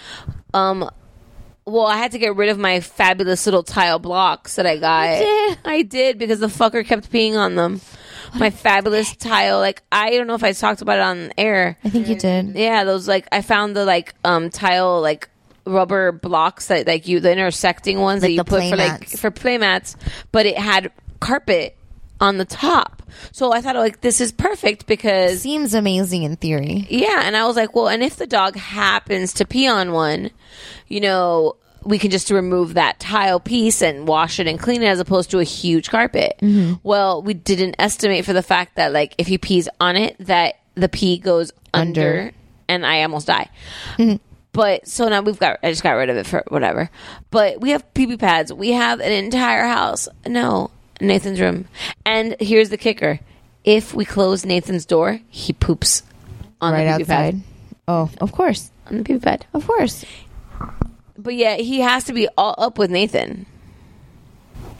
Um, 0.53 0.89
well, 1.71 1.87
I 1.87 1.97
had 1.97 2.11
to 2.11 2.19
get 2.19 2.35
rid 2.35 2.49
of 2.49 2.57
my 2.57 2.79
fabulous 2.79 3.45
little 3.45 3.63
tile 3.63 3.99
blocks 3.99 4.55
that 4.55 4.65
I 4.65 4.77
got. 4.77 5.19
did? 5.19 5.57
I 5.65 5.81
did 5.83 6.17
because 6.19 6.39
the 6.39 6.47
fucker 6.47 6.85
kept 6.85 7.11
peeing 7.11 7.37
on 7.37 7.55
them. 7.55 7.81
My 8.37 8.49
fabulous 8.51 9.15
tile, 9.15 9.59
like 9.59 9.81
I 9.91 10.11
don't 10.11 10.27
know 10.27 10.35
if 10.35 10.43
I 10.43 10.51
talked 10.51 10.81
about 10.81 10.97
it 10.97 11.01
on 11.01 11.33
air. 11.37 11.77
I 11.83 11.89
think 11.89 12.07
you 12.07 12.15
did. 12.15 12.55
Yeah, 12.55 12.83
those 12.83 13.07
like 13.07 13.27
I 13.31 13.41
found 13.41 13.75
the 13.75 13.85
like 13.85 14.13
um 14.23 14.49
tile 14.49 15.01
like 15.01 15.29
rubber 15.65 16.11
blocks 16.11 16.67
that 16.67 16.85
like 16.85 17.07
you 17.07 17.19
the 17.19 17.31
intersecting 17.31 17.99
ones 17.99 18.21
that 18.21 18.31
you 18.31 18.43
put 18.43 18.69
for 18.69 18.75
like 18.75 19.01
playmats. 19.01 19.19
for 19.19 19.31
playmats, 19.31 19.95
but 20.31 20.45
it 20.45 20.57
had 20.57 20.91
carpet 21.19 21.75
on 22.19 22.37
the 22.37 22.45
top. 22.45 23.01
So 23.31 23.51
I 23.53 23.61
thought 23.61 23.75
like 23.75 24.01
this 24.01 24.21
is 24.21 24.31
perfect 24.31 24.85
because 24.87 25.41
Seems 25.41 25.73
amazing 25.73 26.23
in 26.23 26.35
theory. 26.35 26.85
yeah, 26.89 27.21
and 27.23 27.35
I 27.35 27.45
was 27.45 27.55
like, 27.55 27.75
well, 27.75 27.87
and 27.87 28.03
if 28.03 28.15
the 28.17 28.27
dog 28.27 28.55
happens 28.55 29.33
to 29.35 29.45
pee 29.45 29.67
on 29.67 29.91
one, 29.91 30.29
you 30.87 30.99
know, 31.01 31.55
we 31.83 31.97
can 31.97 32.11
just 32.11 32.29
remove 32.29 32.73
that 32.75 32.99
tile 32.99 33.39
piece 33.39 33.81
and 33.81 34.07
wash 34.07 34.39
it 34.39 34.47
and 34.47 34.59
clean 34.59 34.83
it 34.83 34.87
as 34.87 34.99
opposed 34.99 35.31
to 35.31 35.39
a 35.39 35.43
huge 35.43 35.89
carpet. 35.89 36.35
Mm-hmm. 36.41 36.73
Well, 36.83 37.21
we 37.23 37.33
didn't 37.33 37.75
estimate 37.79 38.25
for 38.25 38.33
the 38.33 38.43
fact 38.43 38.75
that 38.75 38.91
like 38.93 39.15
if 39.17 39.27
he 39.27 39.37
pees 39.37 39.69
on 39.79 39.95
it, 39.95 40.15
that 40.19 40.55
the 40.75 40.89
pee 40.89 41.17
goes 41.17 41.51
under, 41.73 42.01
Under. 42.01 42.31
and 42.67 42.85
I 42.85 43.01
almost 43.03 43.27
die. 43.27 43.49
Mm-hmm. 43.97 44.17
But 44.51 44.87
so 44.87 45.07
now 45.07 45.21
we've 45.21 45.39
got, 45.39 45.59
I 45.63 45.69
just 45.69 45.83
got 45.83 45.91
rid 45.93 46.09
of 46.09 46.17
it 46.17 46.25
for 46.27 46.43
whatever. 46.49 46.89
But 47.31 47.61
we 47.61 47.69
have 47.71 47.93
pee 47.93 48.07
pee 48.07 48.17
pads. 48.17 48.51
We 48.51 48.71
have 48.71 48.99
an 48.99 49.11
entire 49.11 49.65
house. 49.65 50.07
No, 50.27 50.71
Nathan's 50.99 51.39
room. 51.39 51.65
And 52.05 52.35
here's 52.39 52.69
the 52.69 52.77
kicker 52.77 53.19
if 53.63 53.93
we 53.93 54.05
close 54.05 54.45
Nathan's 54.45 54.85
door, 54.85 55.19
he 55.29 55.53
poops 55.53 56.03
on 56.61 56.73
right 56.73 56.85
the 56.85 56.91
pee-pee 56.97 57.05
pad. 57.05 57.25
outside. 57.35 57.43
Oh, 57.87 58.09
of 58.21 58.31
course. 58.31 58.71
On 58.87 58.97
the 58.97 59.03
pee 59.03 59.13
pee 59.13 59.19
pad. 59.19 59.45
Of 59.53 59.67
course. 59.67 60.05
But 61.17 61.35
yeah, 61.35 61.55
he 61.55 61.81
has 61.81 62.05
to 62.05 62.13
be 62.13 62.27
all 62.37 62.55
up 62.57 62.77
with 62.77 62.89
Nathan. 62.89 63.45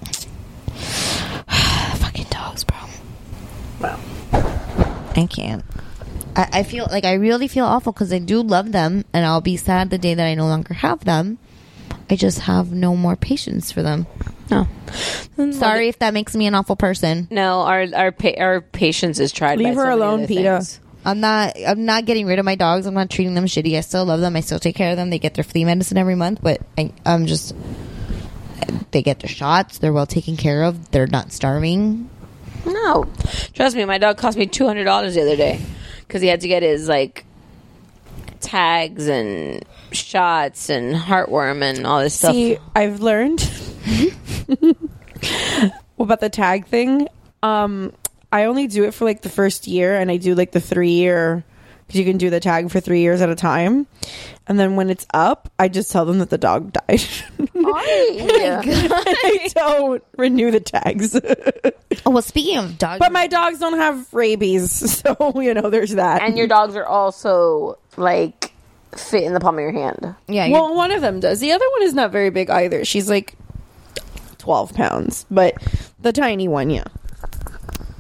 Fucking 1.48 2.28
dogs, 2.30 2.64
bro. 2.64 2.78
Wow. 3.82 4.00
I 5.16 5.28
can't. 5.30 5.66
I, 6.36 6.50
I 6.54 6.64
feel 6.64 6.88
like 6.90 7.04
I 7.04 7.14
really 7.16 7.48
feel 7.48 7.66
awful 7.66 7.92
because 7.92 8.14
I 8.14 8.20
do 8.20 8.42
love 8.42 8.72
them, 8.72 9.04
and 9.14 9.26
I'll 9.26 9.42
be 9.42 9.58
sad 9.58 9.90
the 9.90 9.98
day 9.98 10.14
that 10.14 10.26
I 10.26 10.36
no 10.36 10.48
longer 10.48 10.74
have 10.74 11.04
them. 11.04 11.38
I 12.10 12.16
just 12.16 12.40
have 12.40 12.72
no 12.72 12.96
more 12.96 13.16
patience 13.16 13.72
for 13.72 13.84
them. 13.84 14.08
Oh. 14.52 14.68
No, 15.38 15.52
sorry 15.52 15.88
if 15.90 16.00
that 16.00 16.14
makes 16.14 16.36
me 16.36 16.48
an 16.48 16.56
awful 16.56 16.76
person. 16.76 17.28
No, 17.30 17.62
our 17.62 17.86
our 17.94 18.12
pa- 18.12 18.38
our 18.38 18.62
patience 18.62 19.20
is 19.20 19.32
tried. 19.32 19.60
Leave 19.60 19.70
by 19.70 19.74
her 19.76 19.76
so 19.76 19.90
many 19.90 20.02
alone, 20.02 20.20
other 20.20 20.28
Peter. 20.28 20.56
things. 20.58 20.80
I'm 21.06 21.20
not. 21.20 21.54
I'm 21.66 21.86
not 21.86 22.06
getting 22.06 22.26
rid 22.26 22.40
of 22.40 22.46
my 22.46 22.56
dogs. 22.56 22.86
I'm 22.86 22.94
not 22.94 23.10
treating 23.10 23.36
them 23.36 23.46
shitty. 23.46 23.78
I 23.78 23.82
still 23.82 24.06
love 24.06 24.20
them. 24.20 24.36
I 24.36 24.42
still 24.42 24.60
take 24.60 24.76
care 24.76 24.92
of 24.92 24.98
them. 24.98 25.10
They 25.12 25.20
get 25.20 25.36
their 25.36 25.44
flea 25.44 25.66
medicine 25.66 25.98
every 25.98 26.16
month, 26.16 26.40
but 26.42 26.62
I, 26.78 26.92
I'm 27.06 27.26
just. 27.26 27.56
They 28.92 29.02
get 29.02 29.20
their 29.20 29.30
shots. 29.30 29.78
They're 29.78 29.94
well 29.94 30.08
taken 30.08 30.36
care 30.36 30.64
of. 30.64 30.92
They're 30.92 31.08
not 31.08 31.32
starving. 31.32 32.10
No, 32.66 33.06
trust 33.54 33.76
me, 33.76 33.86
my 33.86 33.98
dog 33.98 34.18
cost 34.18 34.38
me 34.38 34.46
two 34.48 34.66
hundred 34.66 34.84
dollars 34.84 35.16
the 35.16 35.22
other 35.22 35.38
day 35.38 35.62
because 36.08 36.22
he 36.22 36.28
had 36.28 36.42
to 36.42 36.48
get 36.48 36.64
his 36.64 36.90
like 36.90 37.24
tags 38.42 39.08
and 39.08 39.64
shots 39.92 40.70
and 40.70 40.96
heartworm 40.96 41.62
and 41.62 41.86
all 41.88 42.02
this 42.02 42.16
stuff. 42.16 42.34
See, 42.34 42.58
I've 42.76 43.00
learned 43.02 43.40
about 46.00 46.20
the 46.20 46.30
tag 46.30 46.66
thing. 46.68 47.08
Um, 47.44 47.94
I 48.32 48.46
only 48.46 48.68
do 48.68 48.84
it 48.86 48.94
for 48.94 49.06
like 49.06 49.22
the 49.22 49.30
first 49.30 49.68
year, 49.68 49.96
and 49.98 50.12
I 50.12 50.18
do 50.18 50.36
like 50.36 50.52
the 50.52 50.60
three 50.60 50.92
year 50.92 51.44
because 51.88 52.00
you 52.00 52.06
can 52.06 52.18
do 52.18 52.30
the 52.30 52.40
tag 52.40 52.70
for 52.70 52.80
three 52.80 53.02
years 53.02 53.20
at 53.22 53.30
a 53.30 53.36
time. 53.36 53.88
And 54.48 54.60
then 54.60 54.76
when 54.76 54.92
it's 54.92 55.08
up, 55.12 55.52
I 55.58 55.68
just 55.70 55.92
tell 55.92 56.06
them 56.06 56.20
that 56.20 56.30
the 56.30 56.38
dog 56.38 56.72
died. 56.88 57.02
I 57.56 59.50
don't 59.56 60.04
renew 60.18 60.52
the 60.52 60.60
tags. 60.60 61.16
oh 62.06 62.12
well, 62.12 62.22
speaking 62.22 62.58
of 62.58 62.78
dogs, 62.78 63.00
but 63.00 63.12
my 63.12 63.26
dogs 63.28 63.60
don't 63.60 63.78
have 63.78 64.14
rabies, 64.14 64.72
so 65.02 65.34
you 65.42 65.54
know 65.54 65.70
there's 65.70 65.96
that. 65.96 66.22
and 66.22 66.38
your 66.38 66.48
dogs 66.48 66.76
are 66.76 66.86
also 66.86 67.78
like 67.98 68.54
fit 68.96 69.24
in 69.24 69.34
the 69.34 69.40
palm 69.40 69.56
of 69.56 69.62
your 69.62 69.72
hand. 69.72 70.16
Yeah. 70.28 70.50
well, 70.50 70.76
one 70.76 70.92
of 70.92 71.02
them 71.02 71.20
does. 71.20 71.40
The 71.40 71.52
other 71.52 71.66
one 71.72 71.84
is 71.84 71.94
not 71.94 72.12
very 72.12 72.30
big 72.30 72.50
either. 72.50 72.86
She's 72.86 73.10
like 73.10 73.36
twelve 74.50 74.74
pounds, 74.74 75.28
but 75.30 75.54
the 76.00 76.12
tiny 76.12 76.48
one, 76.48 76.72
yeah. 76.72 76.86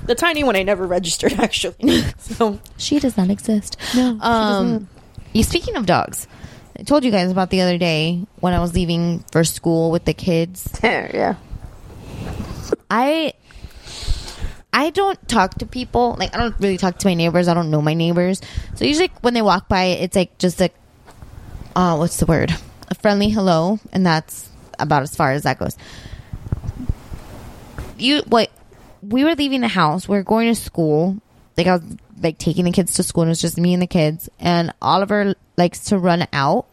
The 0.06 0.16
tiny 0.16 0.44
one 0.44 0.56
I 0.56 0.64
never 0.64 0.88
registered 0.88 1.34
actually. 1.40 2.02
So 2.18 2.60
she 2.78 3.00
does 3.00 3.16
not 3.18 3.30
exist. 3.30 3.78
No. 3.96 4.18
Um, 4.20 4.90
you 5.32 5.44
speaking 5.44 5.76
of 5.76 5.86
dogs, 5.86 6.28
I 6.76 6.82
told 6.82 7.04
you 7.04 7.12
guys 7.12 7.30
about 7.30 7.52
the 7.52 7.62
other 7.62 7.78
day 7.78 8.26
when 8.40 8.54
I 8.54 8.60
was 8.62 8.74
leaving 8.74 9.24
for 9.32 9.44
school 9.44 9.92
with 9.92 10.06
the 10.06 10.14
kids. 10.16 10.68
yeah. 10.84 11.36
I 12.90 13.34
I 14.74 14.90
don't 14.90 15.20
talk 15.28 15.60
to 15.60 15.68
people. 15.68 16.16
Like 16.18 16.34
I 16.34 16.40
don't 16.40 16.56
really 16.60 16.80
talk 16.80 16.98
to 16.98 17.08
my 17.08 17.14
neighbors. 17.14 17.48
I 17.48 17.54
don't 17.54 17.70
know 17.70 17.84
my 17.84 17.94
neighbors. 17.94 18.42
So 18.74 18.86
usually 18.86 19.12
when 19.22 19.36
they 19.36 19.44
walk 19.44 19.70
by, 19.70 19.84
it's 19.84 20.16
like 20.16 20.36
just 20.40 20.60
a 20.62 20.72
uh, 21.76 21.96
what's 21.96 22.18
the 22.18 22.26
word? 22.26 22.52
A 22.88 22.96
friendly 22.96 23.30
hello, 23.30 23.80
and 23.94 24.04
that's 24.04 24.50
about 24.80 25.04
as 25.04 25.16
far 25.16 25.32
as 25.34 25.44
that 25.44 25.60
goes. 25.60 25.78
You 28.02 28.22
what? 28.28 28.50
We 29.02 29.24
were 29.24 29.36
leaving 29.36 29.62
the 29.62 29.68
house. 29.68 30.08
We 30.08 30.18
were 30.18 30.24
going 30.24 30.54
to 30.54 30.60
school. 30.60 31.18
Like 31.58 31.68
I 31.68 31.74
was 31.74 31.84
like 32.22 32.38
taking 32.38 32.66
the 32.66 32.72
kids 32.72 32.96
to 32.96 33.04
school, 33.04 33.24
and 33.24 33.30
it 33.30 33.32
was 33.32 33.42
just 33.42 33.58
me 33.58 33.74
and 33.74 33.82
the 33.82 33.88
kids. 33.88 34.30
And 34.40 34.74
Oliver 34.82 35.36
likes 35.58 35.86
to 35.86 35.98
run 35.98 36.28
out, 36.34 36.68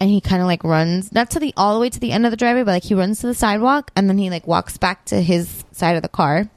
and 0.00 0.10
he 0.10 0.20
kind 0.20 0.40
of 0.40 0.46
like 0.46 0.64
runs 0.64 1.12
not 1.12 1.30
to 1.30 1.40
the 1.40 1.52
all 1.56 1.74
the 1.74 1.80
way 1.80 1.90
to 1.90 2.00
the 2.00 2.12
end 2.12 2.24
of 2.24 2.30
the 2.30 2.36
driveway, 2.36 2.62
but 2.62 2.72
like 2.72 2.84
he 2.84 2.94
runs 2.94 3.20
to 3.20 3.26
the 3.26 3.34
sidewalk, 3.34 3.90
and 3.96 4.08
then 4.08 4.18
he 4.18 4.30
like 4.30 4.46
walks 4.46 4.76
back 4.76 5.04
to 5.06 5.20
his 5.20 5.64
side 5.72 5.96
of 5.96 6.02
the 6.02 6.08
car 6.08 6.48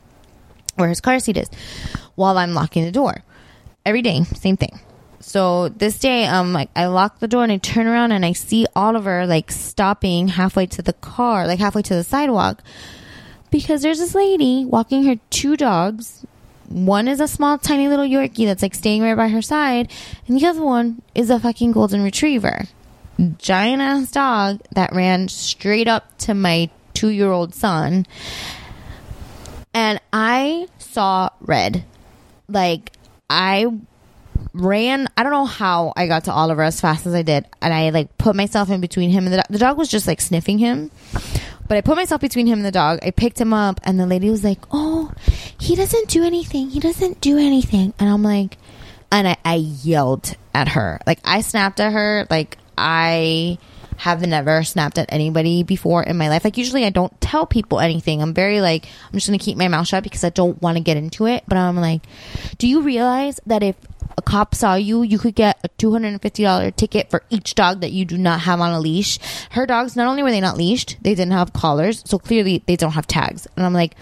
where 0.76 0.90
his 0.90 1.02
car 1.02 1.20
seat 1.20 1.38
is 1.38 1.50
while 2.16 2.38
I'm 2.38 2.54
locking 2.54 2.86
the 2.86 2.92
door. 2.92 3.24
Every 3.86 4.02
day, 4.02 4.24
same 4.24 4.58
thing. 4.58 4.80
So 5.20 5.70
this 5.70 6.00
day, 6.00 6.26
um, 6.26 6.54
like 6.54 6.70
I 6.76 6.88
lock 6.88 7.20
the 7.20 7.28
door 7.28 7.44
and 7.44 7.52
I 7.52 7.58
turn 7.58 7.88
around 7.88 8.12
and 8.12 8.26
I 8.26 8.34
see 8.34 8.66
Oliver 8.76 9.26
like 9.28 9.52
stopping 9.52 10.28
halfway 10.28 10.66
to 10.68 10.82
the 10.82 10.94
car, 10.94 11.48
like 11.48 11.60
halfway 11.60 11.84
to 11.84 11.96
the 11.96 12.04
sidewalk, 12.04 12.64
because 13.52 13.82
there's 13.82 14.00
this 14.00 14.16
lady 14.16 14.66
walking 14.66 15.04
her 15.06 15.16
two 15.30 15.58
dogs. 15.58 16.26
One 16.70 17.08
is 17.08 17.20
a 17.20 17.28
small, 17.28 17.58
tiny 17.58 17.88
little 17.90 18.06
Yorkie 18.06 18.46
that's 18.46 18.62
like 18.62 18.76
staying 18.76 19.02
right 19.02 19.18
by 19.18 19.28
her 19.28 19.42
side, 19.42 19.92
and 20.28 20.40
the 20.40 20.46
other 20.48 20.64
one 20.64 21.02
is 21.14 21.30
a 21.30 21.40
fucking 21.40 21.74
golden 21.74 22.02
retriever, 22.02 22.66
giant 23.38 23.82
ass 23.82 24.12
dog 24.12 24.62
that 24.74 24.94
ran 24.94 25.28
straight 25.28 25.88
up 25.88 26.18
to 26.20 26.34
my 26.34 26.70
two 26.94 27.10
year 27.10 27.32
old 27.32 27.54
son 27.54 28.06
and 29.74 30.00
I 30.12 30.68
saw 30.78 31.30
red. 31.42 31.84
Like 32.48 32.92
I 33.30 33.68
ran. 34.54 35.08
I 35.16 35.24
don't 35.24 35.32
know 35.32 35.46
how 35.46 35.94
I 35.96 36.08
got 36.08 36.26
to 36.26 36.32
Oliver 36.34 36.64
as 36.64 36.82
fast 36.82 37.06
as 37.06 37.14
I 37.14 37.22
did, 37.22 37.46
and 37.62 37.74
I 37.74 37.90
like 37.90 38.18
put 38.18 38.36
myself 38.36 38.70
in 38.70 38.82
between 38.82 39.10
him 39.10 39.26
and 39.26 39.34
the 39.34 39.38
dog. 39.38 39.48
The 39.50 39.60
dog 39.60 39.78
was 39.78 39.90
just 39.90 40.08
like 40.08 40.22
sniffing 40.22 40.58
him, 40.60 40.92
but 41.68 41.78
I 41.78 41.82
put 41.82 41.96
myself 41.96 42.22
between 42.22 42.48
him 42.48 42.60
and 42.60 42.66
the 42.66 42.72
dog. 42.72 43.00
I 43.02 43.12
picked 43.12 43.40
him 43.40 43.54
up, 43.54 43.80
and 43.84 44.00
the 44.00 44.06
lady 44.06 44.30
was 44.30 44.44
like, 44.44 44.60
"Oh, 44.72 45.12
he 45.60 45.76
doesn't 45.76 46.10
do 46.10 46.24
anything. 46.24 46.70
He 46.70 46.80
doesn't 46.80 47.22
do 47.22 47.38
anything." 47.38 47.94
And 48.00 48.10
I'm 48.10 48.24
like, 48.24 48.58
and 49.12 49.28
I, 49.28 49.38
I 49.44 49.56
yelled 49.56 50.36
at 50.54 50.70
her. 50.70 51.00
Like 51.06 51.20
I 51.26 51.42
snapped 51.42 51.80
at 51.80 51.94
her. 51.94 52.28
Like 52.30 52.58
I 52.78 53.58
have 53.98 54.26
never 54.26 54.64
snapped 54.64 54.98
at 54.98 55.14
anybody 55.14 55.62
before 55.62 56.02
in 56.02 56.18
my 56.18 56.30
life. 56.30 56.44
Like 56.44 56.58
usually 56.58 56.86
I 56.86 56.90
don't 56.90 57.20
tell 57.22 57.46
people 57.46 57.80
anything. 57.80 58.22
I'm 58.22 58.34
very 58.34 58.62
like 58.62 58.88
I'm 59.06 59.14
just 59.14 59.28
gonna 59.28 59.38
keep 59.38 59.58
my 59.58 59.68
mouth 59.68 59.88
shut 59.88 60.04
because 60.04 60.24
I 60.24 60.30
don't 60.30 60.60
want 60.62 60.78
to 60.78 60.84
get 60.84 60.98
into 60.98 61.28
it. 61.28 61.44
But 61.48 61.58
I'm 61.58 61.76
like, 61.78 62.02
do 62.58 62.68
you 62.68 62.82
realize 62.82 63.40
that 63.46 63.62
if 63.62 63.76
a 64.18 64.22
cop 64.22 64.56
saw 64.56 64.76
you, 64.76 65.04
you 65.04 65.18
could 65.18 65.36
get 65.36 65.60
a 65.64 65.68
two 65.70 65.92
hundred 65.92 66.10
and 66.10 66.22
fifty 66.22 66.44
dollar 66.44 66.72
ticket 66.72 67.10
for 67.10 67.24
each 67.30 67.56
dog 67.56 67.82
that 67.82 67.92
you 67.92 68.06
do 68.06 68.18
not 68.18 68.42
have 68.42 68.60
on 68.60 68.72
a 68.72 68.80
leash. 68.80 69.20
Her 69.52 69.66
dogs, 69.66 69.96
not 69.96 70.08
only 70.08 70.24
were 70.24 70.32
they 70.32 70.42
not 70.42 70.58
leashed, 70.58 70.98
they 71.02 71.16
didn't 71.16 71.34
have 71.34 71.54
collars, 71.54 72.04
so 72.06 72.20
clearly 72.20 72.64
they 72.66 72.76
don't 72.76 72.94
have 72.94 73.08
tags. 73.08 73.48
And 73.56 73.66
I'm 73.66 73.74
like, 73.74 73.96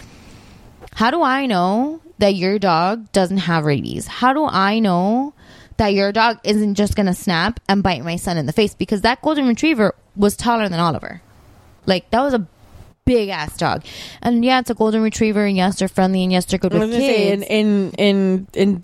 how 0.93 1.12
do 1.12 1.22
I 1.22 1.45
know 1.45 2.01
that 2.18 2.36
your 2.36 2.60
dog 2.60 3.12
doesn't 3.12 3.38
have 3.38 3.66
rabies? 3.66 4.07
How 4.07 4.34
do 4.34 4.45
I 4.45 4.80
know 4.80 5.34
that 5.78 5.93
your 5.93 6.12
dog 6.12 6.39
isn't 6.43 6.76
just 6.76 6.95
gonna 6.95 7.14
snap 7.14 7.60
and 7.70 7.82
bite 7.82 8.03
my 8.03 8.18
son 8.18 8.38
in 8.38 8.45
the 8.45 8.53
face? 8.53 8.74
Because 8.74 9.01
that 9.01 9.22
golden 9.22 9.47
retriever 9.47 9.95
was 10.16 10.36
taller 10.36 10.68
than 10.68 10.80
Oliver. 10.80 11.22
Like 11.86 12.10
that 12.12 12.22
was 12.22 12.34
a 12.34 12.47
big 13.05 13.30
ass 13.30 13.57
dog. 13.57 13.84
And 14.22 14.45
yeah, 14.45 14.60
it's 14.60 14.70
a 14.70 14.76
golden 14.76 15.01
retriever, 15.01 15.45
and 15.45 15.57
yes, 15.57 15.80
they're 15.80 15.88
friendly, 15.88 16.24
and 16.24 16.32
yes, 16.32 16.45
they're 16.45 16.60
good 16.60 16.74
with 16.74 16.82
gonna 16.82 16.93
say 16.93 17.32
in 17.32 17.39
kids. 17.39 17.49
in 17.49 17.91
in 17.97 18.47
in 18.53 18.84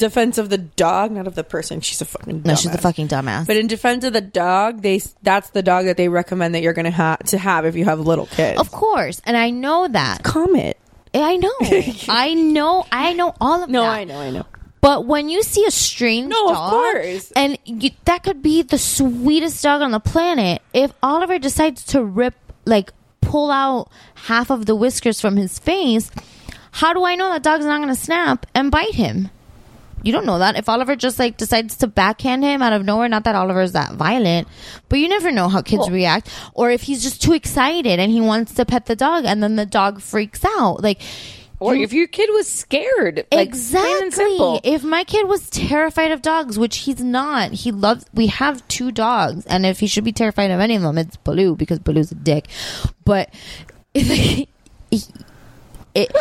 defense 0.00 0.36
of 0.38 0.50
the 0.50 0.58
dog, 0.58 1.12
not 1.12 1.26
of 1.28 1.36
the 1.36 1.44
person. 1.44 1.80
She's 1.80 2.00
a 2.00 2.04
fucking 2.04 2.42
no, 2.44 2.54
she's 2.56 2.66
a 2.66 2.76
dumbass. 2.76 2.80
fucking 2.82 3.08
dumbass. 3.08 3.46
But 3.46 3.56
in 3.56 3.68
defense 3.68 4.02
of 4.04 4.12
the 4.12 4.20
dog, 4.20 4.82
they 4.82 5.00
that's 5.22 5.50
the 5.50 5.62
dog 5.62 5.84
that 5.84 5.96
they 5.96 6.08
recommend 6.08 6.54
that 6.56 6.62
you're 6.62 6.72
gonna 6.72 6.90
have 6.90 7.20
to 7.26 7.38
have 7.38 7.64
if 7.66 7.76
you 7.76 7.84
have 7.84 8.00
little 8.00 8.26
kids. 8.26 8.58
Of 8.60 8.72
course, 8.72 9.20
and 9.24 9.36
I 9.36 9.50
know 9.50 9.86
that. 9.86 10.24
Comet. 10.24 10.76
I 11.14 11.36
know. 11.36 11.52
I 12.08 12.34
know. 12.34 12.84
I 12.90 13.12
know 13.12 13.34
all 13.40 13.62
of 13.62 13.70
No, 13.70 13.82
that. 13.82 13.88
No, 13.88 13.92
I 13.92 14.04
know, 14.04 14.18
I 14.20 14.30
know. 14.30 14.46
But 14.80 15.04
when 15.06 15.28
you 15.28 15.42
see 15.42 15.66
a 15.66 15.70
strange 15.70 16.28
No, 16.30 16.48
of 16.48 16.54
dog, 16.54 16.70
course. 16.70 17.32
and 17.36 17.58
you, 17.64 17.90
that 18.06 18.22
could 18.22 18.42
be 18.42 18.62
the 18.62 18.78
sweetest 18.78 19.62
dog 19.62 19.82
on 19.82 19.90
the 19.90 20.00
planet, 20.00 20.62
if 20.72 20.92
Oliver 21.02 21.38
decides 21.38 21.84
to 21.86 22.02
rip, 22.02 22.34
like, 22.64 22.92
pull 23.20 23.50
out 23.50 23.90
half 24.14 24.48
of 24.50 24.64
the 24.64 24.74
whiskers 24.74 25.20
from 25.20 25.36
his 25.36 25.58
face, 25.58 26.10
how 26.72 26.94
do 26.94 27.04
I 27.04 27.14
know 27.16 27.28
that 27.30 27.42
dog's 27.42 27.66
not 27.66 27.76
going 27.82 27.88
to 27.94 28.00
snap 28.00 28.46
and 28.54 28.70
bite 28.70 28.94
him? 28.94 29.28
You 30.02 30.12
don't 30.12 30.24
know 30.26 30.38
that. 30.38 30.56
If 30.56 30.68
Oliver 30.68 30.96
just 30.96 31.18
like 31.18 31.36
decides 31.36 31.76
to 31.78 31.86
backhand 31.86 32.42
him 32.42 32.62
out 32.62 32.72
of 32.72 32.84
nowhere, 32.84 33.08
not 33.08 33.24
that 33.24 33.34
Oliver 33.34 33.62
is 33.62 33.72
that 33.72 33.92
violent, 33.92 34.48
but 34.88 34.98
you 34.98 35.08
never 35.08 35.30
know 35.30 35.48
how 35.48 35.62
kids 35.62 35.88
react. 35.90 36.30
Or 36.54 36.70
if 36.70 36.82
he's 36.82 37.02
just 37.02 37.22
too 37.22 37.32
excited 37.32 37.98
and 37.98 38.10
he 38.10 38.20
wants 38.20 38.54
to 38.54 38.64
pet 38.64 38.86
the 38.86 38.96
dog 38.96 39.24
and 39.24 39.42
then 39.42 39.56
the 39.56 39.66
dog 39.66 40.00
freaks 40.00 40.44
out. 40.44 40.82
Like, 40.82 41.00
Or 41.58 41.74
if 41.74 41.92
your 41.92 42.06
kid 42.06 42.30
was 42.32 42.48
scared, 42.50 43.26
like, 43.30 43.48
exactly. 43.48 44.60
If 44.64 44.82
my 44.82 45.04
kid 45.04 45.28
was 45.28 45.50
terrified 45.50 46.10
of 46.10 46.22
dogs, 46.22 46.58
which 46.58 46.78
he's 46.78 47.02
not, 47.02 47.52
he 47.52 47.70
loves. 47.70 48.06
We 48.14 48.28
have 48.28 48.66
two 48.68 48.90
dogs, 48.92 49.44
and 49.44 49.66
if 49.66 49.80
he 49.80 49.86
should 49.86 50.04
be 50.04 50.12
terrified 50.12 50.50
of 50.50 50.60
any 50.60 50.76
of 50.76 50.82
them, 50.82 50.96
it's 50.96 51.16
Baloo 51.18 51.56
because 51.56 51.78
Baloo's 51.78 52.12
a 52.12 52.14
dick. 52.14 52.48
But 53.04 53.28
it, 53.94 54.48
it 55.94 56.16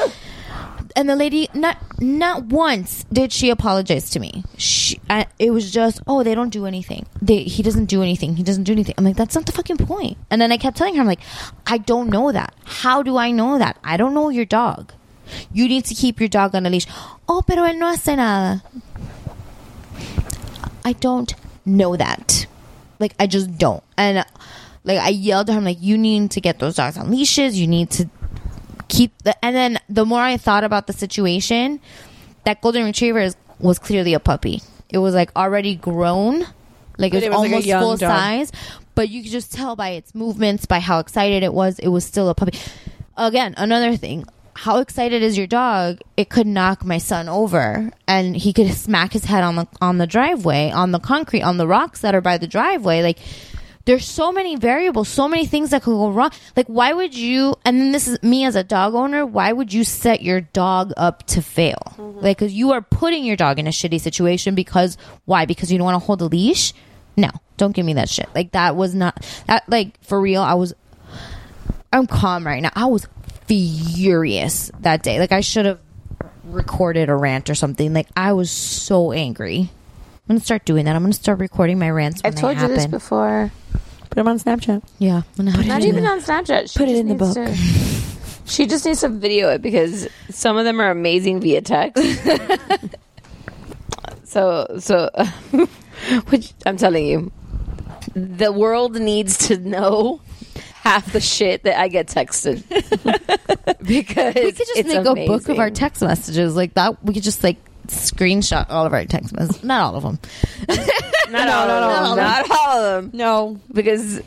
and 0.95 1.09
the 1.09 1.15
lady 1.15 1.49
not 1.53 1.77
not 1.99 2.45
once 2.45 3.05
did 3.11 3.31
she 3.31 3.49
apologize 3.49 4.09
to 4.11 4.19
me. 4.19 4.43
She, 4.57 4.99
I, 5.09 5.27
it 5.37 5.51
was 5.51 5.71
just, 5.71 6.01
oh, 6.07 6.23
they 6.23 6.35
don't 6.35 6.49
do 6.49 6.65
anything. 6.65 7.05
They, 7.21 7.43
he 7.43 7.63
doesn't 7.63 7.85
do 7.85 8.01
anything. 8.01 8.35
He 8.35 8.43
doesn't 8.43 8.63
do 8.63 8.71
anything. 8.71 8.95
I'm 8.97 9.03
like, 9.03 9.15
that's 9.15 9.35
not 9.35 9.45
the 9.45 9.51
fucking 9.51 9.77
point. 9.77 10.17
And 10.29 10.41
then 10.41 10.51
I 10.51 10.57
kept 10.57 10.77
telling 10.77 10.95
her, 10.95 11.01
I'm 11.01 11.07
like, 11.07 11.21
I 11.67 11.77
don't 11.77 12.09
know 12.09 12.31
that. 12.31 12.53
How 12.65 13.03
do 13.03 13.17
I 13.17 13.31
know 13.31 13.57
that? 13.57 13.77
I 13.83 13.97
don't 13.97 14.13
know 14.13 14.29
your 14.29 14.45
dog. 14.45 14.93
You 15.53 15.67
need 15.67 15.85
to 15.85 15.95
keep 15.95 16.19
your 16.19 16.29
dog 16.29 16.55
on 16.55 16.65
a 16.65 16.69
leash. 16.69 16.87
Oh, 17.27 17.43
pero 17.45 17.63
él 17.63 17.77
no 17.77 17.87
hace 17.87 18.15
nada. 18.15 18.63
I 20.83 20.93
don't 20.93 21.33
know 21.65 21.95
that. 21.95 22.47
Like, 22.99 23.13
I 23.19 23.27
just 23.27 23.57
don't. 23.57 23.83
And, 23.95 24.25
like, 24.83 24.99
I 24.99 25.09
yelled 25.09 25.49
at 25.49 25.53
her, 25.53 25.59
I'm 25.59 25.65
like, 25.65 25.81
you 25.81 25.97
need 25.97 26.31
to 26.31 26.41
get 26.41 26.59
those 26.59 26.75
dogs 26.75 26.97
on 26.97 27.11
leashes. 27.11 27.59
You 27.59 27.67
need 27.67 27.91
to 27.91 28.09
keep 28.89 29.17
the. 29.23 29.33
And 29.45 29.55
then 29.55 29.79
the 29.87 30.05
more 30.05 30.19
I 30.21 30.35
thought 30.37 30.63
about 30.65 30.87
the 30.87 30.93
situation, 30.93 31.79
that 32.45 32.61
golden 32.61 32.83
retriever 32.85 33.19
is, 33.19 33.35
was 33.59 33.79
clearly 33.79 34.13
a 34.13 34.19
puppy. 34.19 34.61
it 34.89 34.97
was 34.97 35.13
like 35.13 35.31
already 35.35 35.75
grown, 35.75 36.39
like 36.97 37.13
But 37.13 37.23
it 37.23 37.27
it 37.27 37.31
was, 37.31 37.49
was 37.49 37.51
like 37.51 37.53
almost 37.53 37.69
full 37.69 37.97
dog. 37.97 38.09
size. 38.19 38.51
But 38.95 39.07
you 39.09 39.23
could 39.23 39.31
just 39.31 39.53
tell 39.53 39.75
by 39.77 39.89
its 39.91 40.13
movements, 40.13 40.65
by 40.65 40.79
how 40.79 40.99
excited 40.99 41.43
it 41.43 41.53
was. 41.53 41.79
It 41.79 41.87
was 41.87 42.03
still 42.03 42.27
a 42.27 42.35
puppy. 42.35 42.57
Again, 43.15 43.53
another 43.57 43.95
thing. 43.95 44.25
How 44.55 44.79
excited 44.79 45.23
is 45.23 45.37
your 45.37 45.47
dog? 45.47 45.99
It 46.17 46.29
could 46.29 46.45
knock 46.47 46.83
my 46.83 46.97
son 46.97 47.29
over, 47.29 47.91
and 48.09 48.35
he 48.35 48.51
could 48.51 48.73
smack 48.73 49.13
his 49.13 49.23
head 49.23 49.41
on 49.43 49.55
the 49.55 49.67
on 49.79 49.99
the 49.99 50.07
driveway, 50.07 50.71
on 50.71 50.91
the 50.91 50.99
concrete, 50.99 51.43
on 51.43 51.55
the 51.57 51.65
rocks 51.67 52.01
that 52.01 52.13
are 52.13 52.19
by 52.19 52.37
the 52.37 52.47
driveway. 52.47 53.01
Like 53.01 53.19
there's 53.89 54.07
so 54.07 54.31
many 54.31 54.55
variables, 54.55 55.09
so 55.09 55.27
many 55.27 55.47
things 55.47 55.71
that 55.71 55.81
could 55.81 55.93
go 55.93 56.11
wrong. 56.11 56.29
Like, 56.55 56.67
why 56.67 56.93
would 56.93 57.17
you? 57.17 57.55
And 57.65 57.81
then 57.81 57.91
this 57.91 58.07
is 58.07 58.21
me 58.21 58.45
as 58.45 58.55
a 58.55 58.63
dog 58.63 58.93
owner. 58.93 59.25
Why 59.25 59.51
would 59.51 59.73
you 59.73 59.83
set 59.83 60.21
your 60.21 60.41
dog 60.41 60.93
up 60.95 61.25
to 61.29 61.41
fail? 61.41 61.81
Mm-hmm. 61.97 62.19
Like, 62.19 62.37
because 62.37 62.53
you 62.53 62.71
are 62.73 62.83
putting 62.83 63.25
your 63.25 63.35
dog 63.35 63.57
in 63.57 63.65
a 63.65 63.71
shitty 63.71 63.99
situation. 63.99 64.53
Because 64.53 64.95
why? 65.25 65.47
Because 65.47 65.71
you 65.71 65.79
don't 65.79 65.85
want 65.85 65.95
to 65.99 66.05
hold 66.05 66.21
a 66.21 66.25
leash. 66.25 66.71
No, 67.17 67.31
don't 67.57 67.71
give 67.71 67.83
me 67.83 67.93
that 67.93 68.09
shit. 68.09 68.29
Like 68.35 68.51
that 68.51 68.75
was 68.75 68.93
not 68.93 69.25
that. 69.47 69.63
Like 69.67 69.99
for 70.03 70.21
real, 70.21 70.43
I 70.43 70.53
was. 70.53 70.75
I'm 71.91 72.05
calm 72.05 72.45
right 72.45 72.61
now. 72.61 72.71
I 72.75 72.85
was 72.85 73.07
furious 73.47 74.69
that 74.81 75.01
day. 75.01 75.17
Like 75.17 75.31
I 75.31 75.41
should 75.41 75.65
have 75.65 75.79
recorded 76.43 77.09
a 77.09 77.15
rant 77.15 77.49
or 77.49 77.55
something. 77.55 77.91
Like 77.91 78.07
I 78.15 78.33
was 78.33 78.51
so 78.51 79.11
angry. 79.11 79.71
I'm 80.29 80.35
gonna 80.35 80.45
start 80.45 80.63
doing 80.65 80.85
that. 80.85 80.95
I'm 80.95 81.01
gonna 81.01 81.13
start 81.13 81.39
recording 81.39 81.79
my 81.79 81.89
rants. 81.89 82.21
When 82.21 82.31
I've 82.33 82.39
told 82.39 82.57
they 82.57 82.61
you 82.61 82.67
this 82.67 82.77
happen. 82.81 82.91
before. 82.91 83.51
Put 84.03 84.15
them 84.15 84.27
on 84.27 84.39
Snapchat. 84.39 84.83
Yeah, 84.99 85.23
I'm 85.39 85.45
gonna 85.51 85.65
Not 85.65 85.81
even 85.81 86.03
that. 86.03 86.11
on 86.11 86.21
Snapchat. 86.21 86.71
She 86.71 86.77
Put 86.79 86.87
it 86.87 86.91
just 86.91 87.01
in 87.01 87.07
the 87.07 87.13
needs 87.15 87.35
book. 87.35 87.47
to- 87.47 87.55
she 88.51 88.67
just 88.67 88.85
needs 88.85 89.01
to 89.01 89.09
video 89.09 89.49
it 89.49 89.61
because 89.63 90.07
some 90.29 90.55
of 90.57 90.65
them 90.65 90.79
are 90.79 90.91
amazing 90.91 91.39
via 91.41 91.61
text. 91.61 92.03
so, 94.23 94.67
so, 94.79 95.09
which 96.29 96.53
I'm 96.65 96.77
telling 96.77 97.05
you, 97.07 97.31
the 98.13 98.51
world 98.51 98.99
needs 98.99 99.47
to 99.47 99.57
know 99.57 100.21
half 100.75 101.11
the 101.11 101.21
shit 101.21 101.63
that 101.63 101.79
I 101.79 101.87
get 101.87 102.07
texted 102.07 102.63
because 103.85 104.35
we 104.35 104.51
could 104.51 104.57
just 104.57 104.77
it's 104.77 104.89
make 104.89 105.05
a 105.05 105.25
book 105.27 105.49
of 105.49 105.59
our 105.59 105.69
text 105.71 106.01
messages 106.01 106.55
like 106.55 106.73
that. 106.75 107.03
We 107.03 107.13
could 107.13 107.23
just 107.23 107.43
like 107.43 107.57
screenshot 107.89 108.67
all 108.69 108.85
of 108.85 108.93
our 108.93 109.05
text 109.05 109.35
messages. 109.35 109.63
Not 109.63 109.81
all 109.81 109.95
of 109.95 110.03
them. 110.03 110.19
Not 111.29 111.47
all 111.47 111.69
of 111.69 112.15
them. 112.15 112.25
Not 112.25 112.51
all 112.51 112.79
of 112.79 113.03
them. 113.03 113.11
No, 113.13 113.59
because 113.71 114.21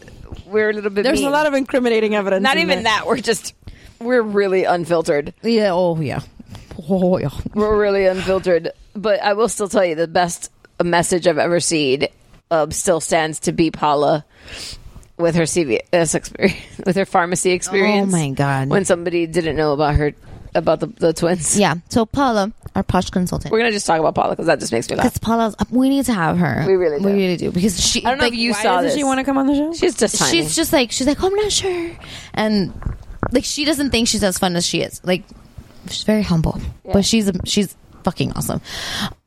we're 0.47 0.71
a 0.71 0.73
little 0.73 0.91
bit. 0.91 1.03
There's 1.03 1.21
mean. 1.21 1.29
a 1.29 1.33
lot 1.33 1.47
of 1.47 1.55
incriminating 1.55 2.15
evidence. 2.15 2.43
Not 2.43 2.57
in 2.57 2.63
even 2.63 2.77
there. 2.83 2.85
that. 2.85 3.07
We're 3.07 3.19
just 3.19 3.55
we're 4.01 4.23
really 4.23 4.65
unfiltered. 4.65 5.35
Yeah. 5.43 5.73
Oh 5.73 6.01
yeah. 6.01 6.21
Oh 6.89 7.19
yeah. 7.19 7.31
We're 7.55 7.79
really 7.79 8.07
unfiltered. 8.07 8.71
But 8.95 9.23
I 9.23 9.33
will 9.35 9.49
still 9.49 9.69
tell 9.69 9.85
you 9.85 9.95
the 9.95 10.09
best 10.09 10.51
message 10.83 11.27
I've 11.27 11.39
ever 11.39 11.61
seen 11.61 12.09
um, 12.51 12.71
still 12.71 13.01
stands 13.01 13.41
to 13.41 13.53
be 13.53 13.71
Paula 13.71 14.25
with 15.17 15.35
her 15.37 15.45
CVS 15.45 16.15
experience, 16.15 16.79
with 16.87 16.97
her 16.97 17.07
pharmacy 17.07 17.53
experience. 17.53 18.13
Oh, 18.13 18.17
my 18.17 18.31
God. 18.31 18.69
When 18.69 18.85
somebody 18.85 19.27
didn't 19.27 19.57
know 19.57 19.73
about 19.73 19.95
her 19.97 20.13
about 20.55 20.81
the, 20.81 20.87
the 20.87 21.13
twins. 21.13 21.59
Yeah. 21.59 21.77
So 21.89 22.05
Paula, 22.05 22.53
our 22.75 22.83
posh 22.83 23.11
consultant. 23.11 23.53
We're 23.53 23.59
gonna 23.59 23.73
just 23.73 23.87
talk 23.87 24.01
about 24.01 24.15
Paula 24.15 24.31
because 24.31 24.47
that 24.47 24.59
just 24.59 24.73
makes 24.73 24.89
me 24.89 24.97
laugh. 24.97 25.05
Because 25.05 25.19
Paula's, 25.19 25.55
we 25.71 25.89
need 25.89 26.07
to 26.07 26.15
have 26.15 26.39
her. 26.39 26.65
We 26.67 26.75
really 26.75 26.99
do. 26.99 27.05
We 27.05 27.13
really 27.13 27.37
do 27.37 27.51
because 27.51 27.81
she. 27.81 28.05
I 28.05 28.11
don't 28.11 28.19
know 28.19 28.25
like, 28.25 28.33
if 28.33 28.39
you 28.39 28.55
saw 28.55 28.83
this. 28.83 28.95
she 28.95 29.05
want 29.05 29.19
to 29.19 29.25
come 29.25 29.37
on 29.39 29.47
the 29.47 29.55
show? 29.55 29.73
She's 29.75 29.97
just 29.97 30.19
tiny. 30.19 30.31
she's 30.31 30.57
just 30.57 30.73
like 30.73 30.91
she's 30.93 31.07
like 31.07 31.23
"Oh, 31.23 31.27
I'm 31.27 31.35
not 31.35 31.53
sure, 31.53 31.91
and 32.35 32.73
like 33.31 33.45
she 33.45 33.65
doesn't 33.65 33.91
think 33.91 34.09
she's 34.09 34.23
as 34.23 34.39
fun 34.39 34.57
as 34.57 34.67
she 34.67 34.81
is. 34.81 35.01
Like 35.05 35.25
she's 35.89 36.05
very 36.05 36.23
humble, 36.23 36.61
but 36.85 37.05
she's 37.05 37.31
she's 37.45 37.77
fucking 38.05 38.33
awesome. 38.33 38.61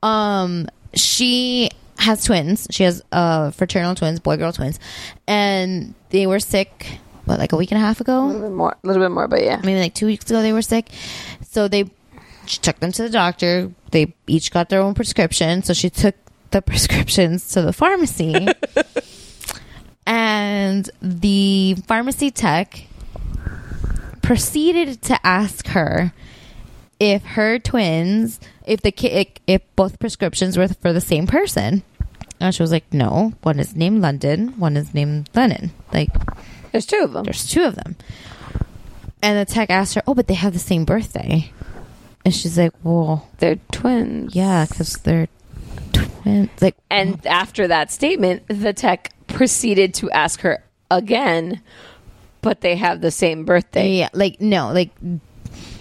Um, 0.01 0.67
she 0.93 1.69
has 1.99 2.23
twins. 2.23 2.67
She 2.71 2.83
has 2.83 3.03
uh 3.11 3.51
fraternal 3.51 3.95
twins, 3.95 4.19
boy 4.19 4.37
girl 4.37 4.53
twins, 4.53 4.79
and 5.27 5.93
they 6.09 6.25
were 6.27 6.39
sick. 6.39 6.99
What 7.25 7.39
like 7.39 7.53
a 7.53 7.57
week 7.57 7.71
and 7.71 7.79
a 7.79 7.81
half 7.81 8.01
ago? 8.01 8.23
a 8.23 8.27
little 8.27 8.41
bit 8.43 8.51
more, 8.51 8.77
a 8.83 8.87
little 8.87 9.01
bit 9.01 9.11
more, 9.11 9.27
but 9.27 9.43
yeah. 9.43 9.59
maybe 9.63 9.79
like 9.79 9.95
two 9.95 10.05
weeks 10.05 10.29
ago 10.29 10.43
they 10.43 10.53
were 10.53 10.61
sick 10.61 10.91
so 11.55 11.69
they 11.69 11.85
she 12.47 12.59
took 12.59 12.79
them 12.79 12.91
to 12.91 13.03
the 13.03 13.09
doctor 13.09 13.71
they 13.91 14.13
each 14.27 14.51
got 14.51 14.69
their 14.69 14.81
own 14.81 14.93
prescription 14.93 15.63
so 15.63 15.73
she 15.73 15.89
took 15.89 16.15
the 16.51 16.61
prescriptions 16.71 17.47
to 17.49 17.61
the 17.61 17.73
pharmacy 17.73 18.47
and 20.05 20.89
the 21.01 21.75
pharmacy 21.87 22.31
tech 22.31 22.85
proceeded 24.21 25.01
to 25.01 25.19
ask 25.25 25.67
her 25.67 26.13
if 26.99 27.23
her 27.23 27.59
twins 27.59 28.39
if 28.65 28.81
the 28.81 28.91
ki- 28.91 29.31
if 29.47 29.61
both 29.75 29.99
prescriptions 29.99 30.57
were 30.57 30.67
for 30.67 30.93
the 30.93 31.01
same 31.01 31.27
person 31.27 31.83
and 32.39 32.53
she 32.55 32.63
was 32.63 32.71
like 32.71 32.91
no 32.93 33.33
one 33.43 33.59
is 33.59 33.75
named 33.75 34.01
london 34.01 34.57
one 34.59 34.77
is 34.77 34.93
named 34.93 35.29
lennon 35.35 35.71
like 35.93 36.09
There's 36.71 36.85
two 36.85 37.01
of 37.03 37.13
them. 37.13 37.23
there's 37.25 37.47
two 37.47 37.63
of 37.63 37.75
them. 37.75 37.95
And 39.21 39.39
the 39.39 39.51
tech 39.51 39.69
asked 39.71 39.95
her, 39.95 40.03
"Oh, 40.05 40.13
but 40.13 40.27
they 40.27 40.35
have 40.35 40.53
the 40.53 40.59
same 40.59 40.85
birthday." 40.85 41.51
And 42.25 42.33
she's 42.33 42.57
like, 42.57 42.73
"Well, 42.83 43.29
They're 43.37 43.59
twins. 43.71 44.35
yeah, 44.35 44.65
because 44.67 44.93
they're 45.03 45.27
twins." 45.93 46.49
Like, 46.59 46.75
And 46.89 47.21
oh. 47.25 47.29
after 47.29 47.67
that 47.67 47.91
statement, 47.91 48.43
the 48.47 48.73
tech 48.73 49.13
proceeded 49.27 49.93
to 49.95 50.09
ask 50.11 50.41
her 50.41 50.63
again, 50.89 51.61
but 52.41 52.61
they 52.61 52.75
have 52.77 53.01
the 53.01 53.11
same 53.11 53.45
birthday. 53.45 53.91
yeah, 53.99 54.09
like 54.13 54.41
no, 54.41 54.71
like 54.73 54.89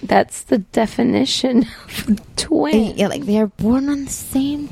That's 0.03 0.43
the 0.43 0.59
definition 0.59 1.67
of 1.87 2.37
twin. 2.37 2.95
yeah, 2.97 3.09
like 3.09 3.25
they 3.25 3.39
are 3.39 3.47
born 3.49 3.89
on 3.89 4.05
the 4.05 4.11
same 4.11 4.69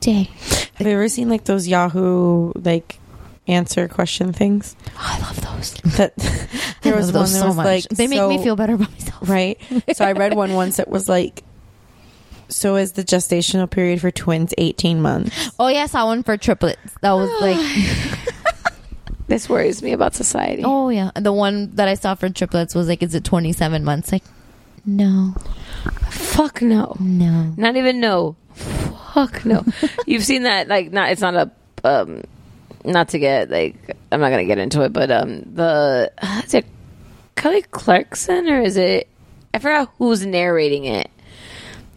day. 0.00 0.30
Have 0.74 0.86
you 0.86 0.92
ever 0.94 1.08
seen 1.08 1.28
like 1.28 1.44
those 1.44 1.68
Yahoo 1.68 2.52
like 2.56 2.98
answer 3.46 3.88
question 3.88 4.32
things? 4.32 4.74
Oh, 4.88 4.90
I 4.96 5.20
love 5.20 5.40
those. 5.40 5.72
That 5.96 6.14
I 6.18 6.74
there 6.82 6.96
was 6.96 7.06
love 7.12 7.14
one 7.14 7.22
those 7.22 7.32
that 7.34 7.38
so 7.40 7.46
was 7.48 7.56
much. 7.56 7.66
like 7.66 7.84
they 7.90 8.06
make 8.06 8.26
me 8.28 8.42
feel 8.42 8.56
better 8.56 8.74
about 8.74 8.90
myself. 8.92 9.28
right. 9.28 9.58
So 9.94 10.04
I 10.04 10.12
read 10.12 10.34
one 10.34 10.54
once 10.54 10.76
that 10.78 10.88
was 10.88 11.08
like, 11.08 11.42
so 12.48 12.76
is 12.76 12.92
the 12.92 13.02
gestational 13.04 13.68
period 13.70 14.00
for 14.00 14.10
twins 14.10 14.54
eighteen 14.58 15.00
months? 15.02 15.50
Oh 15.58 15.68
yeah, 15.68 15.82
I 15.84 15.86
saw 15.86 16.06
one 16.06 16.22
for 16.22 16.36
triplets. 16.36 16.80
That 17.00 17.12
was 17.12 17.30
like, 17.40 17.58
This 19.26 19.48
worries 19.48 19.82
me 19.82 19.92
about 19.92 20.14
society. 20.14 20.62
oh 20.66 20.90
yeah, 20.90 21.10
the 21.14 21.32
one 21.32 21.74
that 21.76 21.88
I 21.88 21.94
saw 21.94 22.14
for 22.14 22.28
triplets 22.28 22.74
was 22.74 22.88
like, 22.88 23.02
is 23.02 23.14
it 23.14 23.24
twenty 23.24 23.52
seven 23.52 23.82
months? 23.82 24.12
Like, 24.12 24.22
no, 24.84 25.34
fuck 26.10 26.60
no. 26.60 26.94
no. 27.00 27.54
Not 27.56 27.76
even 27.76 28.00
no. 28.00 28.36
Fuck 28.54 29.44
no. 29.46 29.64
You've 30.06 30.24
seen 30.24 30.42
that 30.42 30.68
like 30.68 30.92
not 30.92 31.10
it's 31.10 31.22
not 31.22 31.34
a 31.34 31.50
um 31.88 32.22
not 32.84 33.08
to 33.10 33.18
get 33.18 33.50
like 33.50 33.96
I'm 34.12 34.20
not 34.20 34.30
gonna 34.30 34.44
get 34.44 34.58
into 34.58 34.82
it, 34.82 34.92
but 34.92 35.10
um 35.10 35.42
the 35.54 36.12
is 36.44 36.54
it 36.54 36.66
Kelly 37.36 37.62
Clarkson 37.62 38.48
or 38.48 38.60
is 38.60 38.76
it 38.76 39.08
I 39.52 39.58
forgot 39.58 39.90
who's 39.98 40.26
narrating 40.26 40.84
it. 40.84 41.10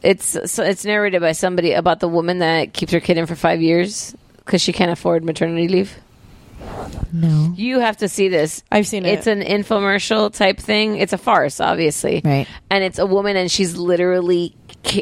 It's 0.03 0.51
so 0.51 0.63
it's 0.63 0.85
narrated 0.85 1.21
by 1.21 1.31
somebody 1.31 1.73
about 1.73 1.99
the 1.99 2.07
woman 2.07 2.39
that 2.39 2.73
keeps 2.73 2.91
her 2.93 2.99
kid 2.99 3.17
in 3.17 3.25
for 3.25 3.35
five 3.35 3.61
years 3.61 4.15
because 4.37 4.61
she 4.61 4.71
can't 4.71 4.91
afford 4.91 5.23
maternity 5.23 5.67
leave. 5.67 5.97
No. 7.13 7.53
You 7.55 7.79
have 7.79 7.97
to 7.97 8.09
see 8.09 8.29
this. 8.29 8.63
I've 8.71 8.87
seen 8.87 9.05
it. 9.05 9.13
It's 9.13 9.27
an 9.27 9.41
infomercial 9.41 10.33
type 10.33 10.59
thing. 10.59 10.97
It's 10.97 11.13
a 11.13 11.17
farce, 11.17 11.59
obviously. 11.59 12.21
Right. 12.23 12.47
And 12.69 12.83
it's 12.83 12.99
a 12.99 13.05
woman, 13.05 13.37
and 13.37 13.51
she's 13.51 13.77
literally 13.77 14.55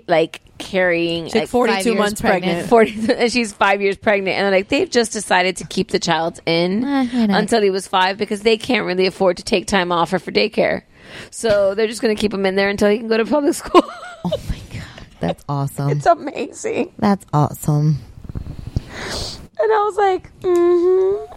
like 0.08 0.42
carrying 0.58 1.26
She's 1.26 1.36
like 1.36 1.42
like, 1.44 1.50
forty 1.50 1.74
five 1.74 1.84
two 1.84 1.90
years 1.92 2.00
months 2.00 2.22
pregnant. 2.22 2.70
pregnant. 2.70 3.08
40 3.08 3.14
and 3.22 3.32
she's 3.32 3.52
five 3.54 3.82
years 3.82 3.98
pregnant 3.98 4.38
and 4.38 4.46
they're 4.46 4.52
like 4.60 4.70
they've 4.70 4.90
just 4.90 5.12
decided 5.12 5.58
to 5.58 5.68
keep 5.68 5.90
the 5.92 6.00
child 6.00 6.40
in 6.46 6.80
not? 6.82 7.30
until 7.30 7.62
he 7.62 7.70
was 7.70 7.88
five 7.88 8.18
because 8.18 8.42
they 8.42 8.58
can't 8.58 8.86
really 8.86 9.06
afford 9.06 9.38
to 9.38 9.44
take 9.44 9.68
time 9.68 9.92
off 9.92 10.14
or 10.14 10.20
for 10.20 10.32
daycare 10.32 10.84
so 11.32 11.76
they're 11.76 11.88
just 11.88 12.02
going 12.02 12.16
to 12.16 12.20
keep 12.20 12.34
him 12.34 12.46
in 12.46 12.56
there 12.56 12.70
until 12.70 12.90
he 12.90 12.98
can 12.98 13.08
go 13.08 13.18
to 13.18 13.26
public 13.26 13.54
school 13.54 13.84
Oh 14.26 14.42
my 14.50 14.60
god, 14.74 15.06
that's 15.20 15.44
awesome. 15.50 15.90
it's 15.90 16.06
amazing 16.06 16.94
That's 17.00 17.26
awesome. 17.34 17.98
and 18.90 19.72
i 19.72 19.84
was 19.84 19.98
like 19.98 20.40
mm-hmm. 20.40 21.34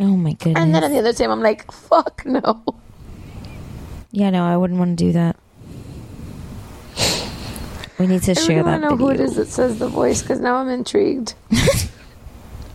Oh 0.00 0.16
my 0.16 0.32
goodness. 0.34 0.62
and 0.62 0.74
then 0.74 0.82
at 0.84 0.90
the 0.90 0.98
other 0.98 1.12
time 1.12 1.30
i'm 1.30 1.42
like 1.42 1.70
fuck 1.72 2.22
no 2.24 2.64
Yeah, 4.12 4.30
no, 4.30 4.44
I 4.44 4.56
wouldn't 4.58 4.78
want 4.78 4.98
to 4.98 5.04
do 5.06 5.12
that. 5.12 5.36
We 7.98 8.06
need 8.06 8.22
to 8.22 8.32
i 8.32 8.34
share 8.34 8.48
really 8.48 8.62
that 8.62 8.64
want 8.64 8.82
to 8.82 8.88
know 8.90 8.96
video. 8.96 9.06
who 9.06 9.12
it 9.12 9.20
is 9.20 9.36
that 9.36 9.48
says 9.48 9.78
the 9.78 9.88
voice 9.88 10.22
because 10.22 10.40
now 10.40 10.56
i'm 10.56 10.68
intrigued 10.68 11.34
i 11.52 11.86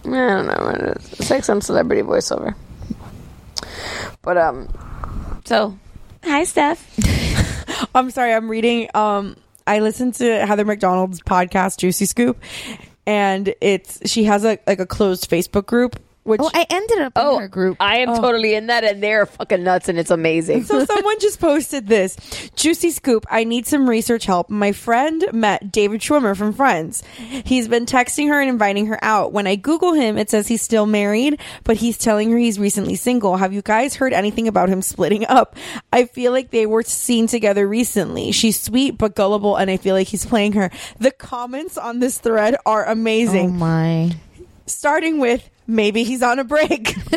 don't 0.05 0.47
know 0.47 0.65
what 0.65 0.75
it 0.81 0.97
is 0.97 1.13
it's 1.13 1.29
like 1.29 1.43
some 1.43 1.59
celebrity 1.61 2.01
voiceover 2.01 2.55
but 4.21 4.37
um 4.37 4.69
so 5.45 5.77
hi 6.23 6.43
steph 6.43 6.93
I'm 7.93 8.09
sorry, 8.11 8.33
I'm 8.33 8.49
reading. 8.49 8.89
Um, 8.95 9.35
I 9.65 9.79
listened 9.79 10.15
to 10.15 10.45
Heather 10.45 10.65
McDonald's 10.65 11.21
podcast, 11.21 11.79
Juicy 11.79 12.05
Scoop, 12.05 12.41
and 13.05 13.53
it's 13.61 14.09
she 14.09 14.23
has 14.25 14.43
a 14.45 14.59
like 14.65 14.79
a 14.79 14.85
closed 14.85 15.29
Facebook 15.29 15.65
group 15.65 15.99
which 16.27 16.41
Oh, 16.43 16.51
I 16.53 16.65
ended 16.69 16.99
up 16.99 17.13
in 17.15 17.21
oh, 17.23 17.39
her 17.39 17.47
group. 17.47 17.77
I 17.79 17.99
am 17.99 18.09
oh. 18.09 18.21
totally 18.21 18.53
in 18.53 18.67
that, 18.67 18.83
and 18.83 19.01
they're 19.01 19.25
fucking 19.25 19.63
nuts, 19.63 19.89
and 19.89 19.97
it's 19.97 20.11
amazing. 20.11 20.65
So 20.65 20.83
someone 20.85 21.19
just 21.19 21.39
posted 21.39 21.87
this 21.87 22.17
juicy 22.55 22.91
scoop. 22.91 23.25
I 23.29 23.43
need 23.43 23.65
some 23.65 23.89
research 23.89 24.25
help. 24.25 24.49
My 24.49 24.71
friend 24.73 25.23
met 25.31 25.71
David 25.71 26.01
Schwimmer 26.01 26.35
from 26.35 26.53
Friends. 26.53 27.03
He's 27.45 27.67
been 27.67 27.85
texting 27.85 28.27
her 28.27 28.39
and 28.41 28.49
inviting 28.49 28.87
her 28.87 28.99
out. 29.01 29.31
When 29.31 29.47
I 29.47 29.55
Google 29.55 29.93
him, 29.93 30.17
it 30.17 30.29
says 30.29 30.47
he's 30.47 30.61
still 30.61 30.85
married, 30.85 31.39
but 31.63 31.77
he's 31.77 31.97
telling 31.97 32.31
her 32.31 32.37
he's 32.37 32.59
recently 32.59 32.95
single. 32.95 33.37
Have 33.37 33.53
you 33.53 33.61
guys 33.61 33.95
heard 33.95 34.13
anything 34.13 34.47
about 34.47 34.69
him 34.69 34.81
splitting 34.81 35.25
up? 35.25 35.55
I 35.93 36.05
feel 36.05 36.31
like 36.31 36.51
they 36.51 36.65
were 36.65 36.83
seen 36.83 37.27
together 37.27 37.67
recently. 37.67 38.31
She's 38.31 38.59
sweet 38.59 38.97
but 38.97 39.15
gullible, 39.15 39.55
and 39.55 39.71
I 39.71 39.77
feel 39.77 39.95
like 39.95 40.07
he's 40.07 40.25
playing 40.25 40.53
her. 40.53 40.69
The 40.99 41.11
comments 41.11 41.77
on 41.77 41.99
this 41.99 42.17
thread 42.17 42.57
are 42.65 42.85
amazing. 42.85 43.49
Oh 43.49 43.53
my. 43.53 44.15
Starting 44.65 45.19
with 45.19 45.49
maybe 45.67 46.03
he's 46.03 46.23
on 46.23 46.39
a 46.39 46.43
break. 46.43 46.95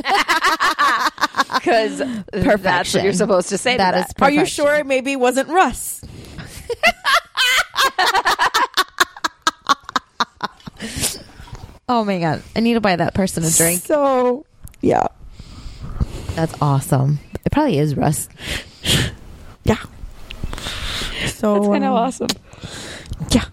because 1.54 1.98
that's 1.98 2.94
what 2.94 3.02
you're 3.02 3.12
supposed 3.12 3.48
to 3.50 3.58
say. 3.58 3.76
That 3.76 3.92
to 3.92 3.98
is 4.00 4.06
that. 4.06 4.22
Are 4.22 4.30
you 4.30 4.46
sure 4.46 4.74
it 4.76 4.86
maybe 4.86 5.16
wasn't 5.16 5.48
Russ? 5.48 6.02
Oh 11.90 12.04
my 12.04 12.20
god. 12.20 12.44
I 12.54 12.60
need 12.60 12.74
to 12.74 12.80
buy 12.80 12.94
that 12.94 13.14
person 13.14 13.42
a 13.42 13.50
drink. 13.50 13.82
So, 13.82 14.46
yeah. 14.80 15.08
That's 16.36 16.54
awesome. 16.62 17.18
It 17.44 17.50
probably 17.50 17.78
is 17.78 17.96
Russ. 17.96 18.28
Yeah. 19.64 19.74
So 21.26 21.54
That's 21.54 21.66
kind 21.66 21.84
of 21.84 21.90
um, 21.90 21.96
awesome. 21.96 22.28
Yeah. 23.32 23.44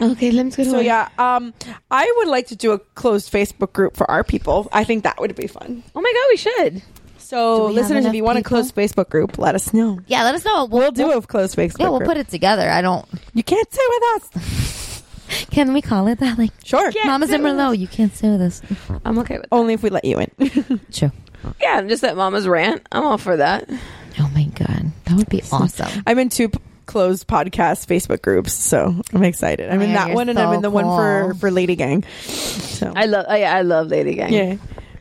Okay, 0.00 0.30
let's 0.32 0.56
go. 0.56 0.64
So 0.64 0.80
yeah, 0.80 1.08
um, 1.18 1.52
I 1.90 2.12
would 2.18 2.28
like 2.28 2.46
to 2.48 2.56
do 2.56 2.72
a 2.72 2.78
closed 2.78 3.32
Facebook 3.32 3.72
group 3.72 3.96
for 3.96 4.10
our 4.10 4.24
people. 4.24 4.68
I 4.72 4.84
think 4.84 5.04
that 5.04 5.20
would 5.20 5.34
be 5.36 5.46
fun. 5.46 5.82
Oh 5.94 6.00
my 6.00 6.12
god, 6.12 6.26
we 6.30 6.36
should. 6.36 6.82
So 7.18 7.58
Do 7.58 7.64
we 7.68 7.74
listeners, 7.80 8.06
if 8.06 8.14
you 8.14 8.24
want 8.24 8.38
a 8.38 8.40
people? 8.40 8.56
closed 8.58 8.74
Facebook 8.74 9.08
group, 9.10 9.38
let 9.38 9.54
us 9.54 9.72
know. 9.72 10.00
Yeah, 10.06 10.24
let 10.24 10.34
us 10.34 10.44
know. 10.44 10.64
We'll, 10.64 10.80
We'll 10.82 10.90
do 10.92 11.12
a 11.12 11.22
closed 11.22 11.56
Facebook. 11.56 11.78
Yeah, 11.80 11.88
we'll 11.90 11.98
group. 11.98 12.08
put 12.08 12.16
it 12.16 12.28
together. 12.28 12.68
I 12.68 12.80
don't. 12.82 13.06
You 13.34 13.44
can't 13.44 13.70
stay 13.72 13.82
with 13.88 14.02
us. 14.34 15.02
Can 15.50 15.72
we 15.72 15.80
call 15.80 16.08
it 16.08 16.18
that? 16.18 16.38
Like, 16.38 16.50
Sure. 16.64 16.90
Mama's 17.04 17.30
Mamas 17.30 17.30
and 17.30 17.44
Merlot, 17.44 17.78
you 17.78 17.86
can't 17.86 18.12
say 18.14 18.28
us. 18.34 18.62
I'm 19.04 19.16
okay 19.20 19.38
with. 19.38 19.46
Only 19.52 19.74
if 19.74 19.82
we 19.82 19.90
let 19.90 20.04
you 20.04 20.18
in. 20.18 20.80
True. 20.92 21.12
Yeah, 21.60 21.80
just 21.82 22.02
that 22.02 22.16
mama's 22.16 22.48
rant. 22.48 22.86
I'm 22.92 23.04
all 23.04 23.16
for 23.16 23.36
that. 23.36 23.70
Oh 24.18 24.30
my 24.34 24.44
god, 24.46 24.90
that 25.04 25.16
would 25.16 25.28
be 25.28 25.40
awesome. 25.52 26.02
I'm 26.06 26.18
in 26.18 26.28
two 26.30 26.48
p- 26.48 26.58
closed 26.90 27.26
podcast 27.28 27.86
Facebook 27.86 28.20
groups, 28.22 28.52
so 28.52 28.94
I'm 29.14 29.22
excited. 29.24 29.70
I'm 29.70 29.80
Oh, 29.80 29.84
in 29.84 29.90
yeah, 29.90 30.06
that 30.08 30.14
one, 30.14 30.28
and 30.28 30.38
I'm 30.38 30.52
in 30.54 30.62
the 30.62 30.70
one 30.70 30.84
for 30.84 31.34
for 31.38 31.50
Lady 31.50 31.76
Gang. 31.76 32.04
So 32.20 32.92
I 32.94 33.06
love. 33.06 33.26
Oh, 33.28 33.34
yeah, 33.34 33.54
I 33.54 33.62
love 33.62 33.88
Lady 33.88 34.14
Gang. 34.14 34.32
yeah, 34.32 34.56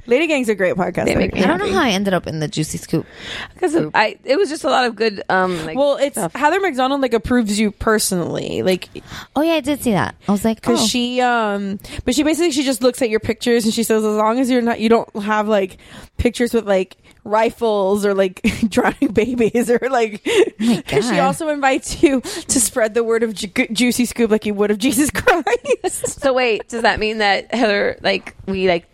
Lady 0.05 0.27
Gang's 0.27 0.49
a 0.49 0.55
great 0.55 0.75
podcast. 0.75 1.05
They 1.05 1.15
make 1.15 1.33
me 1.33 1.43
I 1.43 1.47
don't 1.47 1.59
know 1.59 1.71
how 1.71 1.83
I 1.83 1.89
ended 1.89 2.13
up 2.13 2.25
in 2.27 2.39
the 2.39 2.47
Juicy 2.47 2.77
Scoop. 2.77 3.05
because 3.53 3.75
I. 3.93 4.17
It 4.23 4.37
was 4.37 4.49
just 4.49 4.63
a 4.63 4.69
lot 4.69 4.85
of 4.85 4.95
good. 4.95 5.21
Um. 5.29 5.65
Like, 5.65 5.77
Well, 5.77 5.97
it's 5.97 6.15
stuff. 6.15 6.33
Heather 6.33 6.59
McDonald 6.59 7.01
like 7.01 7.13
approves 7.13 7.59
you 7.59 7.71
personally, 7.71 8.61
like 8.63 8.89
Oh 9.35 9.41
yeah, 9.41 9.53
I 9.53 9.59
did 9.61 9.81
see 9.81 9.91
that. 9.91 10.15
I 10.27 10.31
was 10.31 10.43
like, 10.45 10.61
because 10.61 10.81
oh. 10.81 10.87
she 10.87 11.21
um 11.21 11.79
but 12.05 12.15
she 12.15 12.23
basically 12.23 12.51
she 12.51 12.63
just 12.63 12.81
looks 12.81 13.01
at 13.01 13.09
your 13.09 13.19
pictures 13.19 13.65
and 13.65 13.73
she 13.73 13.83
says 13.83 14.03
as 14.03 14.15
long 14.15 14.39
as 14.39 14.49
you're 14.49 14.61
not 14.61 14.79
you 14.79 14.89
don't 14.89 15.09
have 15.23 15.47
like 15.47 15.77
pictures 16.17 16.53
with 16.53 16.67
like 16.67 16.97
rifles 17.23 18.05
or 18.05 18.13
like 18.13 18.41
drowning 18.69 19.11
babies 19.11 19.69
or 19.69 19.79
like 19.89 20.21
oh 20.25 20.43
my 20.59 20.83
she 20.87 21.19
also 21.19 21.49
invites 21.49 22.01
you 22.01 22.21
to 22.21 22.59
spread 22.59 22.93
the 22.93 23.03
word 23.03 23.23
of 23.23 23.33
ju- 23.33 23.67
juicy 23.71 24.05
scoop 24.05 24.31
like 24.31 24.45
you 24.45 24.53
would 24.53 24.71
of 24.71 24.77
jesus 24.77 25.09
christ. 25.13 26.21
So 26.21 26.33
wait, 26.33 26.67
does 26.69 26.83
that 26.83 26.99
mean 26.99 27.19
that 27.19 27.53
Heather, 27.53 27.97
like, 28.01 28.35
we 28.45 28.67
like 28.67 28.85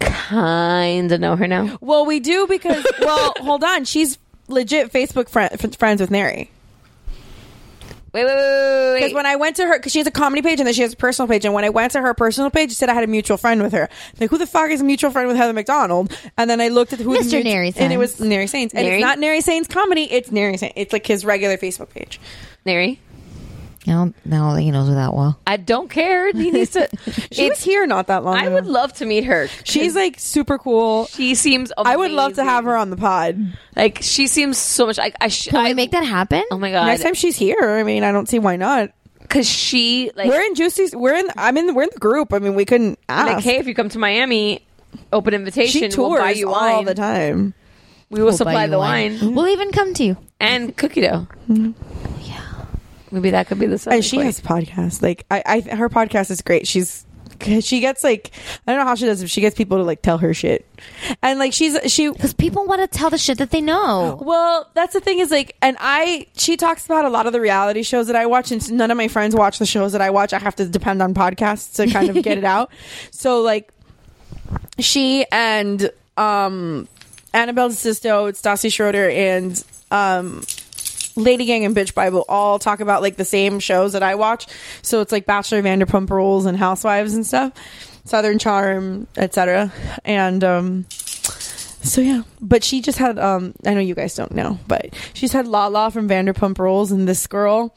kind 0.00 1.10
of 1.12 1.20
know 1.20 1.36
her 1.36 1.46
now? 1.46 1.78
well 1.80 2.04
we 2.06 2.20
do 2.20 2.46
because 2.46 2.84
well 3.00 3.32
hold 3.40 3.62
on. 3.64 3.84
She's 3.84 4.18
legit 4.48 4.92
facebook 4.92 5.28
friend, 5.28 5.50
f- 5.52 5.76
friends 5.76 6.00
with 6.00 6.10
nary 6.10 6.50
Wait, 8.14 8.24
wait, 8.24 8.32
wait, 8.36 8.92
wait, 8.92 8.94
Because 9.00 9.12
when 9.12 9.26
I 9.26 9.34
went 9.34 9.56
to 9.56 9.66
her, 9.66 9.76
because 9.76 9.90
she 9.90 9.98
has 9.98 10.06
a 10.06 10.12
comedy 10.12 10.40
page 10.40 10.60
and 10.60 10.66
then 10.68 10.72
she 10.74 10.82
has 10.82 10.92
a 10.92 10.96
personal 10.96 11.26
page, 11.26 11.44
and 11.44 11.52
when 11.52 11.64
I 11.64 11.70
went 11.70 11.90
to 11.92 12.00
her 12.00 12.14
personal 12.14 12.48
page, 12.48 12.70
it 12.70 12.76
said 12.76 12.88
I 12.88 12.94
had 12.94 13.02
a 13.02 13.08
mutual 13.08 13.36
friend 13.36 13.60
with 13.60 13.72
her. 13.72 13.88
Like, 14.20 14.30
who 14.30 14.38
the 14.38 14.46
fuck 14.46 14.70
is 14.70 14.80
a 14.80 14.84
mutual 14.84 15.10
friend 15.10 15.26
with 15.26 15.36
Heather 15.36 15.52
McDonald? 15.52 16.16
And 16.38 16.48
then 16.48 16.60
I 16.60 16.68
looked 16.68 16.92
at 16.92 17.00
who 17.00 17.12
the 17.14 17.20
Mr. 17.24 17.32
mut- 17.34 17.44
Nary 17.44 17.72
and 17.76 17.92
it 17.92 17.96
was 17.96 18.20
Nary 18.20 18.46
Saints, 18.46 18.72
and 18.72 18.84
Nary? 18.86 18.98
it's 18.98 19.02
not 19.04 19.18
Nary 19.18 19.40
Saints 19.40 19.66
comedy, 19.66 20.04
it's 20.04 20.30
Nary 20.30 20.56
Saints. 20.56 20.74
It's 20.76 20.92
like 20.92 21.04
his 21.06 21.24
regular 21.24 21.56
Facebook 21.56 21.90
page. 21.90 22.20
Nary, 22.64 23.00
now, 23.86 24.12
now 24.24 24.54
he 24.56 24.70
knows 24.70 24.88
her 24.88 24.94
that 24.94 25.14
well. 25.14 25.38
I 25.46 25.56
don't 25.56 25.90
care. 25.90 26.30
He 26.32 26.50
needs 26.50 26.70
to. 26.72 26.88
She 27.32 27.48
was 27.48 27.62
here 27.62 27.86
not 27.86 28.06
that 28.06 28.22
long. 28.24 28.36
I 28.36 28.44
ago. 28.46 28.54
would 28.54 28.66
love 28.66 28.92
to 28.94 29.06
meet 29.06 29.24
her. 29.24 29.48
She's 29.64 29.94
like 29.96 30.18
super 30.20 30.56
cool. 30.58 31.06
She 31.06 31.34
seems. 31.34 31.72
I 31.76 31.96
would 31.96 32.10
love 32.12 32.34
to 32.34 32.44
have 32.44 32.64
her 32.64 32.76
on 32.76 32.90
the 32.90 32.96
pod. 32.96 33.38
Like 33.76 33.98
she 34.02 34.26
seems 34.28 34.56
so 34.58 34.86
much. 34.86 34.98
Like 34.98 35.16
I. 35.20 35.28
Sh- 35.28 35.48
Can 35.48 35.56
I 35.64 35.68
we 35.70 35.74
make 35.74 35.90
that 35.92 36.04
happen? 36.04 36.44
Oh 36.50 36.58
my 36.58 36.70
god! 36.70 36.86
Next 36.86 37.02
time 37.02 37.14
she's 37.14 37.36
here, 37.36 37.56
I 37.60 37.82
mean, 37.82 38.04
I 38.04 38.12
don't 38.12 38.28
see 38.28 38.38
why 38.38 38.56
not. 38.56 38.90
because 39.20 39.48
she 39.48 40.10
like 40.14 40.28
we're 40.28 40.40
in 40.42 40.54
Juicy's. 40.54 40.94
We're 40.94 41.14
in. 41.16 41.28
I'm 41.36 41.56
in. 41.56 41.74
We're 41.74 41.82
in 41.84 41.90
the 41.92 41.98
group. 42.00 42.32
I 42.32 42.38
mean, 42.38 42.54
we 42.54 42.64
couldn't 42.64 42.98
ask. 43.08 43.34
like 43.34 43.44
hey, 43.44 43.56
if 43.58 43.66
you 43.66 43.74
come 43.74 43.88
to 43.90 43.98
Miami, 43.98 44.64
open 45.12 45.34
invitation. 45.34 45.80
she 45.82 45.88
tours 45.88 46.10
we'll 46.12 46.18
buy 46.20 46.30
you 46.30 46.48
wine 46.48 46.74
all 46.74 46.82
the 46.84 46.94
time. 46.94 47.52
We 48.10 48.20
will 48.20 48.26
We'll 48.28 48.36
supply 48.36 48.66
the 48.68 48.78
wine. 48.78 49.34
We'll 49.34 49.48
even 49.48 49.72
come 49.72 49.92
to 49.94 50.04
you. 50.04 50.16
and 50.38 50.76
cookie 50.76 51.00
dough. 51.00 51.26
Yeah. 51.48 51.70
Maybe 53.14 53.30
that 53.30 53.46
could 53.46 53.58
be 53.58 53.66
the. 53.66 53.88
and 53.90 54.04
she 54.04 54.18
has 54.18 54.40
podcasts. 54.40 55.00
Like 55.02 55.24
I, 55.30 55.42
I, 55.46 55.60
her 55.76 55.88
podcast 55.88 56.30
is 56.30 56.42
great. 56.42 56.66
She's 56.66 57.06
she 57.60 57.80
gets 57.80 58.04
like 58.04 58.30
I 58.66 58.72
don't 58.72 58.80
know 58.80 58.86
how 58.86 58.94
she 58.94 59.06
does. 59.06 59.22
If 59.22 59.30
she 59.30 59.40
gets 59.40 59.56
people 59.56 59.76
to 59.78 59.82
like 59.84 60.02
tell 60.02 60.18
her 60.18 60.34
shit, 60.34 60.66
and 61.22 61.38
like 61.38 61.52
she's 61.52 61.76
she. 61.92 62.10
Because 62.10 62.34
people 62.34 62.66
want 62.66 62.80
to 62.80 62.86
tell 62.86 63.10
the 63.10 63.18
shit 63.18 63.38
that 63.38 63.50
they 63.50 63.60
know. 63.60 64.18
Well, 64.20 64.68
that's 64.74 64.92
the 64.94 65.00
thing 65.00 65.18
is 65.20 65.30
like, 65.30 65.56
and 65.62 65.76
I 65.80 66.26
she 66.36 66.56
talks 66.56 66.84
about 66.86 67.04
a 67.04 67.08
lot 67.08 67.26
of 67.26 67.32
the 67.32 67.40
reality 67.40 67.82
shows 67.82 68.06
that 68.08 68.16
I 68.16 68.26
watch, 68.26 68.50
and 68.50 68.72
none 68.72 68.90
of 68.90 68.96
my 68.96 69.08
friends 69.08 69.34
watch 69.34 69.58
the 69.58 69.66
shows 69.66 69.92
that 69.92 70.00
I 70.00 70.10
watch. 70.10 70.32
I 70.32 70.38
have 70.38 70.56
to 70.56 70.66
depend 70.66 71.02
on 71.02 71.14
podcasts 71.14 71.74
to 71.76 71.86
kind 71.86 72.16
of 72.16 72.22
get 72.22 72.38
it 72.38 72.44
out. 72.56 72.70
So 73.10 73.42
like, 73.42 73.70
she 74.78 75.24
and 75.30 75.90
um 76.16 76.88
Annabelle 77.32 77.70
DeSisto, 77.70 78.30
Stassi 78.30 78.72
Schroeder, 78.72 79.10
and 79.10 79.62
um 79.90 80.42
Lady 81.16 81.44
Gang 81.44 81.64
and 81.64 81.74
Bitch 81.76 81.94
Bible 81.94 82.24
all 82.28 82.58
talk 82.58 82.80
about 82.80 83.02
like 83.02 83.16
the 83.16 83.24
same 83.24 83.58
shows 83.60 83.92
that 83.92 84.02
I 84.02 84.14
watch. 84.14 84.46
So 84.82 85.00
it's 85.00 85.12
like 85.12 85.26
Bachelor, 85.26 85.62
Vanderpump 85.62 86.10
Rules, 86.10 86.46
and 86.46 86.56
Housewives 86.56 87.14
and 87.14 87.26
stuff, 87.26 87.52
Southern 88.04 88.38
Charm, 88.38 89.06
etc. 89.16 89.72
And 90.04 90.42
um, 90.42 90.86
so 90.90 92.00
yeah, 92.00 92.22
but 92.40 92.64
she 92.64 92.80
just 92.80 92.98
had 92.98 93.18
um, 93.18 93.54
I 93.64 93.74
know 93.74 93.80
you 93.80 93.94
guys 93.94 94.14
don't 94.14 94.32
know, 94.32 94.58
but 94.66 94.94
she's 95.12 95.32
had 95.32 95.46
Lala 95.46 95.90
from 95.90 96.08
Vanderpump 96.08 96.58
Rules, 96.58 96.92
and 96.92 97.08
this 97.08 97.26
girl 97.26 97.74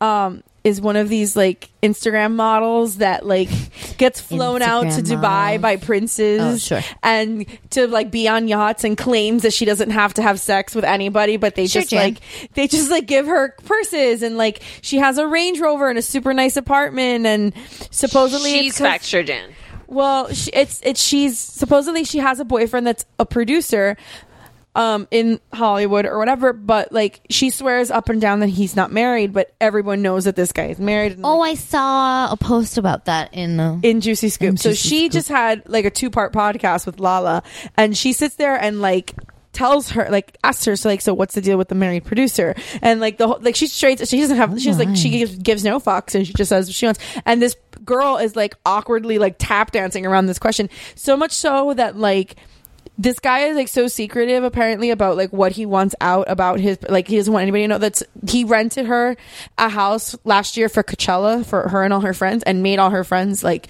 um 0.00 0.42
is 0.64 0.80
one 0.80 0.94
of 0.96 1.08
these 1.08 1.34
like 1.36 1.68
Instagram 1.82 2.34
models 2.34 2.98
that 2.98 3.26
like 3.26 3.48
gets 3.98 4.20
flown 4.20 4.62
out 4.62 4.82
to 4.82 4.88
Instagram 5.02 5.02
Dubai 5.02 5.20
models. 5.22 5.62
by 5.62 5.76
princes 5.76 6.40
Oh, 6.40 6.56
sure. 6.56 6.80
and 7.02 7.46
to 7.70 7.88
like 7.88 8.10
be 8.12 8.28
on 8.28 8.46
yachts 8.46 8.84
and 8.84 8.96
claims 8.96 9.42
that 9.42 9.52
she 9.52 9.64
doesn't 9.64 9.90
have 9.90 10.14
to 10.14 10.22
have 10.22 10.38
sex 10.38 10.74
with 10.74 10.84
anybody 10.84 11.36
but 11.36 11.56
they 11.56 11.66
Sure, 11.66 11.82
just 11.82 11.90
Jan. 11.90 12.02
like 12.14 12.18
they 12.54 12.68
just 12.68 12.90
like 12.90 13.06
give 13.06 13.26
her 13.26 13.56
purses 13.64 14.22
and 14.22 14.36
like 14.38 14.62
she 14.82 14.98
has 14.98 15.18
a 15.18 15.26
Range 15.26 15.58
Rover 15.58 15.88
and 15.90 15.98
a 15.98 16.02
super 16.02 16.32
nice 16.32 16.56
apartment 16.56 17.26
and 17.26 17.52
supposedly 17.90 18.50
She's 18.52 18.66
it's 18.70 18.78
'cause- 18.78 18.86
fact 18.86 19.04
sure, 19.04 19.24
well, 19.88 20.32
she, 20.32 20.50
it's 20.52 20.80
it's 20.84 21.02
she's 21.02 21.38
supposedly 21.38 22.04
she 22.04 22.18
has 22.18 22.40
a 22.40 22.44
boyfriend 22.46 22.86
that's 22.86 23.04
a 23.18 23.26
producer 23.26 23.96
um 24.74 25.06
in 25.10 25.38
Hollywood 25.52 26.06
or 26.06 26.18
whatever, 26.18 26.52
but 26.52 26.92
like 26.92 27.20
she 27.28 27.50
swears 27.50 27.90
up 27.90 28.08
and 28.08 28.20
down 28.20 28.40
that 28.40 28.48
he's 28.48 28.74
not 28.74 28.90
married, 28.90 29.32
but 29.32 29.54
everyone 29.60 30.00
knows 30.02 30.24
that 30.24 30.34
this 30.36 30.52
guy 30.52 30.66
is 30.68 30.78
married. 30.78 31.12
And, 31.12 31.22
Oh, 31.26 31.40
I 31.42 31.54
saw 31.54 32.32
a 32.32 32.36
post 32.36 32.78
about 32.78 33.04
that 33.04 33.34
in 33.34 33.58
the. 33.58 33.78
in 33.82 34.00
Juicy 34.00 34.30
Scoop. 34.30 34.48
In 34.50 34.56
so 34.56 34.70
Juicy 34.70 34.88
she 34.88 34.98
Scoop. 35.04 35.12
just 35.12 35.28
had 35.28 35.68
like 35.68 35.84
a 35.84 35.90
two 35.90 36.08
part 36.10 36.32
podcast 36.32 36.86
with 36.86 37.00
Lala, 37.00 37.42
and 37.76 37.96
she 37.96 38.12
sits 38.14 38.36
there 38.36 38.56
and 38.56 38.80
like 38.80 39.14
tells 39.52 39.90
her 39.90 40.08
like 40.10 40.38
asks 40.42 40.64
her 40.64 40.74
so 40.76 40.88
like 40.88 41.02
so 41.02 41.12
what's 41.12 41.34
the 41.34 41.42
deal 41.42 41.58
with 41.58 41.68
the 41.68 41.74
married 41.74 42.02
producer 42.06 42.54
and 42.80 43.00
like 43.00 43.18
the 43.18 43.26
whole 43.26 43.38
like 43.42 43.54
she's 43.54 43.70
straight 43.70 43.98
she 44.08 44.18
doesn't 44.18 44.38
have 44.38 44.58
she's 44.58 44.78
like 44.78 44.96
she 44.96 45.10
gives, 45.10 45.36
gives 45.36 45.62
no 45.62 45.78
fucks 45.78 46.14
and 46.14 46.26
she 46.26 46.32
just 46.32 46.48
says 46.48 46.68
what 46.68 46.74
she 46.74 46.86
wants 46.86 46.98
and 47.26 47.42
this 47.42 47.54
girl 47.84 48.16
is 48.16 48.34
like 48.34 48.54
awkwardly 48.64 49.18
like 49.18 49.36
tap 49.38 49.70
dancing 49.70 50.06
around 50.06 50.24
this 50.24 50.38
question 50.38 50.70
so 50.94 51.18
much 51.18 51.32
so 51.32 51.74
that 51.74 51.98
like 51.98 52.36
this 53.02 53.18
guy 53.18 53.46
is 53.46 53.56
like 53.56 53.66
so 53.66 53.88
secretive 53.88 54.44
apparently 54.44 54.90
about 54.90 55.16
like 55.16 55.32
what 55.32 55.50
he 55.50 55.66
wants 55.66 55.92
out 56.00 56.24
about 56.30 56.60
his 56.60 56.78
like 56.88 57.08
he 57.08 57.16
doesn't 57.16 57.32
want 57.32 57.42
anybody 57.42 57.64
to 57.64 57.68
know 57.68 57.78
that's 57.78 58.02
he 58.28 58.44
rented 58.44 58.86
her 58.86 59.16
a 59.58 59.68
house 59.68 60.16
last 60.24 60.56
year 60.56 60.68
for 60.68 60.84
Coachella 60.84 61.44
for 61.44 61.68
her 61.68 61.82
and 61.82 61.92
all 61.92 62.02
her 62.02 62.14
friends 62.14 62.44
and 62.44 62.62
made 62.62 62.78
all 62.78 62.90
her 62.90 63.02
friends 63.02 63.42
like 63.42 63.66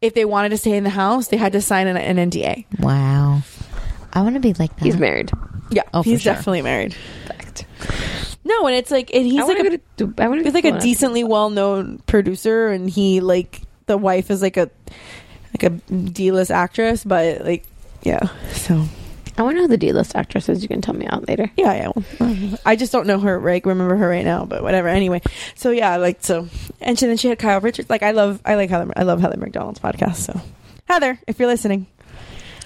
if 0.00 0.14
they 0.14 0.24
wanted 0.24 0.50
to 0.50 0.56
stay 0.56 0.76
in 0.76 0.84
the 0.84 0.90
house 0.90 1.26
they 1.28 1.36
had 1.36 1.52
to 1.52 1.60
sign 1.60 1.88
an, 1.88 1.96
an 1.96 2.30
NDA. 2.30 2.64
Wow. 2.78 3.42
I 4.12 4.22
want 4.22 4.34
to 4.34 4.40
be 4.40 4.52
like 4.54 4.74
that. 4.76 4.84
He's 4.84 4.96
married. 4.96 5.30
Yeah, 5.70 5.82
Oh, 5.92 6.02
he's 6.02 6.22
sure. 6.22 6.32
definitely 6.34 6.62
married. 6.62 6.94
Fact. 7.26 7.66
No, 8.44 8.66
and 8.68 8.76
it's 8.76 8.92
like 8.92 9.12
and 9.12 9.26
he's 9.26 9.40
I 9.40 9.46
like 9.46 9.58
a, 9.58 9.78
to 9.96 10.14
I 10.18 10.42
he's 10.42 10.54
like 10.54 10.64
a 10.64 10.78
decently 10.78 11.24
well 11.24 11.50
known 11.50 11.98
producer 12.06 12.68
and 12.68 12.88
he 12.88 13.20
like 13.20 13.62
the 13.86 13.98
wife 13.98 14.30
is 14.30 14.42
like 14.42 14.56
a 14.56 14.70
like 15.58 15.62
a 15.64 15.70
D-list 15.70 16.50
actress, 16.52 17.02
but 17.02 17.44
like 17.44 17.64
yeah. 18.06 18.28
So 18.52 18.84
I 19.36 19.42
want 19.42 19.54
to 19.54 19.56
know 19.56 19.62
who 19.62 19.68
the 19.68 19.76
D-list 19.76 20.14
actress 20.14 20.48
is. 20.48 20.62
You 20.62 20.68
can 20.68 20.80
tell 20.80 20.94
me 20.94 21.06
out 21.06 21.28
later. 21.28 21.50
yeah, 21.56 21.74
yeah. 21.74 22.02
well, 22.20 22.58
I 22.64 22.76
just 22.76 22.92
don't 22.92 23.06
know 23.06 23.18
her. 23.18 23.38
Right, 23.38 23.64
remember 23.66 23.96
her 23.96 24.08
right 24.08 24.24
now, 24.24 24.44
but 24.44 24.62
whatever. 24.62 24.88
Anyway, 24.88 25.20
so 25.54 25.70
yeah, 25.70 25.96
like 25.96 26.18
so, 26.20 26.48
and 26.80 26.98
she, 26.98 27.06
then 27.06 27.16
she 27.16 27.28
had 27.28 27.38
Kyle 27.38 27.60
Richards. 27.60 27.90
Like 27.90 28.02
I 28.02 28.12
love, 28.12 28.40
I 28.44 28.54
like 28.54 28.70
Heather. 28.70 28.92
I 28.96 29.02
love 29.02 29.20
Heather 29.20 29.36
McDonald's 29.36 29.80
podcast. 29.80 30.16
So 30.16 30.40
Heather, 30.88 31.18
if 31.26 31.38
you're 31.38 31.48
listening, 31.48 31.86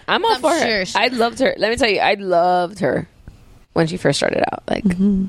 I'm 0.07 0.25
all 0.25 0.35
I'm 0.35 0.41
for 0.41 0.51
her. 0.51 0.61
sure 0.61 0.85
she- 0.85 0.99
I 0.99 1.09
loved 1.09 1.39
her. 1.41 1.55
Let 1.57 1.71
me 1.71 1.77
tell 1.77 1.89
you, 1.89 2.01
I 2.01 2.15
loved 2.15 2.81
her 2.81 3.09
when 3.73 3.87
she 3.87 3.97
first 3.97 4.19
started 4.19 4.45
out. 4.53 4.63
Like 4.69 4.85
mm-hmm. 4.85 5.27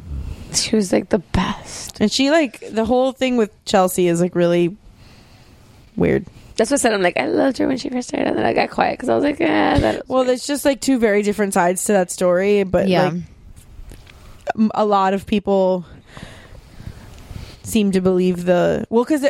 she 0.54 0.76
was 0.76 0.92
like 0.92 1.10
the 1.10 1.20
best. 1.20 2.02
and 2.02 2.12
she 2.12 2.32
like 2.32 2.60
the 2.70 2.86
whole 2.86 3.14
thing 3.14 3.38
with 3.38 3.52
Chelsea 3.66 4.08
is 4.08 4.20
like 4.22 4.36
really 4.36 4.76
weird. 5.96 6.28
That's 6.62 6.70
what 6.70 6.80
I 6.80 6.82
said. 6.84 6.94
I'm 6.94 7.02
like, 7.02 7.18
I 7.18 7.26
loved 7.26 7.58
her 7.58 7.68
when 7.68 7.78
she 7.78 7.90
first 7.90 8.10
started, 8.10 8.28
and 8.28 8.38
then 8.38 8.46
I 8.46 8.54
got 8.54 8.70
quiet 8.70 8.94
because 9.00 9.10
I 9.10 9.16
was 9.16 9.24
like, 9.24 9.40
yeah, 9.40 9.80
that. 9.80 10.08
Well, 10.08 10.24
there's 10.26 10.46
just 10.46 10.64
like 10.64 10.80
two 10.80 11.00
very 11.00 11.24
different 11.24 11.56
sides 11.56 11.86
to 11.86 11.94
that 11.94 12.12
story, 12.12 12.62
but 12.64 12.88
Yeah. 12.88 13.06
like 13.06 13.14
m- 14.56 14.72
a 14.76 14.86
lot 14.86 15.16
of 15.16 15.26
people 15.26 15.86
seem 17.64 17.92
to 17.94 18.02
believe 18.02 18.46
the 18.46 18.86
well 18.92 19.04
because 19.04 19.26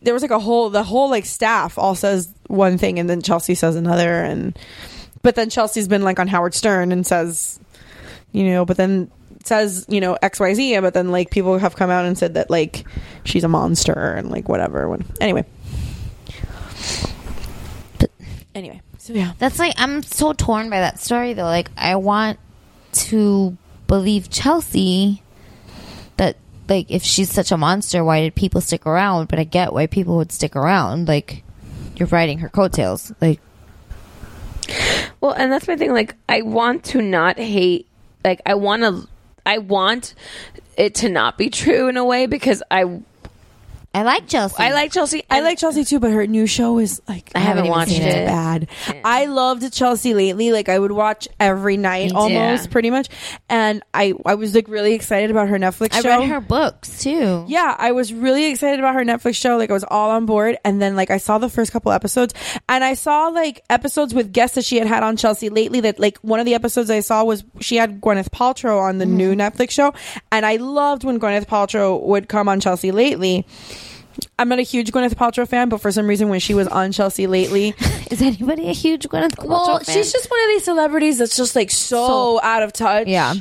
there 0.00 0.14
was 0.14 0.22
like 0.22 0.30
a 0.30 0.38
whole 0.38 0.70
the 0.70 0.82
whole 0.82 1.10
like 1.10 1.26
staff 1.26 1.76
all 1.76 1.94
says 1.94 2.32
one 2.46 2.78
thing 2.78 2.98
and 2.98 3.10
then 3.10 3.20
Chelsea 3.20 3.54
says 3.54 3.76
another 3.76 4.22
and 4.22 4.58
but 5.22 5.34
then 5.34 5.50
Chelsea's 5.50 5.88
been 5.88 6.02
like 6.02 6.18
on 6.18 6.28
Howard 6.28 6.54
Stern 6.54 6.92
and 6.92 7.06
says 7.06 7.58
you 8.32 8.44
know 8.44 8.64
but 8.64 8.76
then 8.78 9.10
says 9.44 9.84
you 9.88 10.00
know 10.00 10.16
XYZ 10.22 10.80
but 10.82 10.94
then 10.94 11.10
like 11.10 11.30
people 11.30 11.58
have 11.58 11.74
come 11.76 11.90
out 11.90 12.04
and 12.04 12.16
said 12.16 12.34
that 12.34 12.48
like 12.50 12.84
she's 13.24 13.44
a 13.44 13.48
monster 13.48 13.92
and 14.14 14.30
like 14.30 14.48
whatever 14.48 14.88
when 14.88 15.04
anyway 15.20 15.44
But- 17.98 18.10
anyway 18.54 18.80
so 18.98 19.12
yeah 19.12 19.32
That's 19.38 19.58
like 19.58 19.74
I'm 19.78 20.02
so 20.02 20.32
torn 20.32 20.68
by 20.70 20.80
that 20.80 21.00
story 21.00 21.32
though. 21.32 21.44
Like 21.44 21.70
I 21.76 21.96
want 21.96 22.38
to 22.92 23.56
believe 23.86 24.28
Chelsea 24.30 25.22
that 26.16 26.36
like 26.68 26.90
if 26.90 27.02
she's 27.02 27.30
such 27.30 27.50
a 27.50 27.56
monster, 27.56 28.04
why 28.04 28.20
did 28.20 28.34
people 28.34 28.60
stick 28.60 28.86
around? 28.86 29.28
But 29.28 29.38
I 29.38 29.44
get 29.44 29.72
why 29.72 29.86
people 29.86 30.16
would 30.16 30.32
stick 30.32 30.54
around. 30.54 31.08
Like 31.08 31.42
you're 31.96 32.08
riding 32.08 32.38
her 32.38 32.48
coattails. 32.48 33.12
Like 33.20 33.40
Well, 35.20 35.32
and 35.32 35.50
that's 35.52 35.68
my 35.68 35.76
thing. 35.76 35.92
Like, 35.92 36.14
I 36.28 36.42
want 36.42 36.84
to 36.86 37.02
not 37.02 37.38
hate. 37.38 37.86
Like, 38.24 38.40
I 38.46 38.54
want 38.54 38.82
to. 38.82 39.08
I 39.44 39.58
want 39.58 40.14
it 40.76 40.94
to 40.96 41.08
not 41.08 41.36
be 41.38 41.50
true 41.50 41.88
in 41.88 41.96
a 41.96 42.04
way 42.04 42.26
because 42.26 42.62
I. 42.70 43.00
I 43.92 44.02
like 44.04 44.28
Chelsea. 44.28 44.62
I 44.62 44.72
like 44.72 44.92
Chelsea. 44.92 45.24
I 45.28 45.40
like 45.40 45.58
Chelsea 45.58 45.84
too, 45.84 45.98
but 45.98 46.12
her 46.12 46.24
new 46.24 46.46
show 46.46 46.78
is 46.78 47.02
like 47.08 47.32
I 47.34 47.40
haven't 47.40 47.64
even 47.64 47.76
watched 47.76 47.90
seen 47.90 48.02
it. 48.02 48.24
Bad. 48.24 48.68
I 49.04 49.26
loved 49.26 49.72
Chelsea 49.72 50.14
lately. 50.14 50.52
Like 50.52 50.68
I 50.68 50.78
would 50.78 50.92
watch 50.92 51.26
every 51.40 51.76
night, 51.76 52.10
too. 52.10 52.16
almost 52.16 52.66
Yeah. 52.66 52.70
pretty 52.70 52.90
much. 52.90 53.08
And 53.48 53.82
I 53.92 54.14
I 54.24 54.36
was 54.36 54.54
like 54.54 54.68
really 54.68 54.94
excited 54.94 55.32
about 55.32 55.48
her 55.48 55.58
Netflix 55.58 55.94
show. 55.94 55.98
I 55.98 56.02
show. 56.02 56.18
read 56.20 56.28
her 56.28 56.40
books 56.40 57.02
too. 57.02 57.44
Yeah, 57.48 57.74
I 57.76 57.90
was 57.90 58.12
really 58.14 58.44
excited 58.44 58.78
about 58.78 58.94
her 58.94 59.04
Netflix 59.04 59.34
show. 59.34 59.56
Like 59.56 59.70
I 59.70 59.72
was 59.72 59.84
all 59.84 60.10
on 60.10 60.24
board, 60.24 60.56
and 60.64 60.80
then 60.80 60.94
like 60.94 61.10
I 61.10 61.16
saw 61.16 61.38
the 61.38 61.48
first 61.48 61.72
couple 61.72 61.90
episodes, 61.90 62.32
and 62.68 62.84
I 62.84 62.94
saw 62.94 63.26
like 63.26 63.64
episodes 63.68 64.14
with 64.14 64.32
guests 64.32 64.54
that 64.54 64.64
she 64.64 64.76
had 64.76 64.86
had 64.86 65.02
on 65.02 65.16
Chelsea 65.16 65.48
lately. 65.48 65.80
That 65.80 65.98
like 65.98 66.16
one 66.18 66.38
of 66.38 66.46
the 66.46 66.54
episodes 66.54 66.90
I 66.90 67.00
saw 67.00 67.24
was 67.24 67.42
she 67.58 67.74
had 67.74 68.00
Gwyneth 68.00 68.30
Paltrow 68.30 68.80
on 68.80 68.98
the 68.98 69.04
mm-hmm. 69.04 69.16
new 69.16 69.34
Netflix 69.34 69.72
show, 69.72 69.92
and 70.30 70.46
I 70.46 70.56
loved 70.56 71.02
when 71.02 71.18
Gwyneth 71.18 71.46
Paltrow 71.46 72.00
would 72.04 72.28
come 72.28 72.48
on 72.48 72.60
Chelsea 72.60 72.92
lately. 72.92 73.44
I'm 74.40 74.48
not 74.48 74.58
a 74.58 74.62
huge 74.62 74.90
Gwyneth 74.90 75.14
Paltrow 75.14 75.46
fan, 75.46 75.68
but 75.68 75.80
for 75.82 75.92
some 75.92 76.06
reason 76.06 76.28
when 76.30 76.40
she 76.40 76.54
was 76.54 76.66
on 76.66 76.92
Chelsea 76.92 77.26
lately, 77.26 77.74
Is 78.10 78.22
anybody 78.22 78.68
a 78.68 78.72
huge 78.72 79.06
Gwyneth 79.08 79.32
Paltrow 79.36 79.48
well, 79.48 79.78
fan? 79.80 79.94
she's 79.94 80.10
just 80.12 80.30
one 80.30 80.40
of 80.42 80.48
these 80.48 80.64
celebrities 80.64 81.18
that's 81.18 81.36
just 81.36 81.54
like 81.54 81.70
so, 81.70 82.40
out 82.42 82.62
of 82.62 82.72
touch. 82.72 83.06
Yeah. 83.06 83.34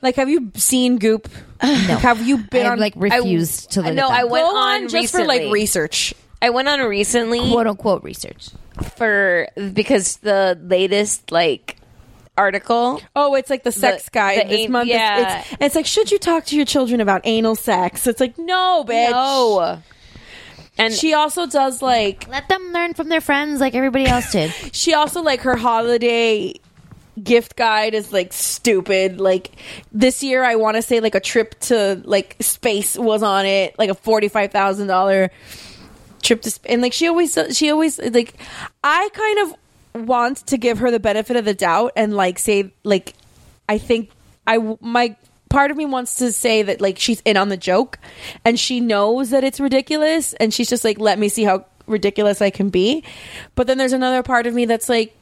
Like, 0.00 0.14
have 0.16 0.28
you 0.28 0.52
seen 0.54 0.98
Goop? 0.98 1.28
no. 1.62 1.68
Have 1.68 2.26
you 2.26 2.38
been 2.38 2.66
I 2.66 2.70
on 2.70 2.78
like 2.78 2.94
refused 2.96 3.72
to 3.72 3.80
I 3.82 3.86
look 3.86 3.94
know, 3.96 4.10
at 4.10 4.20
I 4.20 4.24
went 4.24 4.44
Go 4.46 4.56
on 4.56 4.82
on 4.84 4.88
just 4.88 5.12
for 5.12 5.24
like 5.24 5.52
research? 5.52 6.14
I 6.40 6.50
went 6.50 6.68
on 6.68 6.80
recently 6.80 7.40
quote 7.50 7.66
unquote 7.66 8.02
research. 8.04 8.50
for 8.96 9.48
because 9.72 10.18
the 10.18 10.58
latest 10.62 11.32
like 11.32 11.76
article. 12.36 13.00
Oh, 13.16 13.34
it's 13.34 13.50
like 13.50 13.62
the 13.64 13.72
sex 13.72 14.04
The- 14.04 14.10
guide 14.10 14.46
the 14.46 14.48
this 14.50 14.66
an- 14.66 14.72
month. 14.72 14.88
It's- 14.90 15.00
yeah. 15.00 15.38
It's, 15.40 15.56
it's 15.60 15.74
like, 15.74 15.86
should 15.86 16.10
you 16.10 16.18
talk 16.18 16.44
to 16.46 16.56
your 16.56 16.64
children 16.66 17.00
about 17.00 17.22
anal 17.24 17.54
sex? 17.56 18.06
It's 18.06 18.20
like, 18.20 18.38
no, 18.38 18.84
bitch. 18.86 19.10
No. 19.10 19.82
And 20.76 20.92
She 20.92 21.14
also 21.14 21.46
does 21.46 21.80
like 21.82 22.26
Let 22.28 22.48
them 22.48 22.72
learn 22.72 22.94
from 22.94 23.08
their 23.08 23.20
friends 23.20 23.60
like 23.60 23.74
everybody 23.74 24.06
else 24.06 24.32
did. 24.32 24.52
she 24.72 24.94
also 24.94 25.22
like 25.22 25.40
her 25.42 25.56
holiday 25.56 26.54
gift 27.22 27.54
guide 27.54 27.94
is 27.94 28.12
like 28.12 28.32
stupid 28.32 29.20
like 29.20 29.52
this 29.92 30.20
year 30.24 30.42
i 30.42 30.56
want 30.56 30.74
to 30.74 30.82
say 30.82 30.98
like 30.98 31.14
a 31.14 31.20
trip 31.20 31.54
to 31.60 32.02
like 32.04 32.34
space 32.40 32.96
was 32.98 33.22
on 33.22 33.46
it 33.46 33.78
like 33.78 33.88
a 33.88 33.94
$45000 33.94 35.30
trip 36.22 36.42
to 36.42 36.50
sp- 36.50 36.66
and 36.68 36.82
like 36.82 36.92
she 36.92 37.06
always 37.06 37.38
she 37.52 37.70
always 37.70 38.00
like 38.00 38.34
i 38.82 39.08
kind 39.12 39.38
of 39.38 40.06
want 40.08 40.38
to 40.38 40.56
give 40.56 40.78
her 40.78 40.90
the 40.90 40.98
benefit 40.98 41.36
of 41.36 41.44
the 41.44 41.54
doubt 41.54 41.92
and 41.94 42.16
like 42.16 42.36
say 42.36 42.72
like 42.82 43.14
i 43.68 43.78
think 43.78 44.10
i 44.48 44.58
my 44.80 45.14
part 45.54 45.70
of 45.70 45.76
me 45.76 45.84
wants 45.86 46.16
to 46.16 46.32
say 46.32 46.62
that 46.62 46.80
like 46.80 46.98
she's 46.98 47.20
in 47.24 47.36
on 47.36 47.48
the 47.48 47.56
joke 47.56 47.98
and 48.44 48.58
she 48.58 48.80
knows 48.80 49.30
that 49.30 49.44
it's 49.44 49.60
ridiculous 49.60 50.32
and 50.34 50.52
she's 50.52 50.68
just 50.68 50.84
like 50.84 50.98
let 50.98 51.18
me 51.18 51.28
see 51.28 51.44
how 51.44 51.64
ridiculous 51.86 52.40
i 52.42 52.50
can 52.50 52.70
be 52.70 53.04
but 53.54 53.66
then 53.66 53.78
there's 53.78 53.92
another 53.92 54.22
part 54.22 54.46
of 54.46 54.54
me 54.54 54.64
that's 54.64 54.88
like 54.88 55.16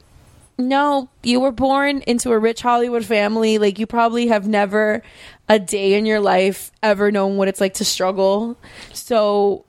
no, 0.59 1.09
you 1.23 1.41
were 1.41 1.51
born 1.51 2.03
into 2.07 2.31
a 2.31 2.39
rich 2.39 2.63
Hollywood 2.63 3.05
family. 3.05 3.59
Like 3.59 3.79
you 3.79 3.87
probably 3.87 4.29
have 4.29 4.47
never 4.47 5.03
a 5.49 5.59
day 5.59 5.95
in 5.95 6.07
your 6.07 6.21
life 6.21 6.71
ever 6.83 7.11
known 7.11 7.37
what 7.37 7.49
it's 7.49 7.61
like 7.61 7.75
to 7.75 7.85
struggle. 7.85 8.57
So 8.93 9.65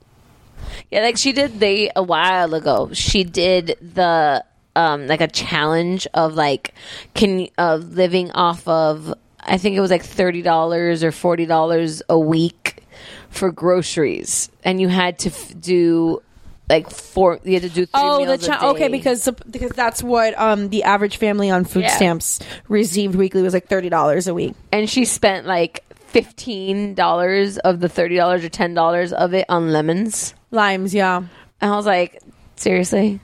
Yeah, 0.92 1.02
like 1.02 1.18
she 1.18 1.32
did 1.32 1.60
the 1.60 1.92
a 1.96 2.04
while 2.04 2.54
ago. 2.54 2.90
She 2.94 3.24
did 3.24 3.78
the 3.82 4.44
um 4.76 5.08
like 5.08 5.22
a 5.22 5.28
challenge 5.28 6.08
of 6.14 6.34
like 6.36 6.74
can 7.14 7.48
of 7.58 7.94
living 7.94 8.32
off 8.32 8.68
of 8.68 9.14
I 9.46 9.58
think 9.58 9.76
it 9.76 9.80
was 9.82 9.92
like 9.92 10.04
thirty 10.04 10.42
dollars 10.42 11.04
or 11.04 11.12
forty 11.12 11.46
dollars 11.46 12.02
a 12.10 12.18
week 12.18 12.84
for 13.30 13.52
groceries, 13.52 14.50
and 14.64 14.80
you 14.80 14.88
had 14.88 15.20
to 15.20 15.30
f- 15.30 15.54
do 15.60 16.22
like 16.70 16.90
four. 16.90 17.40
You 17.44 17.54
had 17.54 17.64
to 17.64 17.70
do 17.70 17.86
three 17.86 17.92
oh, 17.94 18.26
the 18.26 18.38
cha- 18.38 18.70
okay 18.72 18.88
because 18.88 19.30
because 19.50 19.72
that's 19.72 20.02
what 20.02 20.38
um 20.40 20.70
the 20.70 20.84
average 20.84 21.18
family 21.18 21.50
on 21.50 21.66
food 21.66 21.84
Yeah. 21.84 21.96
stamps 21.96 22.40
received 22.68 23.16
weekly 23.16 23.42
was 23.42 23.54
like 23.54 23.68
thirty 23.68 23.90
dollars 23.90 24.28
a 24.28 24.34
week. 24.34 24.54
and 24.72 24.90
she 24.90 25.06
spent 25.06 25.46
like 25.46 25.84
fifteen 26.08 26.94
dollars 26.94 27.58
of 27.58 27.80
the 27.80 27.90
thirty 27.90 28.16
dollars 28.16 28.44
or 28.46 28.50
ten 28.50 28.74
dollars 28.74 29.12
of 29.14 29.34
it 29.34 29.46
on 29.50 29.72
lemons. 29.74 30.34
Limes, 30.52 30.94
yeah. 30.94 31.18
And 31.62 31.72
I 31.72 31.76
was 31.76 31.86
like, 31.86 32.22
seriously, 32.56 33.20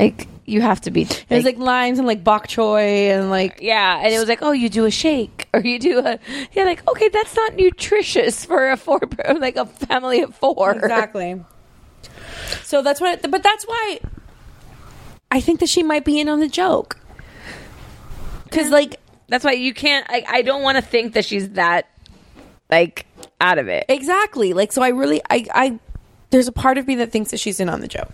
like 0.00 0.28
you 0.46 0.60
have 0.60 0.80
to 0.82 0.90
be. 0.90 1.02
It 1.02 1.26
was 1.30 1.44
like 1.44 1.58
limes 1.58 1.98
and 1.98 2.06
like 2.08 2.24
bok 2.24 2.48
choy 2.48 3.10
and 3.10 3.30
like 3.30 3.58
Yeah, 3.60 4.00
and 4.02 4.12
it 4.12 4.18
was 4.18 4.28
like, 4.28 4.40
oh, 4.42 4.52
you 4.52 4.68
do 4.68 4.84
a 4.84 4.90
shake 4.90 5.48
or 5.54 5.60
you 5.60 5.78
do 5.78 5.98
a. 5.98 6.18
Yeah, 6.52 6.64
like 6.64 6.86
okay, 6.88 7.08
that's 7.08 7.36
not 7.36 7.54
nutritious 7.54 8.44
for 8.44 8.70
a 8.70 8.76
four, 8.76 9.00
like 9.38 9.56
a 9.56 9.66
family 9.66 10.22
of 10.22 10.34
four. 10.34 10.72
exactly. 10.72 11.44
So 12.64 12.82
that's 12.82 13.00
what, 13.00 13.30
but 13.30 13.42
that's 13.42 13.64
why 13.64 14.00
I 15.30 15.40
think 15.40 15.60
that 15.60 15.68
she 15.68 15.82
might 15.82 16.04
be 16.04 16.18
in 16.18 16.28
on 16.28 16.40
the 16.40 16.48
joke. 16.48 16.98
Because 18.44 18.70
like 18.70 18.98
That's 19.28 19.44
why 19.44 19.52
you 19.52 19.72
can't. 19.74 20.06
I, 20.08 20.24
I 20.26 20.42
don't 20.42 20.62
want 20.62 20.76
to 20.76 20.82
think 20.82 21.14
that 21.14 21.24
she's 21.24 21.50
that 21.50 21.88
like 22.70 23.06
out 23.40 23.58
of 23.58 23.68
it. 23.68 23.84
exactly 23.88 24.52
like 24.52 24.72
so, 24.72 24.82
I 24.82 24.88
really 24.88 25.20
I 25.28 25.46
I 25.54 25.78
there's 26.30 26.48
a 26.48 26.52
part 26.52 26.78
of 26.78 26.86
me 26.86 26.96
that 26.96 27.12
thinks 27.12 27.30
that 27.32 27.40
she's 27.40 27.60
in 27.60 27.68
on 27.68 27.80
the 27.80 27.88
joke. 27.88 28.12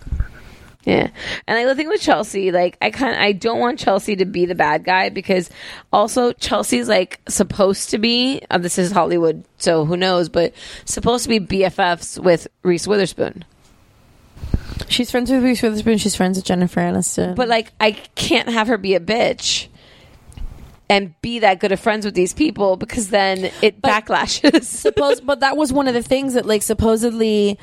Yeah, 0.87 1.11
and 1.49 1.59
like 1.59 1.67
the 1.67 1.75
thing 1.75 1.89
with 1.89 2.01
Chelsea, 2.01 2.53
like 2.53 2.79
I 2.81 2.91
kind, 2.93 3.17
I 3.17 3.33
don't 3.33 3.59
want 3.59 3.81
Chelsea 3.81 4.15
to 4.17 4.25
be 4.25 4.47
the 4.47 4.55
bad 4.55 4.85
guy 4.85 5.09
because 5.09 5.51
also 5.93 6.33
Chelsea's 6.33 6.89
like 6.89 7.21
supposed 7.29 7.91
to 7.91 7.99
be. 7.99 8.41
Uh, 8.49 8.59
this 8.59 8.79
is 8.79 8.93
Hollywood, 8.93 9.45
so 9.59 9.85
who 9.85 9.97
knows? 9.97 10.29
But 10.29 10.55
supposed 10.85 11.25
to 11.25 11.29
be 11.29 11.41
BFFs 11.41 12.23
with 12.23 12.47
Reese 12.63 12.87
Witherspoon. 12.87 13.45
She's 14.87 15.11
friends 15.11 15.29
with 15.29 15.43
Reese 15.43 15.61
Witherspoon. 15.61 15.99
She's 15.99 16.15
friends 16.15 16.39
with 16.39 16.45
Jennifer 16.45 16.81
Aniston. 16.81 17.35
But 17.35 17.49
like, 17.49 17.73
I 17.81 17.91
can't 18.15 18.49
have 18.49 18.69
her 18.69 18.79
be 18.79 18.95
a 18.95 19.01
bitch 19.01 19.67
and 20.89 21.21
be 21.21 21.41
that 21.41 21.59
good 21.59 21.73
of 21.73 21.81
friends 21.81 22.05
with 22.05 22.15
these 22.15 22.33
people 22.33 22.77
because 22.77 23.09
then 23.09 23.51
it 23.61 23.83
backlashes. 23.83 24.63
suppose, 24.63 25.21
but 25.21 25.41
that 25.41 25.57
was 25.57 25.73
one 25.73 25.89
of 25.89 25.95
the 25.95 26.03
things 26.03 26.35
that 26.35 26.47
like 26.47 26.63
supposedly 26.63 27.59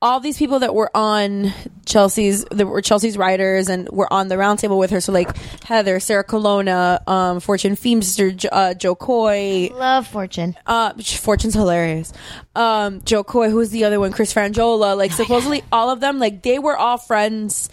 all 0.00 0.20
these 0.20 0.38
people 0.38 0.60
that 0.60 0.74
were 0.74 0.90
on 0.96 1.52
Chelsea's 1.84 2.44
that 2.52 2.66
were 2.66 2.80
Chelsea's 2.80 3.18
writers 3.18 3.68
and 3.68 3.88
were 3.88 4.10
on 4.12 4.28
the 4.28 4.36
roundtable 4.36 4.78
with 4.78 4.90
her. 4.90 5.00
So 5.00 5.10
like 5.12 5.36
Heather, 5.64 5.98
Sarah 5.98 6.22
Colonna, 6.22 7.00
um, 7.08 7.40
Fortune 7.40 7.74
Feemster, 7.74 8.46
uh, 8.52 8.74
Jo 8.74 8.94
Koy. 8.94 9.70
Love 9.74 10.06
Fortune. 10.06 10.56
Uh, 10.66 10.92
Fortune's 11.02 11.54
hilarious. 11.54 12.12
Um, 12.54 13.00
Jo 13.02 13.24
Koy, 13.24 13.50
who's 13.50 13.70
the 13.70 13.84
other 13.84 13.98
one? 13.98 14.12
Chris 14.12 14.32
Franjola. 14.32 14.96
Like 14.96 15.10
supposedly 15.12 15.64
all 15.72 15.90
of 15.90 15.98
them, 16.00 16.20
like 16.20 16.42
they 16.42 16.60
were 16.60 16.76
all 16.76 16.98
friends 16.98 17.68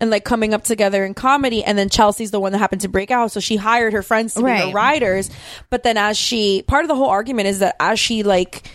and 0.00 0.08
like 0.10 0.24
coming 0.24 0.54
up 0.54 0.62
together 0.62 1.04
in 1.04 1.14
comedy 1.14 1.64
and 1.64 1.76
then 1.76 1.88
Chelsea's 1.88 2.30
the 2.30 2.38
one 2.38 2.52
that 2.52 2.58
happened 2.58 2.82
to 2.82 2.88
break 2.88 3.10
out 3.10 3.32
so 3.32 3.40
she 3.40 3.56
hired 3.56 3.92
her 3.94 4.02
friends 4.02 4.34
to 4.34 4.40
be 4.40 4.44
Right. 4.44 4.66
her 4.66 4.70
writers 4.72 5.30
but 5.70 5.84
then 5.84 5.96
as 5.96 6.18
she 6.18 6.62
part 6.68 6.84
of 6.84 6.88
the 6.88 6.94
whole 6.94 7.08
argument 7.08 7.48
is 7.48 7.60
that 7.60 7.76
as 7.80 7.98
she 7.98 8.22
like 8.22 8.70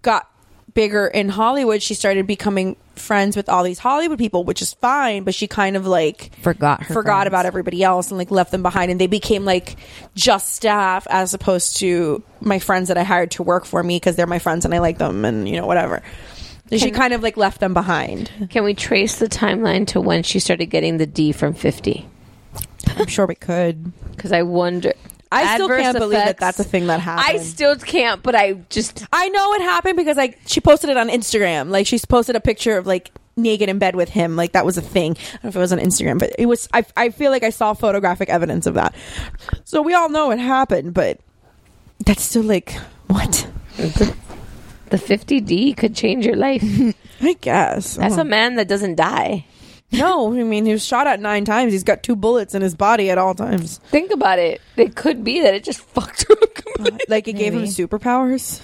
got 0.00 0.30
bigger 0.76 1.06
in 1.08 1.28
Hollywood 1.28 1.82
she 1.82 1.94
started 1.94 2.26
becoming 2.28 2.76
friends 2.94 3.34
with 3.36 3.48
all 3.48 3.64
these 3.64 3.78
Hollywood 3.80 4.18
people 4.18 4.44
which 4.44 4.62
is 4.62 4.74
fine 4.74 5.24
but 5.24 5.34
she 5.34 5.48
kind 5.48 5.74
of 5.76 5.86
like 5.86 6.30
Forgot 6.42 6.82
her 6.84 6.94
forgot 6.94 7.22
friends. 7.22 7.28
about 7.28 7.46
everybody 7.46 7.82
else 7.82 8.10
and 8.10 8.18
like 8.18 8.30
left 8.30 8.52
them 8.52 8.62
behind 8.62 8.90
and 8.92 9.00
they 9.00 9.06
became 9.08 9.44
like 9.44 9.76
just 10.14 10.54
staff 10.54 11.06
as 11.10 11.34
opposed 11.34 11.78
to 11.78 12.22
my 12.40 12.58
friends 12.60 12.88
that 12.88 12.96
I 12.98 13.02
hired 13.02 13.32
to 13.32 13.42
work 13.42 13.64
for 13.64 13.82
me 13.82 13.96
because 13.96 14.14
they're 14.16 14.26
my 14.28 14.38
friends 14.38 14.64
and 14.64 14.72
I 14.74 14.78
like 14.78 14.98
them 14.98 15.24
and 15.24 15.48
you 15.48 15.56
know 15.60 15.66
whatever 15.66 16.02
so 16.70 16.76
she 16.78 16.90
kind 16.90 17.12
of 17.14 17.22
like 17.22 17.36
left 17.36 17.58
them 17.60 17.74
behind 17.74 18.30
Can 18.50 18.62
we 18.64 18.74
trace 18.74 19.16
the 19.16 19.28
timeline 19.28 19.86
to 19.88 20.00
when 20.00 20.22
she 20.22 20.38
started 20.38 20.66
getting 20.66 20.98
the 20.98 21.06
D 21.06 21.32
from 21.32 21.54
50? 21.54 22.06
I'm 22.96 23.06
sure 23.06 23.26
we 23.26 23.34
could 23.34 23.92
Because 24.16 24.32
I 24.32 24.42
wonder. 24.42 24.92
I 25.32 25.54
still 25.56 25.68
can't 25.68 25.98
believe 25.98 26.18
that 26.18 26.38
that's 26.38 26.60
a 26.60 26.64
thing 26.64 26.86
that 26.86 27.00
happened. 27.00 27.26
I 27.36 27.42
still 27.42 27.76
can't, 27.76 28.22
but 28.22 28.34
I 28.34 28.54
just. 28.70 29.04
I 29.12 29.28
know 29.28 29.52
it 29.54 29.62
happened 29.62 29.96
because 29.96 30.16
like 30.16 30.38
she 30.46 30.60
posted 30.60 30.90
it 30.90 30.96
on 30.96 31.08
Instagram. 31.08 31.70
Like 31.70 31.86
she's 31.86 32.04
posted 32.04 32.36
a 32.36 32.40
picture 32.40 32.76
of 32.78 32.86
like 32.86 33.10
naked 33.36 33.68
in 33.68 33.78
bed 33.78 33.96
with 33.96 34.08
him. 34.08 34.36
Like 34.36 34.52
that 34.52 34.64
was 34.64 34.78
a 34.78 34.82
thing. 34.82 35.12
I 35.12 35.32
don't 35.32 35.44
know 35.44 35.48
if 35.48 35.56
it 35.56 35.58
was 35.58 35.72
on 35.72 35.78
Instagram, 35.78 36.18
but 36.18 36.30
it 36.38 36.46
was. 36.46 36.68
I 36.72 36.84
I 36.96 37.10
feel 37.10 37.30
like 37.30 37.42
I 37.42 37.50
saw 37.50 37.74
photographic 37.74 38.28
evidence 38.28 38.66
of 38.66 38.74
that. 38.74 38.94
So 39.64 39.82
we 39.82 39.94
all 39.94 40.08
know 40.08 40.30
it 40.30 40.38
happened, 40.38 40.94
but 40.94 41.18
that's 42.04 42.22
still 42.22 42.42
like 42.44 42.72
what? 43.08 43.48
The 43.76 44.96
50D 44.98 45.76
could 45.76 45.96
change 45.96 46.24
your 46.24 46.36
life. 46.36 46.62
I 47.20 47.32
guess 47.40 47.96
That's 47.96 48.16
Oh. 48.18 48.20
a 48.20 48.24
man 48.24 48.54
that 48.56 48.68
doesn't 48.68 48.94
die. 48.94 49.46
No. 49.96 50.32
I 50.38 50.42
mean, 50.42 50.66
he 50.66 50.72
was 50.72 50.84
shot 50.84 51.06
at 51.06 51.20
nine 51.20 51.44
times. 51.44 51.72
He's 51.72 51.84
got 51.84 52.02
two 52.02 52.16
bullets 52.16 52.54
in 52.54 52.62
his 52.62 52.74
body 52.74 53.10
at 53.10 53.18
all 53.18 53.34
times. 53.34 53.78
Think 53.90 54.10
about 54.12 54.38
it. 54.38 54.60
It 54.76 54.94
could 54.96 55.24
be 55.24 55.40
that 55.42 55.54
it 55.54 55.64
just 55.64 55.80
fucked 55.94 56.26
her 56.28 56.34
up 56.34 56.54
completely. 56.54 57.00
Uh, 57.00 57.04
like 57.08 57.28
it 57.28 57.34
gave 57.34 57.52
him 57.54 57.60
Maybe. 57.60 57.72
superpowers. 57.72 58.60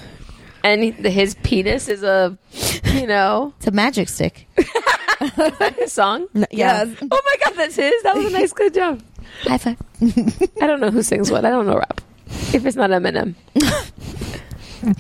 And 0.65 0.83
he- 0.83 0.91
his 1.11 1.35
penis 1.43 1.89
is 1.89 2.03
a, 2.05 2.39
you 2.95 3.07
know, 3.07 3.53
It's 3.59 3.67
a 3.67 3.71
magic 3.73 4.09
stick. 4.09 4.47
his 5.77 5.93
song. 5.93 6.29
N- 6.35 6.47
yeah. 6.51 6.85
Yes. 6.85 6.97
Oh 7.11 7.23
my 7.25 7.37
god, 7.45 7.55
that's 7.57 7.77
his. 7.77 8.03
That 8.05 8.15
was 8.17 8.27
a 8.27 8.31
nice, 8.31 8.53
good 8.53 8.75
job. 8.75 9.03
High 9.43 9.59
five. 9.59 9.77
I 10.61 10.67
don't 10.67 10.81
know 10.81 10.91
who 10.91 11.03
sings 11.03 11.31
what. 11.31 11.45
I 11.45 11.51
don't 11.51 11.67
know 11.67 11.77
rap. 11.79 12.01
If 12.55 12.65
it's 12.65 12.77
not 12.77 12.91
Eminem, 12.91 13.35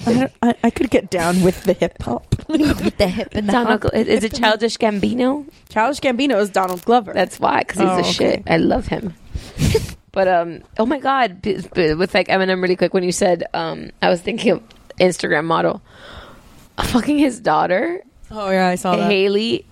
I, 0.06 0.30
I, 0.42 0.54
I 0.64 0.70
could 0.70 0.90
get 0.90 1.10
down 1.10 1.42
with 1.42 1.64
the 1.64 1.72
hip 1.72 2.00
hop. 2.02 2.34
With 2.48 2.98
the 2.98 3.08
hip 3.08 3.28
and 3.32 3.48
the 3.48 3.52
Donald, 3.52 3.82
hop. 3.82 3.92
Glo- 3.92 4.00
is 4.00 4.24
it 4.24 4.34
Childish 4.34 4.76
Gambino? 4.76 5.48
Childish 5.70 6.00
Gambino 6.00 6.38
is 6.40 6.50
Donald 6.50 6.84
Glover. 6.84 7.12
That's 7.12 7.40
why, 7.40 7.60
because 7.60 7.78
he's 7.78 7.88
Oh, 7.88 7.94
the 7.96 8.00
okay. 8.02 8.12
shit. 8.12 8.42
I 8.46 8.58
love 8.58 8.86
him. 8.88 9.14
but 10.12 10.28
um, 10.28 10.62
oh 10.78 10.84
my 10.86 10.98
god, 10.98 11.40
b- 11.42 11.60
b- 11.74 11.94
with 11.94 12.14
like 12.14 12.28
Eminem, 12.28 12.60
really 12.60 12.76
quick. 12.76 12.92
When 12.94 13.04
you 13.04 13.12
said 13.12 13.44
um, 13.54 13.90
I 14.02 14.08
was 14.10 14.20
thinking 14.20 14.52
of 14.52 14.62
Instagram 15.00 15.44
model, 15.44 15.80
fucking 16.78 17.18
his 17.18 17.40
daughter 17.40 18.02
oh 18.30 18.50
yeah, 18.50 18.68
I 18.68 18.74
saw 18.74 18.96
that. 18.96 19.10
Haley 19.10 19.64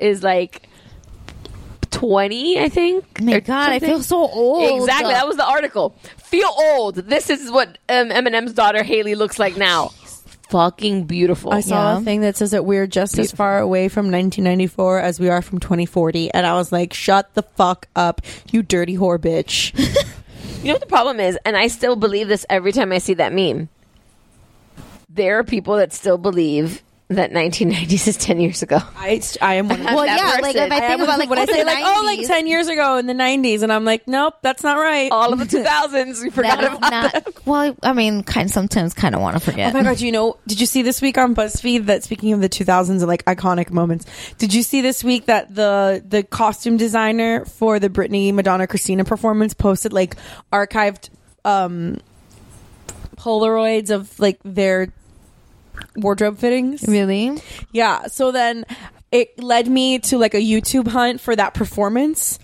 is 0.00 0.22
like 0.22 0.68
twenty, 1.90 2.58
I 2.58 2.68
think. 2.68 3.04
Oh 3.20 3.24
my 3.24 3.34
or 3.34 3.40
God, 3.40 3.70
I 3.70 3.78
feel 3.78 4.02
so 4.02 4.16
old. 4.28 4.80
Exactly, 4.80 5.12
that 5.12 5.26
was 5.26 5.36
the 5.36 5.46
article. 5.46 5.94
Feel 6.32 6.50
old. 6.58 6.94
This 6.96 7.28
is 7.30 7.50
what 7.50 7.76
um, 7.90 8.08
Eminem's 8.08 8.54
daughter 8.54 8.82
Haley 8.82 9.14
looks 9.14 9.38
like 9.38 9.56
now. 9.56 9.88
Fucking 10.48 11.04
beautiful. 11.04 11.52
I 11.52 11.60
saw 11.60 11.92
Yeah. 11.92 11.98
a 11.98 12.00
thing 12.02 12.22
that 12.22 12.36
says 12.36 12.50
that 12.52 12.64
we're 12.64 12.86
just 12.86 13.18
as 13.18 13.32
far 13.32 13.58
away 13.58 13.88
from 13.88 14.06
1994 14.06 14.98
as 15.00 15.20
we 15.20 15.28
are 15.28 15.42
from 15.42 15.60
2040, 15.60 16.32
and 16.32 16.46
I 16.46 16.54
was 16.54 16.72
like, 16.72 16.92
"Shut 16.94 17.32
the 17.34 17.42
fuck 17.42 17.86
up, 17.94 18.22
you 18.50 18.62
dirty 18.62 18.96
whore 18.96 19.18
bitch." 19.18 19.72
You 20.62 20.68
know 20.68 20.74
what 20.74 20.80
the 20.80 20.86
problem 20.86 21.18
is, 21.18 21.36
and 21.44 21.56
I 21.56 21.66
still 21.66 21.96
believe 21.96 22.28
this 22.28 22.46
every 22.48 22.70
time 22.70 22.92
I 22.92 22.98
see 22.98 23.14
that 23.14 23.32
meme. 23.32 23.68
There 25.08 25.36
are 25.40 25.42
people 25.44 25.76
that 25.76 25.92
still 25.92 26.18
believe 26.18 26.82
that 27.14 27.32
1990s 27.32 28.08
is 28.08 28.16
10 28.16 28.40
years 28.40 28.62
ago. 28.62 28.78
I, 28.96 29.20
I 29.40 29.54
am 29.54 29.68
one. 29.68 29.80
Of 29.80 29.86
Well, 29.86 30.04
that 30.04 30.18
yeah, 30.18 30.40
like 30.42 30.56
if 30.56 30.70
I 30.72 30.76
I 30.76 30.80
think 30.80 30.90
am 30.92 31.00
about 31.02 31.18
like 31.18 31.30
when 31.30 31.38
I 31.38 31.46
say 31.46 31.60
the 31.60 31.66
like, 31.66 31.84
oh, 31.84 32.02
like 32.04 32.26
10 32.26 32.46
years 32.46 32.68
ago 32.68 32.96
in 32.98 33.06
the 33.06 33.14
90s, 33.14 33.62
and 33.62 33.72
I'm 33.72 33.84
like, 33.84 34.06
nope, 34.08 34.34
that's 34.42 34.62
not 34.62 34.78
right. 34.78 35.10
All 35.10 35.32
of 35.32 35.38
the 35.40 35.44
2000s, 35.44 36.22
we 36.22 36.30
forgot 36.30 36.60
that 36.60 36.72
is 36.72 36.78
about 36.78 36.90
not. 36.90 37.12
them. 37.12 37.22
Well, 37.44 37.76
I 37.82 37.92
mean, 37.92 38.22
kind 38.22 38.50
sometimes 38.50 38.94
kind 38.94 39.14
of 39.16 39.20
want 39.20 39.36
to 39.36 39.40
forget. 39.40 39.74
Oh 39.74 39.78
my 39.78 39.82
god! 39.82 40.00
You 40.00 40.12
know? 40.12 40.36
Did 40.46 40.60
you 40.60 40.66
see 40.66 40.82
this 40.82 41.02
week 41.02 41.18
on 41.18 41.34
BuzzFeed 41.34 41.86
that 41.86 42.04
speaking 42.04 42.32
of 42.32 42.40
the 42.40 42.48
2000s 42.48 42.88
and 42.90 43.06
like 43.06 43.24
iconic 43.24 43.70
moments? 43.70 44.06
Did 44.38 44.54
you 44.54 44.62
see 44.62 44.80
this 44.80 45.02
week 45.02 45.26
that 45.26 45.52
the 45.52 46.02
the 46.06 46.22
costume 46.22 46.76
designer 46.76 47.44
for 47.44 47.80
the 47.80 47.88
Britney 47.90 48.32
Madonna 48.32 48.66
Christina 48.68 49.04
performance 49.04 49.54
posted 49.54 49.92
like 49.92 50.16
archived 50.52 51.10
um 51.44 51.98
Polaroids 53.16 53.90
of 53.90 54.18
like 54.18 54.38
their 54.44 54.92
wardrobe 55.96 56.38
fittings? 56.38 56.82
Really? 56.86 57.38
Yeah. 57.72 58.06
So 58.06 58.32
then 58.32 58.64
it 59.10 59.42
led 59.42 59.68
me 59.68 59.98
to 60.00 60.18
like 60.18 60.34
a 60.34 60.40
YouTube 60.40 60.88
hunt 60.88 61.20
for 61.20 61.34
that 61.36 61.54
performance. 61.54 62.38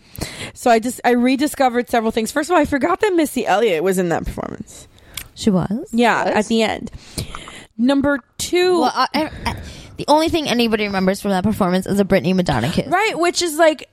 So 0.55 0.71
I 0.71 0.79
just 0.81 1.01
I 1.05 1.11
rediscovered 1.11 1.89
several 1.89 2.11
things. 2.11 2.33
First 2.33 2.51
of 2.51 2.55
all, 2.55 2.61
I 2.61 2.65
forgot 2.65 3.01
that 3.01 3.15
Missy 3.15 3.47
Elliott 3.47 3.83
was 3.85 3.99
in 3.99 4.09
that 4.11 4.25
performance. 4.25 4.89
She 5.35 5.51
was. 5.51 5.89
Yeah, 5.93 6.23
at 6.35 6.47
the 6.47 6.63
end. 6.63 6.91
Number 7.77 8.19
two, 8.39 8.81
Well, 8.81 8.93
I, 8.95 9.07
I, 9.15 9.31
I- 9.51 9.57
the 9.97 10.05
only 10.09 10.29
thing 10.29 10.49
anybody 10.49 10.85
remembers 10.85 11.21
from 11.21 11.31
that 11.33 11.45
performance 11.45 11.87
is 11.87 11.99
a 12.01 12.05
Britney 12.05 12.35
Madonna 12.35 12.71
kiss. 12.71 12.87
right? 12.89 13.19
Which 13.19 13.43
is 13.43 13.57
like, 13.57 13.89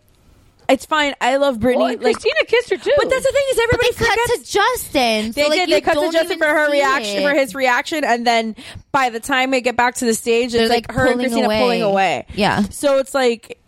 it's 0.69 0.85
fine. 0.85 1.15
I 1.21 1.37
love 1.37 1.57
Britney. 1.57 1.75
Well, 1.77 1.87
like, 1.87 2.01
Christina 2.01 2.45
kissed 2.47 2.69
her 2.69 2.77
too. 2.77 2.91
but 2.97 3.09
that's 3.09 3.25
the 3.25 3.31
thing 3.31 3.43
is 3.49 3.55
But 3.55 3.63
everybody 3.63 3.91
they 3.91 4.05
cut 4.05 4.15
to 4.15 4.51
Justin. 4.51 5.31
they 5.31 5.43
so, 5.43 5.49
like, 5.49 5.59
did. 5.59 5.69
They 5.69 5.81
cut 5.81 5.93
to 5.95 6.11
Justin 6.11 6.37
for 6.37 6.45
her 6.47 6.71
reaction, 6.71 7.17
it. 7.19 7.23
for 7.23 7.33
his 7.33 7.53
reaction, 7.55 8.03
and 8.03 8.25
then 8.25 8.55
by 8.91 9.09
the 9.09 9.19
time 9.19 9.51
they 9.51 9.61
get 9.61 9.75
back 9.75 9.95
to 9.95 10.05
the 10.05 10.13
stage, 10.13 10.51
They're, 10.53 10.63
it's 10.63 10.69
like, 10.69 10.87
like, 10.89 10.95
her 10.95 11.05
and 11.07 11.13
pulling 11.15 11.19
Christina 11.29 11.45
away. 11.47 11.59
pulling 11.59 11.81
away. 11.81 12.25
Yeah. 12.35 12.63
So 12.69 12.97
it's 12.99 13.13
like, 13.13 13.59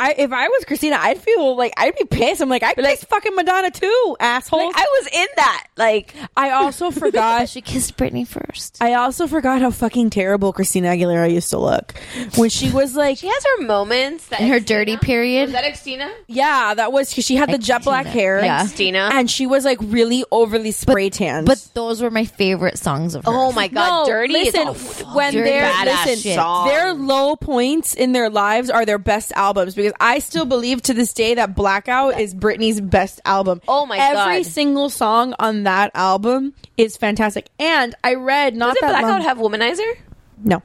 I 0.00 0.14
if 0.16 0.32
I 0.32 0.48
was 0.48 0.64
Christina, 0.64 0.96
I'd 0.98 1.18
feel 1.18 1.56
like 1.56 1.72
I'd 1.76 1.94
be 1.96 2.04
pissed. 2.04 2.40
I'm 2.40 2.48
like, 2.48 2.62
I 2.62 2.74
kissed 2.74 3.06
fucking 3.06 3.34
Madonna 3.36 3.70
too, 3.70 4.16
asshole. 4.18 4.66
Like, 4.66 4.76
I 4.76 4.86
was 5.00 5.06
in 5.12 5.26
that. 5.36 5.66
Like, 5.76 6.14
I 6.36 6.50
also 6.50 6.90
forgot. 7.02 7.48
She 7.48 7.60
kissed 7.60 7.96
Britney 7.96 8.26
first. 8.26 8.78
I 8.80 8.94
also 8.94 9.26
forgot 9.26 9.60
how 9.60 9.70
fucking 9.70 10.10
terrible 10.10 10.52
Christina 10.52 10.88
Aguilera 10.88 11.30
used 11.30 11.50
to 11.50 11.58
look 11.58 11.94
when 12.36 12.48
she 12.50 12.70
was 12.70 12.96
like, 12.96 13.18
she 13.18 13.28
has 13.28 13.44
her 13.58 13.66
moments. 13.66 14.26
That 14.28 14.40
In 14.40 14.48
her 14.48 14.58
Xtina- 14.60 14.66
dirty 14.66 14.96
period. 14.96 15.42
Was 15.44 15.52
that 15.52 15.64
Xtina? 15.64 16.10
yeah, 16.28 16.74
that 16.74 16.92
was 16.92 17.10
because 17.10 17.24
she 17.26 17.36
had 17.36 17.48
the 17.48 17.52
Like 17.52 17.60
jet 17.60 17.84
black 17.84 18.06
Xtina. 18.06 18.10
hair, 18.10 18.40
Yeah. 18.44 18.64
Xtina. 18.64 19.10
and 19.12 19.30
she 19.30 19.46
was 19.46 19.64
like 19.64 19.78
really 19.82 20.24
overly 20.32 20.72
spray 20.72 21.10
tanned. 21.10 21.46
But 21.46 21.66
those 21.74 22.00
were 22.02 22.10
my 22.10 22.24
favorite 22.24 22.78
songs 22.78 23.14
of 23.14 23.26
oh 23.26 23.32
hers. 23.32 23.40
Oh 23.40 23.52
my 23.52 23.68
god, 23.68 24.06
No, 24.06 24.12
dirty 24.12 24.32
listen, 24.32 24.68
is 24.68 25.00
a 25.02 25.04
when 25.06 25.32
Dirty 25.34 25.50
they're 25.50 25.84
listen, 25.84 26.34
song. 26.34 26.68
their 26.68 26.92
low 26.94 27.36
points 27.36 27.94
in 27.94 28.12
their 28.12 28.30
lives 28.30 28.70
are 28.70 28.86
their 28.86 28.98
best 28.98 29.32
albums 29.32 29.74
because 29.74 29.89
I 29.98 30.18
still 30.18 30.44
believe 30.44 30.82
to 30.82 30.94
this 30.94 31.12
day 31.12 31.34
that 31.34 31.54
Blackout 31.54 32.20
is 32.20 32.34
Britney's 32.34 32.80
best 32.80 33.20
album. 33.24 33.60
Oh 33.66 33.86
my 33.86 33.96
Every 33.96 34.14
God. 34.14 34.28
Every 34.28 34.42
single 34.44 34.90
song 34.90 35.34
on 35.38 35.64
that 35.64 35.90
album 35.94 36.54
is 36.76 36.96
fantastic. 36.96 37.48
And 37.58 37.94
I 38.04 38.14
read 38.14 38.54
not 38.54 38.74
Doesn't 38.74 38.88
that 38.88 39.00
Blackout 39.00 39.10
long, 39.10 39.22
have 39.22 39.38
Womanizer? 39.38 39.96
no. 40.42 40.62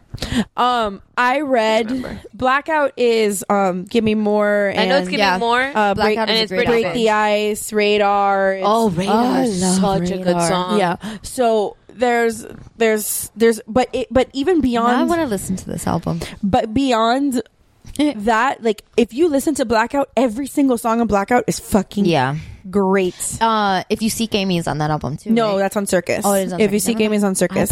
Um, 0.55 1.01
I 1.17 1.41
read 1.41 2.21
Blackout 2.33 2.93
is 2.97 3.43
um, 3.49 3.83
Give 3.83 4.03
Me 4.03 4.15
More. 4.15 4.67
And, 4.69 4.79
I 4.79 4.85
know 4.85 4.97
it's 4.99 5.09
giving 5.09 5.19
yeah. 5.19 5.37
more. 5.37 5.61
uh, 5.61 5.93
break, 5.93 6.15
Blackout 6.15 6.29
and 6.29 6.31
is 6.31 6.39
a 6.39 6.43
it's 6.43 6.51
great 6.51 6.67
Britney 6.67 6.81
break 6.83 6.93
the 6.93 7.09
ice, 7.09 7.73
radar. 7.73 8.53
It's- 8.53 8.65
oh, 8.67 8.89
Radar 8.89 9.43
is 9.43 9.61
I 9.63 9.67
love 9.67 10.07
such 10.07 10.11
a 10.17 10.23
good 10.23 10.41
song. 10.41 10.79
yeah. 10.79 10.95
So 11.23 11.75
there's 11.89 12.45
there's 12.77 13.31
there's 13.35 13.61
but 13.67 13.89
it 13.93 14.07
but 14.11 14.29
even 14.33 14.59
Now 14.61 14.85
I 14.85 15.03
want 15.03 15.21
to 15.21 15.27
listen 15.27 15.55
to 15.57 15.65
this 15.65 15.87
album. 15.87 16.19
but 16.43 16.73
beyond 16.73 17.41
that 18.15 18.61
like 18.63 18.83
if 18.97 19.13
you 19.13 19.29
listen 19.29 19.55
to 19.55 19.65
blackout 19.65 20.09
every 20.17 20.47
single 20.47 20.77
song 20.77 20.99
on 21.01 21.07
blackout 21.07 21.43
is 21.47 21.59
fucking 21.59 22.05
Yeah. 22.05 22.35
great 22.69 23.15
Uh, 23.39 23.83
if 23.89 24.01
you 24.01 24.09
seek 24.09 24.35
Amy 24.35 24.57
is 24.57 24.67
on 24.67 24.79
that 24.79 24.91
album 24.91 25.17
too. 25.17 25.29
no 25.31 25.53
right? 25.53 25.59
that's 25.59 25.77
on 25.77 25.85
circus 25.85 26.25
Oh, 26.25 26.33
it 26.33 26.43
is 26.45 26.53
on 26.53 26.59
if 26.59 26.71
you 26.73 26.79
Circus. 26.79 26.83
see 26.85 26.91
Never 26.93 26.99
game 26.99 27.13
is 27.13 27.23
on 27.23 27.35
circus 27.35 27.71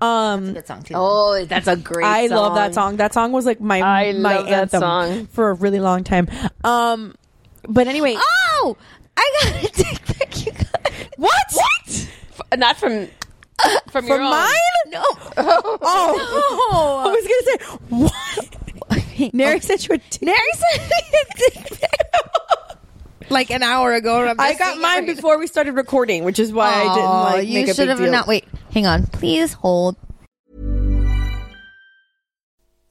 um 0.00 0.52
good 0.54 0.66
song 0.66 0.82
too. 0.82 0.94
Oh, 0.96 1.44
that's 1.44 1.66
a 1.66 1.76
great 1.76 2.04
I 2.06 2.28
song. 2.28 2.36
love 2.38 2.54
that 2.54 2.74
song. 2.74 2.96
That 2.98 3.14
song 3.14 3.32
was 3.32 3.46
like 3.46 3.60
my 3.60 3.80
I 3.82 4.12
my 4.12 4.36
love 4.36 4.46
that 4.46 4.60
anthem 4.74 4.80
song. 4.80 5.26
for 5.28 5.50
a 5.50 5.54
really 5.54 5.80
long 5.80 6.04
time. 6.04 6.28
Um, 6.62 7.14
but 7.68 7.88
anyway, 7.88 8.16
Oh, 8.16 8.76
I 9.16 9.30
got 9.42 9.60
to 9.60 9.68
take 9.82 10.06
back 10.18 10.46
you 10.46 10.52
guys. 10.52 11.08
what? 11.16 11.32
What? 11.52 12.08
F- 12.52 12.58
not 12.58 12.76
from 12.76 13.08
from 13.90 14.06
your 14.06 14.16
For 14.18 14.22
own. 14.22 14.30
mine? 14.30 14.50
No. 14.88 15.02
Oh, 15.38 17.02
I 17.06 17.10
was 17.10 17.26
gonna 17.26 17.46
say 17.46 17.58
what? 17.88 18.43
Neri 19.32 19.60
sent 19.60 19.88
you 19.88 19.94
a 19.94 19.98
t- 19.98 20.24
Nary 20.24 20.38
said 20.54 21.88
like 23.30 23.50
an 23.50 23.62
hour 23.62 23.92
ago. 23.92 24.34
I 24.38 24.54
got 24.54 24.78
mine 24.78 25.06
before 25.06 25.38
we 25.38 25.46
started 25.46 25.72
recording, 25.72 26.24
which 26.24 26.38
is 26.38 26.52
why 26.52 26.72
I 26.72 26.94
didn't 26.94 27.10
like 27.10 27.48
you 27.48 27.62
a 27.64 27.74
should 27.74 27.88
have 27.88 28.00
not. 28.00 28.26
Wait, 28.26 28.44
hang 28.72 28.86
on. 28.86 29.06
Please 29.06 29.52
hold. 29.52 29.96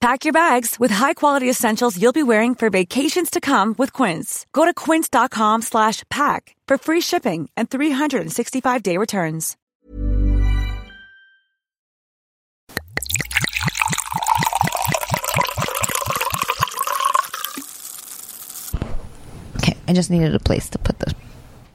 Pack 0.00 0.24
your 0.24 0.32
bags 0.32 0.78
with 0.78 0.90
high-quality 0.90 1.48
essentials 1.48 2.00
you'll 2.00 2.12
be 2.12 2.22
wearing 2.22 2.54
for 2.54 2.68
vacations 2.70 3.30
to 3.30 3.40
come 3.40 3.74
with 3.78 3.92
Quince. 3.92 4.44
Go 4.52 4.64
to 4.64 4.74
quince.com 4.74 5.62
slash 5.62 6.02
pack 6.10 6.54
for 6.68 6.76
free 6.78 7.00
shipping 7.00 7.48
and 7.56 7.70
365-day 7.70 8.98
returns. 8.98 9.56
Okay, 19.56 19.76
I 19.88 19.92
just 19.94 20.10
needed 20.10 20.34
a 20.34 20.38
place 20.38 20.68
to 20.70 20.78
put 20.78 20.98
the. 20.98 21.14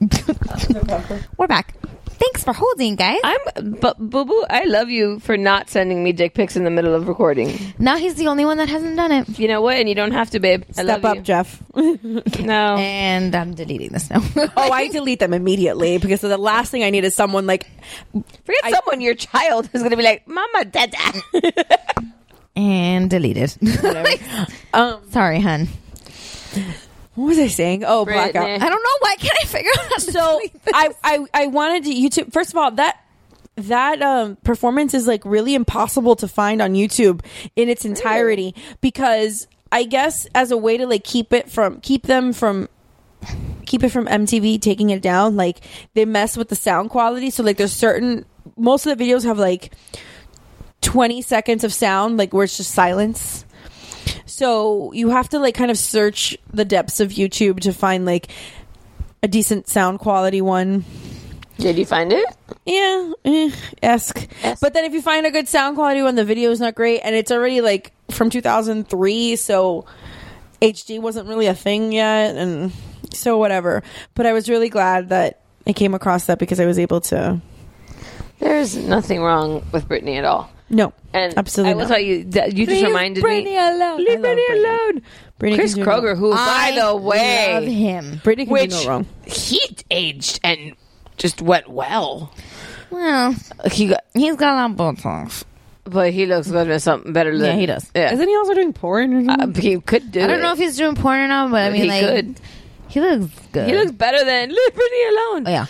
We're 1.36 1.48
back. 1.48 1.74
Thanks 2.22 2.44
for 2.44 2.52
holding, 2.52 2.94
guys. 2.94 3.18
I'm, 3.24 3.72
but 3.80 3.98
Boo 3.98 4.24
Boo, 4.24 4.44
I 4.48 4.62
love 4.64 4.88
you 4.90 5.18
for 5.18 5.36
not 5.36 5.68
sending 5.68 6.04
me 6.04 6.12
dick 6.12 6.34
pics 6.34 6.54
in 6.54 6.62
the 6.62 6.70
middle 6.70 6.94
of 6.94 7.08
recording. 7.08 7.58
Now 7.80 7.96
he's 7.96 8.14
the 8.14 8.28
only 8.28 8.44
one 8.44 8.58
that 8.58 8.68
hasn't 8.68 8.94
done 8.94 9.10
it. 9.10 9.40
You 9.40 9.48
know 9.48 9.60
what? 9.60 9.74
And 9.76 9.88
you 9.88 9.96
don't 9.96 10.12
have 10.12 10.30
to, 10.30 10.38
babe. 10.38 10.62
I 10.68 10.72
Step 10.72 10.86
love 10.86 11.04
up, 11.04 11.16
you. 11.16 11.22
Jeff. 11.22 11.60
No. 12.38 12.76
And 12.76 13.34
I'm 13.34 13.54
deleting 13.54 13.90
this 13.90 14.08
now. 14.08 14.20
oh, 14.56 14.70
I 14.70 14.86
delete 14.88 15.18
them 15.18 15.32
immediately 15.34 15.98
because 15.98 16.20
the 16.20 16.38
last 16.38 16.70
thing 16.70 16.84
I 16.84 16.90
need 16.90 17.04
is 17.04 17.14
someone 17.14 17.46
like 17.46 17.66
Forget 18.12 18.70
someone, 18.72 19.00
your 19.00 19.14
child, 19.14 19.68
is 19.72 19.80
going 19.80 19.90
to 19.90 19.96
be 19.96 20.02
like, 20.04 20.26
Mama, 20.28 20.64
Dada. 20.64 20.98
and 22.54 23.10
deleted. 23.10 23.56
um, 24.72 25.00
Sorry, 25.10 25.40
hun. 25.40 25.66
What 27.14 27.26
was 27.26 27.38
I 27.38 27.48
saying? 27.48 27.84
Oh, 27.86 28.04
blackout. 28.04 28.48
I 28.48 28.58
don't 28.58 28.70
know. 28.82 28.96
Why 29.00 29.16
can't 29.18 29.36
I 29.42 29.46
figure 29.46 29.70
out? 29.78 30.00
So 30.00 30.40
I, 30.72 30.88
I 31.04 31.26
I 31.34 31.46
wanted 31.48 31.84
to 31.84 31.90
YouTube. 31.90 32.32
First 32.32 32.50
of 32.50 32.56
all, 32.56 32.70
that 32.72 32.98
that 33.56 34.00
um, 34.00 34.36
performance 34.36 34.94
is 34.94 35.06
like 35.06 35.24
really 35.24 35.54
impossible 35.54 36.16
to 36.16 36.28
find 36.28 36.62
on 36.62 36.72
YouTube 36.74 37.22
in 37.54 37.68
its 37.68 37.84
entirety 37.84 38.54
because 38.80 39.46
I 39.70 39.84
guess 39.84 40.26
as 40.34 40.50
a 40.50 40.56
way 40.56 40.78
to 40.78 40.86
like 40.86 41.04
keep 41.04 41.32
it 41.32 41.50
from 41.50 41.80
keep 41.80 42.04
them 42.04 42.32
from 42.32 42.68
keep 43.66 43.84
it 43.84 43.90
from 43.90 44.06
MTV 44.06 44.60
taking 44.60 44.90
it 44.90 45.02
down, 45.02 45.36
like 45.36 45.60
they 45.94 46.04
mess 46.04 46.36
with 46.36 46.48
the 46.48 46.56
sound 46.56 46.90
quality. 46.90 47.30
So 47.30 47.42
like 47.42 47.58
there's 47.58 47.72
certain 47.72 48.24
most 48.56 48.86
of 48.86 48.96
the 48.96 49.04
videos 49.04 49.24
have 49.24 49.38
like 49.38 49.72
20 50.80 51.22
seconds 51.22 51.64
of 51.64 51.72
sound, 51.72 52.16
like 52.16 52.32
where 52.32 52.44
it's 52.44 52.56
just 52.56 52.72
silence. 52.72 53.44
So 54.32 54.92
you 54.94 55.10
have 55.10 55.28
to 55.28 55.38
like 55.38 55.54
kind 55.54 55.70
of 55.70 55.76
search 55.76 56.38
the 56.54 56.64
depths 56.64 57.00
of 57.00 57.10
YouTube 57.10 57.60
to 57.60 57.72
find 57.74 58.06
like 58.06 58.28
a 59.22 59.28
decent 59.28 59.68
sound 59.68 59.98
quality 59.98 60.40
one. 60.40 60.86
Did 61.58 61.76
you 61.76 61.84
find 61.84 62.10
it? 62.14 62.24
Yeah, 62.64 63.12
eh, 63.26 63.50
esque. 63.82 64.26
But 64.58 64.72
then 64.72 64.86
if 64.86 64.94
you 64.94 65.02
find 65.02 65.26
a 65.26 65.30
good 65.30 65.48
sound 65.48 65.76
quality 65.76 66.00
one, 66.00 66.14
the 66.14 66.24
video 66.24 66.50
is 66.50 66.60
not 66.60 66.74
great, 66.74 67.00
and 67.00 67.14
it's 67.14 67.30
already 67.30 67.60
like 67.60 67.92
from 68.10 68.30
2003, 68.30 69.36
so 69.36 69.84
HD 70.62 70.98
wasn't 70.98 71.28
really 71.28 71.46
a 71.46 71.54
thing 71.54 71.92
yet, 71.92 72.34
and 72.34 72.72
so 73.12 73.36
whatever. 73.36 73.82
But 74.14 74.24
I 74.24 74.32
was 74.32 74.48
really 74.48 74.70
glad 74.70 75.10
that 75.10 75.42
I 75.66 75.74
came 75.74 75.92
across 75.92 76.24
that 76.24 76.38
because 76.38 76.58
I 76.58 76.64
was 76.64 76.78
able 76.78 77.02
to. 77.02 77.38
There's 78.38 78.78
nothing 78.78 79.20
wrong 79.20 79.62
with 79.72 79.86
Britney 79.86 80.16
at 80.16 80.24
all. 80.24 80.50
No, 80.72 80.92
And 81.12 81.36
absolutely 81.36 81.72
I 81.72 81.74
will 81.74 81.82
not. 81.82 81.88
tell 81.90 82.00
you, 82.00 82.24
that 82.30 82.56
you 82.56 82.64
just 82.66 82.78
Leave 82.78 82.86
reminded 82.88 83.22
Britney 83.22 83.44
me. 83.44 83.58
alone. 83.58 83.98
Leave 83.98 84.08
I 84.08 84.14
love 84.14 84.22
Britney 84.24 84.46
Britney. 84.48 84.64
alone. 84.64 85.02
Britney 85.38 85.54
Chris 85.56 85.74
can 85.74 85.84
do 85.84 85.84
no 85.90 85.92
Crocker, 85.92 86.14
who, 86.14 86.32
I 86.32 86.70
by 86.72 86.80
the 86.80 86.96
way, 86.96 87.52
love 87.54 87.64
him. 87.64 88.20
Britney 88.24 88.36
can 88.44 88.48
which 88.48 88.70
do 88.70 88.82
no 88.84 88.88
wrong. 88.88 89.06
he 89.26 89.60
aged 89.90 90.40
and 90.42 90.72
just 91.18 91.42
went 91.42 91.68
well. 91.68 92.32
Well, 92.90 93.34
He 93.70 93.88
got, 93.88 94.00
he's 94.14 94.36
got 94.36 94.54
a 94.54 94.56
lot 94.68 94.70
of 94.70 94.76
Botox. 95.02 95.44
but 95.84 96.12
he 96.12 96.24
looks 96.26 96.50
good 96.50 96.70
at 96.70 96.80
something 96.82 97.12
better 97.12 97.36
than 97.36 97.46
Yeah, 97.54 97.56
he 97.60 97.66
does. 97.66 97.90
Yeah, 97.94 98.12
Isn't 98.14 98.28
he 98.28 98.34
also 98.36 98.54
doing 98.54 98.72
porn? 98.72 99.28
Or 99.28 99.32
Uh, 99.32 99.46
he 99.54 99.78
could 99.80 100.10
do. 100.12 100.22
I 100.22 100.26
don't 100.26 100.38
it. 100.38 100.42
know 100.42 100.52
if 100.52 100.58
he's 100.58 100.76
doing 100.78 100.94
porn 100.94 101.20
or 101.20 101.28
not, 101.28 101.50
but 101.50 101.60
I 101.62 101.70
mean, 101.70 101.82
he 101.82 101.88
like, 101.88 102.06
could. 102.06 102.40
he 102.88 103.00
looks 103.00 103.32
good. 103.52 103.66
He 103.68 103.76
looks 103.76 103.92
better 103.92 104.24
than 104.24 104.48
leave 104.48 104.72
Britney 104.74 105.10
alone. 105.10 105.46
Oh, 105.46 105.50
yeah. 105.50 105.66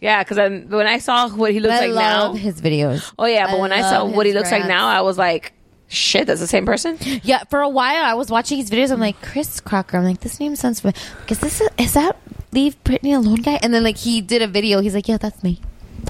Yeah, 0.00 0.22
because 0.22 0.36
when 0.36 0.86
I 0.86 0.98
saw 0.98 1.28
what 1.30 1.52
he 1.52 1.60
looks 1.60 1.74
I 1.74 1.86
like 1.86 1.94
love 1.94 2.34
now. 2.34 2.40
his 2.40 2.60
videos. 2.60 3.12
Oh 3.18 3.24
yeah, 3.26 3.46
but 3.46 3.56
I 3.56 3.60
when 3.60 3.72
I 3.72 3.80
saw 3.82 4.04
what 4.04 4.26
he 4.26 4.32
looks 4.32 4.50
like 4.50 4.66
now, 4.66 4.88
I 4.88 5.00
was 5.00 5.16
like, 5.18 5.52
shit, 5.88 6.26
that's 6.26 6.40
the 6.40 6.46
same 6.46 6.66
person. 6.66 6.98
Yeah, 7.22 7.44
for 7.44 7.60
a 7.60 7.68
while 7.68 8.04
I 8.04 8.14
was 8.14 8.30
watching 8.30 8.58
his 8.58 8.70
videos. 8.70 8.90
I'm 8.90 9.00
like 9.00 9.20
Chris 9.22 9.60
Crocker. 9.60 9.96
I'm 9.96 10.04
like, 10.04 10.20
this 10.20 10.38
name 10.38 10.54
sounds 10.56 10.80
familiar. 10.80 11.00
Is 11.28 11.38
this 11.40 11.60
a, 11.60 11.68
is 11.82 11.94
that 11.94 12.16
Leave 12.52 12.82
Britney 12.84 13.14
Alone 13.16 13.36
guy? 13.42 13.58
And 13.62 13.72
then 13.72 13.82
like 13.84 13.96
he 13.96 14.20
did 14.20 14.42
a 14.42 14.46
video. 14.46 14.80
He's 14.80 14.94
like, 14.94 15.08
yeah, 15.08 15.16
that's 15.18 15.42
me. 15.42 15.60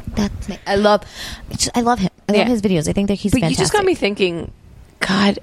That's 0.09 0.49
me. 0.49 0.59
I 0.67 0.77
love, 0.77 1.03
I 1.75 1.81
love 1.83 2.01
him. 2.01 2.11
I 2.29 2.33
love 2.33 2.39
Yeah. 2.41 2.49
his 2.49 2.63
videos. 2.63 2.89
I 2.89 2.93
think 2.93 3.09
that 3.09 3.15
he's. 3.15 3.33
but 3.33 3.41
fantastic. 3.41 3.59
you 3.59 3.63
just 3.63 3.73
got 3.73 3.85
me 3.85 3.95
thinking, 3.95 4.51
God, 5.01 5.39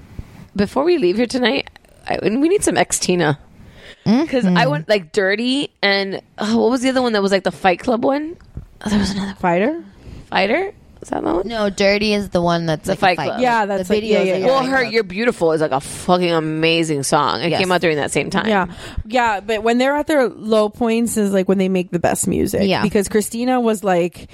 before 0.54 0.84
we 0.84 0.98
leave 0.98 1.16
here 1.16 1.26
tonight, 1.26 1.70
I, 2.06 2.18
we 2.22 2.30
need 2.48 2.62
some 2.62 2.74
Xtina. 2.74 3.38
Because 4.04 4.44
I 4.44 4.50
mm-hmm. 4.50 4.70
went 4.70 4.88
like 4.88 5.12
dirty 5.12 5.72
and 5.82 6.20
oh, 6.38 6.58
what 6.62 6.70
was 6.70 6.82
the 6.82 6.90
other 6.90 7.02
one 7.02 7.12
that 7.14 7.22
was 7.22 7.32
like 7.32 7.44
the 7.44 7.52
Fight 7.52 7.80
Club 7.80 8.04
one? 8.04 8.36
Oh, 8.84 8.90
there 8.90 8.98
was 8.98 9.10
another 9.12 9.34
Fighter. 9.34 9.82
fighter. 10.30 10.74
Is 11.00 11.10
that 11.10 11.22
the 11.22 11.34
one? 11.34 11.46
No, 11.48 11.68
Dirty 11.68 12.14
is 12.14 12.30
the 12.30 12.40
one 12.40 12.64
that's 12.64 12.84
The 12.86 12.92
like 12.92 12.98
a 12.98 13.00
Fight 13.00 13.16
fight 13.18 13.26
Club. 13.26 13.40
Yeah, 13.40 13.66
that's 13.66 13.88
the 13.88 13.94
like- 13.94 14.02
video. 14.02 14.22
yeah, 14.22 14.36
yeah, 14.36 14.46
Well, 14.46 14.64
her 14.64 14.82
"You're 14.82 15.04
Beautiful" 15.04 15.52
is 15.52 15.60
like 15.60 15.70
a 15.72 15.80
fucking 15.80 16.30
amazing 16.32 17.02
song. 17.02 17.42
It 17.42 17.50
Yes. 17.50 17.60
came 17.60 17.70
out 17.72 17.82
during 17.82 17.98
that 17.98 18.10
same 18.10 18.30
time. 18.30 18.46
Yeah, 18.48 18.66
yeah, 19.06 19.40
but 19.40 19.62
when 19.62 19.76
they're 19.76 19.94
at 19.96 20.06
their 20.06 20.28
low 20.28 20.70
points 20.70 21.18
is 21.18 21.30
like 21.32 21.46
when 21.46 21.58
they 21.58 21.68
make 21.68 21.90
the 21.90 21.98
best 21.98 22.26
music. 22.26 22.62
Yeah. 22.68 22.82
because 22.82 23.08
Christina 23.08 23.60
was 23.60 23.84
like 23.84 24.30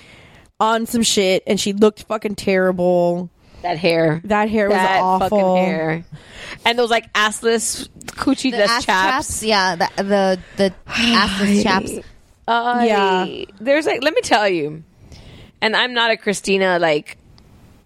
on 0.61 0.87
some 0.87 1.03
shit 1.03 1.43
and 1.47 1.59
she 1.59 1.73
looked 1.73 2.05
fucking 2.05 2.37
terrible. 2.37 3.31
that 3.63 3.77
hair, 3.79 4.21
That 4.25 4.49
hair 4.49 4.69
was 4.69 4.77
that 4.77 5.01
awful. 5.01 5.29
fucking 5.29 5.57
hair, 5.65 6.05
and 6.65 6.79
those 6.79 6.91
like 6.91 7.13
assless 7.15 7.89
coochie 8.07 8.51
The 8.51 8.65
ass 8.65 8.85
chaps. 8.85 9.27
chaps. 9.29 9.43
Yeah, 9.43 9.77
the 9.77 9.89
the 10.03 10.41
the 10.57 10.75
assless 10.87 11.63
chaps. 11.63 11.93
Uh, 12.49 12.83
Yeah. 12.87 13.45
There's 13.61 13.87
like, 13.87 14.03
let 14.03 14.13
me 14.15 14.21
tell 14.23 14.49
you, 14.49 14.83
and 15.61 15.77
I'm 15.77 15.95
not 15.95 16.11
a 16.11 16.17
Christina 16.17 16.79
like 16.79 17.17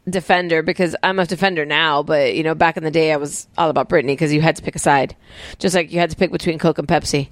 defender 0.09 0.63
because 0.63 0.95
I'm 1.03 1.19
a 1.19 1.27
defender 1.27 1.65
now, 1.65 2.03
but 2.03 2.35
you 2.35 2.43
know, 2.43 2.55
back 2.55 2.77
in 2.77 2.85
the 2.85 2.91
day, 2.91 3.13
I 3.13 3.17
was 3.17 3.47
all 3.59 3.71
about 3.71 3.89
Britney 3.89 4.09
because 4.09 4.33
you 4.33 4.41
had 4.41 4.57
to 4.57 4.63
pick 4.63 4.75
a 4.77 4.79
side, 4.79 5.17
just 5.59 5.75
like 5.75 5.93
you 5.93 5.99
had 5.99 6.11
to 6.11 6.17
pick 6.17 6.31
between 6.33 6.59
Coke 6.59 6.79
and 6.79 6.89
Pepsi. 6.89 7.29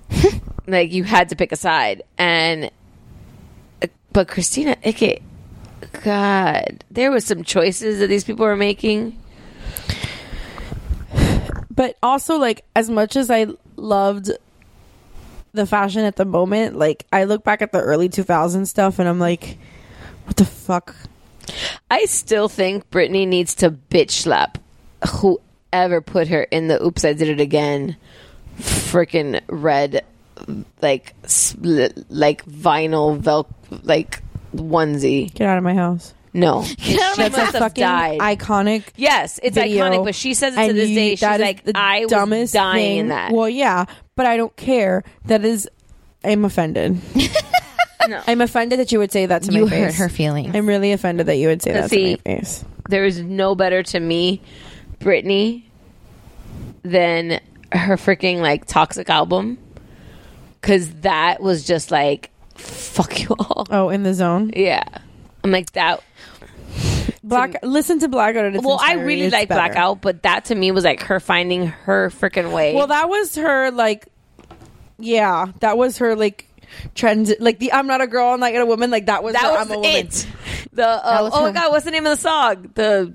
like 0.66 0.92
you 0.92 1.04
had 1.04 1.28
to 1.30 1.36
pick 1.36 1.52
a 1.52 1.56
side, 1.56 2.02
and 2.18 2.70
but 4.12 4.28
Christina 4.28 4.76
Ickett, 4.82 5.22
God, 6.02 6.84
there 6.90 7.10
was 7.10 7.24
some 7.24 7.44
choices 7.44 7.98
that 8.00 8.08
these 8.08 8.24
people 8.24 8.44
were 8.44 8.56
making. 8.56 9.18
But 11.74 11.96
also, 12.02 12.36
like, 12.36 12.64
as 12.76 12.90
much 12.90 13.16
as 13.16 13.30
I 13.30 13.46
loved 13.76 14.30
the 15.52 15.66
fashion 15.66 16.04
at 16.04 16.16
the 16.16 16.24
moment, 16.24 16.76
like, 16.76 17.06
I 17.12 17.24
look 17.24 17.44
back 17.44 17.62
at 17.62 17.72
the 17.72 17.80
early 17.80 18.08
2000s 18.08 18.66
stuff 18.66 18.98
and 18.98 19.08
I'm 19.08 19.18
like, 19.18 19.58
what 20.24 20.36
the 20.36 20.44
fuck? 20.44 20.94
I 21.90 22.04
still 22.04 22.48
think 22.48 22.90
Britney 22.90 23.26
needs 23.26 23.54
to 23.56 23.70
bitch 23.70 24.10
slap 24.10 24.58
whoever 25.08 26.00
put 26.00 26.28
her 26.28 26.42
in 26.44 26.68
the 26.68 26.82
"Oops, 26.82 27.04
I 27.04 27.12
Did 27.12 27.28
It 27.28 27.40
Again" 27.40 27.96
freaking 28.58 29.40
red, 29.48 30.04
like 30.80 31.14
split, 31.26 32.06
like 32.10 32.44
vinyl 32.46 33.18
vel 33.18 33.48
like 33.82 34.22
onesie. 34.54 35.32
Get 35.34 35.48
out 35.48 35.58
of 35.58 35.64
my 35.64 35.74
house. 35.74 36.14
No, 36.34 36.62
Get 36.78 36.98
out 37.00 37.12
of 37.12 37.18
my 37.18 37.24
She 37.24 37.30
house. 37.30 37.30
must 37.32 37.52
have 37.52 37.54
fucking 37.62 37.82
died. 37.82 38.18
iconic. 38.20 38.84
Yes, 38.96 39.38
it's 39.42 39.54
video. 39.54 39.84
iconic, 39.84 40.04
but 40.04 40.14
she 40.14 40.32
says 40.34 40.54
it 40.54 40.56
to 40.56 40.62
And 40.62 40.78
this 40.78 40.88
you- 40.88 40.94
day. 40.94 41.10
She's 41.10 41.20
that 41.20 41.40
is 41.40 41.44
like, 41.46 41.64
the 41.64 41.72
I 41.74 42.00
was 42.00 42.10
dumbest 42.10 42.54
dying 42.54 42.76
thing. 42.76 42.96
in 42.98 43.08
that. 43.08 43.32
Well, 43.32 43.48
yeah, 43.48 43.84
but 44.16 44.24
I 44.26 44.36
don't 44.38 44.54
care. 44.56 45.04
That 45.26 45.44
is, 45.44 45.68
I'm 46.24 46.44
offended. 46.44 46.98
I'm 48.26 48.40
offended 48.40 48.78
that 48.80 48.90
you 48.92 48.98
would 48.98 49.12
say 49.12 49.26
that 49.26 49.42
to 49.44 49.52
You 49.52 49.66
my 49.66 49.70
hurt 49.76 49.86
face. 49.90 49.98
her 49.98 50.08
feelings. 50.08 50.54
I'm 50.56 50.66
really 50.66 50.92
offended 50.92 51.26
that 51.26 51.36
you 51.36 51.48
would 51.48 51.62
say 51.62 51.72
But 51.72 51.80
that 51.82 51.90
see, 51.90 52.16
to 52.16 52.22
my 52.26 52.36
face. 52.36 52.64
there 52.88 53.04
is 53.04 53.20
no 53.20 53.54
better 53.54 53.82
to 53.84 54.00
me, 54.00 54.40
Britney, 55.00 55.64
than 56.82 57.40
her 57.72 57.96
freaking 57.96 58.40
like 58.40 58.64
toxic 58.66 59.08
album. 59.08 59.58
Cause 60.62 60.88
that 61.02 61.42
was 61.42 61.64
just 61.64 61.90
like, 61.90 62.30
fuck 62.54 63.20
you 63.20 63.28
all. 63.38 63.66
Oh, 63.70 63.88
in 63.88 64.02
the 64.04 64.14
zone. 64.14 64.52
Yeah, 64.56 64.84
I'm 65.44 65.50
like 65.50 65.72
that. 65.72 66.02
Black. 67.24 67.56
Listen 67.62 67.98
to 68.00 68.08
Blackout. 68.08 68.44
At 68.46 68.54
its 68.56 68.64
Well, 68.64 68.78
I 68.80 68.94
really 68.94 69.22
It's 69.22 69.32
like 69.32 69.48
better. 69.48 69.60
Blackout, 69.60 70.00
but 70.00 70.22
that 70.22 70.46
to 70.46 70.54
me 70.54 70.70
was 70.72 70.84
like 70.84 71.02
her 71.04 71.20
finding 71.20 71.66
her 71.66 72.10
freaking 72.10 72.52
way. 72.52 72.74
Well, 72.74 72.88
that 72.88 73.08
was 73.08 73.36
her 73.36 73.70
like, 73.70 74.08
yeah, 74.98 75.46
that 75.60 75.78
was 75.78 75.98
her 75.98 76.16
like 76.16 76.48
trend. 76.94 77.34
Like 77.38 77.58
the 77.58 77.72
I'm 77.72 77.86
not 77.86 78.00
a 78.00 78.06
girl, 78.06 78.28
I'm 78.32 78.40
not 78.40 78.54
a 78.54 78.66
woman. 78.66 78.90
Like 78.90 79.06
that 79.06 79.22
was 79.22 79.34
that 79.34 79.42
the, 79.42 79.48
was 79.50 79.66
I'm 79.66 79.70
a 79.72 79.76
woman. 79.76 80.06
it. 80.06 80.26
The 80.72 80.88
uh, 80.88 81.18
was 81.22 81.32
oh 81.34 81.42
my 81.42 81.52
god, 81.52 81.70
what's 81.70 81.84
the 81.84 81.90
name 81.90 82.06
of 82.06 82.16
the 82.16 82.22
song? 82.22 82.70
The 82.74 83.14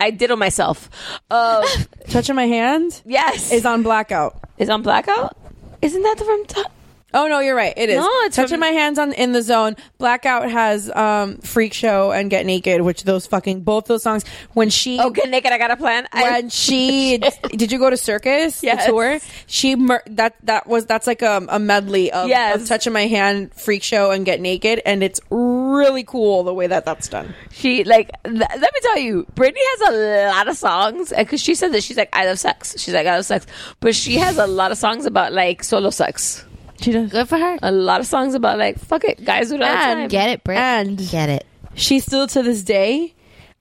I 0.00 0.10
did 0.10 0.30
on 0.30 0.38
myself. 0.38 0.88
Uh, 1.30 1.66
Touching 2.08 2.36
my 2.36 2.46
hand. 2.46 3.02
yes, 3.04 3.52
is 3.52 3.66
on 3.66 3.82
Blackout. 3.82 4.42
is 4.56 4.70
on 4.70 4.82
Blackout. 4.82 5.36
Isn't 5.82 6.02
that 6.02 6.18
the 6.18 6.24
from? 6.24 6.46
T- 6.46 6.70
Oh 7.14 7.26
no, 7.26 7.40
you're 7.40 7.54
right. 7.56 7.72
It 7.74 7.88
is. 7.88 7.96
No, 7.96 8.06
it's 8.24 8.36
touching 8.36 8.54
from- 8.56 8.60
my 8.60 8.68
hands 8.68 8.98
on 8.98 9.12
in 9.14 9.32
the 9.32 9.40
zone. 9.40 9.76
Blackout 9.96 10.50
has 10.50 10.90
um 10.94 11.38
Freak 11.38 11.72
Show 11.72 12.10
and 12.12 12.28
Get 12.30 12.44
Naked, 12.44 12.82
which 12.82 13.04
those 13.04 13.26
fucking 13.26 13.62
both 13.62 13.86
those 13.86 14.02
songs. 14.02 14.24
When 14.52 14.68
she 14.68 14.98
oh, 15.00 15.08
get 15.08 15.30
naked. 15.30 15.50
I 15.50 15.56
got 15.56 15.70
a 15.70 15.76
plan. 15.76 16.06
I- 16.12 16.22
when 16.30 16.50
she 16.50 17.18
did 17.50 17.72
you 17.72 17.78
go 17.78 17.88
to 17.88 17.96
Circus 17.96 18.62
Yes. 18.62 18.84
the 18.84 18.92
tour? 18.92 19.18
She 19.46 19.74
mer- 19.74 20.02
that 20.10 20.36
that 20.44 20.66
was 20.66 20.84
that's 20.84 21.06
like 21.06 21.22
a, 21.22 21.46
a 21.48 21.58
medley 21.58 22.12
of, 22.12 22.28
Yes. 22.28 22.60
of 22.60 22.68
touching 22.68 22.92
my 22.92 23.06
hand, 23.06 23.54
Freak 23.54 23.82
Show, 23.82 24.10
and 24.10 24.26
Get 24.26 24.40
Naked, 24.42 24.82
and 24.84 25.02
it's 25.02 25.20
really 25.30 26.04
cool 26.04 26.42
the 26.44 26.52
way 26.52 26.66
that 26.66 26.84
that's 26.84 27.08
done. 27.08 27.34
she 27.50 27.84
like 27.84 28.10
th- 28.24 28.36
let 28.38 28.60
me 28.60 28.80
tell 28.82 28.98
you 28.98 29.26
brittany 29.34 29.60
has 29.78 29.88
a 29.94 30.28
lot 30.34 30.48
of 30.48 30.56
songs 30.56 31.12
because 31.16 31.40
she 31.40 31.54
said 31.54 31.72
that 31.72 31.82
she's 31.82 31.96
like 31.96 32.08
i 32.12 32.26
love 32.26 32.38
sex 32.38 32.74
she's 32.78 32.92
like 32.94 33.06
i 33.06 33.14
love 33.16 33.24
sex 33.24 33.46
but 33.80 33.94
she 33.94 34.16
has 34.16 34.38
a 34.38 34.46
lot 34.46 34.72
of 34.72 34.78
songs 34.78 35.06
about 35.06 35.32
like 35.32 35.62
solo 35.62 35.90
sex 35.90 36.44
She 36.80 36.92
does. 36.92 37.10
Good 37.10 37.28
for 37.28 37.38
her. 37.38 37.58
a 37.62 37.72
lot 37.72 38.00
of 38.00 38.06
songs 38.06 38.34
about 38.34 38.58
like 38.58 38.78
fuck 38.78 39.04
it 39.04 39.24
guys 39.24 39.48
do 39.48 39.56
it 39.56 39.62
all 39.62 39.68
the 39.68 39.74
And 39.74 39.98
time 40.00 40.08
Get 40.08 40.30
it, 40.30 40.44
Brit. 40.44 40.58
And 40.58 40.96
Get 41.10 41.28
it. 41.28 41.46
she 41.74 41.98
still 42.00 42.26
to 42.28 42.42
this 42.42 42.62
day, 42.62 43.14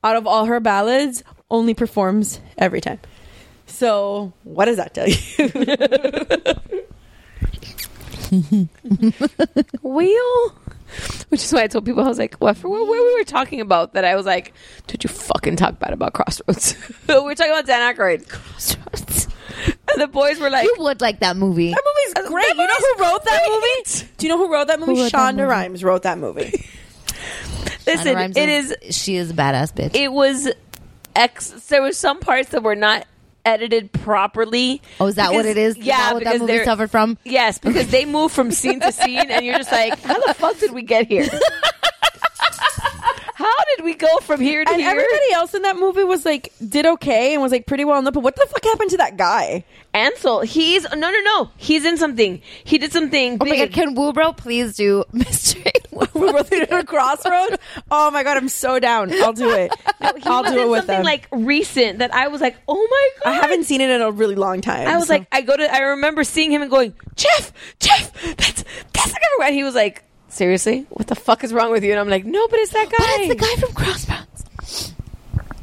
out 0.03 0.15
of 0.15 0.27
all 0.27 0.45
her 0.45 0.59
ballads, 0.59 1.23
only 1.49 1.73
performs 1.73 2.39
every 2.57 2.79
time. 2.81 2.99
So 3.65 4.33
what 4.43 4.65
does 4.65 4.77
that 4.77 4.93
tell 4.93 5.07
you? 5.07 5.17
wheel 9.81 10.49
which 11.29 11.43
is 11.43 11.51
why 11.53 11.63
i 11.63 11.67
told 11.67 11.85
people 11.85 12.03
i 12.03 12.07
was 12.07 12.17
like 12.19 12.35
what 12.35 12.55
for 12.57 12.69
what, 12.69 12.81
what 12.87 12.89
we 13.05 13.13
were 13.15 13.23
talking 13.23 13.61
about 13.61 13.93
that 13.93 14.05
i 14.05 14.15
was 14.15 14.25
like 14.25 14.53
did 14.87 15.03
you 15.03 15.09
fucking 15.09 15.55
talk 15.55 15.79
bad 15.79 15.93
about 15.93 16.13
crossroads 16.13 16.75
we 17.07 17.19
were 17.19 17.35
talking 17.35 17.51
about 17.51 17.65
dan 17.65 17.93
Aykroyd. 17.95 18.27
crossroads 18.27 19.27
and 19.91 20.01
the 20.01 20.07
boys 20.07 20.39
were 20.39 20.49
like 20.49 20.65
You 20.65 20.75
would 20.79 21.01
like 21.01 21.19
that 21.21 21.35
movie. 21.37 21.71
That 21.71 21.83
movie's 21.85 22.29
great. 22.29 22.47
You 22.47 22.67
know 22.67 22.73
who 22.77 23.03
wrote 23.03 23.23
that 23.25 23.41
movie? 23.49 24.07
Do 24.17 24.25
you 24.25 24.31
know 24.31 24.37
who 24.37 24.51
wrote 24.53 24.67
that 24.67 24.79
movie? 24.79 24.95
Who 24.95 25.01
wrote 25.03 25.11
that 25.11 25.17
Shonda 25.33 25.37
movie? 25.37 25.43
Rhimes 25.49 25.83
wrote 25.83 26.03
that 26.03 26.17
movie. 26.17 26.65
listen 27.87 28.15
Rhimes 28.15 28.35
it 28.37 28.49
is 28.49 28.75
She 28.91 29.15
is 29.15 29.31
a 29.31 29.33
badass 29.33 29.73
bitch. 29.73 29.95
it 29.95 30.11
was 30.11 30.49
ex 31.15 31.49
there 31.69 31.81
were 31.81 31.93
some 31.93 32.19
parts 32.19 32.49
that 32.49 32.61
were 32.61 32.75
not 32.75 33.05
edited 33.45 33.91
properly 33.93 34.81
oh, 34.99 35.07
is 35.07 35.15
that 35.15 35.31
what 35.31 35.43
because- 35.43 35.45
it 35.45 35.57
is? 35.57 35.77
Is 35.77 35.83
yeah 35.85 35.97
that 35.97 36.13
what 36.15 36.23
that 36.25 36.29
because 36.33 36.41
movie 36.41 36.53
they're- 36.53 36.65
suffered 36.65 36.91
from? 36.91 37.17
yes 37.23 37.57
because 37.59 37.87
they 37.89 38.03
move 38.05 38.31
from 38.31 38.51
scene 38.51 38.79
to 38.81 38.91
scene 38.91 39.31
and 39.31 39.45
you're 39.45 39.57
just 39.57 39.71
like 39.71 39.97
how 40.01 40.19
the 40.27 40.33
fuck 40.33 40.57
did 40.59 40.73
we 40.73 40.81
get 40.81 41.07
here 41.07 41.27
how 43.47 43.63
did 43.75 43.85
we 43.85 43.93
go 43.95 44.17
from 44.21 44.39
here 44.41 44.63
to 44.63 44.71
and 44.71 44.81
here 44.81 44.89
everybody 44.89 45.31
else 45.33 45.53
in 45.53 45.61
that 45.63 45.77
movie 45.77 46.03
was 46.03 46.25
like 46.25 46.53
did 46.67 46.85
okay 46.85 47.33
and 47.33 47.41
was 47.41 47.51
like 47.51 47.65
pretty 47.65 47.85
well 47.85 48.01
known. 48.01 48.13
But 48.13 48.21
what 48.23 48.35
the 48.35 48.45
fuck 48.49 48.63
happened 48.63 48.91
to 48.91 48.97
that 48.97 49.17
guy? 49.17 49.63
Anson 49.93 50.45
he's 50.45 50.83
no 50.91 50.95
no 51.11 51.19
no 51.21 51.49
he's 51.57 51.83
in 51.85 51.97
something 51.97 52.41
he 52.63 52.77
did 52.77 52.91
something 52.91 53.37
Oh 53.41 53.45
my 53.45 53.57
god, 53.57 53.71
can 53.71 53.95
Woobro 53.95 54.35
please 54.37 54.75
do 54.75 55.03
mystery? 55.11 55.63
we 55.91 56.31
both 56.31 56.49
did 56.49 56.71
a 56.71 56.83
crossroad. 56.83 57.57
Oh 57.89 58.11
my 58.11 58.21
god, 58.23 58.37
I'm 58.37 58.49
so 58.49 58.79
down. 58.79 59.11
I'll 59.23 59.33
do 59.33 59.49
it. 59.51 59.71
No, 59.99 60.11
I'll 60.25 60.43
do 60.43 60.59
it 60.59 60.69
with 60.69 60.79
something 60.81 60.95
them. 60.97 61.03
like 61.03 61.27
recent 61.31 61.99
that 61.99 62.13
I 62.13 62.27
was 62.27 62.39
like, 62.39 62.55
oh 62.67 62.75
my 62.91 63.09
god! 63.23 63.29
I 63.31 63.41
haven't 63.41 63.63
seen 63.63 63.81
it 63.81 63.89
in 63.89 64.01
a 64.01 64.11
really 64.11 64.35
long 64.35 64.61
time. 64.61 64.87
I 64.87 64.95
was 64.95 65.07
so- 65.07 65.13
like, 65.15 65.27
I 65.31 65.41
go 65.41 65.57
to, 65.57 65.73
I 65.73 65.79
remember 65.79 66.23
seeing 66.23 66.51
him 66.51 66.61
and 66.61 66.69
going, 66.69 66.93
Jeff, 67.15 67.51
Jeff, 67.79 68.13
that's 68.37 68.63
that's 68.93 69.11
the 69.11 69.19
guy. 69.39 69.47
And 69.47 69.55
he 69.55 69.63
was 69.63 69.73
like, 69.73 70.03
seriously, 70.37 70.85
what 70.89 71.07
the 71.07 71.15
fuck 71.15 71.43
is 71.43 71.51
wrong 71.51 71.71
with 71.71 71.83
you? 71.83 71.91
And 71.91 71.99
I'm 71.99 72.09
like, 72.09 72.25
no, 72.25 72.47
but 72.47 72.59
it's 72.59 72.71
that 72.73 72.85
guy. 72.89 72.95
But 72.97 73.19
it's 73.21 73.29
the 73.29 73.35
guy 73.35 73.55
from 73.59 73.73
Crossroads. 73.73 74.93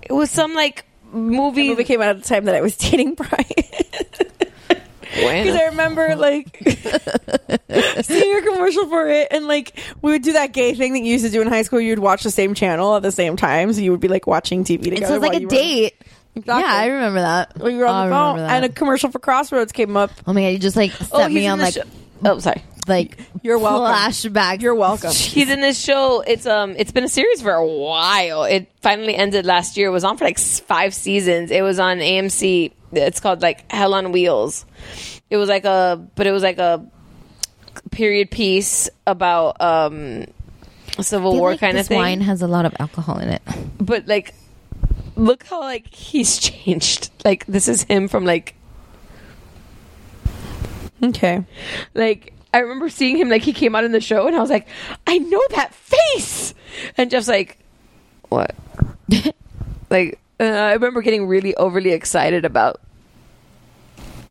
It 0.03 0.13
was 0.13 0.31
some 0.31 0.55
like 0.55 0.85
movie. 1.13 1.63
the 1.63 1.69
movie 1.71 1.85
came 1.85 2.03
out 2.03 2.09
at 2.11 2.23
the 2.23 2.29
time 2.29 2.45
that 2.45 2.55
I 2.55 2.61
was 2.61 2.77
dating 2.79 3.15
Brian. 3.15 3.45
When? 5.17 5.45
Because 5.45 5.61
I 5.61 5.65
remember 5.67 6.17
like 6.17 6.57
seeing 8.03 8.37
a 8.37 8.43
commercial 8.43 8.89
for 8.89 9.09
it, 9.09 9.29
and 9.31 9.47
like 9.47 9.79
we 10.03 10.11
would 10.11 10.23
do 10.23 10.33
that 10.33 10.53
gay 10.53 10.75
thing 10.75 10.93
that 10.95 11.01
you 11.01 11.13
used 11.13 11.25
to 11.25 11.31
do 11.31 11.41
in 11.41 11.47
high 11.47 11.63
school. 11.63 11.81
You 11.81 11.91
would 11.93 12.01
watch 12.01 12.25
the 12.25 12.33
same 12.33 12.55
channel 12.55 12.97
at 12.97 13.03
the 13.03 13.13
same 13.13 13.37
time, 13.37 13.73
so 13.73 13.81
you 13.81 13.93
would 13.93 14.01
be 14.01 14.09
like 14.09 14.27
watching 14.27 14.65
TV 14.65 14.83
together. 14.83 15.15
It 15.15 15.21
was 15.21 15.23
like 15.29 15.37
a 15.37 15.41
you 15.41 15.47
were- 15.47 15.51
date. 15.51 15.95
Exactly. 16.37 16.65
Yeah, 16.65 16.75
I 16.75 16.87
remember 16.87 17.21
that. 17.21 17.57
Well, 17.57 17.71
you 17.71 17.79
were 17.79 17.87
on 17.87 17.95
oh, 17.95 18.01
I 18.01 18.09
the 18.09 18.13
phone, 18.13 18.39
and 18.51 18.65
a 18.65 18.69
commercial 18.69 19.09
for 19.13 19.21
Crossroads 19.21 19.71
came 19.71 19.97
up. 19.97 20.11
oh 20.27 20.33
my 20.33 20.41
god, 20.41 20.49
you 20.49 20.59
just 20.59 20.75
like 20.75 20.91
oh, 21.01 21.19
set 21.19 21.31
he's 21.31 21.37
me 21.37 21.47
on 21.47 21.61
like 21.61 21.75
show- 21.75 21.83
Oh, 22.23 22.39
sorry. 22.39 22.63
like 22.87 23.19
You're 23.43 23.59
welcome. 23.59 23.95
flashback. 23.95 24.61
You're 24.63 24.75
welcome. 24.75 25.11
He's 25.15 25.49
in 25.51 25.61
this 25.61 25.79
show. 25.79 26.21
It's 26.27 26.47
um, 26.47 26.75
it's 26.79 26.93
been 26.93 27.05
a 27.05 27.09
series 27.09 27.43
for 27.43 27.53
a 27.53 27.67
while. 27.67 28.45
It 28.45 28.71
finally 28.83 29.15
ended 29.15 29.47
last 29.47 29.77
year. 29.77 29.89
It 29.89 29.93
was 29.93 30.05
on 30.05 30.17
for 30.17 30.25
like 30.25 30.39
five 30.39 30.95
seasons. 30.95 31.51
It 31.51 31.63
was 31.63 31.79
on 31.79 31.99
AMC. 31.99 32.73
It's 32.93 33.21
called 33.21 33.43
like 33.43 33.71
Hell 33.73 33.95
on 33.95 34.13
Wheels. 34.13 34.65
It 35.31 35.37
was 35.37 35.49
like 35.49 35.65
a, 35.65 36.07
but 36.15 36.27
it 36.27 36.33
was 36.33 36.43
like 36.43 36.59
a 36.59 36.87
period 37.91 38.31
piece 38.31 38.89
about 39.07 39.61
um, 39.61 40.25
Civil 41.01 41.37
War 41.37 41.51
like 41.53 41.61
kind 41.61 41.77
of 41.79 41.87
thing. 41.87 41.99
wine 41.99 42.21
has 42.21 42.41
a 42.43 42.47
lot 42.47 42.65
of 42.67 42.75
alcohol 42.79 43.19
in 43.19 43.29
it. 43.29 43.43
but 43.81 44.07
like, 44.07 44.35
look 45.17 45.45
how 45.45 45.61
like 45.61 45.93
he's 45.93 46.39
changed. 46.39 47.11
Like 47.25 47.45
this 47.47 47.67
is 47.69 47.83
him 47.85 48.07
from 48.09 48.25
like 48.25 48.55
Okay. 51.05 51.45
like 51.95 52.33
I 52.53 52.59
remember 52.59 52.89
seeing 52.89 53.17
him 53.17 53.29
like 53.29 53.43
he 53.43 53.53
came 53.53 53.75
out 53.75 53.85
in 53.85 53.93
the 53.93 54.01
show 54.01 54.27
and 54.27 54.37
I 54.37 54.41
was 54.41 54.51
like, 54.51 54.69
I 55.07 55.19
know 55.19 55.43
that 55.51 55.75
face. 55.75 56.55
And 56.97 57.11
Jeff's 57.11 57.29
like, 57.29 57.59
what? 58.29 58.55
like 59.91 60.19
uh, 60.41 60.45
I 60.45 60.73
remember 60.73 61.03
getting 61.03 61.27
really 61.27 61.55
overly 61.55 61.93
excited 61.93 62.45
about. 62.45 62.81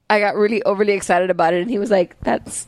I 0.10 0.20
got 0.20 0.36
really 0.36 0.62
overly 0.64 0.94
excited 0.94 1.30
about 1.30 1.54
it, 1.54 1.62
and 1.62 1.72
he 1.72 1.80
was 1.80 1.90
like, 1.90 2.20
"That's 2.22 2.68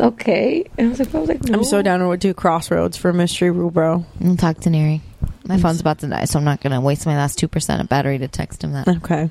okay." 0.00 0.64
And 0.78 0.86
I 0.86 0.90
was 0.90 0.98
like, 0.98 1.14
"I 1.14 1.18
was 1.18 1.28
like, 1.28 1.44
no. 1.44 1.58
I'm 1.58 1.64
so 1.64 1.82
down 1.82 2.00
to 2.00 2.16
do 2.16 2.32
Crossroads 2.34 2.96
for 2.96 3.12
Mystery 3.12 3.50
Rubro. 3.50 4.04
I'll 4.24 4.36
talk 4.36 4.60
to 4.60 4.70
Neri. 4.70 5.02
My 5.46 5.58
phone's 5.58 5.80
about 5.80 5.98
to 6.00 6.06
die, 6.08 6.24
so 6.24 6.38
I'm 6.38 6.44
not 6.44 6.60
gonna 6.60 6.80
waste 6.80 7.04
my 7.06 7.16
last 7.16 7.38
two 7.38 7.48
percent 7.48 7.82
of 7.82 7.88
battery 7.88 8.18
to 8.18 8.28
text 8.28 8.64
him 8.64 8.72
that. 8.72 8.88
Okay. 8.88 9.30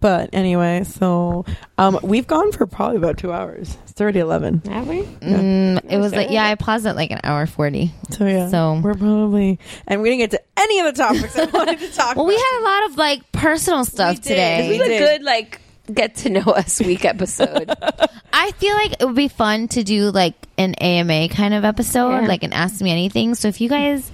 But 0.00 0.30
anyway, 0.32 0.84
so 0.84 1.44
um, 1.78 1.98
we've 2.02 2.26
gone 2.26 2.52
for 2.52 2.66
probably 2.66 2.96
about 2.98 3.18
two 3.18 3.32
hours. 3.32 3.76
It's 3.88 4.00
already 4.00 4.20
eleven. 4.20 4.60
Have 4.66 4.88
we? 4.88 5.02
Mm, 5.02 5.80
it 5.90 5.98
was 5.98 6.12
like 6.12 6.30
yeah, 6.30 6.44
I 6.46 6.54
paused 6.56 6.86
at 6.86 6.96
like 6.96 7.10
an 7.10 7.20
hour 7.24 7.46
forty. 7.46 7.92
So 8.10 8.26
yeah, 8.26 8.48
So- 8.48 8.80
we're 8.82 8.94
probably 8.94 9.58
and 9.86 10.02
we 10.02 10.10
didn't 10.10 10.20
get 10.20 10.30
to 10.32 10.42
any 10.56 10.80
of 10.80 10.86
the 10.94 11.02
topics 11.02 11.38
I 11.38 11.44
wanted 11.52 11.78
to 11.80 11.88
talk. 11.92 12.12
About. 12.12 12.16
Well, 12.16 12.26
we 12.26 12.34
had 12.34 12.60
a 12.60 12.64
lot 12.64 12.90
of 12.90 12.96
like 12.98 13.32
personal 13.32 13.84
stuff 13.84 14.16
This 14.16 14.26
today. 14.26 14.78
was 14.78 14.86
a 14.88 14.98
good 14.98 15.22
like 15.22 15.60
get 15.92 16.16
to 16.16 16.30
know 16.30 16.40
us 16.42 16.80
week 16.80 17.04
episode. 17.04 17.70
I 18.32 18.50
feel 18.52 18.74
like 18.74 18.92
it 19.00 19.04
would 19.04 19.14
be 19.14 19.28
fun 19.28 19.68
to 19.68 19.84
do 19.84 20.10
like 20.10 20.34
an 20.58 20.74
AMA 20.74 21.28
kind 21.28 21.54
of 21.54 21.64
episode, 21.64 22.10
Yeah. 22.22 22.26
like 22.26 22.42
an 22.42 22.52
Ask 22.52 22.80
Me 22.80 22.90
Anything. 22.90 23.34
So 23.34 23.48
if 23.48 23.60
you 23.60 23.68
guys 23.68 24.10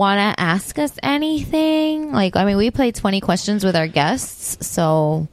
want 0.00 0.18
to 0.18 0.42
ask 0.42 0.78
us 0.78 0.92
anything, 1.02 2.10
like, 2.12 2.34
I 2.34 2.44
mean, 2.46 2.56
we 2.56 2.70
play 2.70 2.90
20 2.90 3.20
questions 3.20 3.62
with 3.64 3.76
our 3.76 3.86
guests. 3.86 4.66
So 4.66 5.28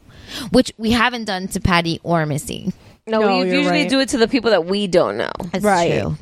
which 0.51 0.73
we 0.77 0.91
haven't 0.91 1.23
done 1.25 1.47
to 1.49 1.61
Patty 1.61 2.01
or 2.03 2.25
Missy. 2.25 2.73
No, 3.07 3.21
No, 3.21 3.39
we 3.39 3.49
usually 3.51 3.83
right. 3.83 3.89
do 3.89 4.01
it 4.01 4.09
to 4.09 4.17
the 4.17 4.27
people 4.27 4.51
that 4.51 4.65
we 4.65 4.87
don't 4.87 5.15
know. 5.17 5.31
That's 5.53 5.63
Right. 5.63 6.01
true. 6.01 6.17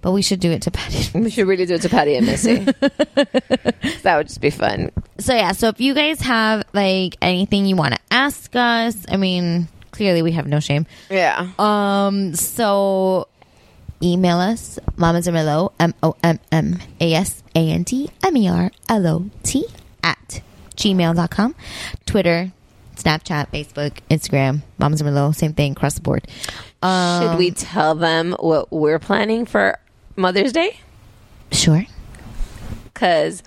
But 0.00 0.12
we 0.12 0.22
should 0.22 0.40
do 0.40 0.50
it 0.50 0.62
to 0.62 0.70
Patty. 0.70 1.18
We 1.18 1.28
should 1.30 1.46
really 1.46 1.66
do 1.66 1.74
it 1.74 1.82
to 1.82 1.90
Patty 1.90 2.14
and 2.16 2.26
Missy. 2.26 2.56
that 4.02 4.14
would 4.16 4.28
just 4.28 4.40
be 4.40 4.48
fun. 4.50 4.90
So 5.18 5.34
yeah, 5.34 5.52
so 5.52 5.68
if 5.68 5.78
you 5.80 5.92
guys 5.92 6.20
have 6.22 6.64
like 6.72 7.16
anything 7.20 7.66
you 7.66 7.76
want 7.76 7.94
to 7.94 8.00
ask 8.10 8.56
us, 8.56 8.96
I 9.10 9.18
mean, 9.18 9.68
clearly 9.90 10.22
we 10.22 10.32
have 10.32 10.46
no 10.46 10.60
shame. 10.60 10.86
Yeah. 11.10 11.48
Um, 11.58 12.34
so 12.34 13.28
email 14.02 14.38
us, 14.38 14.78
Mamas 14.96 15.26
and 15.26 15.36
Merlot, 15.36 15.72
M 15.78 15.94
O 16.02 16.14
M 16.22 16.38
M 16.50 16.78
A 17.00 17.14
S 17.14 17.42
A 17.54 17.70
N 17.70 17.84
T 17.84 18.10
M 18.24 18.36
E 18.36 18.48
R 18.48 18.70
L 18.88 19.06
O 19.06 19.30
T 19.42 19.66
at 20.02 20.42
gmail.com. 20.76 21.54
Twitter, 22.06 22.52
Snapchat, 22.96 23.48
Facebook, 23.52 23.98
Instagram, 24.10 24.62
Mamas 24.78 25.00
and 25.00 25.10
Merlot, 25.10 25.34
same 25.34 25.52
thing 25.54 25.72
across 25.72 25.94
the 25.94 26.00
board. 26.00 26.26
Um, 26.82 27.22
Should 27.22 27.38
we 27.38 27.50
tell 27.52 27.94
them 27.94 28.36
what 28.40 28.72
we're 28.72 28.98
planning 28.98 29.46
for 29.46 29.78
Mother's 30.16 30.52
Day? 30.52 30.78
Sure. 31.50 31.84
Because 32.92 33.42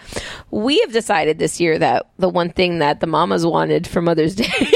we 0.51 0.79
have 0.81 0.91
decided 0.91 1.39
this 1.39 1.59
year 1.59 1.77
that 1.79 2.07
the 2.17 2.29
one 2.29 2.49
thing 2.49 2.79
that 2.79 2.99
the 2.99 3.07
mamas 3.07 3.45
wanted 3.45 3.87
for 3.87 4.01
Mother's 4.01 4.35
Day. 4.35 4.71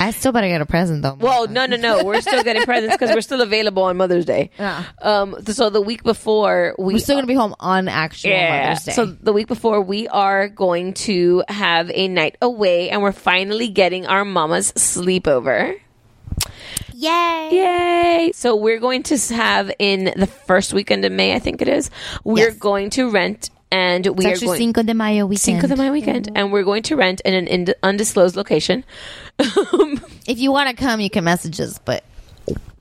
I 0.00 0.10
still 0.12 0.32
better 0.32 0.48
get 0.48 0.60
a 0.60 0.66
present 0.66 1.02
though. 1.02 1.14
well, 1.14 1.48
no, 1.48 1.66
no, 1.66 1.76
no. 1.76 2.04
We're 2.04 2.20
still 2.20 2.42
getting 2.42 2.62
presents 2.64 2.94
because 2.96 3.14
we're 3.14 3.20
still 3.20 3.40
available 3.40 3.82
on 3.82 3.96
Mother's 3.96 4.24
Day. 4.24 4.50
Yeah. 4.58 4.84
Um. 5.02 5.36
So 5.46 5.70
the 5.70 5.80
week 5.80 6.02
before, 6.04 6.74
we 6.78 6.94
We're 6.94 6.98
still 7.00 7.16
gonna 7.16 7.26
be 7.26 7.34
home 7.34 7.54
on 7.60 7.88
actual 7.88 8.30
Yeah. 8.30 8.68
Mother's 8.70 8.84
Day. 8.84 8.92
So 8.92 9.06
the 9.06 9.32
week 9.32 9.48
before, 9.48 9.80
we 9.82 10.06
are 10.08 10.48
going 10.48 10.94
to 10.94 11.42
have 11.48 11.90
a 11.92 12.08
night 12.08 12.36
away, 12.40 12.90
and 12.90 13.02
we're 13.02 13.12
finally 13.12 13.68
getting 13.68 14.06
our 14.06 14.24
mama's 14.24 14.72
sleepover. 14.72 15.78
Yay! 16.94 17.48
Yay! 17.52 18.32
So 18.34 18.56
we're 18.56 18.80
going 18.80 19.04
to 19.04 19.16
have 19.34 19.70
in 19.78 20.12
the 20.16 20.26
first 20.26 20.72
weekend 20.72 21.04
of 21.04 21.12
May, 21.12 21.34
I 21.34 21.38
think 21.38 21.62
it 21.62 21.68
is. 21.68 21.90
We're 22.24 22.48
Yes. 22.48 22.56
going 22.58 22.90
to 22.90 23.08
rent, 23.10 23.50
and 23.70 24.06
we 24.06 24.26
it's 24.26 24.42
are 24.42 24.46
going 24.46 24.58
Cinco 24.58 24.82
de 24.82 24.94
Mayo 24.94 25.26
weekend. 25.26 25.40
Cinco 25.60 25.66
de 25.66 25.76
Mayo 25.76 25.92
weekend, 25.92 26.30
and 26.34 26.52
we're 26.52 26.62
going 26.64 26.82
to 26.84 26.96
rent 26.96 27.20
in 27.24 27.34
an 27.34 27.46
ind- 27.46 27.74
undisclosed 27.82 28.36
location. 28.36 28.84
If 30.26 30.38
you 30.38 30.52
want 30.52 30.68
to 30.68 30.76
come, 30.76 31.00
you 31.00 31.08
can 31.10 31.24
message 31.24 31.58
us, 31.60 31.78
but 31.78 32.04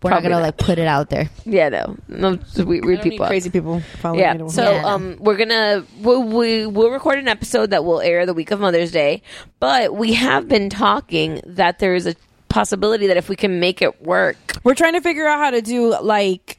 we're 0.03 0.09
not 0.11 0.21
gonna 0.21 0.35
not. 0.35 0.41
like 0.41 0.57
put 0.57 0.77
it 0.79 0.87
out 0.87 1.09
there. 1.09 1.29
Yeah, 1.45 1.69
no, 1.69 1.97
no 2.07 2.37
we, 2.65 2.81
weird 2.81 2.99
I 2.99 3.03
need 3.03 3.09
people. 3.11 3.25
crazy 3.27 3.49
people 3.49 3.79
following 4.01 4.19
Yeah. 4.19 4.33
me 4.33 4.49
So 4.49 4.63
Yeah. 4.73 4.85
um, 4.85 5.15
we're 5.19 5.37
gonna 5.37 5.85
we'll, 6.01 6.23
we 6.23 6.65
we'll 6.65 6.91
record 6.91 7.19
an 7.19 7.27
episode 7.27 7.69
that 7.71 7.83
will 7.85 8.01
air 8.01 8.25
the 8.25 8.33
week 8.33 8.51
of 8.51 8.59
Mother's 8.59 8.91
Day, 8.91 9.21
but 9.59 9.95
we 9.95 10.13
have 10.13 10.47
been 10.49 10.69
talking 10.69 11.41
that 11.45 11.79
there 11.79 11.95
is 11.95 12.05
a 12.05 12.15
possibility 12.49 13.07
that 13.07 13.17
if 13.17 13.29
we 13.29 13.35
can 13.35 13.59
make 13.59 13.81
it 13.81 14.01
work, 14.01 14.37
We're 14.63 14.75
trying 14.75 14.93
to 14.93 15.01
figure 15.01 15.27
out 15.27 15.39
how 15.39 15.51
to 15.51 15.61
do 15.61 15.97
like 16.01 16.57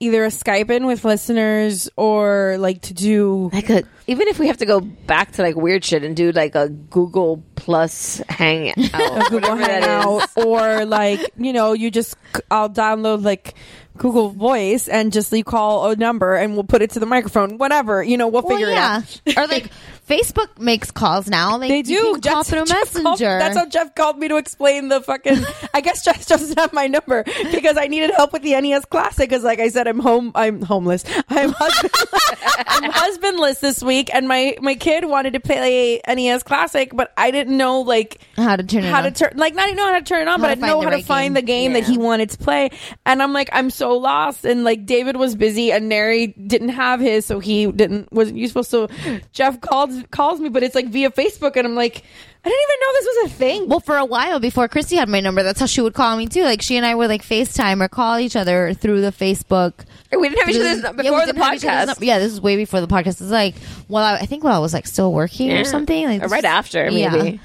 either 0.00 0.24
a 0.24 0.28
Skype 0.28 0.70
in 0.70 0.86
with 0.86 1.04
listeners 1.04 1.90
or 1.96 2.56
like 2.58 2.82
to 2.82 2.94
do 2.94 3.50
like 3.52 3.68
a 3.70 3.82
even 4.06 4.28
if 4.28 4.38
we 4.38 4.46
have 4.46 4.56
to 4.58 4.66
go 4.66 4.80
back 4.80 5.32
to 5.32 5.42
like 5.42 5.56
weird 5.56 5.84
shit 5.84 6.04
and 6.04 6.16
do 6.16 6.30
like 6.32 6.54
a 6.54 6.68
Google 6.68 7.42
Plus 7.56 8.22
Hangout, 8.28 8.76
Google 9.30 9.56
Hangout 9.56 10.28
or 10.36 10.84
like 10.84 11.20
you 11.36 11.52
know 11.52 11.72
you 11.72 11.90
just 11.90 12.16
I'll 12.50 12.70
download 12.70 13.22
like 13.24 13.54
Google 13.96 14.28
Voice 14.30 14.86
and 14.86 15.12
just 15.12 15.32
you 15.32 15.42
call 15.42 15.90
a 15.90 15.96
number 15.96 16.36
and 16.36 16.54
we'll 16.54 16.62
put 16.64 16.82
it 16.82 16.90
to 16.90 17.00
the 17.00 17.06
microphone. 17.06 17.58
Whatever 17.58 18.02
you 18.02 18.16
know, 18.16 18.28
we'll 18.28 18.42
Well, 18.42 18.56
figure 18.56 18.70
yeah. 18.72 19.02
it 19.24 19.36
out. 19.36 19.44
or 19.44 19.46
like 19.48 19.70
Facebook 20.08 20.58
makes 20.58 20.90
calls 20.90 21.28
now. 21.28 21.58
Like, 21.58 21.68
They 21.68 21.78
you 21.78 21.82
do. 21.82 22.20
can 22.20 22.32
call 22.32 22.42
through 22.44 22.64
Jeff 22.64 22.92
called- 22.92 23.04
Messenger. 23.04 23.38
that's 23.38 23.56
how 23.56 23.66
Jeff 23.66 23.94
called 23.94 24.18
me 24.18 24.28
to 24.28 24.36
explain 24.36 24.88
the 24.88 25.00
fucking. 25.00 25.36
I 25.74 25.80
guess 25.80 26.04
Jeff 26.04 26.26
doesn't 26.26 26.58
have 26.58 26.72
my 26.72 26.86
number 26.86 27.24
because 27.50 27.76
I 27.76 27.86
needed 27.86 28.10
help 28.16 28.32
with 28.32 28.42
the 28.42 28.58
NES 28.60 28.84
Classic. 28.86 29.28
Because, 29.28 29.44
like 29.44 29.60
I 29.60 29.68
said, 29.68 29.86
I'm 29.86 29.98
home. 30.00 30.32
I'm 30.34 30.62
homeless. 30.62 31.04
I'm 31.28 31.52
husband, 31.52 31.92
I'm 32.68 32.90
husbandless 32.90 33.60
this 33.60 33.82
week, 33.82 34.12
and 34.14 34.26
my 34.28 34.56
my 34.60 34.74
kid 34.74 35.04
wanted 35.04 35.34
to 35.34 35.40
play 35.40 36.00
NES 36.08 36.42
Classic, 36.42 36.90
but 36.94 37.12
I 37.16 37.30
didn't 37.30 37.56
know 37.56 37.80
like 37.82 38.20
how 38.36 38.56
to 38.56 38.62
turn 38.62 38.84
it 38.84 38.90
how 38.90 38.98
on. 38.98 39.04
to 39.04 39.10
turn 39.10 39.32
like 39.36 39.54
not 39.54 39.66
even 39.68 39.76
know 39.76 39.86
how 39.92 39.98
to 39.98 40.04
turn 40.04 40.22
it 40.22 40.28
on, 40.28 40.40
How 40.40 40.46
but 40.46 40.50
I 40.50 40.54
didn't 40.54 40.66
know 40.68 40.80
how 40.80 40.90
to 40.90 41.02
find 41.02 41.28
game. 41.28 41.34
the 41.34 41.42
game 41.42 41.72
that 41.74 41.84
he 41.84 41.98
wanted 41.98 42.30
to 42.30 42.38
play. 42.38 42.70
And 43.04 43.22
I'm 43.22 43.32
like, 43.32 43.50
I'm 43.52 43.70
so 43.70 43.96
lost. 43.96 44.44
And 44.44 44.64
like 44.64 44.86
David 44.86 45.16
was 45.16 45.34
busy, 45.36 45.70
and 45.72 45.88
Neri 45.88 46.28
didn't 46.28 46.70
have 46.70 47.00
his, 47.00 47.26
so 47.26 47.40
he 47.40 47.70
didn't 47.70 48.12
wasn't 48.12 48.38
useful. 48.38 48.64
So 48.64 48.88
Jeff 49.32 49.60
called 49.60 49.92
calls 50.10 50.40
me, 50.40 50.48
but 50.48 50.62
it's 50.62 50.74
like 50.74 50.88
via 50.88 51.10
Facebook, 51.10 51.56
and 51.56 51.66
I'm 51.66 51.74
like, 51.74 52.02
I 52.44 52.48
didn't 52.48 52.62
even 52.62 52.80
know 52.80 52.92
this 52.92 53.06
was 53.06 53.32
a 53.32 53.34
thing. 53.34 53.68
well, 53.68 53.80
for 53.80 53.96
a 53.96 54.04
while 54.04 54.38
before 54.40 54.68
Christy 54.68 54.96
had 54.96 55.08
my 55.08 55.20
number, 55.20 55.42
that's 55.42 55.60
how 55.60 55.66
she 55.66 55.80
would 55.80 55.94
call 55.94 56.16
me 56.16 56.26
too. 56.26 56.42
Like 56.44 56.62
she 56.62 56.76
and 56.76 56.86
I 56.86 56.94
would 56.94 57.08
like 57.08 57.22
FaceTime 57.22 57.82
or 57.84 57.88
call 57.88 58.18
each 58.18 58.36
other 58.36 58.74
through 58.74 59.00
the 59.00 59.10
Facebook. 59.12 59.72
We 60.10 60.28
didn't 60.28 60.40
have 60.40 60.48
each 60.48 60.56
other's 60.56 60.76
the- 60.76 60.82
num- 60.92 60.96
yeah, 60.96 61.02
before 61.02 61.20
the 61.20 61.26
didn't 61.32 61.42
have 61.42 61.54
each 61.54 61.64
other's 61.66 61.96
podcast. 61.98 62.04
Yeah, 62.06 62.18
this 62.18 62.32
is 62.32 62.40
way 62.40 62.56
before 62.56 62.80
the 62.80 62.86
podcast. 62.86 63.20
It's 63.20 63.22
like, 63.22 63.54
well, 63.88 64.04
I, 64.04 64.14
I 64.18 64.26
think 64.26 64.44
while 64.44 64.54
I 64.54 64.58
was 64.58 64.72
like 64.72 64.86
still 64.86 65.12
working 65.12 65.48
Yeah. 65.50 65.60
or 65.60 65.64
something. 65.64 66.06
Like 66.06 66.22
Or 66.22 66.28
right 66.28 66.44
after, 66.44 66.88
yeah. 66.88 67.10
maybe. 67.10 67.40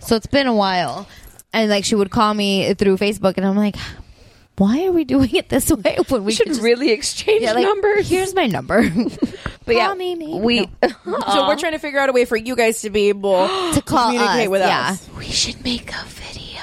So 0.00 0.16
it's 0.16 0.26
been 0.26 0.46
a 0.48 0.54
while, 0.54 1.06
and 1.52 1.70
like 1.70 1.84
she 1.84 1.94
would 1.94 2.10
call 2.10 2.34
me 2.34 2.74
through 2.74 2.96
Facebook, 2.98 3.34
and 3.36 3.46
I'm 3.46 3.56
like, 3.56 3.76
why 4.56 4.86
are 4.86 4.92
we 4.92 5.04
doing 5.04 5.34
it 5.34 5.48
this 5.48 5.70
way 5.70 5.96
when 6.08 6.22
we 6.22 6.26
We 6.26 6.32
should 6.32 6.46
just- 6.48 6.62
really 6.62 6.90
exchange 6.90 7.42
yeah, 7.42 7.52
like, 7.52 7.64
numbers. 7.64 8.08
Here's 8.08 8.34
my 8.34 8.46
number. 8.46 8.88
but 9.64 9.74
yeah, 9.74 9.86
call 9.86 9.94
me, 9.96 10.14
maybe. 10.14 10.38
we 10.38 10.58
so 11.04 11.48
we're 11.48 11.56
trying 11.56 11.72
to 11.72 11.78
figure 11.78 11.98
out 11.98 12.08
a 12.08 12.12
way 12.12 12.24
for 12.24 12.36
you 12.36 12.54
guys 12.54 12.82
to 12.82 12.90
be 12.90 13.08
able 13.08 13.46
to 13.74 13.82
call 13.82 14.06
communicate 14.12 14.46
us, 14.46 14.48
with 14.50 14.60
yeah. 14.60 14.90
us. 14.90 15.08
we 15.16 15.24
should 15.24 15.64
make 15.64 15.92
a 15.92 16.04
video. 16.04 16.60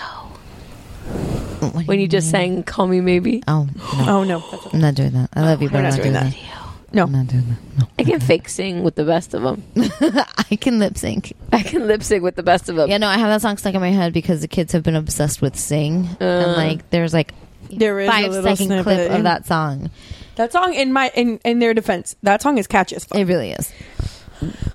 When 1.85 1.99
you 1.99 2.07
just 2.07 2.29
sang 2.31 2.63
"Call 2.63 2.87
Me 2.87 3.01
Maybe," 3.01 3.43
Oh, 3.47 3.67
no. 3.75 3.81
Oh 4.07 4.23
no, 4.23 4.39
that's 4.51 4.73
I'm 4.73 4.79
not 4.79 4.95
doing 4.95 5.11
that. 5.11 5.29
I 5.33 5.41
love 5.41 5.59
oh, 5.59 5.63
you, 5.63 5.69
but 5.69 5.77
I'm 5.77 5.83
not 5.83 5.89
not 5.89 5.95
doing 6.01 6.13
doing 6.13 6.23
that. 6.23 6.31
that. 6.33 6.93
no. 6.95 7.03
I'm 7.03 7.11
not 7.11 7.27
doing 7.27 7.43
that. 7.49 7.79
No. 7.79 7.87
I 7.99 8.03
can 8.03 8.19
fake 8.21 8.47
sing 8.47 8.83
with 8.83 8.95
the 8.95 9.03
best 9.03 9.33
of 9.33 9.41
them. 9.43 9.63
I 9.75 10.57
can 10.59 10.79
lip 10.79 10.97
sync. 10.97 11.33
I 11.51 11.61
can 11.63 11.85
lip 11.87 12.01
sync 12.03 12.23
with 12.23 12.35
the 12.35 12.43
best 12.43 12.69
of 12.69 12.75
them. 12.77 12.89
Yeah, 12.89 12.97
no, 12.97 13.07
I 13.07 13.17
have 13.17 13.27
that 13.29 13.41
song 13.41 13.57
stuck 13.57 13.73
in 13.73 13.81
my 13.81 13.91
head 13.91 14.13
because 14.13 14.41
the 14.41 14.47
kids 14.47 14.71
have 14.71 14.83
been 14.83 14.95
obsessed 14.95 15.41
with 15.41 15.57
Sing, 15.57 16.07
and 16.21 16.51
uh. 16.51 16.53
like 16.55 16.89
there's 16.91 17.13
like 17.13 17.33
There 17.71 17.99
is 17.99 18.07
a 18.09 18.11
five 18.11 18.31
little 18.31 18.43
second 18.55 18.67
clip 18.83 18.95
snippet. 18.97 19.11
of 19.11 19.23
that 19.23 19.45
song. 19.45 19.89
That 20.35 20.51
song, 20.51 20.73
in 20.73 20.93
my 20.93 21.11
in 21.15 21.39
in 21.43 21.59
their 21.59 21.73
defense, 21.73 22.15
that 22.23 22.41
song 22.41 22.57
is 22.57 22.67
catchy 22.67 22.95
as 22.95 23.05
fuck. 23.05 23.17
It 23.17 23.25
really 23.25 23.51
is. 23.51 23.71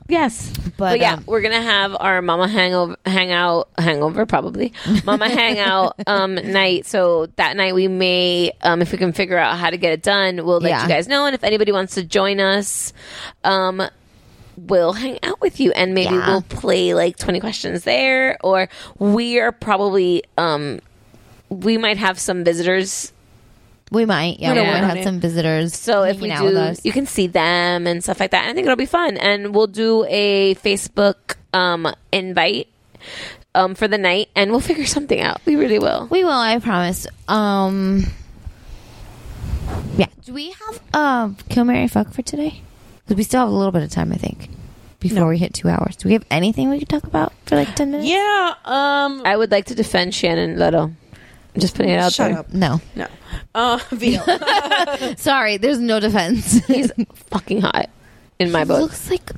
Yes, 0.06 0.52
But, 0.76 0.76
but, 0.76 1.00
yeah, 1.00 1.14
um, 1.14 1.24
we're 1.26 1.40
gonna 1.40 1.62
have 1.62 1.96
our 1.98 2.20
mama 2.20 2.46
hangover, 2.46 2.96
hangout, 3.06 3.70
hangover 3.78 4.26
probably, 4.26 4.74
mama 5.04 5.26
hangout 5.30 5.94
um, 6.06 6.34
night. 6.34 6.84
So 6.84 7.26
that 7.36 7.56
night 7.56 7.74
we 7.74 7.88
may, 7.88 8.52
um, 8.60 8.82
if 8.82 8.92
we 8.92 8.98
can 8.98 9.14
figure 9.14 9.38
out 9.38 9.56
how 9.56 9.70
to 9.70 9.78
get 9.78 9.94
it 9.94 10.02
done, 10.02 10.44
we'll 10.44 10.60
let 10.60 10.68
Yeah. 10.68 10.82
you 10.82 10.88
guys 10.88 11.08
know. 11.08 11.24
And 11.24 11.34
if 11.34 11.42
anybody 11.42 11.72
wants 11.72 11.94
to 11.94 12.04
join 12.04 12.38
us, 12.40 12.92
um, 13.44 13.82
we'll 14.58 14.92
hang 14.92 15.18
out 15.22 15.40
with 15.40 15.58
you, 15.58 15.72
and 15.72 15.94
maybe 15.94 16.14
Yeah. 16.14 16.26
we'll 16.28 16.42
play 16.42 16.92
like 16.92 17.16
twenty 17.16 17.40
questions 17.40 17.84
there, 17.84 18.36
or 18.44 18.68
we 18.98 19.40
are 19.40 19.52
probably, 19.52 20.24
um, 20.36 20.80
we 21.54 21.78
might 21.78 21.98
have 21.98 22.18
some 22.18 22.44
visitors 22.44 23.12
We 23.90 24.06
might, 24.06 24.40
yeah, 24.40 24.52
We 24.52 24.60
we 24.60 24.66
might 24.66 24.84
have 24.96 25.04
some 25.04 25.20
visitors. 25.20 25.74
So 25.76 26.02
if 26.02 26.20
we 26.20 26.28
hanging 26.28 26.56
out 26.56 26.66
with 26.68 26.82
do, 26.82 26.88
you 26.88 26.92
can 26.92 27.06
see 27.06 27.26
them 27.28 27.86
and 27.86 28.02
stuff 28.02 28.18
like 28.18 28.30
that. 28.32 28.48
I 28.48 28.52
think 28.54 28.64
it'll 28.66 28.76
be 28.76 28.86
fun, 28.86 29.16
and 29.16 29.54
we'll 29.54 29.68
do 29.68 30.04
a 30.08 30.54
Facebook 30.56 31.36
um, 31.52 31.86
invite 32.10 32.66
um, 33.54 33.74
for 33.74 33.86
the 33.86 33.98
night, 33.98 34.30
and 34.34 34.50
we'll 34.50 34.60
figure 34.72 34.86
something 34.86 35.20
out. 35.20 35.40
We 35.46 35.56
really 35.56 35.78
will. 35.78 36.08
we 36.10 36.24
will. 36.24 36.32
I 36.32 36.58
promise. 36.58 37.06
Um, 37.28 38.06
yeah. 39.96 40.06
Do 40.24 40.32
we 40.34 40.50
have 40.50 40.80
uh, 40.92 41.30
kill 41.48 41.64
Mary 41.64 41.86
fuck 41.88 42.12
for 42.12 42.22
today? 42.22 42.62
Because 43.04 43.16
we 43.16 43.22
still 43.22 43.40
have 43.40 43.48
a 43.48 43.52
little 43.52 43.72
bit 43.72 43.82
of 43.82 43.90
time, 43.90 44.12
I 44.12 44.16
think, 44.16 44.48
before 44.98 45.28
we 45.28 45.38
hit 45.38 45.52
two 45.54 45.68
hours. 45.68 45.94
Do 45.96 46.08
we 46.08 46.14
have 46.14 46.24
anything 46.30 46.70
we 46.70 46.78
could 46.78 46.88
talk 46.88 47.04
about 47.04 47.32
for 47.46 47.54
like 47.56 47.74
ten 47.76 47.90
minutes? 47.90 48.08
Yeah. 48.10 48.54
Um. 48.64 49.22
I 49.24 49.36
would 49.36 49.50
like 49.50 49.66
to 49.66 49.74
defend 49.74 50.14
Shannon 50.14 50.58
Leto. 50.58 50.92
I'm 51.54 51.60
just 51.60 51.74
putting 51.76 51.92
it 51.92 51.98
out 51.98 52.12
Shut 52.12 52.30
there. 52.30 52.40
up. 52.40 52.52
No. 52.52 52.80
No. 52.96 53.06
Uh. 53.54 53.78
Veal. 53.92 54.22
Sorry, 55.16 55.56
there's 55.58 55.78
no 55.78 56.00
defense. 56.00 56.64
He's 56.66 56.90
fucking 57.30 57.60
hot 57.60 57.88
in 58.40 58.50
my 58.50 58.64
book. 58.64 58.80
looks 58.80 59.08
like 59.10 59.30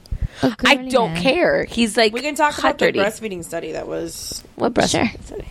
a 0.43 0.56
I 0.64 0.76
girly 0.76 0.88
don't 0.90 1.12
man. 1.14 1.22
care. 1.22 1.64
He's 1.64 1.97
like 1.98 2.12
we 2.14 2.20
can 2.22 2.34
talk 2.34 2.55
hot 2.55 2.60
about 2.60 2.78
the 2.78 2.86
dirty. 2.93 2.98
breastfeeding 3.01 3.44
study 3.44 3.72
that 3.72 3.86
was. 3.86 4.43
What 4.55 4.72
breast? 4.74 4.93
Sure. 4.93 5.06
study? 5.22 5.44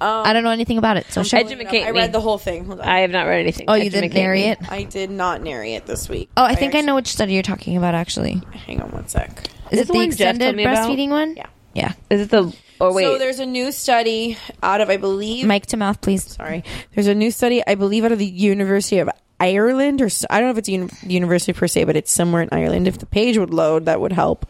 Um, 0.00 0.26
I 0.26 0.32
don't 0.34 0.44
know 0.44 0.50
anything 0.50 0.76
about 0.76 0.96
it, 0.98 1.06
so 1.10 1.22
sure. 1.22 1.38
Educate 1.38 1.84
I 1.84 1.92
me. 1.92 1.98
read 2.00 2.12
the 2.12 2.20
whole 2.20 2.36
thing. 2.36 2.64
Hold 2.66 2.80
on. 2.80 2.86
I 2.88 3.00
have 3.00 3.10
not 3.10 3.26
read 3.26 3.40
anything. 3.40 3.66
Oh, 3.68 3.74
you 3.74 3.84
didn't 3.90 4.04
Educate 4.04 4.20
narrate 4.20 4.44
it? 4.46 4.58
I 4.72 4.82
did 4.82 5.10
not 5.10 5.40
narrate 5.42 5.74
it 5.76 5.86
this 5.86 6.08
week. 6.08 6.28
Oh, 6.36 6.44
I 6.44 6.54
think 6.54 6.74
I 6.74 6.80
know 6.82 6.96
which 6.96 7.06
study 7.08 7.32
you're 7.32 7.42
talking 7.42 7.76
about. 7.78 7.94
Actually, 7.94 8.42
Hang 8.66 8.82
on 8.82 8.90
one 8.90 9.08
sec. 9.08 9.30
is 9.70 9.78
it 9.78 9.82
it 9.82 9.86
the 9.86 9.92
the 9.92 9.98
one 9.98 10.10
Jeff 10.10 10.18
told 10.18 10.30
extended 10.36 10.56
me 10.56 10.64
about? 10.64 10.76
breastfeeding 10.90 11.08
one? 11.10 11.36
Yeah. 11.36 11.46
Yeah. 11.74 11.92
Is 12.10 12.20
it 12.22 12.30
the? 12.30 12.54
Oh, 12.80 12.88
or 12.88 12.94
wait, 12.94 13.04
So 13.04 13.18
there's 13.18 13.38
a 13.38 13.46
new 13.46 13.70
study 13.72 14.36
out 14.62 14.80
of, 14.80 14.90
I 14.90 14.96
believe. 14.96 15.46
Mic 15.46 15.66
to 15.66 15.76
mouth, 15.76 16.00
please. 16.00 16.24
sorry. 16.24 16.64
There's 16.94 17.06
a 17.06 17.14
new 17.14 17.30
study, 17.30 17.62
I 17.66 17.74
believe, 17.76 18.04
out 18.04 18.12
of 18.12 18.18
the 18.18 18.26
University 18.26 18.98
of 18.98 19.08
Ireland, 19.40 20.00
or 20.02 20.08
I 20.30 20.40
don't 20.40 20.48
know 20.48 20.52
if 20.52 20.58
it's 20.58 20.68
a 20.68 20.72
uni- 20.72 20.90
university 21.06 21.52
per 21.52 21.66
se, 21.68 21.84
but 21.84 21.96
it's 21.96 22.10
somewhere 22.10 22.42
in 22.42 22.48
Ireland. 22.52 22.88
If 22.88 22.98
the 22.98 23.06
page 23.06 23.38
would 23.38 23.52
load, 23.54 23.84
that 23.86 24.00
would 24.00 24.12
help. 24.12 24.46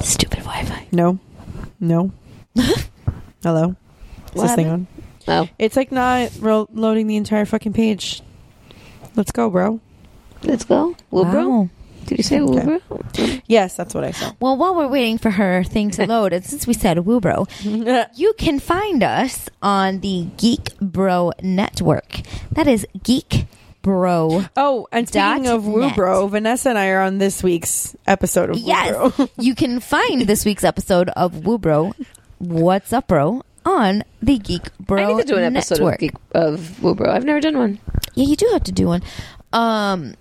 Stupid 0.00 0.40
Wi-Fi. 0.40 0.88
No, 0.92 1.18
no. 1.80 2.10
Hello. 3.42 3.76
Is 4.34 4.42
this 4.42 4.54
thing 4.54 4.66
on? 4.68 4.86
Oh, 5.26 5.48
It's 5.58 5.76
like 5.76 5.90
not 5.92 6.32
ro- 6.40 6.68
loading 6.72 7.06
the 7.06 7.16
entire 7.16 7.44
fucking 7.46 7.72
page. 7.72 8.20
Let's 9.16 9.30
go, 9.32 9.48
bro. 9.48 9.80
let's 10.42 10.64
go. 10.64 10.96
Wilbro. 11.12 11.48
Wow. 11.48 11.70
Did 12.06 12.18
you 12.18 12.24
say 12.24 12.40
Okay. 12.40 12.78
Wilbro? 12.80 13.42
Yes, 13.46 13.76
that's 13.76 13.94
what 13.94 14.04
I 14.04 14.10
said. 14.12 14.34
Well, 14.40 14.56
while 14.56 14.74
we're 14.74 14.88
waiting 14.88 15.18
for 15.18 15.30
her 15.30 15.64
thing 15.64 15.90
to 15.92 16.06
load, 16.08 16.32
and 16.32 16.44
since 16.44 16.66
we 16.66 16.72
said 16.74 16.98
Woobro, 16.98 17.48
you 18.16 18.32
can 18.38 18.60
find 18.60 19.02
us 19.02 19.48
on 19.62 20.00
the 20.00 20.26
Geek 20.36 20.76
Bro 20.80 21.32
Network. 21.42 22.20
That 22.52 22.66
is 22.66 22.86
Geek 23.02 23.46
Bro. 23.82 24.44
Oh, 24.56 24.88
and 24.92 25.06
speaking 25.08 25.46
of 25.46 25.66
Woo 25.66 25.80
net. 25.80 25.96
Vanessa 26.30 26.70
and 26.70 26.78
I 26.78 26.88
are 26.88 27.02
on 27.02 27.18
this 27.18 27.42
week's 27.42 27.94
episode 28.06 28.50
of 28.50 28.56
Woo 28.56 28.62
Yes, 28.66 29.28
you 29.38 29.54
can 29.54 29.80
find 29.80 30.22
this 30.22 30.44
week's 30.44 30.64
episode 30.64 31.10
of 31.10 31.32
Woobro. 31.34 31.92
What's 32.38 32.92
up, 32.92 33.08
bro? 33.08 33.42
On 33.66 34.02
the 34.22 34.38
Geek 34.38 34.62
Bro 34.78 35.02
I 35.02 35.06
need 35.14 35.22
to 35.26 35.26
do 35.34 35.36
an 35.38 35.56
episode 35.56 35.76
Network. 35.78 35.94
of 35.94 36.00
Geek 36.00 36.14
of 36.34 36.60
Wilbro. 36.82 37.08
I've 37.08 37.24
never 37.24 37.40
done 37.40 37.56
one. 37.56 37.78
Yeah, 38.14 38.26
you 38.26 38.36
do 38.36 38.48
have 38.52 38.64
to 38.64 38.72
do 38.72 38.86
one. 38.88 39.02
Um, 39.54 40.14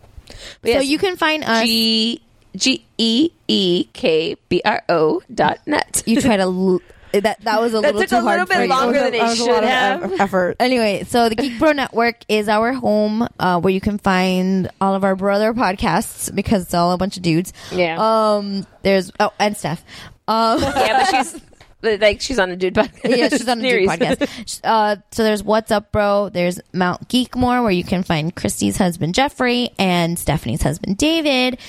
But 0.61 0.67
so 0.71 0.73
yes, 0.79 0.85
you 0.85 0.97
can 0.97 1.15
find 1.17 1.43
us. 1.43 1.63
G 1.63 2.21
G 2.55 2.85
E 2.97 3.29
E 3.47 3.85
K 3.93 4.35
B 4.49 4.61
R 4.63 4.83
O 4.89 5.21
dot 5.33 5.59
net. 5.65 6.03
you 6.05 6.21
try 6.21 6.37
to. 6.37 6.43
L- 6.43 6.79
that 7.13 7.41
that 7.41 7.61
was 7.61 7.75
a 7.75 7.81
That 7.81 7.93
little 7.93 8.01
took 8.01 8.09
too 8.09 8.15
a 8.17 8.21
hard 8.21 8.39
little 8.39 8.47
bit 8.47 8.55
for 8.55 8.63
you. 8.63 8.69
longer 8.69 8.99
than 8.99 9.13
a- 9.13 9.17
it 9.17 9.19
that 9.19 9.29
was 9.29 9.33
a 9.39 9.43
should 9.43 9.51
lot 9.53 9.63
of 9.63 9.69
have. 9.69 10.03
eff- 10.13 10.19
effort. 10.19 10.55
Anyway, 10.59 11.03
so 11.03 11.29
the 11.29 11.35
Geek 11.35 11.59
Bro 11.59 11.73
Network 11.73 12.15
is 12.27 12.49
our 12.49 12.73
home 12.73 13.27
uh, 13.39 13.59
where 13.61 13.71
you 13.71 13.79
can 13.79 13.99
find 13.99 14.67
all 14.81 14.95
of 14.95 15.03
our 15.03 15.15
brother 15.15 15.53
podcasts 15.53 16.33
because 16.33 16.63
it's 16.63 16.73
all 16.73 16.91
a 16.91 16.97
bunch 16.97 17.15
of 17.17 17.21
dudes. 17.21 17.53
Yeah. 17.71 17.97
Um. 17.99 18.65
There's 18.81 19.11
oh 19.19 19.31
and 19.39 19.55
Steph. 19.55 19.83
Um. 20.27 20.59
yeah, 20.59 21.05
but 21.11 21.23
she's 21.23 21.33
but, 21.33 21.41
like 21.83 22.21
she's 22.21 22.39
on 22.39 22.49
a 22.51 22.55
dude 22.55 22.73
podcast. 22.75 23.17
yeah, 23.17 23.29
she's 23.29 23.47
on 23.47 23.59
a 23.59 23.61
dude 23.61 23.89
podcast. 23.89 24.61
Uh, 24.63 24.95
so 25.11 25.23
there's 25.23 25.43
What's 25.43 25.71
Up, 25.71 25.91
Bro. 25.91 26.29
There's 26.29 26.59
Mount 26.73 27.07
Geekmore, 27.09 27.61
where 27.61 27.71
you 27.71 27.83
can 27.83 28.03
find 28.03 28.33
Christy's 28.35 28.77
husband 28.77 29.13
Jeffrey 29.13 29.69
and 29.77 30.17
Stephanie's 30.17 30.61
husband 30.61 30.97
David. 30.97 31.59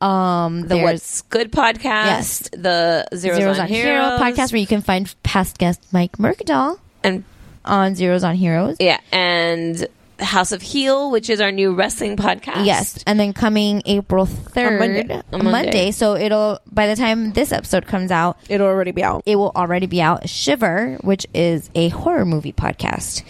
Um, 0.00 0.62
the 0.62 0.68
there's 0.68 0.82
What's 0.82 1.22
Good 1.22 1.52
podcast. 1.52 1.82
Yes. 1.84 2.48
The 2.52 3.06
Zeros, 3.14 3.38
Zeros 3.38 3.58
on, 3.58 3.64
on 3.64 3.68
Hero 3.68 4.00
Heroes 4.02 4.20
podcast, 4.20 4.52
where 4.52 4.60
you 4.60 4.66
can 4.66 4.82
find 4.82 5.14
past 5.22 5.58
guest 5.58 5.80
Mike 5.92 6.12
Mercadal 6.18 6.78
and 7.04 7.24
on 7.64 7.94
Zeros 7.94 8.24
on 8.24 8.34
Heroes. 8.34 8.76
yeah, 8.80 9.00
and 9.12 9.86
House 10.20 10.52
of 10.52 10.62
Heel, 10.62 11.10
which 11.10 11.28
is 11.30 11.40
our 11.40 11.50
new 11.52 11.74
wrestling 11.74 12.16
podcast. 12.16 12.64
Yes, 12.66 13.02
and 13.06 13.18
then 13.18 13.32
coming 13.32 13.82
April 13.86 14.26
third, 14.26 14.78
Monday. 14.78 15.22
Monday. 15.32 15.50
Monday. 15.50 15.90
So 15.92 16.14
it'll 16.16 16.60
by 16.70 16.86
the 16.86 16.96
time 16.96 17.32
this 17.32 17.52
episode 17.52 17.86
comes 17.86 18.10
out, 18.10 18.36
It'll 18.48 18.66
already 18.66 18.92
be 18.92 19.02
out. 19.02 19.22
it 19.26 19.36
will 19.36 19.52
already 19.56 19.86
be 19.86 20.00
out. 20.02 20.28
Shiver, 20.28 20.98
which 21.02 21.26
is 21.34 21.68
a 21.74 21.88
horror 21.88 22.24
movie 22.24 22.52
podcast. 22.52 23.22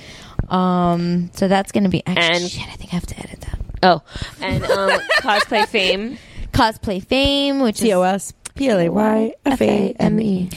Um, 0.53 1.31
so 1.35 1.47
that's 1.49 1.71
going 1.73 1.85
to 1.85 1.91
be 1.91 2.03
actually, 2.07 2.37
And- 2.43 2.51
shit. 2.51 2.67
I 2.69 2.73
think 2.73 2.93
I 2.93 2.97
have 2.97 3.07
to 3.07 3.19
edit 3.19 3.41
that. 3.43 3.59
Oh, 3.83 4.03
and 4.43 4.65
um, 4.65 4.91
cosplay 5.21 5.67
fame. 5.67 6.19
Cosplay 6.53 7.03
Fame, 7.07 7.61
which 7.61 7.81
is 7.83 7.89
TOS. 7.89 8.33
P-L-A-Y-F-A-M-E. 8.57 10.51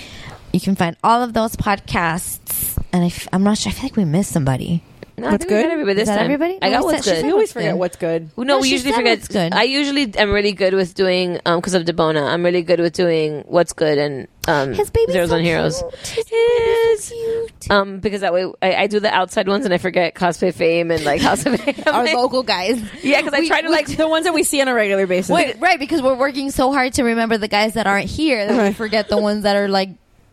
you 0.51 0.59
can 0.59 0.75
find 0.75 0.97
all 1.03 1.21
of 1.21 1.33
those 1.33 1.55
podcasts. 1.55 2.77
And 2.91 3.03
I 3.03 3.07
f- 3.07 3.27
I'm 3.31 3.43
not 3.43 3.57
sure. 3.59 3.69
I 3.71 3.73
feel 3.73 3.83
like 3.83 3.95
we 3.95 4.05
missed 4.05 4.31
somebody. 4.31 4.83
No, 5.15 5.27
I 5.27 5.31
What's 5.33 5.43
think 5.45 5.51
we 5.51 5.57
got 5.57 5.63
good? 5.63 5.71
everybody 5.73 5.93
this 5.93 6.01
Is 6.03 6.07
that 6.07 6.15
time. 6.17 6.25
everybody? 6.25 6.57
I 6.61 6.69
No, 6.69 6.77
got 6.77 6.79
we 6.79 6.93
what's 6.93 6.97
said- 6.97 7.03
she 7.03 7.09
good. 7.11 7.15
said 7.21 7.25
We 7.25 7.31
always 7.31 7.41
What's 7.49 7.53
forget 7.53 7.71
good? 7.73 7.79
what's 7.79 7.95
good. 7.97 8.29
No, 8.37 8.43
No, 8.43 8.57
we 8.59 8.67
she 8.67 8.71
usually 8.73 8.91
said 8.91 8.97
forget. 8.97 9.17
what's 9.19 9.27
good. 9.27 9.53
I 9.53 9.63
usually 9.63 10.17
am 10.17 10.31
really 10.31 10.51
good 10.53 10.73
with 10.73 10.95
doing 10.95 11.39
um 11.45 11.59
because 11.59 11.75
of 11.75 11.83
Debona. 11.83 12.23
I'm 12.31 12.43
really 12.43 12.63
good 12.63 12.79
with 12.79 12.93
doing 12.93 13.43
what's 13.47 13.73
good 13.73 13.97
and 13.99 14.27
um 14.47 14.73
His 14.73 14.89
baby's 14.89 15.13
zeros 15.13 15.29
so 15.29 15.35
on 15.35 15.43
heroes. 15.43 15.83
cute. 16.03 16.25
His 16.25 16.25
baby's 16.25 17.03
so 17.03 17.15
cute. 17.59 17.71
Um, 17.71 17.99
because 17.99 18.21
that 18.21 18.33
way 18.33 18.51
I, 18.63 18.75
I 18.75 18.87
do 18.87 18.99
the 18.99 19.13
outside 19.13 19.47
ones 19.47 19.65
and 19.65 19.73
I 19.73 19.77
forget 19.77 20.15
cosplay 20.15 20.51
fame 20.53 20.89
and 20.89 21.05
like 21.05 21.21
House 21.21 21.45
of 21.45 21.59
Fame. 21.61 21.75
Our 21.85 22.05
local 22.15 22.41
guys. 22.41 22.81
yeah, 23.03 23.21
because 23.21 23.33
I 23.39 23.45
try 23.47 23.61
to 23.61 23.69
like 23.69 23.85
The 23.95 24.07
ones 24.07 24.25
that 24.25 24.33
we 24.33 24.41
see 24.43 24.61
on 24.61 24.67
a 24.67 24.73
regular 24.73 25.05
basis. 25.05 25.29
Wait, 25.29 25.57
right, 25.59 25.77
because 25.79 26.01
we're 26.01 26.15
working 26.15 26.49
so 26.49 26.71
hard 26.73 26.93
to 26.93 27.03
remember 27.03 27.37
the 27.37 27.47
guys 27.47 27.75
that 27.75 27.85
aren't 27.85 28.09
here 28.09 28.47
that 28.47 28.51
we 28.51 28.57
Right. 28.57 28.75
forget 28.75 29.09
the 29.09 29.17
ones 29.17 29.43
that 29.43 29.55
are 29.55 29.69
like 29.69 29.89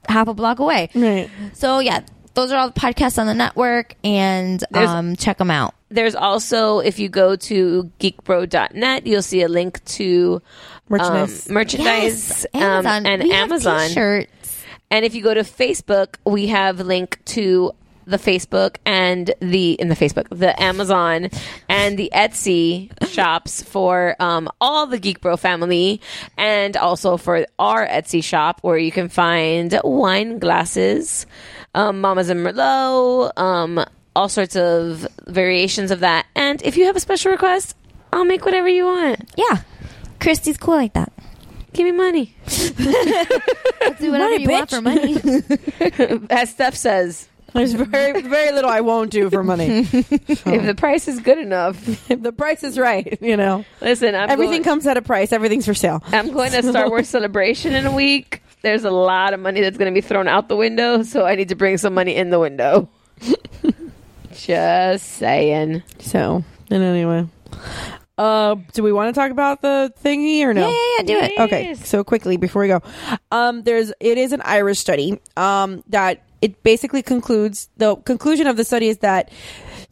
half 0.09 0.27
a 0.29 0.33
block 0.35 0.59
away. 0.59 0.89
Right. 0.95 1.29
So 1.53 1.81
yeah, 1.81 2.01
those 2.35 2.53
are 2.53 2.59
all 2.59 2.71
the 2.71 2.79
podcasts 2.81 3.19
on 3.19 3.27
the 3.27 3.35
network, 3.35 3.95
and 4.05 4.63
um, 4.75 5.17
check 5.17 5.39
them 5.39 5.51
out. 5.51 5.75
There's 5.89 6.15
also 6.15 6.79
if 6.79 6.99
you 6.99 7.09
go 7.09 7.37
to 7.37 7.91
geekbro.net, 7.99 9.07
you'll 9.07 9.23
see 9.23 9.43
a 9.43 9.49
link 9.49 9.85
to 9.87 10.41
Merchandise. 10.89 11.49
um, 11.49 11.55
merchandise 11.55 11.85
Yes, 11.85 12.47
um, 12.55 12.63
Amazon 12.63 13.07
and 13.07 13.23
We 13.25 13.33
Amazon. 13.33 13.89
t-shirts. 13.89 14.63
And 14.93 15.05
if 15.05 15.15
you 15.15 15.23
go 15.23 15.35
to 15.35 15.41
Facebook, 15.43 16.17
we 16.25 16.49
have 16.49 16.81
link 16.81 17.19
to 17.27 17.73
the 18.07 18.17
Facebook 18.17 18.77
and 18.85 19.33
the 19.41 19.73
in 19.75 19.89
the 19.89 19.95
Facebook, 19.95 20.27
the 20.31 20.61
Amazon 20.61 21.29
and 21.69 21.97
the 21.97 22.11
Etsy 22.13 22.91
shops 23.09 23.63
for 23.63 24.17
um, 24.19 24.49
all 24.61 24.87
the 24.87 24.99
Geek 24.99 25.21
Bro 25.21 25.37
family, 25.37 26.01
and 26.37 26.77
also 26.77 27.17
for 27.17 27.47
our 27.59 27.87
Etsy 27.87 28.23
shop 28.25 28.61
where 28.63 28.79
you 28.79 28.91
can 28.91 29.09
find 29.09 29.79
wine 29.85 30.41
glasses, 30.41 31.25
um, 31.75 32.01
Mamas 32.01 32.29
and 32.29 32.41
Merlot, 32.45 33.37
um, 33.39 33.85
all 34.17 34.29
sorts 34.29 34.57
of 34.57 35.07
variations 35.27 35.91
of 35.91 36.01
that. 36.01 36.27
And 36.35 36.61
if 36.63 36.77
you 36.77 36.87
have 36.87 36.97
a 36.97 37.01
special 37.01 37.31
request, 37.33 37.77
I'll 38.13 38.25
make 38.25 38.45
whatever 38.45 38.69
you 38.69 38.87
want. 38.87 39.31
Yeah, 39.37 39.63
Christy's 40.21 40.57
cool 40.59 40.75
like 40.77 40.95
that. 40.95 41.13
Give 41.73 41.85
me 41.85 41.93
money, 41.93 42.35
Let's 42.47 44.01
do 44.01 44.11
whatever 44.11 44.31
Money, 44.31 44.43
you 44.43 44.49
want 44.51 44.71
for 44.71 44.81
money. 44.81 45.17
as 46.31 46.51
Steph 46.51 46.75
says. 46.75 47.29
There's 47.53 47.73
very, 47.73 48.23
very 48.23 48.53
little 48.53 48.71
I 48.71 48.81
won't 48.81 49.11
do 49.11 49.29
for 49.31 49.43
money. 49.43 49.87
If 49.93 50.45
the 50.67 50.75
price 50.77 51.09
is 51.09 51.19
good 51.21 51.39
enough, 51.39 51.77
if 52.11 52.23
the 52.23 52.33
price 52.33 52.63
is 52.65 52.79
right, 52.79 53.19
you 53.21 53.37
know. 53.37 53.65
listen. 53.81 54.15
I'm 54.15 54.31
Everything 54.31 54.63
going- 54.63 54.65
comes 54.65 54.87
at 54.87 54.97
a 54.97 55.03
price. 55.03 55.33
Everything's 55.33 55.67
for 55.67 55.75
sale. 55.75 56.03
I'm 56.07 56.33
going 56.33 56.51
to 56.53 56.63
Star 56.63 56.89
Wars 56.89 57.09
Celebration 57.09 57.75
in 57.75 57.87
a 57.87 57.93
week. 57.95 58.43
There's 58.63 58.85
a 58.85 58.91
lot 58.91 59.33
of 59.35 59.41
money 59.41 59.61
that's 59.61 59.79
going 59.79 59.93
to 59.93 59.99
be 59.99 60.07
thrown 60.07 60.29
out 60.29 60.49
the 60.49 60.57
window, 60.57 61.03
so 61.03 61.25
I 61.25 61.35
need 61.35 61.49
to 61.49 61.55
bring 61.55 61.79
some 61.79 61.95
money 61.95 62.15
in 62.15 62.31
the 62.31 62.39
window. 62.39 62.89
Just 64.35 65.07
saying. 65.07 65.83
So, 65.99 66.45
and 66.71 66.83
anyway. 66.83 67.27
Uh, 68.19 68.57
do 68.75 68.83
we 68.83 68.93
want 68.93 69.15
to 69.15 69.19
talk 69.19 69.31
about 69.31 69.63
the 69.63 69.93
thingy 70.05 70.43
or 70.43 70.53
no? 70.53 70.69
Yeah, 70.69 70.69
yeah, 70.69 70.95
yeah, 70.99 71.03
do 71.03 71.19
it. 71.19 71.41
Okay, 71.41 71.75
so 71.75 72.05
quickly 72.05 72.37
before 72.37 72.61
we 72.61 72.69
go, 72.69 72.83
um, 73.31 73.63
there's 73.63 73.95
it 73.99 74.19
is 74.19 74.33
an 74.33 74.43
Irish 74.43 74.79
study 74.79 75.19
um, 75.39 75.83
that 75.89 76.23
it 76.43 76.63
basically 76.63 77.03
concludes 77.03 77.71
the 77.79 77.97
conclusion 77.97 78.47
of 78.47 78.59
the 78.59 78.65
study 78.65 78.89
is 78.89 78.99
that 78.99 79.31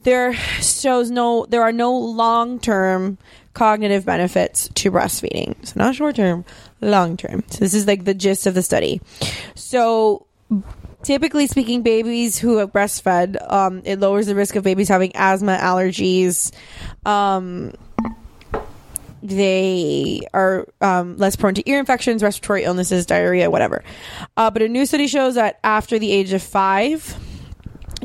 there 0.02 0.34
shows 0.34 1.10
no 1.10 1.46
there 1.48 1.62
are 1.62 1.72
no 1.72 1.96
long 1.96 2.58
term 2.60 3.16
cognitive 3.54 4.04
benefits 4.04 4.68
to 4.74 4.90
breastfeeding. 4.90 5.54
So 5.66 5.74
not 5.76 5.94
short 5.94 6.16
term, 6.16 6.44
long 6.80 7.16
term. 7.16 7.44
So 7.48 7.58
this 7.58 7.74
is 7.74 7.86
like 7.86 8.04
the 8.04 8.14
gist 8.14 8.46
of 8.46 8.54
the 8.54 8.62
study. 8.62 9.00
So 9.54 10.26
typically 11.02 11.46
speaking, 11.46 11.82
babies 11.82 12.38
who 12.38 12.58
have 12.58 12.72
breastfed, 12.72 13.36
um, 13.52 13.82
it 13.84 14.00
lowers 14.00 14.26
the 14.26 14.34
risk 14.34 14.56
of 14.56 14.64
babies 14.64 14.88
having 14.88 15.12
asthma, 15.14 15.56
allergies. 15.56 16.52
Um, 17.04 17.72
they 19.22 20.20
are 20.32 20.66
um, 20.80 21.16
less 21.16 21.34
prone 21.34 21.54
to 21.54 21.68
ear 21.68 21.80
infections, 21.80 22.22
respiratory 22.22 22.64
illnesses, 22.64 23.04
diarrhea, 23.04 23.50
whatever. 23.50 23.82
Uh, 24.36 24.50
but 24.50 24.62
a 24.62 24.68
new 24.68 24.86
study 24.86 25.08
shows 25.08 25.34
that 25.34 25.58
after 25.64 25.98
the 25.98 26.12
age 26.12 26.32
of 26.32 26.42
five, 26.42 27.16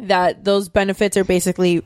that 0.01 0.43
those 0.43 0.69
benefits 0.69 1.15
are 1.15 1.23
basically 1.23 1.83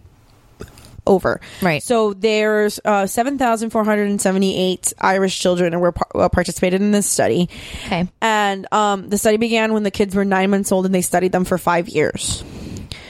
over. 1.08 1.42
Right. 1.62 1.82
So 1.82 2.14
there's 2.14 2.80
uh, 2.86 3.08
7,478 3.08 4.94
Irish 5.00 5.40
children 5.40 5.74
who 5.74 5.80
were 5.80 5.92
par- 5.94 6.08
uh, 6.16 6.30
participated 6.30 6.82
in 6.82 6.92
this 6.92 7.10
study. 7.10 7.50
Okay. 7.86 8.08
And 8.22 8.72
um, 8.72 9.10
the 9.10 9.18
study 9.18 9.38
began 9.38 9.74
when 9.74 9.84
the 9.84 9.92
kids 9.92 10.16
were 10.16 10.26
nine 10.26 10.50
months 10.50 10.72
old, 10.72 10.86
and 10.86 10.94
they 10.94 11.02
studied 11.02 11.32
them 11.32 11.46
for 11.46 11.58
five 11.58 11.90
years. 11.90 12.44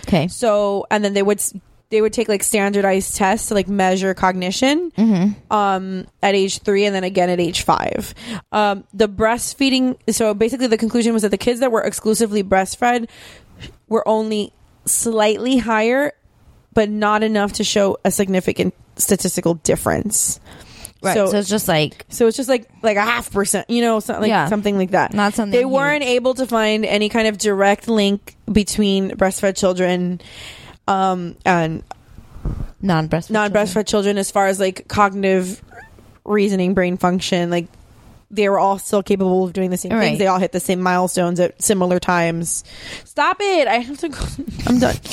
Okay. 0.07 0.27
So, 0.29 0.85
and 0.89 1.03
then 1.03 1.13
they 1.13 1.23
would 1.23 1.41
they 1.89 2.01
would 2.01 2.11
take 2.13 2.27
like 2.27 2.43
standardized 2.43 3.15
tests 3.15 3.47
to 3.47 3.53
like 3.53 3.67
measure 3.67 4.13
cognition 4.13 4.91
um, 5.51 6.05
at 6.21 6.35
age 6.35 6.59
three, 6.59 6.85
and 6.85 6.93
then 6.95 7.03
again 7.03 7.29
at 7.29 7.39
age 7.39 7.63
five. 7.63 8.13
Um, 8.51 8.83
the 8.93 9.07
breastfeeding. 9.07 9.97
So 10.11 10.33
basically, 10.33 10.67
the 10.67 10.77
conclusion 10.77 11.13
was 11.13 11.21
that 11.23 11.29
the 11.29 11.37
kids 11.37 11.59
that 11.61 11.71
were 11.71 11.81
exclusively 11.81 12.43
breastfed 12.43 13.09
were 13.87 14.07
only 14.07 14.51
slightly 14.85 15.57
higher, 15.57 16.13
but 16.77 16.91
not 16.91 17.23
enough 17.23 17.53
to 17.53 17.63
show 17.63 17.97
a 18.05 18.11
significant 18.11 18.71
statistical 18.97 19.55
difference. 19.55 20.39
Right. 21.01 21.15
So, 21.15 21.35
it's 21.35 21.49
just 21.49 21.67
like 21.67 22.05
So 22.09 22.27
it's 22.27 22.37
just 22.37 22.47
like 22.47 22.69
like 22.83 22.97
a 22.97 23.01
half 23.01 23.31
percent, 23.31 23.67
you 23.67 23.81
know, 23.81 23.99
so, 23.99 24.13
like 24.19 24.29
Yeah. 24.29 24.47
something 24.47 24.77
like 24.77 24.91
that. 24.91 25.11
Not 25.11 25.33
something 25.33 25.57
They 25.57 25.65
weren't 25.65 26.03
able 26.03 26.35
to 26.35 26.45
find 26.45 26.85
any 26.85 27.09
kind 27.09 27.27
of 27.27 27.39
direct 27.39 27.87
link 27.87 28.35
between 28.51 29.09
breastfed 29.11 29.57
children 29.57 30.21
um, 30.87 31.35
and 31.45 31.81
non-breastfed. 32.79 33.31
non-breastfed 33.31 33.87
children 33.87 34.19
as 34.19 34.29
far 34.29 34.45
as 34.45 34.59
like 34.59 34.87
cognitive 34.87 35.63
reasoning, 36.25 36.75
brain 36.75 36.97
function, 36.97 37.49
like 37.49 37.67
they 38.29 38.49
were 38.49 38.59
all 38.59 38.77
still 38.77 39.01
capable 39.01 39.45
of 39.45 39.53
doing 39.53 39.71
the 39.71 39.77
same 39.77 39.93
Right. 39.93 40.01
things. 40.09 40.19
They 40.19 40.27
all 40.27 40.37
hit 40.39 40.51
the 40.51 40.59
same 40.59 40.81
milestones 40.81 41.39
at 41.39 41.59
similar 41.59 41.99
times. 41.99 42.63
Stop 43.05 43.37
it! 43.39 43.67
I 43.67 43.77
have 43.79 43.97
to 43.99 44.09
go. 44.09 44.19
I'm 44.67 44.77
done. 44.77 44.95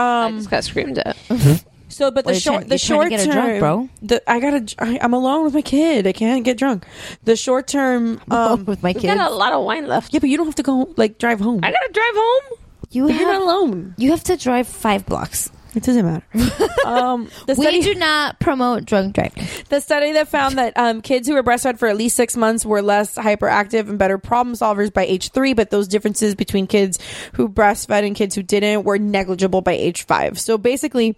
I 0.00 0.30
just 0.32 0.50
got 0.50 0.64
screamed 0.64 0.98
at. 0.98 1.16
So, 1.92 2.08
but 2.12 2.22
the 2.24 2.28
Well, 2.28 2.34
you're 2.36 2.40
short, 2.40 2.54
trying- 2.60 2.68
the 2.68 2.74
you're 2.76 2.78
trying 2.78 2.78
short 2.78 3.04
to 3.04 3.10
get 3.10 3.24
term, 3.24 3.34
drunk, 3.34 3.58
bro. 3.58 3.88
The, 4.00 4.30
I 4.30 4.38
gotta. 4.38 4.74
I, 4.78 4.98
I'm 5.02 5.12
alone 5.12 5.42
with 5.42 5.54
my 5.54 5.60
kid. 5.60 6.06
I 6.06 6.12
can't 6.12 6.44
get 6.44 6.56
drunk. 6.56 6.86
The 7.24 7.34
short 7.34 7.66
term, 7.66 8.20
um, 8.30 8.64
with 8.64 8.80
my 8.80 8.90
We 8.90 9.00
kids. 9.00 9.12
got 9.12 9.28
a 9.28 9.34
lot 9.34 9.52
of 9.52 9.64
wine 9.64 9.88
left. 9.88 10.14
yeah, 10.14 10.20
but 10.20 10.30
you 10.30 10.36
don't 10.36 10.46
have 10.46 10.54
to 10.54 10.62
go 10.62 10.94
like 10.96 11.18
drive 11.18 11.40
home. 11.40 11.58
I 11.64 11.72
gotta 11.72 11.92
drive 11.92 12.14
home. 12.14 12.58
You 12.92 13.06
But 13.08 13.14
you're 13.18 13.28
have 13.28 13.40
not 13.40 13.42
alone. 13.42 13.94
you 13.98 14.10
have 14.12 14.22
to 14.24 14.36
drive 14.36 14.68
five 14.68 15.04
blocks. 15.04 15.50
It 15.74 15.84
doesn't 15.84 16.04
matter. 16.04 16.24
um, 16.86 17.30
the 17.46 17.54
We 17.56 17.80
do 17.80 17.94
not 17.94 18.40
promote 18.40 18.84
drunk 18.84 19.14
driving. 19.14 19.46
the 19.68 19.80
study 19.80 20.12
that 20.12 20.28
found 20.28 20.58
that 20.58 20.76
um, 20.76 21.00
kids 21.00 21.28
who 21.28 21.34
were 21.34 21.44
breastfed 21.44 21.78
for 21.78 21.86
at 21.86 21.96
least 21.96 22.16
six 22.16 22.36
months 22.36 22.66
were 22.66 22.82
less 22.82 23.14
hyperactive 23.14 23.88
and 23.88 23.98
better 23.98 24.18
problem 24.18 24.56
solvers 24.56 24.92
by 24.92 25.04
age 25.04 25.30
three, 25.30 25.54
but 25.54 25.70
those 25.70 25.86
differences 25.86 26.34
between 26.34 26.66
kids 26.66 26.98
who 27.34 27.48
breastfed 27.48 28.04
and 28.04 28.16
kids 28.16 28.34
who 28.34 28.42
didn't 28.42 28.82
were 28.82 28.98
negligible 28.98 29.60
by 29.60 29.72
age 29.72 30.04
five. 30.04 30.40
So 30.40 30.58
basically, 30.58 31.16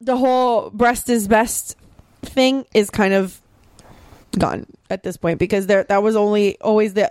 the 0.00 0.16
whole 0.16 0.70
breast 0.70 1.08
is 1.08 1.28
best 1.28 1.76
thing 2.22 2.64
is 2.74 2.90
kind 2.90 3.14
of 3.14 3.40
gone 4.36 4.66
at 4.90 5.02
this 5.02 5.16
point 5.16 5.38
because 5.38 5.66
there 5.66 5.84
that 5.84 6.02
was 6.02 6.16
only 6.16 6.58
always 6.60 6.94
the 6.94 7.10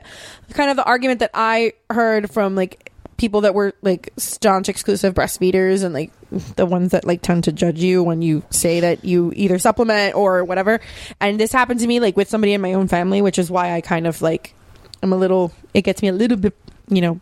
kind 0.51 0.69
of 0.69 0.77
the 0.77 0.83
argument 0.83 1.19
that 1.19 1.31
I 1.33 1.73
heard 1.89 2.31
from 2.31 2.55
like 2.55 2.91
people 3.17 3.41
that 3.41 3.53
were 3.53 3.73
like 3.81 4.13
staunch 4.17 4.69
exclusive 4.69 5.13
breastfeeders 5.13 5.83
and 5.83 5.93
like 5.93 6.11
the 6.55 6.65
ones 6.65 6.91
that 6.91 7.05
like 7.05 7.21
tend 7.21 7.43
to 7.45 7.51
judge 7.51 7.79
you 7.79 8.03
when 8.03 8.21
you 8.21 8.43
say 8.51 8.79
that 8.79 9.03
you 9.03 9.33
either 9.35 9.59
supplement 9.59 10.15
or 10.15 10.43
whatever. 10.43 10.79
And 11.19 11.39
this 11.39 11.51
happened 11.51 11.79
to 11.81 11.87
me 11.87 11.99
like 11.99 12.15
with 12.15 12.29
somebody 12.29 12.53
in 12.53 12.61
my 12.61 12.73
own 12.73 12.87
family, 12.87 13.21
which 13.21 13.39
is 13.39 13.49
why 13.49 13.73
I 13.73 13.81
kind 13.81 14.07
of 14.07 14.21
like 14.21 14.53
I'm 15.01 15.13
a 15.13 15.17
little 15.17 15.51
it 15.73 15.81
gets 15.81 16.01
me 16.01 16.07
a 16.07 16.13
little 16.13 16.37
bit, 16.37 16.55
you 16.87 17.01
know, 17.01 17.19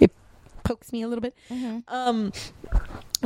it 0.00 0.10
pokes 0.64 0.92
me 0.92 1.02
a 1.02 1.08
little 1.08 1.22
bit. 1.22 1.34
Um 1.88 2.32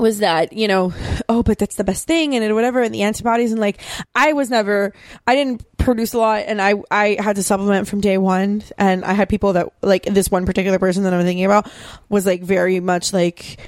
was 0.01 0.19
that 0.19 0.53
you 0.53 0.67
know 0.69 0.93
oh 1.29 1.43
but 1.43 1.59
that's 1.59 1.77
the 1.77 1.85
best 1.85 2.07
thing 2.07 2.35
and 2.35 2.55
whatever 2.55 2.81
and 2.83 2.95
the 2.95 3.03
antibodies 3.03 3.53
and 3.53 3.61
like 3.61 3.81
i 4.15 4.33
was 4.33 4.51
never 4.51 4.93
i 5.27 5.35
didn't 5.35 5.65
produce 5.79 6.13
a 6.15 6.19
lot 6.19 6.43
and 6.47 6.61
i 6.61 6.75
i 6.91 7.17
had 7.21 7.37
to 7.37 7.43
supplement 7.43 7.87
from 7.89 8.01
day 8.01 8.19
one 8.19 8.63
and 8.79 9.05
i 9.05 9.13
had 9.13 9.29
people 9.29 9.53
that 9.55 9.69
like 9.83 10.05
this 10.05 10.31
one 10.31 10.47
particular 10.47 10.79
person 10.79 11.03
that 11.05 11.13
i'm 11.15 11.25
thinking 11.25 11.45
about 11.45 11.71
was 12.09 12.27
like 12.27 12.43
very 12.43 12.81
much 12.81 13.13
like 13.13 13.59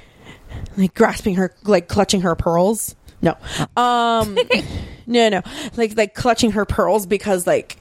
like 0.76 0.94
grasping 0.94 1.34
her 1.36 1.54
like 1.64 1.88
clutching 1.88 2.20
her 2.22 2.34
pearls 2.34 2.94
no 3.22 3.32
um 3.76 4.36
no 5.06 5.28
no 5.28 5.42
like 5.76 5.96
like 5.96 6.14
clutching 6.14 6.52
her 6.52 6.64
pearls 6.64 7.06
because 7.06 7.46
like 7.46 7.76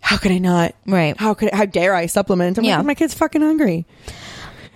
how 0.00 0.16
could 0.16 0.30
i 0.32 0.38
not 0.38 0.74
Right. 0.86 1.16
how 1.18 1.34
could 1.34 1.52
I? 1.52 1.56
how 1.56 1.64
dare 1.66 1.94
i 1.94 2.06
supplement 2.06 2.56
i'm 2.58 2.64
Yeah. 2.64 2.76
like 2.78 2.86
my 2.86 2.94
kid's 2.94 3.14
fucking 3.14 3.42
hungry 3.42 3.84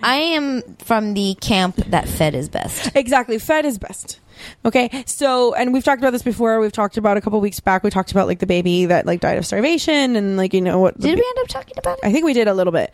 I 0.03 0.15
am 0.15 0.61
from 0.79 1.13
the 1.13 1.35
camp 1.41 1.77
that 1.77 2.07
fed 2.07 2.35
is 2.35 2.49
best. 2.49 2.91
Exactly. 2.95 3.39
Fed 3.39 3.65
is 3.65 3.77
best. 3.77 4.19
Okay. 4.65 5.03
So, 5.05 5.53
and 5.53 5.73
we've 5.73 5.83
talked 5.83 6.01
about 6.01 6.11
this 6.11 6.21
before. 6.23 6.59
We've 6.59 6.71
talked 6.71 6.97
about 6.97 7.17
a 7.17 7.21
couple 7.21 7.39
weeks 7.41 7.59
back. 7.59 7.83
We 7.83 7.89
talked 7.89 8.11
about 8.11 8.27
like 8.27 8.39
the 8.39 8.45
baby 8.45 8.85
that 8.85 9.05
like 9.05 9.19
died 9.21 9.37
of 9.37 9.45
starvation 9.45 10.15
and 10.15 10.37
like, 10.37 10.53
you 10.53 10.61
know 10.61 10.79
what? 10.79 10.99
Did 10.99 11.17
we 11.17 11.25
end 11.25 11.37
up 11.39 11.47
talking 11.47 11.75
about 11.77 11.97
it? 11.99 12.05
I 12.05 12.11
think 12.11 12.25
we 12.25 12.33
did 12.33 12.47
a 12.47 12.53
little 12.53 12.73
bit. 12.73 12.93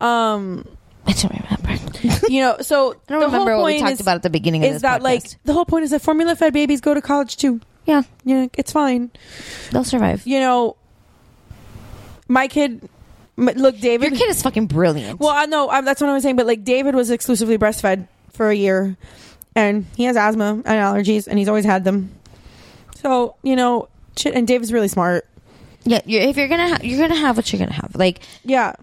Um, 0.00 0.66
I 1.06 1.12
don't 1.12 1.32
remember. 1.32 2.26
you 2.28 2.40
know, 2.40 2.56
so 2.60 2.92
I 2.92 3.12
don't 3.12 3.22
remember 3.22 3.56
what 3.56 3.66
we 3.66 3.78
talked 3.80 4.00
about 4.00 4.16
at 4.16 4.22
the 4.22 4.30
beginning 4.30 4.62
of 4.64 4.68
is 4.68 4.74
this 4.76 4.82
that 4.82 5.02
like 5.02 5.22
the 5.44 5.52
whole 5.52 5.64
point 5.64 5.84
is 5.84 5.90
that 5.90 6.02
formula 6.02 6.36
fed 6.36 6.52
babies 6.52 6.80
go 6.80 6.94
to 6.94 7.00
college 7.02 7.36
too. 7.36 7.60
Yeah, 7.86 8.02
Yeah, 8.24 8.46
it's 8.56 8.72
fine. 8.72 9.10
they'll 9.70 9.84
survive. 9.84 10.26
You 10.26 10.38
know, 10.40 10.76
my 12.28 12.46
kid, 12.46 12.88
look, 13.40 13.78
David. 13.80 14.10
Your 14.12 14.18
kid 14.18 14.30
is 14.30 14.42
fucking 14.42 14.66
brilliant. 14.66 15.20
Well, 15.20 15.30
I 15.30 15.46
know 15.46 15.70
I'm, 15.70 15.84
that's 15.84 16.00
what 16.00 16.10
I 16.10 16.14
was 16.14 16.22
saying, 16.22 16.36
but 16.36 16.46
like 16.46 16.64
David 16.64 16.94
was 16.94 17.10
exclusively 17.10 17.58
breastfed 17.58 18.06
for 18.32 18.50
a 18.50 18.54
year, 18.54 18.96
and 19.54 19.86
he 19.96 20.04
has 20.04 20.16
asthma 20.16 20.50
and 20.50 20.64
allergies, 20.64 21.26
and 21.26 21.38
he's 21.38 21.48
always 21.48 21.64
had 21.64 21.84
them. 21.84 22.10
So 22.96 23.36
you 23.42 23.56
know, 23.56 23.88
shit. 24.16 24.34
And 24.34 24.46
David's 24.46 24.72
really 24.72 24.88
smart. 24.88 25.26
yeah, 25.84 26.00
you're, 26.04 26.22
if 26.22 26.36
you're 26.36 26.48
gonna 26.48 26.68
ha- 26.68 26.80
you're 26.82 26.98
gonna 26.98 27.20
have 27.20 27.36
what 27.36 27.52
you're 27.52 27.60
gonna 27.60 27.72
have. 27.72 27.94
Like 27.94 28.20
Yeah, 28.44 28.74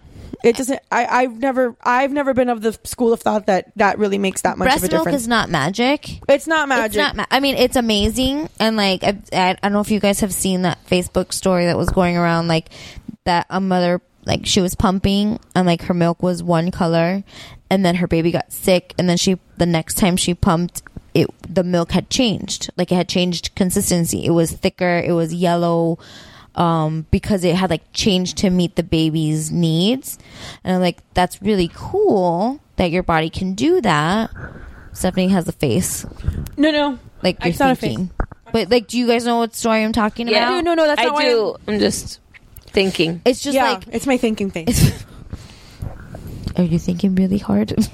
it 0.43 0.55
doesn't. 0.55 0.79
I 0.91 1.05
I've 1.05 1.39
never 1.39 1.75
I've 1.83 2.11
never 2.11 2.33
been 2.33 2.49
of 2.49 2.61
the 2.61 2.73
school 2.83 3.13
of 3.13 3.21
thought 3.21 3.45
that 3.45 3.71
that 3.75 3.99
really 3.99 4.17
makes 4.17 4.41
that 4.41 4.57
much 4.57 4.65
breast 4.65 4.83
of 4.83 4.89
a 4.89 4.93
milk 4.93 5.05
difference. 5.05 5.21
is 5.23 5.27
not 5.27 5.49
magic. 5.49 6.19
it's 6.27 6.47
not 6.47 6.67
magic. 6.67 6.85
It's 6.87 6.97
not. 6.97 7.15
Ma- 7.15 7.25
I 7.29 7.39
mean, 7.39 7.55
it's 7.55 7.75
amazing, 7.75 8.49
and 8.59 8.75
like 8.77 9.03
I, 9.03 9.17
I, 9.31 9.49
I 9.51 9.53
don't 9.61 9.73
know 9.73 9.81
if 9.81 9.91
you 9.91 9.99
guys 9.99 10.21
have 10.21 10.33
seen 10.33 10.63
that 10.63 10.83
Facebook 10.87 11.31
story 11.33 11.65
that 11.65 11.77
was 11.77 11.89
going 11.89 12.17
around, 12.17 12.47
like 12.47 12.69
that 13.25 13.45
a 13.49 13.59
mother, 13.61 14.01
like 14.27 14.45
she 14.45 14.61
was 14.61 14.75
pumping, 14.75 15.39
and 15.55 15.65
like 15.65 15.83
her 15.83 15.93
milk 15.93 16.21
was 16.21 16.43
one 16.43 16.69
color, 16.71 17.23
and 17.69 17.85
then 17.85 17.95
her 17.95 18.07
baby 18.07 18.31
got 18.31 18.51
sick, 18.51 18.93
and 18.99 19.09
then 19.09 19.17
she 19.17 19.39
the 19.57 19.65
next 19.65 19.95
time 19.95 20.17
she 20.17 20.33
pumped. 20.33 20.83
It 21.13 21.27
the 21.49 21.63
milk 21.63 21.91
had 21.93 22.09
changed, 22.11 22.69
like 22.77 22.91
it 22.91 22.95
had 22.95 23.09
changed 23.09 23.55
consistency. 23.55 24.25
It 24.25 24.31
was 24.31 24.51
thicker. 24.51 24.99
It 24.99 25.13
was 25.13 25.33
yellow, 25.33 25.97
um, 26.53 27.07
because 27.09 27.43
it 27.43 27.55
had 27.55 27.69
like 27.71 27.91
changed 27.93 28.37
to 28.39 28.49
meet 28.51 28.75
the 28.75 28.83
baby's 28.83 29.51
needs. 29.51 30.19
And 30.63 30.75
I'm 30.75 30.81
like, 30.81 30.99
that's 31.15 31.41
really 31.41 31.71
cool 31.73 32.59
that 32.75 32.91
your 32.91 33.01
body 33.03 33.29
can 33.31 33.53
do 33.55 33.81
that. 33.81 34.29
Stephanie 34.93 35.29
has 35.29 35.47
a 35.47 35.51
face 35.51 36.05
no, 36.57 36.71
no. 36.71 36.99
like 37.21 37.37
I 37.41 37.47
you're 37.47 37.53
saw 37.55 37.71
a 37.71 37.75
face. 37.75 37.99
But 38.51 38.69
like, 38.71 38.87
do 38.87 38.97
you 38.97 39.07
guys 39.07 39.25
know 39.25 39.37
what 39.37 39.53
story 39.55 39.83
I'm 39.83 39.91
talking 39.93 40.27
Yeah, 40.27 40.47
about? 40.47 40.57
do. 40.59 40.63
No, 40.63 40.73
no, 40.73 40.85
that's 40.87 41.01
I 41.01 41.05
not 41.05 41.13
why 41.13 41.23
do. 41.23 41.55
I'm 41.67 41.79
just 41.79 42.19
thinking. 42.77 43.21
It's 43.25 43.41
just 43.41 43.55
yeah, 43.55 43.71
like, 43.73 43.83
it's 43.91 44.05
my 44.05 44.17
thinking 44.17 44.51
face. 44.51 45.03
are 46.57 46.63
you 46.63 46.77
thinking 46.79 47.15
really 47.15 47.37
hard? 47.39 47.73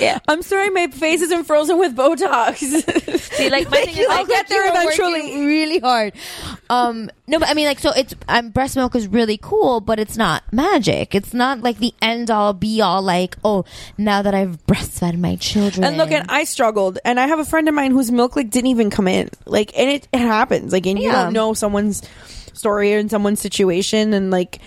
Yeah. 0.00 0.18
I'm 0.26 0.40
sorry, 0.40 0.70
my 0.70 0.86
face 0.86 1.20
isn't 1.20 1.44
frozen 1.44 1.78
with 1.78 1.94
Botox. 1.94 2.56
See, 3.20 3.50
like 3.50 3.70
my 3.70 3.84
thing 3.84 3.98
is 3.98 4.06
I'll 4.08 4.16
like 4.20 4.28
get 4.28 4.48
there 4.48 4.64
You 4.64 4.72
were 4.72 4.78
eventually. 4.80 5.12
working 5.20 5.44
really 5.46 5.78
hard. 5.78 6.14
Um, 6.70 7.10
no, 7.26 7.38
but 7.38 7.50
I 7.50 7.52
mean, 7.52 7.66
like, 7.66 7.80
so 7.80 7.90
it's 7.94 8.14
um, 8.26 8.48
breast 8.48 8.76
milk 8.76 8.94
is 8.96 9.06
really 9.08 9.36
cool, 9.36 9.80
but 9.82 10.00
it's 10.00 10.16
not 10.16 10.42
magic. 10.54 11.14
It's 11.14 11.34
not 11.34 11.60
like 11.60 11.80
the 11.80 11.92
end 12.00 12.30
all 12.30 12.54
be 12.54 12.80
all. 12.80 13.02
Like, 13.02 13.36
oh, 13.44 13.66
now 13.98 14.22
that 14.22 14.34
I've 14.34 14.64
breastfed 14.66 15.18
my 15.18 15.36
children, 15.36 15.84
And 15.84 15.98
look, 15.98 16.10
and 16.12 16.30
I 16.30 16.44
struggled, 16.44 16.98
and 17.04 17.20
I 17.20 17.26
have 17.26 17.38
a 17.38 17.44
friend 17.44 17.68
of 17.68 17.74
mine 17.74 17.90
whose 17.90 18.10
milk 18.10 18.36
like 18.36 18.48
didn't 18.48 18.68
even 18.70 18.88
come 18.88 19.06
in, 19.06 19.28
like, 19.44 19.76
and 19.78 19.90
it, 19.90 20.08
it 20.14 20.20
happens, 20.20 20.72
like, 20.72 20.86
and 20.86 20.98
you 20.98 21.08
Yeah. 21.10 21.24
don't 21.24 21.34
know 21.34 21.52
someone's 21.52 22.00
story 22.60 22.92
in 22.92 23.08
someone's 23.08 23.40
situation, 23.40 24.12
and 24.14 24.30
like, 24.30 24.60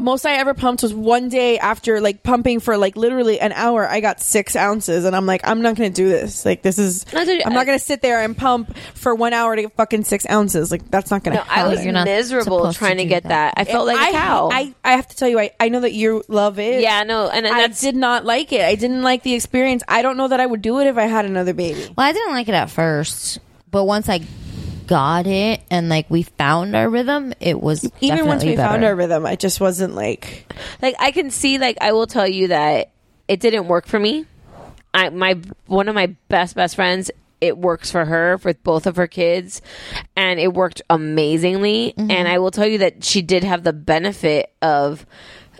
most 0.00 0.24
I 0.24 0.36
ever 0.36 0.54
pumped 0.54 0.82
was 0.82 0.94
one 0.94 1.28
day 1.28 1.58
after 1.58 2.00
like 2.00 2.22
pumping 2.22 2.60
for 2.60 2.78
like 2.78 2.96
literally 2.96 3.38
an 3.38 3.52
hour. 3.52 3.86
I 3.86 4.00
got 4.00 4.20
six 4.20 4.56
ounces, 4.56 5.04
and 5.04 5.14
I'm 5.14 5.26
like, 5.26 5.42
I'm 5.46 5.60
not 5.60 5.76
gonna 5.76 5.90
do 5.90 6.08
this. 6.08 6.46
Like, 6.46 6.62
this 6.62 6.78
is, 6.78 7.04
No, 7.12 7.22
dude, 7.26 7.42
I'm 7.44 7.52
I- 7.52 7.56
not 7.56 7.66
gonna 7.66 7.78
sit 7.78 8.00
there 8.00 8.22
and 8.22 8.34
pump 8.34 8.74
for 8.94 9.14
one 9.14 9.34
hour 9.34 9.54
to 9.54 9.60
get 9.62 9.76
fucking 9.76 10.04
six 10.04 10.24
ounces. 10.30 10.70
Like, 10.72 10.90
that's 10.90 11.10
not 11.10 11.22
gonna. 11.24 11.36
no, 11.36 11.44
I 11.46 11.68
was 11.68 11.84
You're 11.84 11.92
miserable 11.92 12.60
supposed 12.60 12.78
to 12.78 12.78
trying 12.78 12.96
to 12.96 13.04
get 13.04 13.24
that. 13.24 13.54
that. 13.54 13.60
I 13.60 13.64
felt 13.70 13.86
like 13.86 13.98
a 13.98 14.00
I, 14.00 14.12
cow. 14.12 14.48
I, 14.50 14.74
I 14.82 14.92
have 14.92 15.08
to 15.08 15.16
tell 15.16 15.28
you, 15.28 15.38
I, 15.38 15.50
I 15.60 15.68
know 15.68 15.80
that 15.80 15.92
you 15.92 16.22
love 16.26 16.58
it. 16.58 16.80
yeah, 16.80 17.02
no, 17.02 17.28
and, 17.28 17.44
and 17.44 17.54
I 17.54 17.66
did 17.66 17.94
not 17.94 18.24
like 18.24 18.50
it. 18.54 18.62
I 18.62 18.76
didn't 18.76 19.02
like 19.02 19.22
the 19.24 19.34
experience. 19.34 19.82
I 19.88 20.00
don't 20.00 20.16
know 20.16 20.28
that 20.28 20.40
I 20.40 20.46
would 20.46 20.62
do 20.62 20.80
it 20.80 20.86
if 20.86 20.96
I 20.96 21.04
had 21.04 21.26
another 21.26 21.52
baby. 21.52 21.92
well, 21.98 22.06
I 22.06 22.12
didn't 22.12 22.32
like 22.32 22.48
it 22.48 22.54
at 22.54 22.70
first, 22.70 23.40
but 23.70 23.84
once 23.84 24.08
I 24.08 24.20
got 24.86 25.26
it 25.26 25.62
and 25.70 25.88
like 25.88 26.10
we 26.10 26.22
found 26.22 26.74
our 26.76 26.88
rhythm, 26.88 27.32
it 27.40 27.60
was 27.60 27.84
Even 28.00 28.26
once 28.26 28.44
we 28.44 28.50
definitely 28.50 28.56
found 28.56 28.84
our 28.84 28.94
rhythm, 28.94 29.26
I 29.26 29.36
just 29.36 29.60
wasn't 29.60 29.94
like. 29.94 30.52
like 30.80 30.94
I 30.98 31.10
can 31.10 31.30
see. 31.30 31.58
Like 31.58 31.78
I 31.80 31.92
will 31.92 32.06
tell 32.06 32.26
you 32.26 32.48
that 32.48 32.90
it 33.28 33.40
didn't 33.40 33.68
work 33.68 33.86
for 33.86 33.98
me. 33.98 34.26
I 34.94 35.08
my 35.10 35.40
one 35.66 35.88
of 35.88 35.94
my 35.94 36.14
best 36.28 36.54
best 36.54 36.76
friends. 36.76 37.10
It 37.40 37.58
works 37.58 37.90
for 37.90 38.04
her 38.04 38.38
with 38.44 38.62
both 38.62 38.86
of 38.86 38.96
her 38.96 39.08
kids, 39.08 39.62
and 40.14 40.38
it 40.38 40.54
worked 40.54 40.82
amazingly. 40.88 41.94
Mm-hmm. 41.96 42.10
And 42.10 42.28
I 42.28 42.38
will 42.38 42.52
tell 42.52 42.66
you 42.66 42.78
that 42.78 43.02
she 43.02 43.20
did 43.20 43.42
have 43.42 43.64
the 43.64 43.72
benefit 43.72 44.52
of 44.62 45.04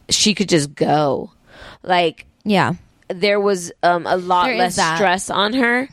she 0.09 0.35
could 0.35 0.49
just 0.49 0.75
go. 0.75 1.33
Like 1.83 2.27
Yeah, 2.45 2.75
there 3.09 3.41
was 3.41 3.73
um, 3.83 4.07
a 4.07 4.17
lot 4.17 4.45
There 4.45 4.55
is 4.55 4.77
less 4.77 4.97
stress 4.97 5.31
on 5.31 5.55
her 5.55 5.89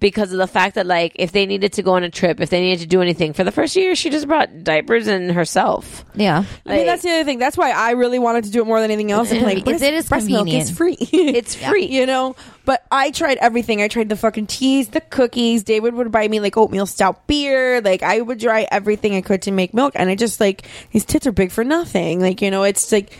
because 0.00 0.32
of 0.32 0.38
the 0.38 0.46
fact 0.46 0.74
that 0.74 0.86
like 0.86 1.12
if 1.16 1.32
they 1.32 1.46
needed 1.46 1.72
to 1.74 1.82
go 1.82 1.94
on 1.94 2.04
a 2.04 2.10
trip, 2.10 2.40
if 2.40 2.50
they 2.50 2.60
needed 2.60 2.80
to 2.82 2.86
do 2.86 3.00
anything 3.00 3.32
for 3.32 3.44
the 3.44 3.52
first 3.52 3.74
year, 3.76 3.94
she 3.94 4.10
just 4.10 4.26
brought 4.28 4.64
diapers 4.64 5.06
and 5.06 5.30
herself. 5.32 6.04
yeah. 6.14 6.44
I 6.66 6.76
mean, 6.76 6.86
that's 6.86 7.02
the 7.02 7.10
other 7.10 7.24
thing. 7.24 7.38
That's 7.38 7.56
why 7.56 7.70
I 7.70 7.92
really 7.92 8.18
wanted 8.18 8.44
to 8.44 8.50
do 8.50 8.60
it 8.62 8.66
more 8.66 8.80
than 8.80 8.90
anything 8.90 9.10
else. 9.12 9.32
I'm 9.32 9.42
like, 9.42 9.56
Because 9.64 9.80
breast, 9.80 9.82
it 9.84 9.94
is 9.94 10.08
breast 10.08 10.26
milk 10.26 10.38
convenient. 10.40 10.70
is 10.70 10.76
free. 10.76 10.96
It's 11.00 11.54
free. 11.68 11.86
you 11.86 12.06
know. 12.06 12.36
But 12.66 12.82
I 12.90 13.10
tried 13.10 13.36
everything. 13.38 13.82
I 13.82 13.88
tried 13.88 14.08
the 14.08 14.16
fucking 14.16 14.46
teas, 14.46 14.88
the 14.88 15.00
cookies. 15.02 15.64
David 15.64 15.94
would 15.94 16.10
buy 16.10 16.26
me 16.28 16.40
like 16.40 16.56
oatmeal 16.56 16.86
stout 16.86 17.26
beer. 17.26 17.80
Like 17.82 18.02
I 18.02 18.20
would 18.20 18.40
try 18.40 18.66
everything 18.70 19.14
I 19.16 19.20
could 19.20 19.42
to 19.42 19.50
make 19.50 19.74
milk, 19.74 19.92
and 19.96 20.08
I 20.08 20.14
just 20.14 20.40
like 20.40 20.66
these 20.90 21.04
tits 21.04 21.26
are 21.26 21.32
big 21.32 21.50
for 21.50 21.62
nothing. 21.64 22.20
Like 22.20 22.40
you 22.42 22.50
know, 22.50 22.62
it's 22.62 22.90
like. 22.92 23.18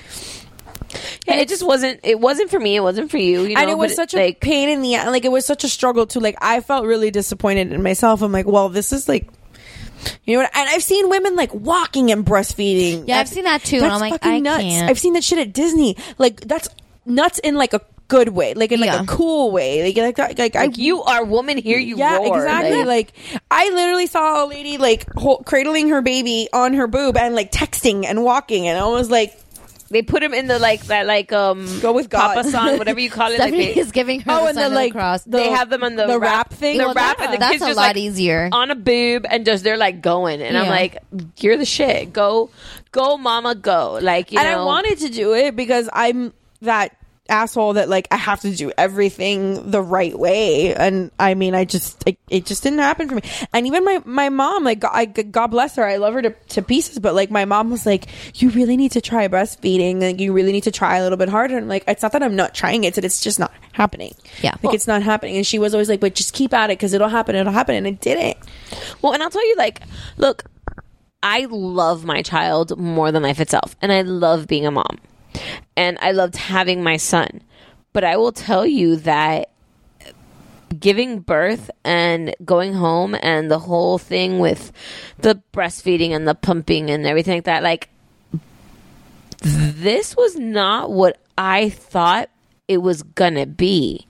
Yeah, 1.27 1.37
it 1.37 1.49
just 1.49 1.67
wasn't. 1.67 2.01
It 2.03 2.21
wasn't 2.21 2.51
for 2.51 2.59
me. 2.61 2.77
It 2.77 2.81
wasn't 2.81 3.11
for 3.11 3.19
you. 3.19 3.43
you 3.43 3.55
know, 3.55 3.61
and 3.61 3.71
it 3.71 3.79
was 3.79 3.93
but 3.93 3.97
such 3.97 4.15
a 4.15 4.19
like 4.19 4.41
pain 4.41 4.69
in 4.69 4.83
the 4.83 4.91
like 5.11 5.25
it 5.25 5.31
was 5.33 5.45
such 5.47 5.65
a 5.65 5.69
struggle 5.69 6.07
to 6.09 6.21
like 6.21 6.37
I 6.41 6.61
felt 6.61 6.85
really 6.87 7.11
disappointed 7.11 7.73
in 7.73 7.83
myself. 7.83 8.23
I'm 8.23 8.33
like, 8.33 8.47
well, 8.47 8.69
this 8.69 8.93
is 8.93 9.09
like 9.09 9.29
You 10.25 10.37
know 10.37 10.43
what? 10.45 10.51
And 10.57 10.69
I've 10.69 10.83
seen 10.83 11.09
women 11.09 11.37
like 11.37 11.55
walking 11.55 12.11
and 12.11 12.25
breastfeeding. 12.25 13.09
Yeah, 13.09 13.19
I've 13.21 13.29
seen 13.29 13.45
that 13.45 13.63
too, 13.63 13.77
and 13.79 13.87
I'm 13.87 14.01
like, 14.01 14.13
fucking 14.15 14.31
I 14.33 14.39
nuts. 14.41 14.63
can't. 14.63 14.91
I've 14.91 14.99
seen 14.99 15.15
that 15.15 15.25
shit 15.25 15.39
at 15.39 15.53
Disney. 15.53 15.97
Like 16.19 16.41
that's 16.43 16.69
nuts 17.07 17.39
in 17.39 17.55
like 17.55 17.73
a 17.75 17.81
good 18.07 18.29
way, 18.29 18.53
like 18.53 18.71
in 18.71 18.81
like 18.81 18.91
Yeah. 18.91 19.03
a 19.03 19.07
cool 19.07 19.51
way. 19.51 19.83
Like 19.83 19.97
like 19.97 20.17
that- 20.17 20.39
like, 20.39 20.57
I 20.57 20.65
you 20.75 21.03
are 21.03 21.25
woman, 21.25 21.57
here 21.57 21.79
you 21.79 21.97
yeah, 21.97 22.17
roar. 22.19 22.37
exactly. 22.37 22.85
Like, 22.85 23.13
I 23.51 23.71
literally 23.71 24.07
saw 24.07 24.45
a 24.45 24.47
lady 24.47 24.77
like 24.77 25.11
hol- 25.15 25.43
cradling 25.43 25.89
her 25.89 26.03
baby 26.03 26.49
on 26.53 26.75
her 26.75 26.87
boob 26.87 27.17
and 27.17 27.35
like 27.35 27.51
texting 27.51 28.05
and 28.05 28.23
walking, 28.23 28.69
and 28.69 28.79
I 28.79 28.87
was 28.87 29.11
like, 29.11 29.35
they 29.95 30.03
put 30.03 30.23
him 30.23 30.35
in 30.35 30.47
the 30.49 30.59
like 30.59 30.83
that 30.87 31.07
like 31.07 31.33
um 31.33 31.67
go 31.81 31.93
with 31.93 32.11
God. 32.11 32.35
Papa 32.35 32.49
song, 32.51 32.77
whatever 32.79 33.01
you 33.01 33.09
call 33.11 33.29
it. 33.33 33.39
Like 33.39 33.49
Stephanie 33.55 33.73
they, 33.75 33.81
is 33.81 33.93
giving 33.93 34.21
her 34.21 34.31
Oh, 34.33 34.43
the 34.43 34.49
and 34.49 34.57
the, 34.59 34.63
sign 34.63 34.71
of 34.73 34.77
like, 34.77 34.93
the 34.93 34.99
cross. 34.99 35.25
they 35.25 35.51
have 35.51 35.71
them 35.71 35.83
on 35.85 35.95
the, 35.97 36.07
the 36.07 36.19
wrap 36.19 36.53
thing? 36.53 36.77
The 36.79 36.85
Well, 36.85 36.95
wrap, 36.95 37.17
that- 37.19 37.25
and 37.27 37.35
the 37.35 37.39
that's 37.39 37.53
kids 37.53 37.63
a 37.63 37.67
just 37.69 37.77
lot 37.79 37.83
like 37.89 37.97
easier. 37.97 38.49
on 38.53 38.71
a 38.71 38.75
boob, 38.75 39.25
and 39.31 39.47
just 39.47 39.65
they're 39.65 39.79
like 39.79 40.03
going, 40.03 40.43
and 40.43 40.59
I'm 40.59 40.69
like, 40.69 40.99
you're 41.39 41.57
the 41.57 41.65
shit. 41.65 42.13
Go, 42.13 42.51
go, 42.93 43.17
mama, 43.17 43.55
go. 43.55 43.99
Like 44.03 44.33
you 44.33 44.39
and 44.39 44.49
know, 44.51 44.63
I 44.63 44.65
wanted 44.65 44.99
to 44.99 45.09
do 45.09 45.35
it 45.35 45.57
because 45.57 45.89
I'm 45.93 46.33
that 46.63 46.97
asshole 47.29 47.75
that 47.75 47.89
like 47.89 48.07
I 48.11 48.17
have 48.17 48.41
to 48.41 48.55
do 48.55 48.73
everything 48.77 49.71
the 49.71 49.83
right 49.83 50.17
way, 50.19 50.75
and 50.75 51.11
I 51.19 51.35
mean, 51.35 51.55
I 51.55 51.65
just 51.65 52.07
it, 52.07 52.19
it 52.29 52.47
just 52.47 52.63
didn't 52.63 52.81
happen 52.81 53.09
for 53.09 53.15
me. 53.17 53.23
And 53.53 53.67
even 53.67 53.85
my 53.85 54.03
my 54.05 54.29
mom, 54.29 54.65
like 54.65 54.81
God, 54.81 54.93
I, 54.93 55.07
God 55.07 55.49
bless 55.49 55.77
her, 55.77 55.85
I 55.85 55.97
love 55.97 56.15
her 56.15 56.23
to, 56.23 56.31
to 56.31 56.63
pieces, 56.63 56.99
but 56.99 57.15
like 57.15 57.31
my 57.31 57.45
mom 57.45 57.71
was 57.71 57.87
like, 57.87 58.07
you 58.35 58.51
really 58.51 58.77
need 58.77 58.93
to 58.93 59.01
try 59.01 59.27
breastfeeding, 59.29 60.01
like 60.01 60.21
you 60.21 60.33
really 60.33 60.53
need 60.53 60.65
to 60.65 60.73
try 60.73 60.97
a 60.97 61.03
little 61.03 61.19
bit 61.19 61.29
harder. 61.29 61.57
And 61.57 61.69
like, 61.69 61.85
it's 61.89 62.03
not 62.03 62.13
that 62.13 62.23
I'm 62.23 62.37
not 62.37 62.55
trying 62.55 62.85
it, 62.85 62.89
it's 62.89 62.97
that 62.97 63.05
it's 63.05 63.21
just 63.21 63.39
not 63.39 63.53
happening. 63.73 64.15
Yeah. 64.43 64.55
like 64.63 64.75
it's 64.75 64.87
not 64.87 65.03
happening. 65.03 65.37
And 65.37 65.47
she 65.47 65.59
was 65.59 65.75
always 65.75 65.89
like, 65.89 66.01
but 66.01 66.15
just 66.15 66.35
keep 66.35 66.53
at 66.53 66.71
it 66.71 66.79
because 66.79 66.93
it'll 66.93 67.09
happen, 67.09 67.35
it'll 67.35 67.53
happen, 67.53 67.75
and 67.75 67.87
it 67.87 68.01
didn't. 68.01 68.37
Well, 69.03 69.13
and 69.13 69.23
I'll 69.23 69.31
tell 69.31 69.47
you, 69.47 69.57
like, 69.57 69.81
look, 70.17 70.45
I 71.23 71.47
love 71.51 72.05
my 72.05 72.23
child 72.23 72.79
more 72.79 73.11
than 73.11 73.23
life 73.23 73.41
itself, 73.41 73.77
and 73.81 73.91
I 73.91 74.03
love 74.03 74.47
being 74.47 74.67
a 74.67 74.71
mom, 74.71 74.99
and 75.77 75.99
I 76.01 76.13
loved 76.13 76.37
having 76.37 76.83
my 76.83 76.97
son. 76.97 77.43
But 77.93 78.05
I 78.05 78.17
will 78.17 78.33
tell 78.33 78.67
you 78.67 78.97
that 78.97 79.51
giving 80.79 81.21
birth 81.21 81.71
and 81.85 82.35
going 82.45 82.75
home 82.75 83.15
and 83.23 83.51
the 83.51 83.61
whole 83.61 83.99
thing 83.99 84.39
with 84.39 84.73
the 85.19 85.41
breastfeeding 85.53 86.11
and 86.11 86.27
the 86.27 86.35
pumping 86.35 86.91
and 86.91 87.07
everything 87.07 87.37
like 87.37 87.45
that, 87.45 87.63
like, 87.63 87.89
this 89.41 90.17
was 90.17 90.37
not 90.37 90.91
what 90.91 91.21
I 91.37 91.69
thought 91.69 92.31
it 92.67 92.79
was 92.79 93.03
gonna 93.03 93.47
be. 93.47 94.07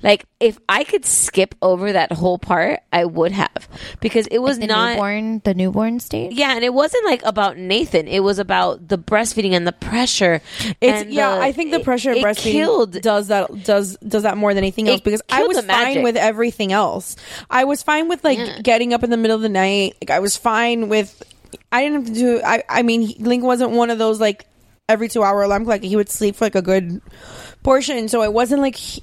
Like, 0.00 0.26
if 0.38 0.58
I 0.68 0.84
could 0.84 1.04
skip 1.04 1.56
over 1.60 1.92
that 1.92 2.12
whole 2.12 2.38
part, 2.38 2.80
I 2.92 3.04
would 3.04 3.32
have 3.32 3.68
because 4.00 4.28
it 4.28 4.38
was 4.38 4.60
the 4.60 4.68
not 4.68 4.90
newborn, 4.92 5.40
the 5.44 5.54
newborn 5.54 5.98
stage. 5.98 6.34
Yeah, 6.34 6.54
and 6.54 6.62
it 6.64 6.72
wasn't 6.72 7.04
like 7.04 7.22
about 7.24 7.56
Nathan. 7.58 8.06
It 8.06 8.20
was 8.20 8.38
about 8.38 8.86
the 8.86 8.96
breastfeeding 8.96 9.52
and 9.52 9.66
the 9.66 9.72
pressure. 9.72 10.40
It's 10.80 11.02
and 11.02 11.10
yeah. 11.12 11.34
the- 11.34 11.42
I 11.42 11.50
think 11.52 11.72
the 11.72 11.80
pressure 11.80 12.12
of 12.12 12.18
breastfeeding 12.18 12.52
killed 12.52 12.92
does 13.00 13.28
that 13.28 13.64
does 13.64 13.96
does 13.96 14.22
that 14.22 14.36
more 14.36 14.54
than 14.54 14.62
anything 14.62 14.88
else 14.88 15.00
because 15.00 15.22
I 15.28 15.42
was 15.42 15.60
fine 15.64 16.04
with 16.04 16.16
everything 16.16 16.72
else. 16.72 17.16
I 17.50 17.64
was 17.64 17.82
fine 17.82 18.08
with 18.08 18.22
like 18.22 18.38
Yeah. 18.38 18.60
getting 18.62 18.94
up 18.94 19.02
in 19.02 19.10
the 19.10 19.16
middle 19.16 19.34
of 19.34 19.42
the 19.42 19.48
night. 19.48 19.96
Like 20.00 20.10
I 20.10 20.20
was 20.20 20.36
fine 20.36 20.88
with. 20.88 21.20
I 21.72 21.82
didn't 21.82 22.04
have 22.06 22.14
to 22.14 22.20
do. 22.20 22.40
I 22.44 22.62
I 22.68 22.82
mean, 22.82 23.14
Link 23.18 23.42
wasn't 23.42 23.72
one 23.72 23.90
of 23.90 23.98
those 23.98 24.20
like 24.20 24.46
every 24.88 25.08
two 25.08 25.24
hour 25.24 25.42
alarm 25.42 25.64
clock. 25.64 25.80
He 25.82 25.96
would 25.96 26.08
sleep 26.08 26.36
for 26.36 26.44
like 26.44 26.54
a 26.54 26.62
good 26.62 27.02
portion, 27.64 28.08
so 28.08 28.22
it 28.22 28.32
wasn't 28.32 28.62
like. 28.62 28.76
He, 28.76 29.02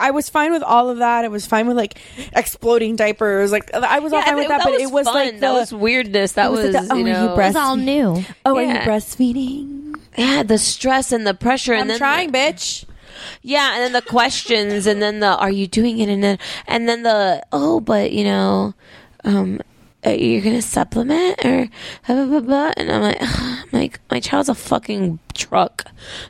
I- 0.00 0.08
I 0.08 0.10
was 0.10 0.28
fine 0.28 0.52
with 0.52 0.62
all 0.62 0.88
of 0.90 0.98
that. 0.98 1.24
I 1.24 1.28
was 1.28 1.46
fine 1.46 1.66
with 1.66 1.76
like 1.76 1.98
exploding 2.34 2.96
diapers. 2.96 3.52
Like 3.52 3.72
I 3.74 3.98
was 4.00 4.12
all 4.12 4.20
Yeah, 4.20 4.26
fine 4.26 4.36
with 4.36 4.48
that 4.48 4.58
that, 4.58 4.64
but 4.64 4.72
was 4.74 4.82
it 4.82 4.90
was 4.92 5.06
fun. 5.06 5.14
like 5.14 5.40
That 5.40 5.52
was 5.52 5.72
weirdness. 5.72 6.32
That 6.32 6.46
it 6.46 6.50
was, 6.52 6.74
like 6.74 6.88
the, 6.88 6.94
oh, 6.94 6.96
you 6.96 7.06
are 7.06 7.12
know- 7.12 7.32
It 7.34 7.36
was 7.36 7.56
all 7.56 7.76
new. 7.76 8.24
Oh, 8.44 8.56
are 8.56 8.62
you 8.62 8.74
breastfeeding? 8.80 9.94
Yeah, 10.16 10.42
the 10.42 10.58
stress 10.58 11.12
and 11.12 11.26
the 11.26 11.34
pressure, 11.34 11.72
and 11.72 11.82
I'm 11.82 11.88
then 11.88 11.98
trying, 11.98 12.32
bitch. 12.32 12.84
Yeah, 13.42 13.74
and 13.74 13.82
then 13.84 13.92
the 13.92 14.02
questions, 14.08 14.86
and 14.86 15.00
then 15.02 15.20
the 15.20 15.36
"Are 15.36 15.50
you 15.50 15.66
doing 15.66 15.98
it?" 15.98 16.08
and 16.08 16.22
then 16.22 16.38
and 16.66 16.88
then 16.88 17.02
the 17.02 17.42
"Oh, 17.52 17.80
but 17.80 18.12
you 18.12 18.24
know, 18.24 18.74
um, 19.24 19.60
uh, 20.06 20.10
you're 20.10 20.40
gonna 20.42 20.62
supplement 20.62 21.44
or 21.44 21.68
blah, 22.06 22.14
blah, 22.16 22.26
blah, 22.26 22.40
blah." 22.40 22.72
and 22.76 22.90
I'm 22.90 23.02
like, 23.02 23.18
I'm 23.20 23.68
like 23.72 24.00
my 24.10 24.20
child's 24.20 24.48
a 24.48 24.54
fucking 24.54 25.18
truck, 25.34 25.84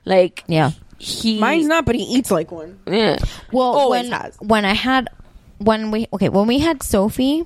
like 0.05 0.45
Yeah. 0.49 0.73
He 0.99 1.39
Mine's 1.39 1.67
not, 1.67 1.85
but 1.85 1.95
he 1.95 2.03
eats 2.03 2.31
like 2.31 2.51
one. 2.51 2.79
yeah. 2.87 3.19
Well, 3.53 3.67
Always 3.69 4.11
when, 4.11 4.21
has. 4.21 4.37
when 4.41 4.65
I 4.65 4.75
had 4.75 5.09
when 5.59 5.91
we 5.91 6.07
okay 6.13 6.29
when 6.29 6.47
we 6.47 6.59
had 6.59 6.83
Sophie, 6.83 7.45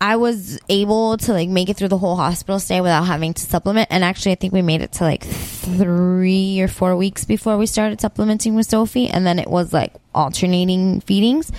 I 0.00 0.16
was 0.16 0.58
able 0.68 1.16
to 1.18 1.32
like 1.32 1.48
make 1.48 1.68
it 1.68 1.76
through 1.76 1.88
the 1.88 1.98
whole 1.98 2.16
hospital 2.16 2.58
stay 2.60 2.80
without 2.80 3.04
having 3.04 3.34
to 3.34 3.42
supplement. 3.42 3.88
And 3.90 4.04
actually, 4.04 4.32
I 4.32 4.36
think 4.36 4.52
we 4.52 4.62
made 4.62 4.80
it 4.82 4.92
to 4.92 5.04
like 5.04 5.24
three 5.24 6.60
or 6.60 6.68
four 6.68 6.96
weeks 6.96 7.24
before 7.24 7.56
we 7.58 7.66
started 7.66 8.00
supplementing 8.00 8.54
with 8.54 8.66
Sophie, 8.66 9.08
and 9.08 9.26
then 9.26 9.38
it 9.38 9.48
was 9.48 9.72
like 9.72 9.92
alternating 10.14 11.00
feedings. 11.00 11.50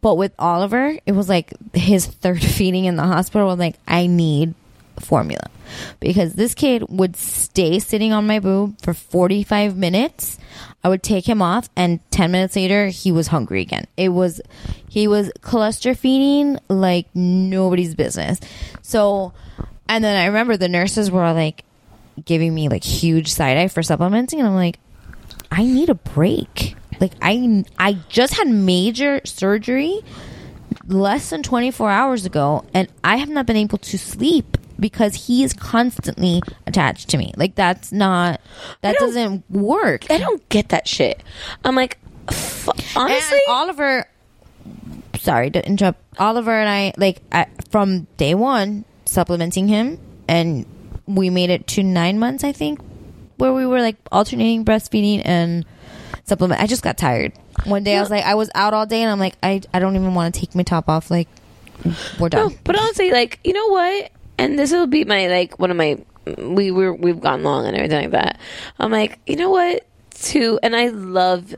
But 0.00 0.16
with 0.16 0.32
Oliver, 0.38 0.98
it 1.06 1.12
was 1.12 1.28
like 1.28 1.52
his 1.72 2.06
third 2.06 2.42
feeding 2.44 2.84
in 2.86 2.96
the 2.96 3.04
hospital. 3.04 3.46
Was 3.46 3.58
like, 3.58 3.76
I 3.86 4.06
need 4.06 4.54
formula 5.00 5.44
because 6.00 6.34
this 6.34 6.54
kid 6.54 6.84
would 6.88 7.16
stay 7.16 7.78
sitting 7.78 8.12
on 8.12 8.26
my 8.26 8.38
boob 8.38 8.80
for 8.80 8.94
45 8.94 9.76
minutes. 9.76 10.38
I 10.82 10.88
would 10.88 11.02
take 11.02 11.26
him 11.26 11.40
off, 11.40 11.68
and 11.76 12.00
10 12.10 12.30
minutes 12.30 12.56
later, 12.56 12.88
he 12.88 13.10
was 13.10 13.28
hungry 13.28 13.62
again. 13.62 13.86
It 13.96 14.10
was, 14.10 14.40
he 14.88 15.08
was 15.08 15.32
cluster 15.40 15.94
feeding 15.94 16.58
like 16.68 17.06
nobody's 17.14 17.94
business. 17.94 18.38
So, 18.82 19.32
and 19.88 20.04
then 20.04 20.20
I 20.20 20.26
remember 20.26 20.56
the 20.56 20.68
nurses 20.68 21.10
were 21.10 21.32
like 21.32 21.64
giving 22.24 22.54
me 22.54 22.68
like 22.68 22.84
huge 22.84 23.32
side 23.32 23.56
eye 23.56 23.68
for 23.68 23.82
supplementing, 23.82 24.40
and 24.40 24.48
I'm 24.48 24.54
like, 24.54 24.78
I 25.50 25.62
need 25.62 25.88
a 25.88 25.94
break. 25.94 26.76
Like 27.00 27.12
I 27.22 27.64
I 27.78 27.98
just 28.08 28.34
had 28.34 28.48
major 28.48 29.20
surgery 29.24 30.00
less 30.86 31.30
than 31.30 31.42
24 31.42 31.90
hours 31.90 32.26
ago 32.26 32.64
and 32.74 32.88
I 33.02 33.16
have 33.16 33.28
not 33.28 33.46
been 33.46 33.56
able 33.56 33.78
to 33.78 33.98
sleep 33.98 34.56
because 34.78 35.26
he 35.26 35.42
is 35.44 35.52
constantly 35.52 36.42
attached 36.66 37.08
to 37.10 37.18
me. 37.18 37.32
Like 37.36 37.54
that's 37.54 37.92
not 37.92 38.40
that 38.80 38.96
doesn't 38.98 39.48
work. 39.50 40.10
I 40.10 40.18
don't 40.18 40.46
get 40.48 40.70
that 40.70 40.88
shit. 40.88 41.22
I'm 41.64 41.74
like, 41.74 41.98
f- 42.28 42.68
honestly, 42.96 43.38
And 43.46 43.54
Oliver 43.54 44.08
sorry 45.18 45.50
to 45.50 45.66
interrupt. 45.66 46.00
Oliver 46.18 46.52
and 46.52 46.68
I 46.68 46.92
like 46.96 47.22
I, 47.32 47.46
from 47.70 48.06
day 48.16 48.34
1 48.34 48.84
supplementing 49.06 49.68
him 49.68 49.98
and 50.28 50.66
we 51.06 51.30
made 51.30 51.50
it 51.50 51.66
to 51.68 51.82
9 51.82 52.18
months 52.18 52.44
I 52.44 52.52
think 52.52 52.80
where 53.36 53.52
we 53.52 53.66
were 53.66 53.80
like 53.80 53.96
alternating 54.12 54.64
breastfeeding 54.64 55.22
and 55.24 55.64
supplement. 56.24 56.60
I 56.60 56.66
just 56.66 56.82
got 56.82 56.96
tired. 56.96 57.32
One 57.64 57.84
day 57.84 57.96
I 57.96 58.00
was 58.00 58.10
like, 58.10 58.24
I 58.24 58.34
was 58.34 58.50
out 58.54 58.74
all 58.74 58.86
day, 58.86 59.02
and 59.02 59.10
I'm 59.10 59.18
like, 59.20 59.36
I, 59.42 59.60
I 59.72 59.78
don't 59.78 59.94
even 59.96 60.14
want 60.14 60.34
to 60.34 60.40
take 60.40 60.54
my 60.54 60.62
top 60.62 60.88
off. 60.88 61.10
Like, 61.10 61.28
we're 62.18 62.28
done. 62.28 62.48
No, 62.50 62.56
but 62.64 62.78
honestly, 62.78 63.10
like 63.12 63.38
you 63.44 63.52
know 63.52 63.68
what? 63.68 64.10
And 64.38 64.58
this 64.58 64.72
will 64.72 64.86
be 64.86 65.04
my 65.04 65.28
like 65.28 65.58
one 65.58 65.70
of 65.70 65.76
my 65.76 65.98
we 66.38 66.70
were 66.70 66.92
we've 66.92 67.20
gone 67.20 67.42
long 67.42 67.66
and 67.66 67.76
everything 67.76 68.02
like 68.02 68.10
that. 68.12 68.40
I'm 68.78 68.90
like, 68.90 69.18
you 69.26 69.36
know 69.36 69.50
what? 69.50 69.86
Too, 70.10 70.58
and 70.62 70.74
I 70.76 70.88
love 70.88 71.54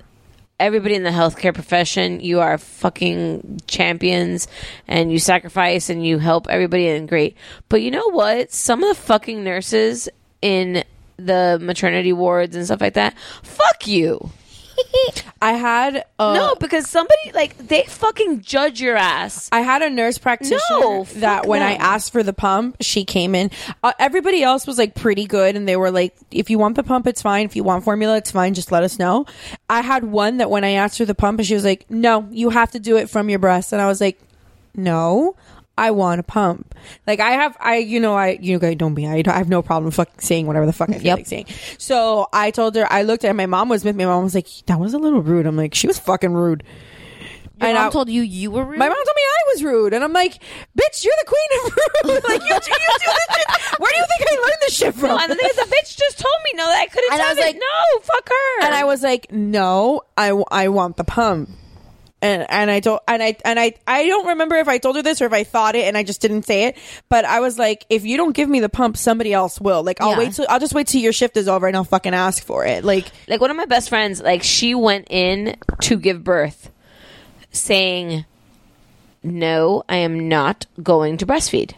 everybody 0.59 0.95
in 0.95 1.03
the 1.03 1.11
healthcare 1.11 1.55
profession. 1.55 2.21
You 2.21 2.41
are 2.41 2.59
fucking 2.59 3.61
champions, 3.67 4.49
and 4.89 5.13
you 5.13 5.19
sacrifice 5.19 5.91
and 5.91 6.05
you 6.05 6.19
help 6.19 6.49
everybody, 6.49 6.89
and 6.89 7.09
great. 7.09 7.37
But 7.69 7.83
you 7.83 7.91
know 7.91 8.11
what? 8.11 8.53
Some 8.53 8.83
of 8.83 8.89
the 8.97 9.03
fucking 9.03 9.45
nurses 9.45 10.09
in 10.43 10.85
the 11.17 11.59
maternity 11.61 12.13
wards 12.13 12.57
and 12.57 12.65
stuff 12.65 12.81
like 12.81 12.95
that. 12.95 13.15
Fuck 13.43 13.87
you. 13.87 14.31
I 15.41 15.53
had 15.53 16.05
uh, 16.19 16.35
no, 16.35 16.55
because 16.57 16.89
somebody 16.89 17.33
like 17.35 17.57
they 17.59 17.85
fucking 17.85 18.41
judge 18.41 18.81
your 18.81 18.97
ass. 18.97 19.49
I 19.53 19.61
had 19.61 19.83
a 19.83 19.91
nurse 19.91 20.19
practitioner 20.19 20.61
No, 20.71 21.05
that 21.17 21.47
when 21.47 21.63
I 21.63 21.75
asked 21.75 22.13
for 22.13 22.23
the 22.23 22.33
pump, 22.33 22.77
she 22.81 23.05
came 23.05 23.35
in. 23.35 23.51
Uh, 23.83 23.93
everybody 23.99 24.43
else 24.43 24.67
was 24.67 24.79
like 24.79 24.95
pretty 24.95 25.27
good, 25.27 25.57
and 25.57 25.69
they 25.69 25.77
were 25.77 25.91
like, 25.91 26.17
"If 26.31 26.51
you 26.51 26.59
want 26.59 26.77
the 26.77 26.83
pump, 26.83 27.07
it's 27.07 27.23
fine. 27.23 27.45
If 27.45 27.55
you 27.57 27.65
want 27.65 27.85
formula, 27.85 28.17
it's 28.17 28.31
fine. 28.31 28.55
Just 28.55 28.73
let 28.73 28.83
us 28.83 28.99
know." 28.99 29.27
I 29.69 29.83
had 29.83 30.05
one 30.05 30.39
that 30.39 30.51
when 30.51 30.65
I 30.65 30.73
asked 30.73 30.99
for 30.99 31.05
the 31.05 31.15
pump, 31.15 31.39
and 31.39 31.47
she 31.47 31.55
was 31.55 31.65
like, 31.65 31.91
"No, 31.91 32.27
you 32.31 32.51
have 32.51 32.71
to 32.73 32.79
do 32.81 32.97
it 32.97 33.11
from 33.11 33.29
your 33.29 33.39
breast," 33.39 33.73
and 33.73 33.81
I 33.83 33.87
was 33.87 34.01
like, 34.01 34.19
"No." 34.75 35.37
I 35.79 35.91
want 35.91 36.21
a 36.21 36.23
pump. 36.23 36.75
Like 37.07 37.21
I 37.21 37.33
have, 37.33 37.57
I 37.61 37.77
you 37.77 38.01
know, 38.01 38.15
I 38.15 38.39
you 38.41 38.59
guys 38.59 38.77
don't 38.77 38.95
be. 38.95 39.07
I, 39.07 39.23
I 39.27 39.33
have 39.39 39.49
no 39.49 39.61
problem 39.63 39.91
fucking 39.91 40.21
saying 40.21 40.47
whatever 40.47 40.65
the 40.67 40.73
fuck 40.73 40.89
I 40.91 40.95
feel 40.95 41.03
Yep. 41.05 41.19
like 41.19 41.27
saying. 41.27 41.47
So 41.79 42.29
I 42.33 42.51
told 42.51 42.75
her. 42.77 42.91
I 42.91 43.03
looked 43.03 43.25
at 43.25 43.29
her, 43.29 43.35
my 43.35 43.47
mom 43.47 43.69
was 43.69 43.85
with 43.85 43.95
me. 43.97 44.05
My 44.05 44.13
mom 44.13 44.25
was 44.25 44.35
like, 44.35 44.49
"That 44.67 44.81
was 44.81 44.95
a 44.95 44.99
little 44.99 45.21
rude." 45.23 45.47
I'm 45.47 45.57
like, 45.57 45.75
"She 45.75 45.87
was 45.87 45.99
fucking 45.99 46.33
rude." 46.33 46.63
Your 47.59 47.69
And 47.71 47.79
mom 47.79 47.87
I- 47.87 47.91
told 47.91 48.09
you 48.11 48.21
you 48.23 48.51
were 48.51 48.65
rude. 48.65 48.79
my 48.79 48.87
mom 48.89 48.97
told 48.97 49.17
me 49.17 49.23
I 49.23 49.43
was 49.55 49.65
rude, 49.65 49.93
and 49.95 50.05
I'm 50.05 50.13
like, 50.13 50.35
"Bitch, 50.79 51.05
you're 51.05 51.15
the 51.19 51.27
queen 51.27 51.51
of 51.65 51.77
rude. 52.05 52.25
like 52.29 52.41
you, 52.49 52.55
you 52.55 52.61
do 52.61 52.75
this 52.77 53.03
shit. 53.03 53.81
Where 53.81 53.91
do 53.93 53.99
you 53.99 54.07
think 54.19 54.31
I 54.31 54.35
learned 54.35 54.61
this 54.61 54.75
shit 54.77 54.95
from?" 54.95 55.09
No, 55.09 55.19
and 55.19 55.31
the 55.33 55.37
thing 55.37 55.49
is, 55.51 55.57
the 55.57 55.63
bitch 55.75 55.97
just 55.99 56.19
told 56.19 56.35
me 56.45 56.51
no 56.55 56.67
that 56.67 56.81
I 56.81 56.87
couldn't 56.87 57.13
And 57.13 57.23
I 57.23 57.29
was 57.31 57.39
it. 57.39 57.41
like- 57.43 57.57
no, 57.57 58.01
fuck 58.01 58.29
her. 58.29 58.65
And 58.67 58.75
I 58.75 58.85
was 58.85 59.03
like, 59.03 59.31
"No, 59.33 60.03
I, 60.17 60.29
I 60.51 60.69
want 60.69 60.97
the 60.97 61.05
pump." 61.05 61.51
And 62.23 62.47
and 62.51 62.71
I 62.71 62.81
told 62.81 63.01
and 63.07 63.23
I 63.23 63.37
and 63.45 63.61
I 63.61 63.75
I 63.87 64.07
don't 64.07 64.29
remember 64.29 64.57
if 64.57 64.69
I 64.69 64.79
told 64.79 64.97
her 64.97 65.03
this 65.03 65.21
or 65.21 65.27
if 65.27 65.33
I 65.35 65.45
thought 65.45 65.77
it 65.77 65.85
and 65.87 65.99
I 65.99 66.03
just 66.03 66.21
didn't 66.23 66.45
say 66.45 66.65
it. 66.65 66.77
But 67.11 67.27
I 67.27 67.41
was 67.41 67.59
like, 67.59 67.85
if 67.91 68.05
you 68.07 68.17
don't 68.17 68.33
give 68.35 68.49
me 68.49 68.61
the 68.61 68.71
pump, 68.71 68.97
somebody 68.97 69.35
else 69.35 69.61
will. 69.61 69.83
Like 69.85 70.01
I'll 70.01 70.13
Yeah. 70.13 70.19
wait 70.19 70.33
till 70.33 70.47
I'll 70.49 70.59
just 70.59 70.75
wait 70.75 70.87
till 70.87 71.03
your 71.03 71.13
shift 71.13 71.37
is 71.37 71.47
over 71.47 71.67
and 71.67 71.77
I'll 71.77 71.85
fucking 71.85 72.15
ask 72.15 72.43
for 72.43 72.65
it. 72.65 72.85
Like 72.85 73.05
like 73.29 73.41
one 73.43 73.51
of 73.51 73.57
my 73.57 73.67
best 73.67 73.91
friends 73.91 74.23
like 74.23 74.43
she 74.43 74.75
went 74.75 75.09
in 75.11 75.57
to 75.83 75.99
give 75.99 76.25
birth 76.25 76.71
saying 77.53 78.25
no 79.23 79.83
i 79.89 79.97
am 79.97 80.29
not 80.29 80.67
going 80.83 81.17
to 81.17 81.27
breastfeed 81.27 81.73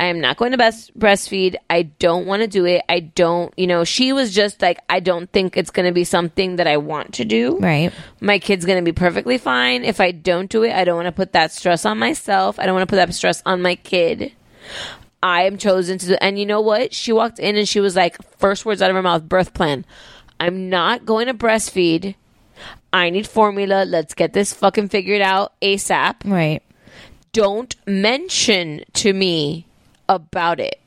i 0.00 0.06
am 0.06 0.18
not 0.20 0.36
going 0.36 0.50
to 0.50 0.58
best 0.58 0.96
breastfeed 0.98 1.54
i 1.68 1.82
don't 1.82 2.26
want 2.26 2.42
to 2.42 2.48
do 2.48 2.64
it 2.64 2.82
i 2.88 2.98
don't 2.98 3.54
you 3.56 3.66
know 3.68 3.84
she 3.84 4.12
was 4.12 4.34
just 4.34 4.60
like 4.60 4.78
i 4.88 4.98
don't 4.98 5.30
think 5.30 5.56
it's 5.56 5.70
going 5.70 5.86
to 5.86 5.92
be 5.92 6.02
something 6.04 6.56
that 6.56 6.66
i 6.66 6.76
want 6.76 7.14
to 7.14 7.24
do 7.24 7.56
Right. 7.58 7.92
my 8.20 8.38
kid's 8.40 8.64
going 8.64 8.82
to 8.82 8.84
be 8.84 8.94
perfectly 8.94 9.38
fine 9.38 9.84
if 9.84 10.00
i 10.00 10.10
don't 10.10 10.50
do 10.50 10.64
it 10.64 10.72
i 10.72 10.82
don't 10.84 10.96
want 10.96 11.06
to 11.06 11.12
put 11.12 11.32
that 11.34 11.52
stress 11.52 11.84
on 11.86 11.98
myself 11.98 12.58
i 12.58 12.66
don't 12.66 12.74
want 12.74 12.88
to 12.88 12.90
put 12.92 12.96
that 12.96 13.14
stress 13.14 13.42
on 13.46 13.62
my 13.62 13.76
kid 13.76 14.32
I 15.22 15.42
am 15.42 15.58
chosen 15.58 15.98
to 15.98 16.06
do, 16.06 16.16
and 16.22 16.38
you 16.38 16.46
know 16.46 16.62
what? 16.62 16.94
She 16.94 17.12
walked 17.12 17.38
in 17.38 17.54
and 17.58 17.68
she 17.68 17.78
was 17.78 17.94
like, 17.94 18.16
first 18.38 18.64
words 18.64 18.80
out 18.80 18.88
of 18.88 18.96
her 18.96 19.02
mouth, 19.02 19.28
birth 19.28 19.52
plan. 19.52 19.84
I'm 20.40 20.70
not 20.70 21.04
going 21.04 21.26
to 21.26 21.34
breastfeed. 21.34 22.14
I 22.90 23.10
need 23.10 23.26
formula. 23.26 23.84
Let's 23.84 24.14
get 24.14 24.32
this 24.32 24.54
fucking 24.54 24.88
figured 24.88 25.20
out 25.20 25.52
ASAP. 25.60 26.14
Right. 26.24 26.62
Don't 27.34 27.76
mention 27.86 28.82
to 28.94 29.12
me 29.12 29.66
about 30.10 30.60
it. 30.60 30.78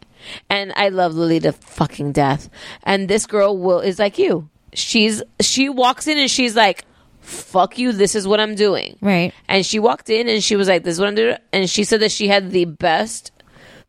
And 0.50 0.72
I 0.76 0.90
love 0.90 1.16
Lily 1.16 1.40
to 1.42 1.52
fucking 1.52 2.12
death. 2.12 2.50
And 2.84 3.08
this 3.10 3.26
girl 3.26 3.58
will 3.58 3.80
is 3.80 4.00
like 4.00 4.18
you. 4.18 4.50
She's 4.74 5.22
she 5.40 5.70
walks 5.70 6.08
in 6.08 6.18
and 6.18 6.30
she's 6.30 6.56
like, 6.56 6.86
fuck 7.24 7.78
you, 7.78 7.92
this 7.92 8.16
is 8.16 8.28
what 8.28 8.40
I'm 8.40 8.56
doing. 8.56 8.98
Right. 9.02 9.34
And 9.48 9.66
she 9.66 9.80
walked 9.80 10.10
in 10.10 10.30
and 10.30 10.44
she 10.44 10.56
was 10.56 10.68
like, 10.68 10.84
This 10.84 10.96
is 10.96 11.00
what 11.00 11.10
I'm 11.10 11.16
doing. 11.16 11.38
And 11.52 11.70
she 11.70 11.84
said 11.84 12.02
that 12.02 12.12
she 12.12 12.28
had 12.28 12.52
the 12.52 12.66
best, 12.66 13.32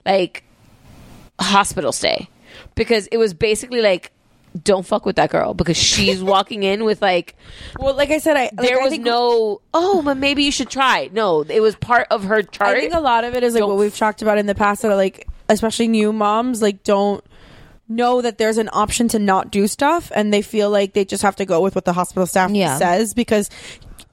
like, 0.07 0.45
hospital 1.41 1.93
stay 1.93 2.29
because 2.75 3.07
it 3.09 3.19
was 3.19 3.35
basically 3.35 3.81
like, 3.81 4.13
Don't 4.63 4.87
fuck 4.87 5.05
with 5.05 5.17
that 5.17 5.31
girl 5.31 5.53
because 5.53 5.77
she's 5.77 6.23
walking 6.35 6.63
in 6.63 6.85
with 6.85 7.03
like, 7.03 7.35
well, 7.79 7.95
like 7.97 8.11
I 8.11 8.19
said, 8.19 8.37
I 8.37 8.51
there 8.53 8.79
I 8.81 8.85
was 8.85 8.91
think- 8.93 9.05
no, 9.05 9.61
oh, 9.75 10.03
but 10.03 10.17
maybe 10.17 10.45
you 10.45 10.53
should 10.53 10.71
try. 10.71 11.11
No, 11.13 11.43
it 11.43 11.61
was 11.61 11.75
part 11.75 12.07
of 12.11 12.25
her 12.25 12.43
chart. 12.43 12.77
I 12.77 12.81
think 12.81 12.95
a 12.95 13.01
lot 13.01 13.25
of 13.25 13.35
it 13.35 13.43
is 13.43 13.55
like 13.55 13.65
what 13.67 13.77
we've 13.77 13.97
talked 13.97 14.23
about 14.23 14.39
in 14.39 14.47
the 14.47 14.55
past 14.55 14.83
that 14.83 14.91
are 14.93 14.97
like 14.97 15.27
especially 15.49 15.89
new 15.89 16.13
moms 16.13 16.63
like 16.63 16.83
don't 16.85 17.23
know 17.87 18.23
that 18.23 18.39
there's 18.39 18.57
an 18.57 18.71
option 18.73 19.09
to 19.09 19.19
not 19.19 19.51
do 19.51 19.67
stuff 19.67 20.11
and 20.15 20.33
they 20.33 20.41
feel 20.41 20.71
like 20.71 20.95
they 20.95 21.05
just 21.05 21.23
have 21.23 21.37
to 21.37 21.45
go 21.45 21.61
with 21.61 21.75
what 21.75 21.85
the 21.85 21.93
hospital 21.93 22.27
staff 22.27 22.51
Yeah. 22.51 22.79
says 22.79 23.13
because 23.13 23.51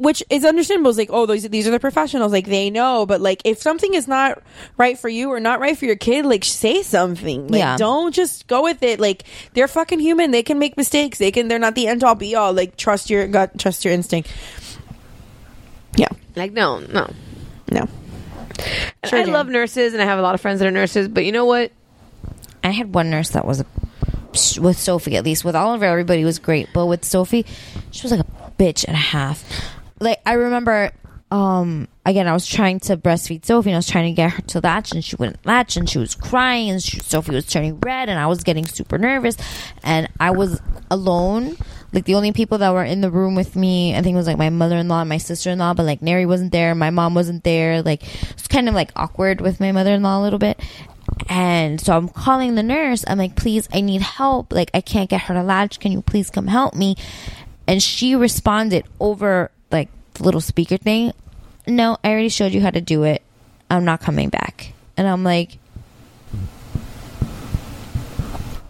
which 0.02 0.23
is 0.32 0.44
understandable. 0.44 0.90
It's 0.90 0.98
like, 0.98 1.10
oh, 1.11 1.26
those 1.28 1.44
these 1.44 1.68
are 1.68 1.72
the 1.72 1.80
professionals. 1.80 2.32
Like 2.32 2.48
they 2.48 2.69
know, 2.72 3.06
but 3.06 3.22
like 3.22 3.41
if 3.45 3.61
something 3.61 3.94
is 3.94 4.07
not 4.07 4.41
right 4.78 4.98
for 4.98 5.07
you 5.10 5.30
or 5.30 5.40
not 5.40 5.60
right 5.60 5.78
for 5.78 5.86
your 5.86 5.95
kid, 5.95 6.26
like 6.26 6.44
say 6.44 6.82
something. 6.82 7.48
Like 7.48 7.60
Yeah. 7.60 7.78
don't 7.78 8.14
just 8.14 8.48
go 8.48 8.64
with 8.64 8.82
it. 8.84 8.99
Like 8.99 9.23
they're 9.53 9.68
fucking 9.68 9.99
human. 9.99 10.32
They 10.32 10.44
can 10.44 10.57
make 10.60 10.76
mistakes. 10.76 11.19
They 11.19 11.32
can. 11.32 11.48
They're 11.48 11.60
not 11.60 11.76
the 11.76 11.88
end 11.88 12.03
all 12.03 12.15
be 12.15 12.36
all. 12.36 12.52
Like 12.52 12.78
trust 12.78 13.10
your 13.10 13.28
gut. 13.28 13.60
Trust 13.60 13.86
your 13.86 13.94
instinct. 13.94 14.32
Yeah. 15.95 16.10
Like, 16.36 16.52
no, 16.53 16.80
no. 16.80 17.10
No. 17.72 17.88
Sure 19.06 19.19
I 19.19 19.23
do. 19.26 19.32
love 19.32 19.48
nurses 19.48 19.94
and 19.94 20.02
I 20.02 20.06
have 20.06 20.19
a 20.19 20.22
lot 20.22 20.36
of 20.36 20.41
friends 20.41 20.60
that 20.60 20.68
are 20.68 20.72
nurses, 20.72 21.07
but 21.07 21.26
you 21.26 21.32
know 21.32 21.45
what? 21.45 21.72
I 22.64 22.69
had 22.72 22.94
one 22.94 23.10
nurse 23.10 23.30
that 23.32 23.45
was 23.45 23.60
a 23.61 23.65
with 24.61 24.78
Sophie 24.78 25.15
at 25.18 25.26
least. 25.26 25.44
With 25.44 25.56
Oliver, 25.56 25.86
everybody 25.86 26.23
was 26.23 26.40
great, 26.40 26.69
but 26.73 26.86
with 26.86 27.03
Sophie, 27.03 27.45
she 27.91 28.03
was 28.03 28.11
like 28.11 28.22
a 28.22 28.52
bitch 28.57 28.86
and 28.86 28.95
a 28.95 28.99
half. 28.99 29.44
Like 30.02 30.19
I 30.26 30.34
remember, 30.34 30.91
um, 31.30 31.88
again, 32.06 32.28
I 32.28 32.34
was 32.34 32.48
trying 32.48 32.80
to 32.82 32.98
breastfeed 32.98 33.45
Sophie, 33.45 33.69
and 33.69 33.76
I 33.76 33.78
was 33.78 33.88
trying 33.88 34.14
to 34.14 34.15
get 34.15 34.32
her 34.32 34.41
to 34.41 34.60
latch, 34.60 34.91
and 34.91 35.06
she 35.06 35.15
wouldn't 35.15 35.45
latch, 35.45 35.78
and 35.78 35.88
she 35.88 35.99
was 35.99 36.15
crying, 36.15 36.72
and 36.72 36.84
she, 36.84 36.99
Sophie 36.99 37.36
was 37.36 37.45
turning 37.45 37.80
red, 37.80 38.10
and 38.10 38.19
I 38.19 38.26
was 38.26 38.44
getting 38.44 38.65
super 38.65 38.98
nervous, 38.98 39.38
and 39.84 40.10
I 40.19 40.32
was 40.32 40.60
alone. 40.90 41.56
Like 41.94 42.06
the 42.06 42.15
only 42.15 42.32
people 42.32 42.57
that 42.57 42.73
were 42.73 42.84
in 42.84 43.02
the 43.02 43.11
room 43.11 43.36
with 43.36 43.56
me, 43.56 43.95
I 43.95 44.02
think 44.02 44.15
it 44.15 44.18
was 44.18 44.28
like 44.28 44.38
my 44.38 44.49
mother 44.49 44.78
in 44.78 44.88
law 44.88 45.02
and 45.02 45.10
my 45.10 45.18
sister 45.18 45.49
in 45.49 45.60
law, 45.60 45.73
but 45.73 45.86
like 45.86 46.02
Neri 46.02 46.26
wasn't 46.26 46.52
there, 46.52 46.73
my 46.73 46.90
mom 46.90 47.14
wasn't 47.14 47.44
there. 47.44 47.82
Like 47.82 48.02
it's 48.32 48.48
kind 48.48 48.69
of 48.69 48.76
like 48.76 48.91
awkward 48.95 49.41
with 49.41 49.60
my 49.60 49.72
mother 49.73 49.91
in 49.94 50.02
law 50.02 50.19
a 50.19 50.23
little 50.23 50.40
bit. 50.40 50.60
And 51.28 51.80
so 51.80 51.95
I'm 51.95 52.07
calling 52.10 52.56
the 52.56 52.64
nurse. 52.64 53.03
I'm 53.07 53.18
like, 53.18 53.36
please, 53.36 53.68
I 53.73 53.82
need 53.82 54.02
help. 54.02 54.53
Like, 54.53 54.72
I 54.73 54.82
can't 54.82 55.10
get 55.10 55.22
her 55.22 55.34
to 55.34 55.44
latch. 55.44 55.80
Can 55.80 55.91
you 55.91 56.02
please 56.02 56.30
come 56.30 56.48
help 56.48 56.73
me? 56.73 56.95
And 57.68 57.82
she 57.82 58.15
responded 58.15 58.86
over 58.99 59.52
little 60.22 60.41
speaker 60.41 60.77
thing. 60.77 61.14
No, 61.68 61.98
I 62.03 62.11
already 62.11 62.30
showed 62.30 62.53
you 62.53 62.61
how 62.61 62.72
to 62.72 62.81
do 62.81 63.03
it. 63.03 63.22
I'm 63.69 63.85
not 63.85 64.02
coming 64.02 64.30
back. 64.30 64.73
And 64.98 65.07
I'm 65.07 65.23
like, 65.23 65.57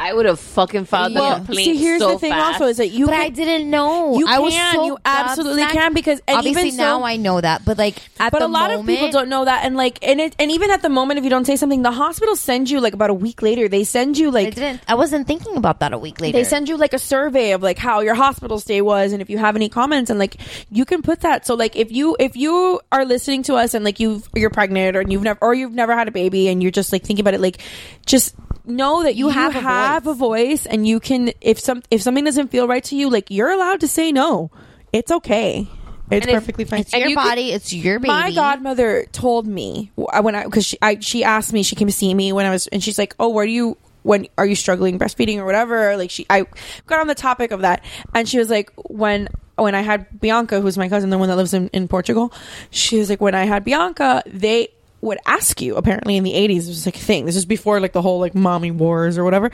I 0.04 0.14
would 0.14 0.26
have 0.26 0.40
fucking 0.40 0.86
filed 0.86 1.14
the 1.14 1.20
Well, 1.20 1.36
complaint. 1.36 1.66
see, 1.66 1.78
here's 1.78 2.02
so 2.02 2.14
the 2.14 2.18
thing 2.20 2.32
fast. 2.32 2.54
also 2.54 2.66
is 2.66 2.78
that 2.78 2.88
you 2.90 3.06
but 3.06 3.12
can, 3.14 3.22
I 3.22 3.30
didn't 3.30 3.70
know. 3.70 4.18
You 4.18 4.26
I 4.28 4.40
was 4.40 4.52
can, 4.54 4.76
so 4.76 4.86
you 4.88 4.98
absolutely 5.06 5.62
gobsmacked. 5.64 5.72
can 5.74 5.94
because 5.94 6.22
and 6.28 6.38
obviously 6.38 6.62
even 6.70 6.72
so- 6.78 6.84
now 6.84 7.04
I 7.04 7.18
know 7.18 7.40
that. 7.40 7.64
But 7.66 7.78
like 7.78 7.98
at 8.20 8.32
but 8.32 8.40
the 8.40 8.46
a 8.46 8.48
lot 8.48 8.72
moment, 8.72 8.80
of 8.82 8.86
people 8.88 9.12
don't 9.12 9.30
know 9.30 9.46
that 9.46 9.64
and 9.64 9.76
like 9.78 10.00
and 10.02 10.20
it 10.20 10.36
and 10.40 10.50
even 10.52 10.72
at 10.72 10.82
the 10.82 10.90
moment 10.90 11.20
if 11.20 11.24
you 11.24 11.30
don't 11.30 11.46
say 11.46 11.56
something 11.56 11.84
the 11.84 11.92
hospital 11.92 12.36
sends 12.36 12.72
you 12.72 12.80
like 12.80 12.94
about 12.94 13.10
a 13.12 13.14
week 13.14 13.44
later 13.44 13.68
they 13.68 13.84
send 13.84 14.18
you 14.18 14.32
like 14.32 14.48
I 14.48 14.50
didn't. 14.50 14.82
I 14.88 14.96
wasn't 14.96 15.28
thinking 15.28 15.56
about 15.56 15.80
that 15.82 15.94
a 15.94 15.98
week 16.00 16.20
later. 16.20 16.36
they 16.38 16.44
send 16.46 16.68
you 16.68 16.78
like 16.78 16.94
a 16.94 17.00
survey 17.00 17.52
of 17.52 17.62
like 17.62 17.78
how 17.78 18.00
your 18.00 18.16
hospital 18.16 18.60
stay 18.60 18.82
was 18.82 19.14
and 19.14 19.22
if 19.22 19.30
you 19.30 19.38
have 19.38 19.56
any 19.56 19.70
comments 19.70 20.10
and 20.10 20.18
like 20.18 20.38
you 20.72 20.84
can 20.84 21.04
put 21.04 21.22
that 21.22 21.46
so 21.46 21.54
like 21.54 21.76
if 21.76 21.92
you 21.92 22.16
if 22.20 22.36
you 22.36 22.82
are 22.92 23.06
listening 23.06 23.44
to 23.44 23.54
us 23.56 23.76
and 23.76 23.86
like 23.86 24.00
you 24.00 24.24
you're 24.36 24.50
pregnant 24.50 24.96
or 24.96 25.04
you've 25.04 25.22
never 25.22 25.38
or 25.44 25.54
you've 25.54 25.74
never 25.74 25.96
had 25.96 26.08
a 26.08 26.12
baby 26.12 26.48
and 26.48 26.64
you're 26.64 26.72
just 26.72 26.92
like 26.92 27.04
thinking 27.04 27.22
about 27.22 27.36
it 27.36 27.40
like 27.42 27.60
just 28.08 28.34
know 28.66 29.04
that 29.04 29.16
you, 29.16 29.30
have 29.30 29.54
have, 29.54 30.08
a 30.08 30.12
a, 30.12 30.14
voice. 30.14 30.66
and 30.66 30.88
you 30.88 31.00
can 31.00 31.32
if 31.42 31.60
some 31.60 31.82
if 31.90 32.02
something 32.02 32.24
doesn't 32.24 32.50
feel 32.50 32.68
right 32.68 32.84
to 32.86 32.96
you 32.96 33.10
like 33.10 33.30
you're 33.32 33.50
allowed 33.52 33.80
to 33.82 33.88
say 33.88 34.12
no. 34.12 34.52
It's 34.94 35.12
okay. 35.12 35.68
It's 36.12 36.26
And 36.26 36.36
if- 36.36 36.42
perfectly 36.42 36.66
fine. 36.66 36.82
It's 36.82 36.92
your 36.94 37.08
you 37.08 37.16
could- 37.16 37.24
body. 37.24 37.52
it's 37.52 37.72
your 37.72 38.00
baby. 38.00 38.10
my 38.10 38.32
godmother 38.34 39.06
told 39.14 39.48
me 39.48 39.92
w- 39.96 40.08
uh, 40.12 40.22
when 40.22 40.36
I 40.36 40.44
because 40.44 40.66
she 40.66 40.78
I, 40.82 41.00
she 41.00 41.24
asked 41.24 41.54
me 41.54 41.64
she 41.64 41.76
came 41.76 41.88
to 41.88 41.94
see 41.94 42.14
me 42.14 42.34
when 42.34 42.46
I 42.46 42.50
was 42.50 42.68
and 42.68 42.84
she's 42.84 42.98
like 42.98 43.16
oh 43.20 43.30
where 43.30 43.46
do 43.46 43.52
you 43.52 43.78
when 44.04 44.28
are 44.38 44.46
you 44.46 44.56
struggling 44.56 44.98
breastfeeding 45.00 45.38
or 45.38 45.46
whatever? 45.46 45.96
Like 45.96 46.10
she 46.10 46.26
I 46.30 46.46
got 46.88 47.00
on 47.00 47.08
the 47.08 47.16
topic 47.16 47.52
of 47.52 47.62
that 47.62 47.84
and 48.14 48.28
she 48.28 48.38
was 48.40 48.50
like 48.50 48.72
when 48.90 49.30
when 49.56 49.76
I 49.76 49.82
had 49.82 50.20
Bianca 50.20 50.60
who's 50.60 50.78
my 50.78 50.90
cousin 50.90 51.10
the 51.12 51.18
one 51.18 51.30
that 51.30 51.36
lives 51.38 51.54
in, 51.54 51.68
in 51.70 51.88
Portugal 51.88 52.34
she 52.72 52.98
was 53.00 53.10
like 53.10 53.22
when 53.22 53.36
I 53.36 53.46
had 53.46 53.64
Bianca 53.64 54.24
they 54.26 54.70
would 55.02 55.18
ask 55.26 55.62
you 55.62 55.76
apparently 55.76 56.16
in 56.18 56.24
the 56.24 56.34
80s 56.34 56.66
it 56.66 56.68
was 56.70 56.86
like 56.86 56.96
a 56.96 57.00
thing 57.00 57.26
this 57.26 57.36
is 57.36 57.46
before 57.46 57.80
like 57.80 57.94
the 57.94 58.02
whole 58.02 58.20
like 58.20 58.36
mommy 58.36 58.72
wars 58.72 59.18
or 59.18 59.24
whatever 59.24 59.52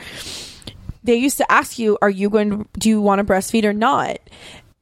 they 1.04 1.14
used 1.16 1.38
to 1.38 1.50
ask 1.50 1.78
you, 1.78 1.96
"Are 2.02 2.10
you 2.10 2.28
going 2.28 2.50
to 2.50 2.66
do 2.78 2.88
you 2.90 3.00
want 3.00 3.20
to 3.20 3.24
breastfeed 3.24 3.64
or 3.64 3.72
not?" 3.72 4.18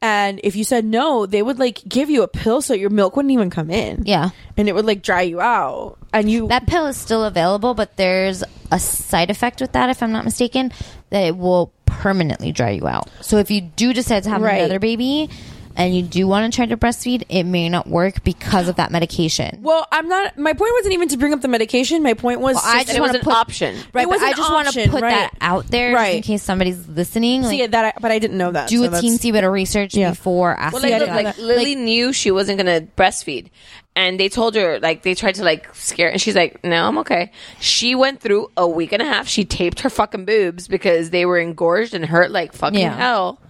And 0.03 0.41
if 0.43 0.57
you 0.57 0.65
said 0.65 0.85
no, 0.85 1.25
they 1.27 1.41
would 1.43 1.59
like 1.59 1.83
give 1.89 2.11
you 2.11 2.23
a 2.23 2.29
pill 2.29 2.61
so 2.63 2.75
your 2.75 2.91
milk 2.91 3.15
wouldn't 3.17 3.33
even 3.33 3.49
come 3.51 3.71
in. 3.71 4.03
Yeah. 4.07 4.31
and 4.57 4.69
it 4.69 4.75
would 4.75 4.87
like 4.87 5.03
dry 5.03 5.23
you 5.23 5.41
out. 5.41 5.99
And 6.13 6.29
you 6.31 6.49
That 6.49 6.67
pill 6.67 6.87
is 6.87 6.97
still 6.97 7.23
available, 7.25 7.75
but 7.75 7.97
there's 7.97 8.43
a 8.73 8.79
side 8.81 9.31
effect 9.31 9.61
with 9.61 9.73
that, 9.73 9.89
if 9.91 10.03
I'm 10.03 10.11
not 10.11 10.25
mistaken, 10.25 10.73
that 11.11 11.21
it 11.27 11.37
will 11.37 11.73
permanently 11.85 12.51
dry 12.51 12.71
you 12.71 12.89
out. 12.89 13.09
So 13.21 13.37
if 13.37 13.51
you 13.51 13.61
do 13.61 13.93
decide 13.93 14.25
to 14.25 14.31
have 14.31 14.43
Right. 14.43 14.59
another 14.59 14.79
baby 14.81 15.31
and 15.77 15.95
you 15.95 16.03
do 16.03 16.27
want 16.27 16.51
to 16.53 16.57
try 16.57 16.67
to 16.67 16.77
breastfeed, 16.77 17.25
it 17.29 17.45
may 17.45 17.69
not 17.69 17.87
work 17.87 18.25
because 18.25 18.69
of 18.69 18.77
that 18.77 18.91
medication. 18.91 19.59
well, 19.63 19.87
I'm 19.93 20.09
not. 20.09 20.37
My 20.39 20.53
point 20.53 20.73
wasn't 20.79 20.95
even 20.95 21.09
to 21.09 21.17
bring 21.17 21.33
up 21.33 21.41
the 21.43 21.49
medication. 21.49 22.03
My 22.03 22.15
point 22.15 22.41
was, 22.41 22.55
Well, 22.57 22.65
I 22.67 22.77
just- 22.79 22.87
just 22.89 22.99
it 22.99 23.01
was 23.01 23.09
wanna 23.09 23.19
an 23.19 23.25
put- 23.25 23.33
option. 23.35 23.75
Right, 23.93 24.03
It 24.03 24.09
but 24.09 24.09
was 24.09 24.23
I 24.23 24.33
just 24.33 24.51
want 24.53 24.69
to 24.69 24.89
put 24.89 25.03
right. 25.03 25.11
that 25.11 25.35
out 25.41 25.67
there 25.69 25.93
just 25.93 26.13
in 26.15 26.23
case 26.23 26.43
somebody's 26.43 26.87
listening. 26.89 27.43
Like, 27.43 27.51
see 27.51 27.67
that, 27.67 27.85
I, 27.85 27.93
but 28.01 28.11
I 28.11 28.19
didn't 28.19 28.39
know 28.39 28.53
that. 28.53 28.69
do 28.69 28.79
so 28.79 28.85
a 28.85 28.89
that's- 28.89 29.05
teensy 29.05 29.33
bit 29.33 29.45
of 29.45 29.53
research 29.53 29.95
Yeah. 29.95 30.11
before 30.11 30.57
Well, 30.59 30.67
asking. 30.77 30.91
like, 30.91 31.01
look, 31.01 31.11
like 31.11 31.39
Lily 31.39 31.75
knew 31.75 32.13
she 32.13 32.31
wasn't 32.31 32.59
gonna 32.59 32.83
breastfeed, 32.97 33.49
and 33.95 34.19
they 34.21 34.29
told 34.29 34.55
her 34.55 34.79
like 34.81 35.03
they 35.03 35.15
tried 35.15 35.35
to 35.37 35.45
like 35.45 35.75
scare, 35.75 36.09
and 36.11 36.21
she's 36.21 36.35
like, 36.37 36.63
"No, 36.65 36.87
I'm 36.87 36.99
okay." 36.99 37.31
She 37.61 37.95
went 37.95 38.21
through 38.21 38.51
a 38.57 38.67
week 38.69 38.93
and 38.93 39.03
a 39.03 39.07
half. 39.07 39.29
She 39.29 39.45
taped 39.45 39.81
her 39.81 39.91
fucking 39.91 40.25
boobs 40.25 40.69
because 40.69 41.11
they 41.11 41.25
were 41.27 41.39
engorged 41.39 41.95
and 41.95 42.05
hurt 42.05 42.31
like 42.31 42.53
fucking 42.53 42.79
Yeah. 42.81 42.97
hell 42.97 43.41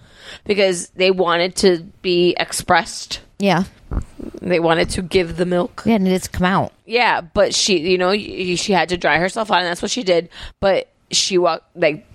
because 0.45 0.89
they 0.89 1.11
wanted 1.11 1.55
to 1.57 1.79
be 2.01 2.35
expressed. 2.39 3.19
yeah, 3.39 3.63
They 4.41 4.59
wanted 4.59 4.89
to 4.91 5.01
give 5.01 5.37
the 5.37 5.45
milk. 5.45 5.83
yeah, 5.85 5.95
it 5.95 6.01
needed 6.01 6.23
to 6.23 6.29
come 6.29 6.45
out. 6.45 6.73
Yeah, 6.85 7.21
but 7.21 7.53
she, 7.53 7.79
you 7.79 7.97
know, 7.97 8.13
she 8.15 8.71
had 8.73 8.89
to 8.89 8.97
dry 8.97 9.17
herself 9.19 9.51
out, 9.51 9.59
and 9.59 9.67
that's 9.67 9.81
what 9.81 9.91
she 9.91 10.03
did. 10.03 10.29
But 10.59 10.89
she 11.11 11.37
walked 11.37 11.75
like. 11.75 12.05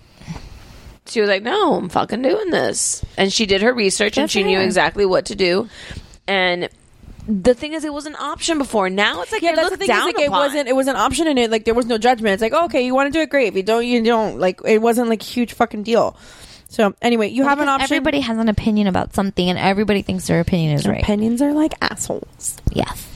She 1.07 1.21
was 1.21 1.29
like, 1.29 1.43
"No, 1.43 1.75
I'm 1.75 1.89
fucking 1.89 2.23
doing 2.23 2.51
this," 2.51 3.05
and 3.19 3.33
she 3.33 3.45
did 3.45 3.61
her 3.63 3.73
research, 3.75 4.17
and 4.19 4.31
she 4.31 4.45
knew 4.45 4.61
exactly 4.61 5.05
what 5.05 5.27
to 5.27 5.35
do. 5.35 5.69
And 6.29 6.69
the 7.29 7.55
thing 7.55 7.73
is, 7.73 7.85
it 7.85 7.93
was 7.93 8.07
an 8.07 8.15
option 8.15 8.57
before. 8.59 8.89
Now 8.89 9.21
it's 9.23 9.33
like 9.33 9.43
Yeah, 9.43 9.57
that's 9.57 9.71
the 9.71 9.77
thing. 9.79 9.91
Is 9.91 10.05
like 10.05 10.19
it 10.21 10.31
wasn't. 10.31 10.69
It 10.69 10.77
was 10.77 10.87
an 10.87 10.95
option 10.97 11.27
in 11.27 11.39
it. 11.39 11.51
Like 11.51 11.65
there 11.65 11.75
was 11.75 11.87
no 11.87 11.99
judgment. 11.99 12.35
It's 12.35 12.43
like 12.43 12.53
okay, 12.67 12.87
you 12.87 12.95
want 12.95 13.13
to 13.13 13.19
do 13.19 13.21
it, 13.21 13.31
great. 13.31 13.49
If 13.49 13.57
you 13.57 13.65
don't, 13.65 13.85
you 13.85 14.03
don't. 14.05 14.39
Like 14.39 14.61
it 14.65 14.81
wasn't 14.81 15.09
like 15.09 15.23
a 15.23 15.27
huge 15.27 15.53
fucking 15.55 15.83
deal. 15.83 16.17
So 16.73 16.95
anyway, 17.03 17.29
you 17.29 17.45
have 17.45 17.61
an 17.61 17.69
option. 17.69 17.85
Everybody 17.85 18.21
has 18.21 18.39
an 18.39 18.49
opinion 18.49 18.87
about 18.87 19.15
something, 19.15 19.47
and 19.47 19.59
everybody 19.59 20.01
thinks 20.01 20.27
their 20.27 20.41
opinion 20.41 20.73
is 20.73 20.89
right. 20.89 21.03
Opinions 21.03 21.43
are 21.43 21.53
like 21.53 21.75
assholes. 21.83 22.57
Yes. 22.73 23.07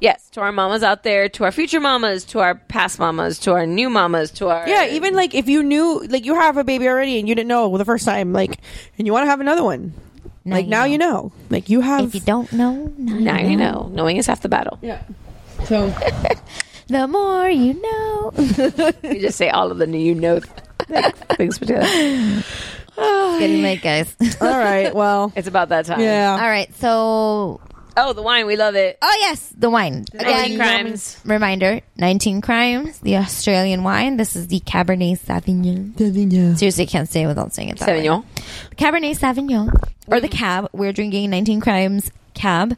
Yes, 0.00 0.30
to 0.30 0.40
our 0.40 0.50
mamas 0.50 0.82
out 0.82 1.02
there, 1.02 1.28
to 1.28 1.44
our 1.44 1.52
future 1.52 1.80
mamas, 1.80 2.24
to 2.26 2.40
our 2.40 2.54
past 2.54 2.98
mamas, 2.98 3.38
to 3.40 3.52
our 3.52 3.66
new 3.66 3.90
mamas, 3.90 4.30
to 4.32 4.48
our 4.48 4.66
Yeah, 4.66 4.86
even 4.86 5.14
like 5.14 5.34
if 5.34 5.50
you 5.50 5.62
knew, 5.62 6.02
like 6.08 6.24
you 6.24 6.34
have 6.34 6.56
a 6.56 6.64
baby 6.64 6.88
already 6.88 7.18
and 7.18 7.28
you 7.28 7.34
didn't 7.34 7.48
know 7.48 7.76
the 7.76 7.84
first 7.84 8.06
time, 8.06 8.32
like, 8.32 8.58
and 8.96 9.06
you 9.06 9.12
want 9.12 9.24
to 9.26 9.30
have 9.30 9.40
another 9.40 9.62
one, 9.62 9.92
like 10.46 10.66
now 10.66 10.84
you 10.84 10.96
know. 10.96 11.30
Like 11.50 11.68
you 11.68 11.82
have. 11.82 12.06
If 12.06 12.14
you 12.14 12.20
don't 12.22 12.50
know, 12.54 12.90
now, 12.96 13.18
now 13.18 13.38
you 13.38 13.56
know. 13.58 13.90
Knowing 13.92 14.16
is 14.16 14.26
half 14.26 14.40
the 14.40 14.48
battle. 14.48 14.78
Yeah. 14.80 15.02
So 15.64 15.88
the 16.86 17.06
more 17.06 17.50
you 17.50 17.74
know. 17.74 18.32
you 19.02 19.20
just 19.20 19.36
say 19.36 19.50
all 19.50 19.70
of 19.70 19.76
the 19.76 19.86
new 19.86 19.98
you 19.98 20.14
know 20.14 20.40
things 21.36 21.58
together. 21.58 22.42
Getting 22.96 23.62
late, 23.62 23.82
guys. 23.82 24.14
All 24.40 24.48
right. 24.48 24.94
Well, 24.94 25.32
it's 25.36 25.48
about 25.48 25.70
that 25.70 25.86
time. 25.86 26.00
Yeah. 26.00 26.32
All 26.32 26.48
right. 26.48 26.72
So. 26.76 27.60
Oh, 27.96 28.12
the 28.12 28.22
wine. 28.22 28.46
We 28.46 28.56
love 28.56 28.74
it. 28.74 28.98
Oh 29.00 29.16
yes, 29.20 29.52
the 29.56 29.70
wine. 29.70 30.04
19 30.14 30.58
crimes. 30.58 31.20
Reminder: 31.24 31.80
19 31.96 32.40
crimes. 32.40 32.98
The 33.00 33.18
Australian 33.18 33.84
wine. 33.84 34.16
This 34.16 34.34
is 34.34 34.48
the 34.48 34.58
Cabernet 34.60 35.20
Sauvignon. 35.20 35.92
Sauvignon. 35.94 36.58
Seriously, 36.58 36.86
can't 36.86 37.08
say 37.08 37.22
it 37.22 37.26
without 37.28 37.52
saying 37.52 37.68
it. 37.68 37.78
That 37.78 37.88
way. 37.88 38.04
Sauvignon. 38.04 38.24
Cabernet 38.76 39.16
Sauvignon 39.16 39.92
or 40.08 40.20
the 40.20 40.28
Cab. 40.28 40.70
We're 40.72 40.92
drinking 40.92 41.30
19 41.30 41.60
crimes 41.60 42.10
Cab. 42.34 42.76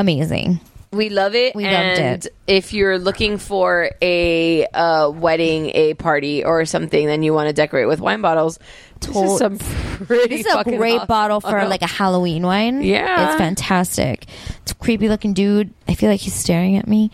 Amazing. 0.00 0.60
We 0.92 1.08
love 1.08 1.36
it. 1.36 1.54
We 1.54 1.64
loved 1.64 1.74
and 1.74 2.24
it. 2.26 2.34
if 2.48 2.72
you're 2.72 2.98
looking 2.98 3.38
for 3.38 3.90
a 4.02 4.66
uh, 4.66 5.10
wedding, 5.10 5.70
a 5.72 5.94
party, 5.94 6.44
or 6.44 6.64
something, 6.64 7.06
then 7.06 7.22
you 7.22 7.32
want 7.32 7.46
to 7.46 7.52
decorate 7.52 7.86
with 7.86 8.00
wine 8.00 8.22
bottles. 8.22 8.58
This 9.00 9.16
is 9.16 9.38
some 9.38 9.58
pretty 9.58 10.36
This 10.36 10.46
is 10.46 10.52
a 10.52 10.56
fucking 10.56 10.76
great 10.76 10.96
awesome. 10.96 11.06
bottle 11.06 11.40
for 11.40 11.64
like 11.68 11.82
a 11.82 11.86
Halloween 11.86 12.42
wine. 12.42 12.82
Yeah. 12.82 13.28
it's 13.28 13.38
fantastic. 13.38 14.26
It's 14.62 14.72
a 14.72 14.74
creepy 14.74 15.08
looking 15.08 15.32
dude. 15.32 15.72
I 15.86 15.94
feel 15.94 16.10
like 16.10 16.20
he's 16.20 16.34
staring 16.34 16.76
at 16.76 16.88
me. 16.88 17.12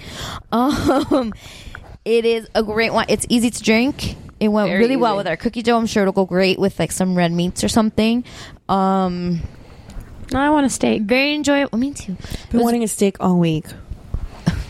Um, 0.53 1.35
it 2.05 2.25
is 2.25 2.49
a 2.55 2.63
great 2.63 2.93
wine. 2.95 3.07
It's 3.11 3.27
easy 3.29 3.51
to 3.51 3.63
drink. 3.63 4.17
It 4.41 4.49
went 4.49 4.69
Very 4.69 4.81
really 4.81 4.97
well 4.97 5.17
with 5.17 5.27
our 5.27 5.37
cookie 5.37 5.63
dough. 5.63 5.77
I'm 5.79 5.87
sure 5.87 6.03
it'll 6.03 6.13
go 6.13 6.25
great 6.25 6.59
with 6.59 6.79
like 6.79 6.93
some 6.93 7.15
red 7.15 7.33
meats 7.33 7.63
or 7.63 7.69
something. 7.69 8.25
Um, 8.69 9.41
I 10.35 10.51
want 10.51 10.67
a 10.67 10.71
steak. 10.71 11.03
Very 11.03 11.35
enjoyable. 11.35 11.79
Me 11.79 11.93
too. 11.93 12.17
been 12.51 12.61
wanting 12.61 12.83
a 12.83 12.89
steak 12.89 13.17
all 13.21 13.39
week. 13.39 13.67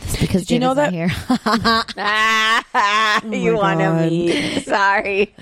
It's 0.08 0.20
because 0.20 0.46
Did 0.46 0.54
you 0.54 0.60
know 0.60 0.72
that- 0.74 0.92
here. 0.92 1.08
you 3.36 3.56
want 3.56 3.80
to 3.80 3.86
God. 3.86 4.08
meet? 4.08 4.64
Sorry. 4.64 5.34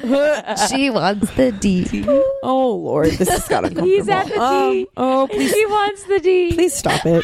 she 0.70 0.88
wants 0.88 1.30
the 1.34 1.52
D. 1.52 1.86
Oh 2.42 2.74
Lord, 2.76 3.08
this 3.12 3.28
has 3.28 3.46
got 3.46 3.64
uncomfortable. 3.66 3.86
He's 3.86 4.08
at 4.08 4.26
the 4.26 4.40
Um, 4.40 4.72
D. 4.72 4.86
oh, 4.96 5.28
please, 5.30 5.52
He 5.52 5.66
wants 5.66 6.04
the 6.04 6.18
D. 6.18 6.52
please 6.54 6.72
stop 6.74 7.04
it. 7.04 7.22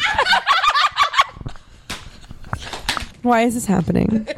Why 3.23 3.41
is 3.41 3.55
this 3.55 3.65
happening? 3.65 4.07
Please 4.25 4.25
make 4.25 4.37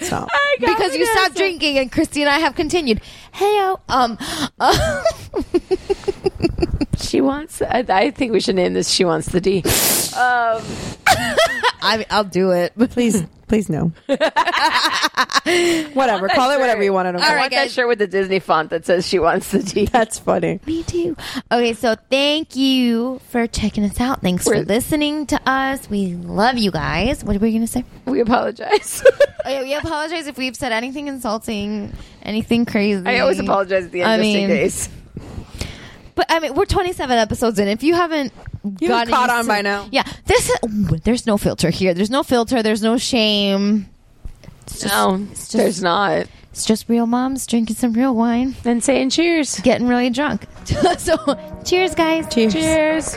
it 0.00 0.04
stop. 0.04 0.28
because 0.58 0.96
you 0.96 1.06
stopped 1.06 1.36
drinking 1.36 1.78
and 1.78 1.90
Christy 1.92 2.22
and 2.22 2.28
I 2.28 2.40
have 2.40 2.56
continued. 2.56 3.00
Hey, 3.32 3.74
um, 3.88 4.18
uh, 4.58 5.02
She 7.10 7.20
wants. 7.20 7.60
I, 7.60 7.84
I 7.88 8.10
think 8.12 8.32
we 8.32 8.38
should 8.38 8.54
name 8.54 8.72
this. 8.72 8.88
She 8.88 9.04
wants 9.04 9.26
the 9.30 9.40
D. 9.40 9.58
Um, 9.58 9.64
I, 11.82 12.06
I'll 12.08 12.22
do 12.22 12.52
it. 12.52 12.72
Please, 12.90 13.24
please 13.48 13.68
no. 13.68 13.90
whatever. 14.06 14.28
that 16.28 16.32
Call 16.36 16.52
it 16.52 16.60
whatever 16.60 16.84
you 16.84 16.92
want. 16.92 17.08
I 17.08 17.12
don't 17.12 17.20
I 17.20 17.26
care. 17.26 17.38
want 17.38 17.50
that 17.50 17.70
shirt 17.72 17.88
with 17.88 17.98
the 17.98 18.06
Disney 18.06 18.38
font 18.38 18.70
that 18.70 18.86
says 18.86 19.08
she 19.08 19.18
wants 19.18 19.50
the 19.50 19.58
D. 19.60 19.86
That's 19.86 20.20
funny. 20.20 20.60
Me 20.66 20.84
too. 20.84 21.16
Okay, 21.50 21.74
so 21.74 21.96
thank 22.10 22.54
you 22.54 23.18
for 23.30 23.48
checking 23.48 23.82
us 23.82 24.00
out. 24.00 24.22
Thanks 24.22 24.44
for 24.44 24.50
We're- 24.54 24.64
listening 24.64 25.26
to 25.26 25.40
us. 25.50 25.90
We 25.90 26.14
love 26.14 26.58
you 26.58 26.70
guys. 26.70 27.24
What 27.24 27.40
were 27.40 27.46
you 27.48 27.58
going 27.58 27.66
to 27.66 27.72
say? 27.72 27.84
We 28.04 28.20
apologize. 28.20 29.02
Oh, 29.44 29.50
yeah, 29.50 29.62
we 29.62 29.74
apologize 29.74 30.28
if 30.28 30.38
we've 30.38 30.54
said 30.54 30.70
anything 30.70 31.08
insulting, 31.08 31.92
anything 32.22 32.66
crazy. 32.66 33.04
I 33.04 33.18
always 33.18 33.40
apologize 33.40 33.86
at 33.86 33.90
the 33.90 34.02
end 34.02 34.10
I 34.12 34.16
just 34.18 34.28
in 34.28 34.34
mean, 34.34 34.48
case. 34.48 34.88
But 36.14 36.26
I 36.28 36.40
mean, 36.40 36.54
we're 36.54 36.64
27 36.66 37.16
episodes 37.18 37.58
in. 37.58 37.68
If 37.68 37.82
you 37.82 37.94
haven't 37.94 38.32
You've 38.64 38.88
gotten 38.90 39.12
caught 39.12 39.30
on 39.30 39.44
to- 39.44 39.48
by 39.48 39.62
now. 39.62 39.88
yeah, 39.90 40.02
this 40.26 40.50
ooh, 40.64 40.96
there's 41.04 41.26
no 41.26 41.38
filter 41.38 41.70
here. 41.70 41.94
There's 41.94 42.10
no 42.10 42.22
filter. 42.22 42.62
There's 42.62 42.82
no 42.82 42.98
shame. 42.98 43.88
It's 44.62 44.80
just, 44.82 44.94
No, 44.94 45.14
it's 45.30 45.40
just, 45.40 45.52
there's 45.52 45.82
not. 45.82 46.26
It's 46.52 46.64
just 46.64 46.88
real 46.88 47.06
moms 47.06 47.46
drinking 47.46 47.76
some 47.76 47.92
real 47.92 48.14
wine, 48.14 48.56
And 48.64 48.82
saying 48.82 49.10
cheers. 49.10 49.58
getting 49.60 49.86
really 49.88 50.10
drunk. 50.10 50.46
so, 50.98 51.16
cheers, 51.64 51.94
guys. 51.94 52.26
Cheers. 52.32 52.52
Cheers. 52.52 53.16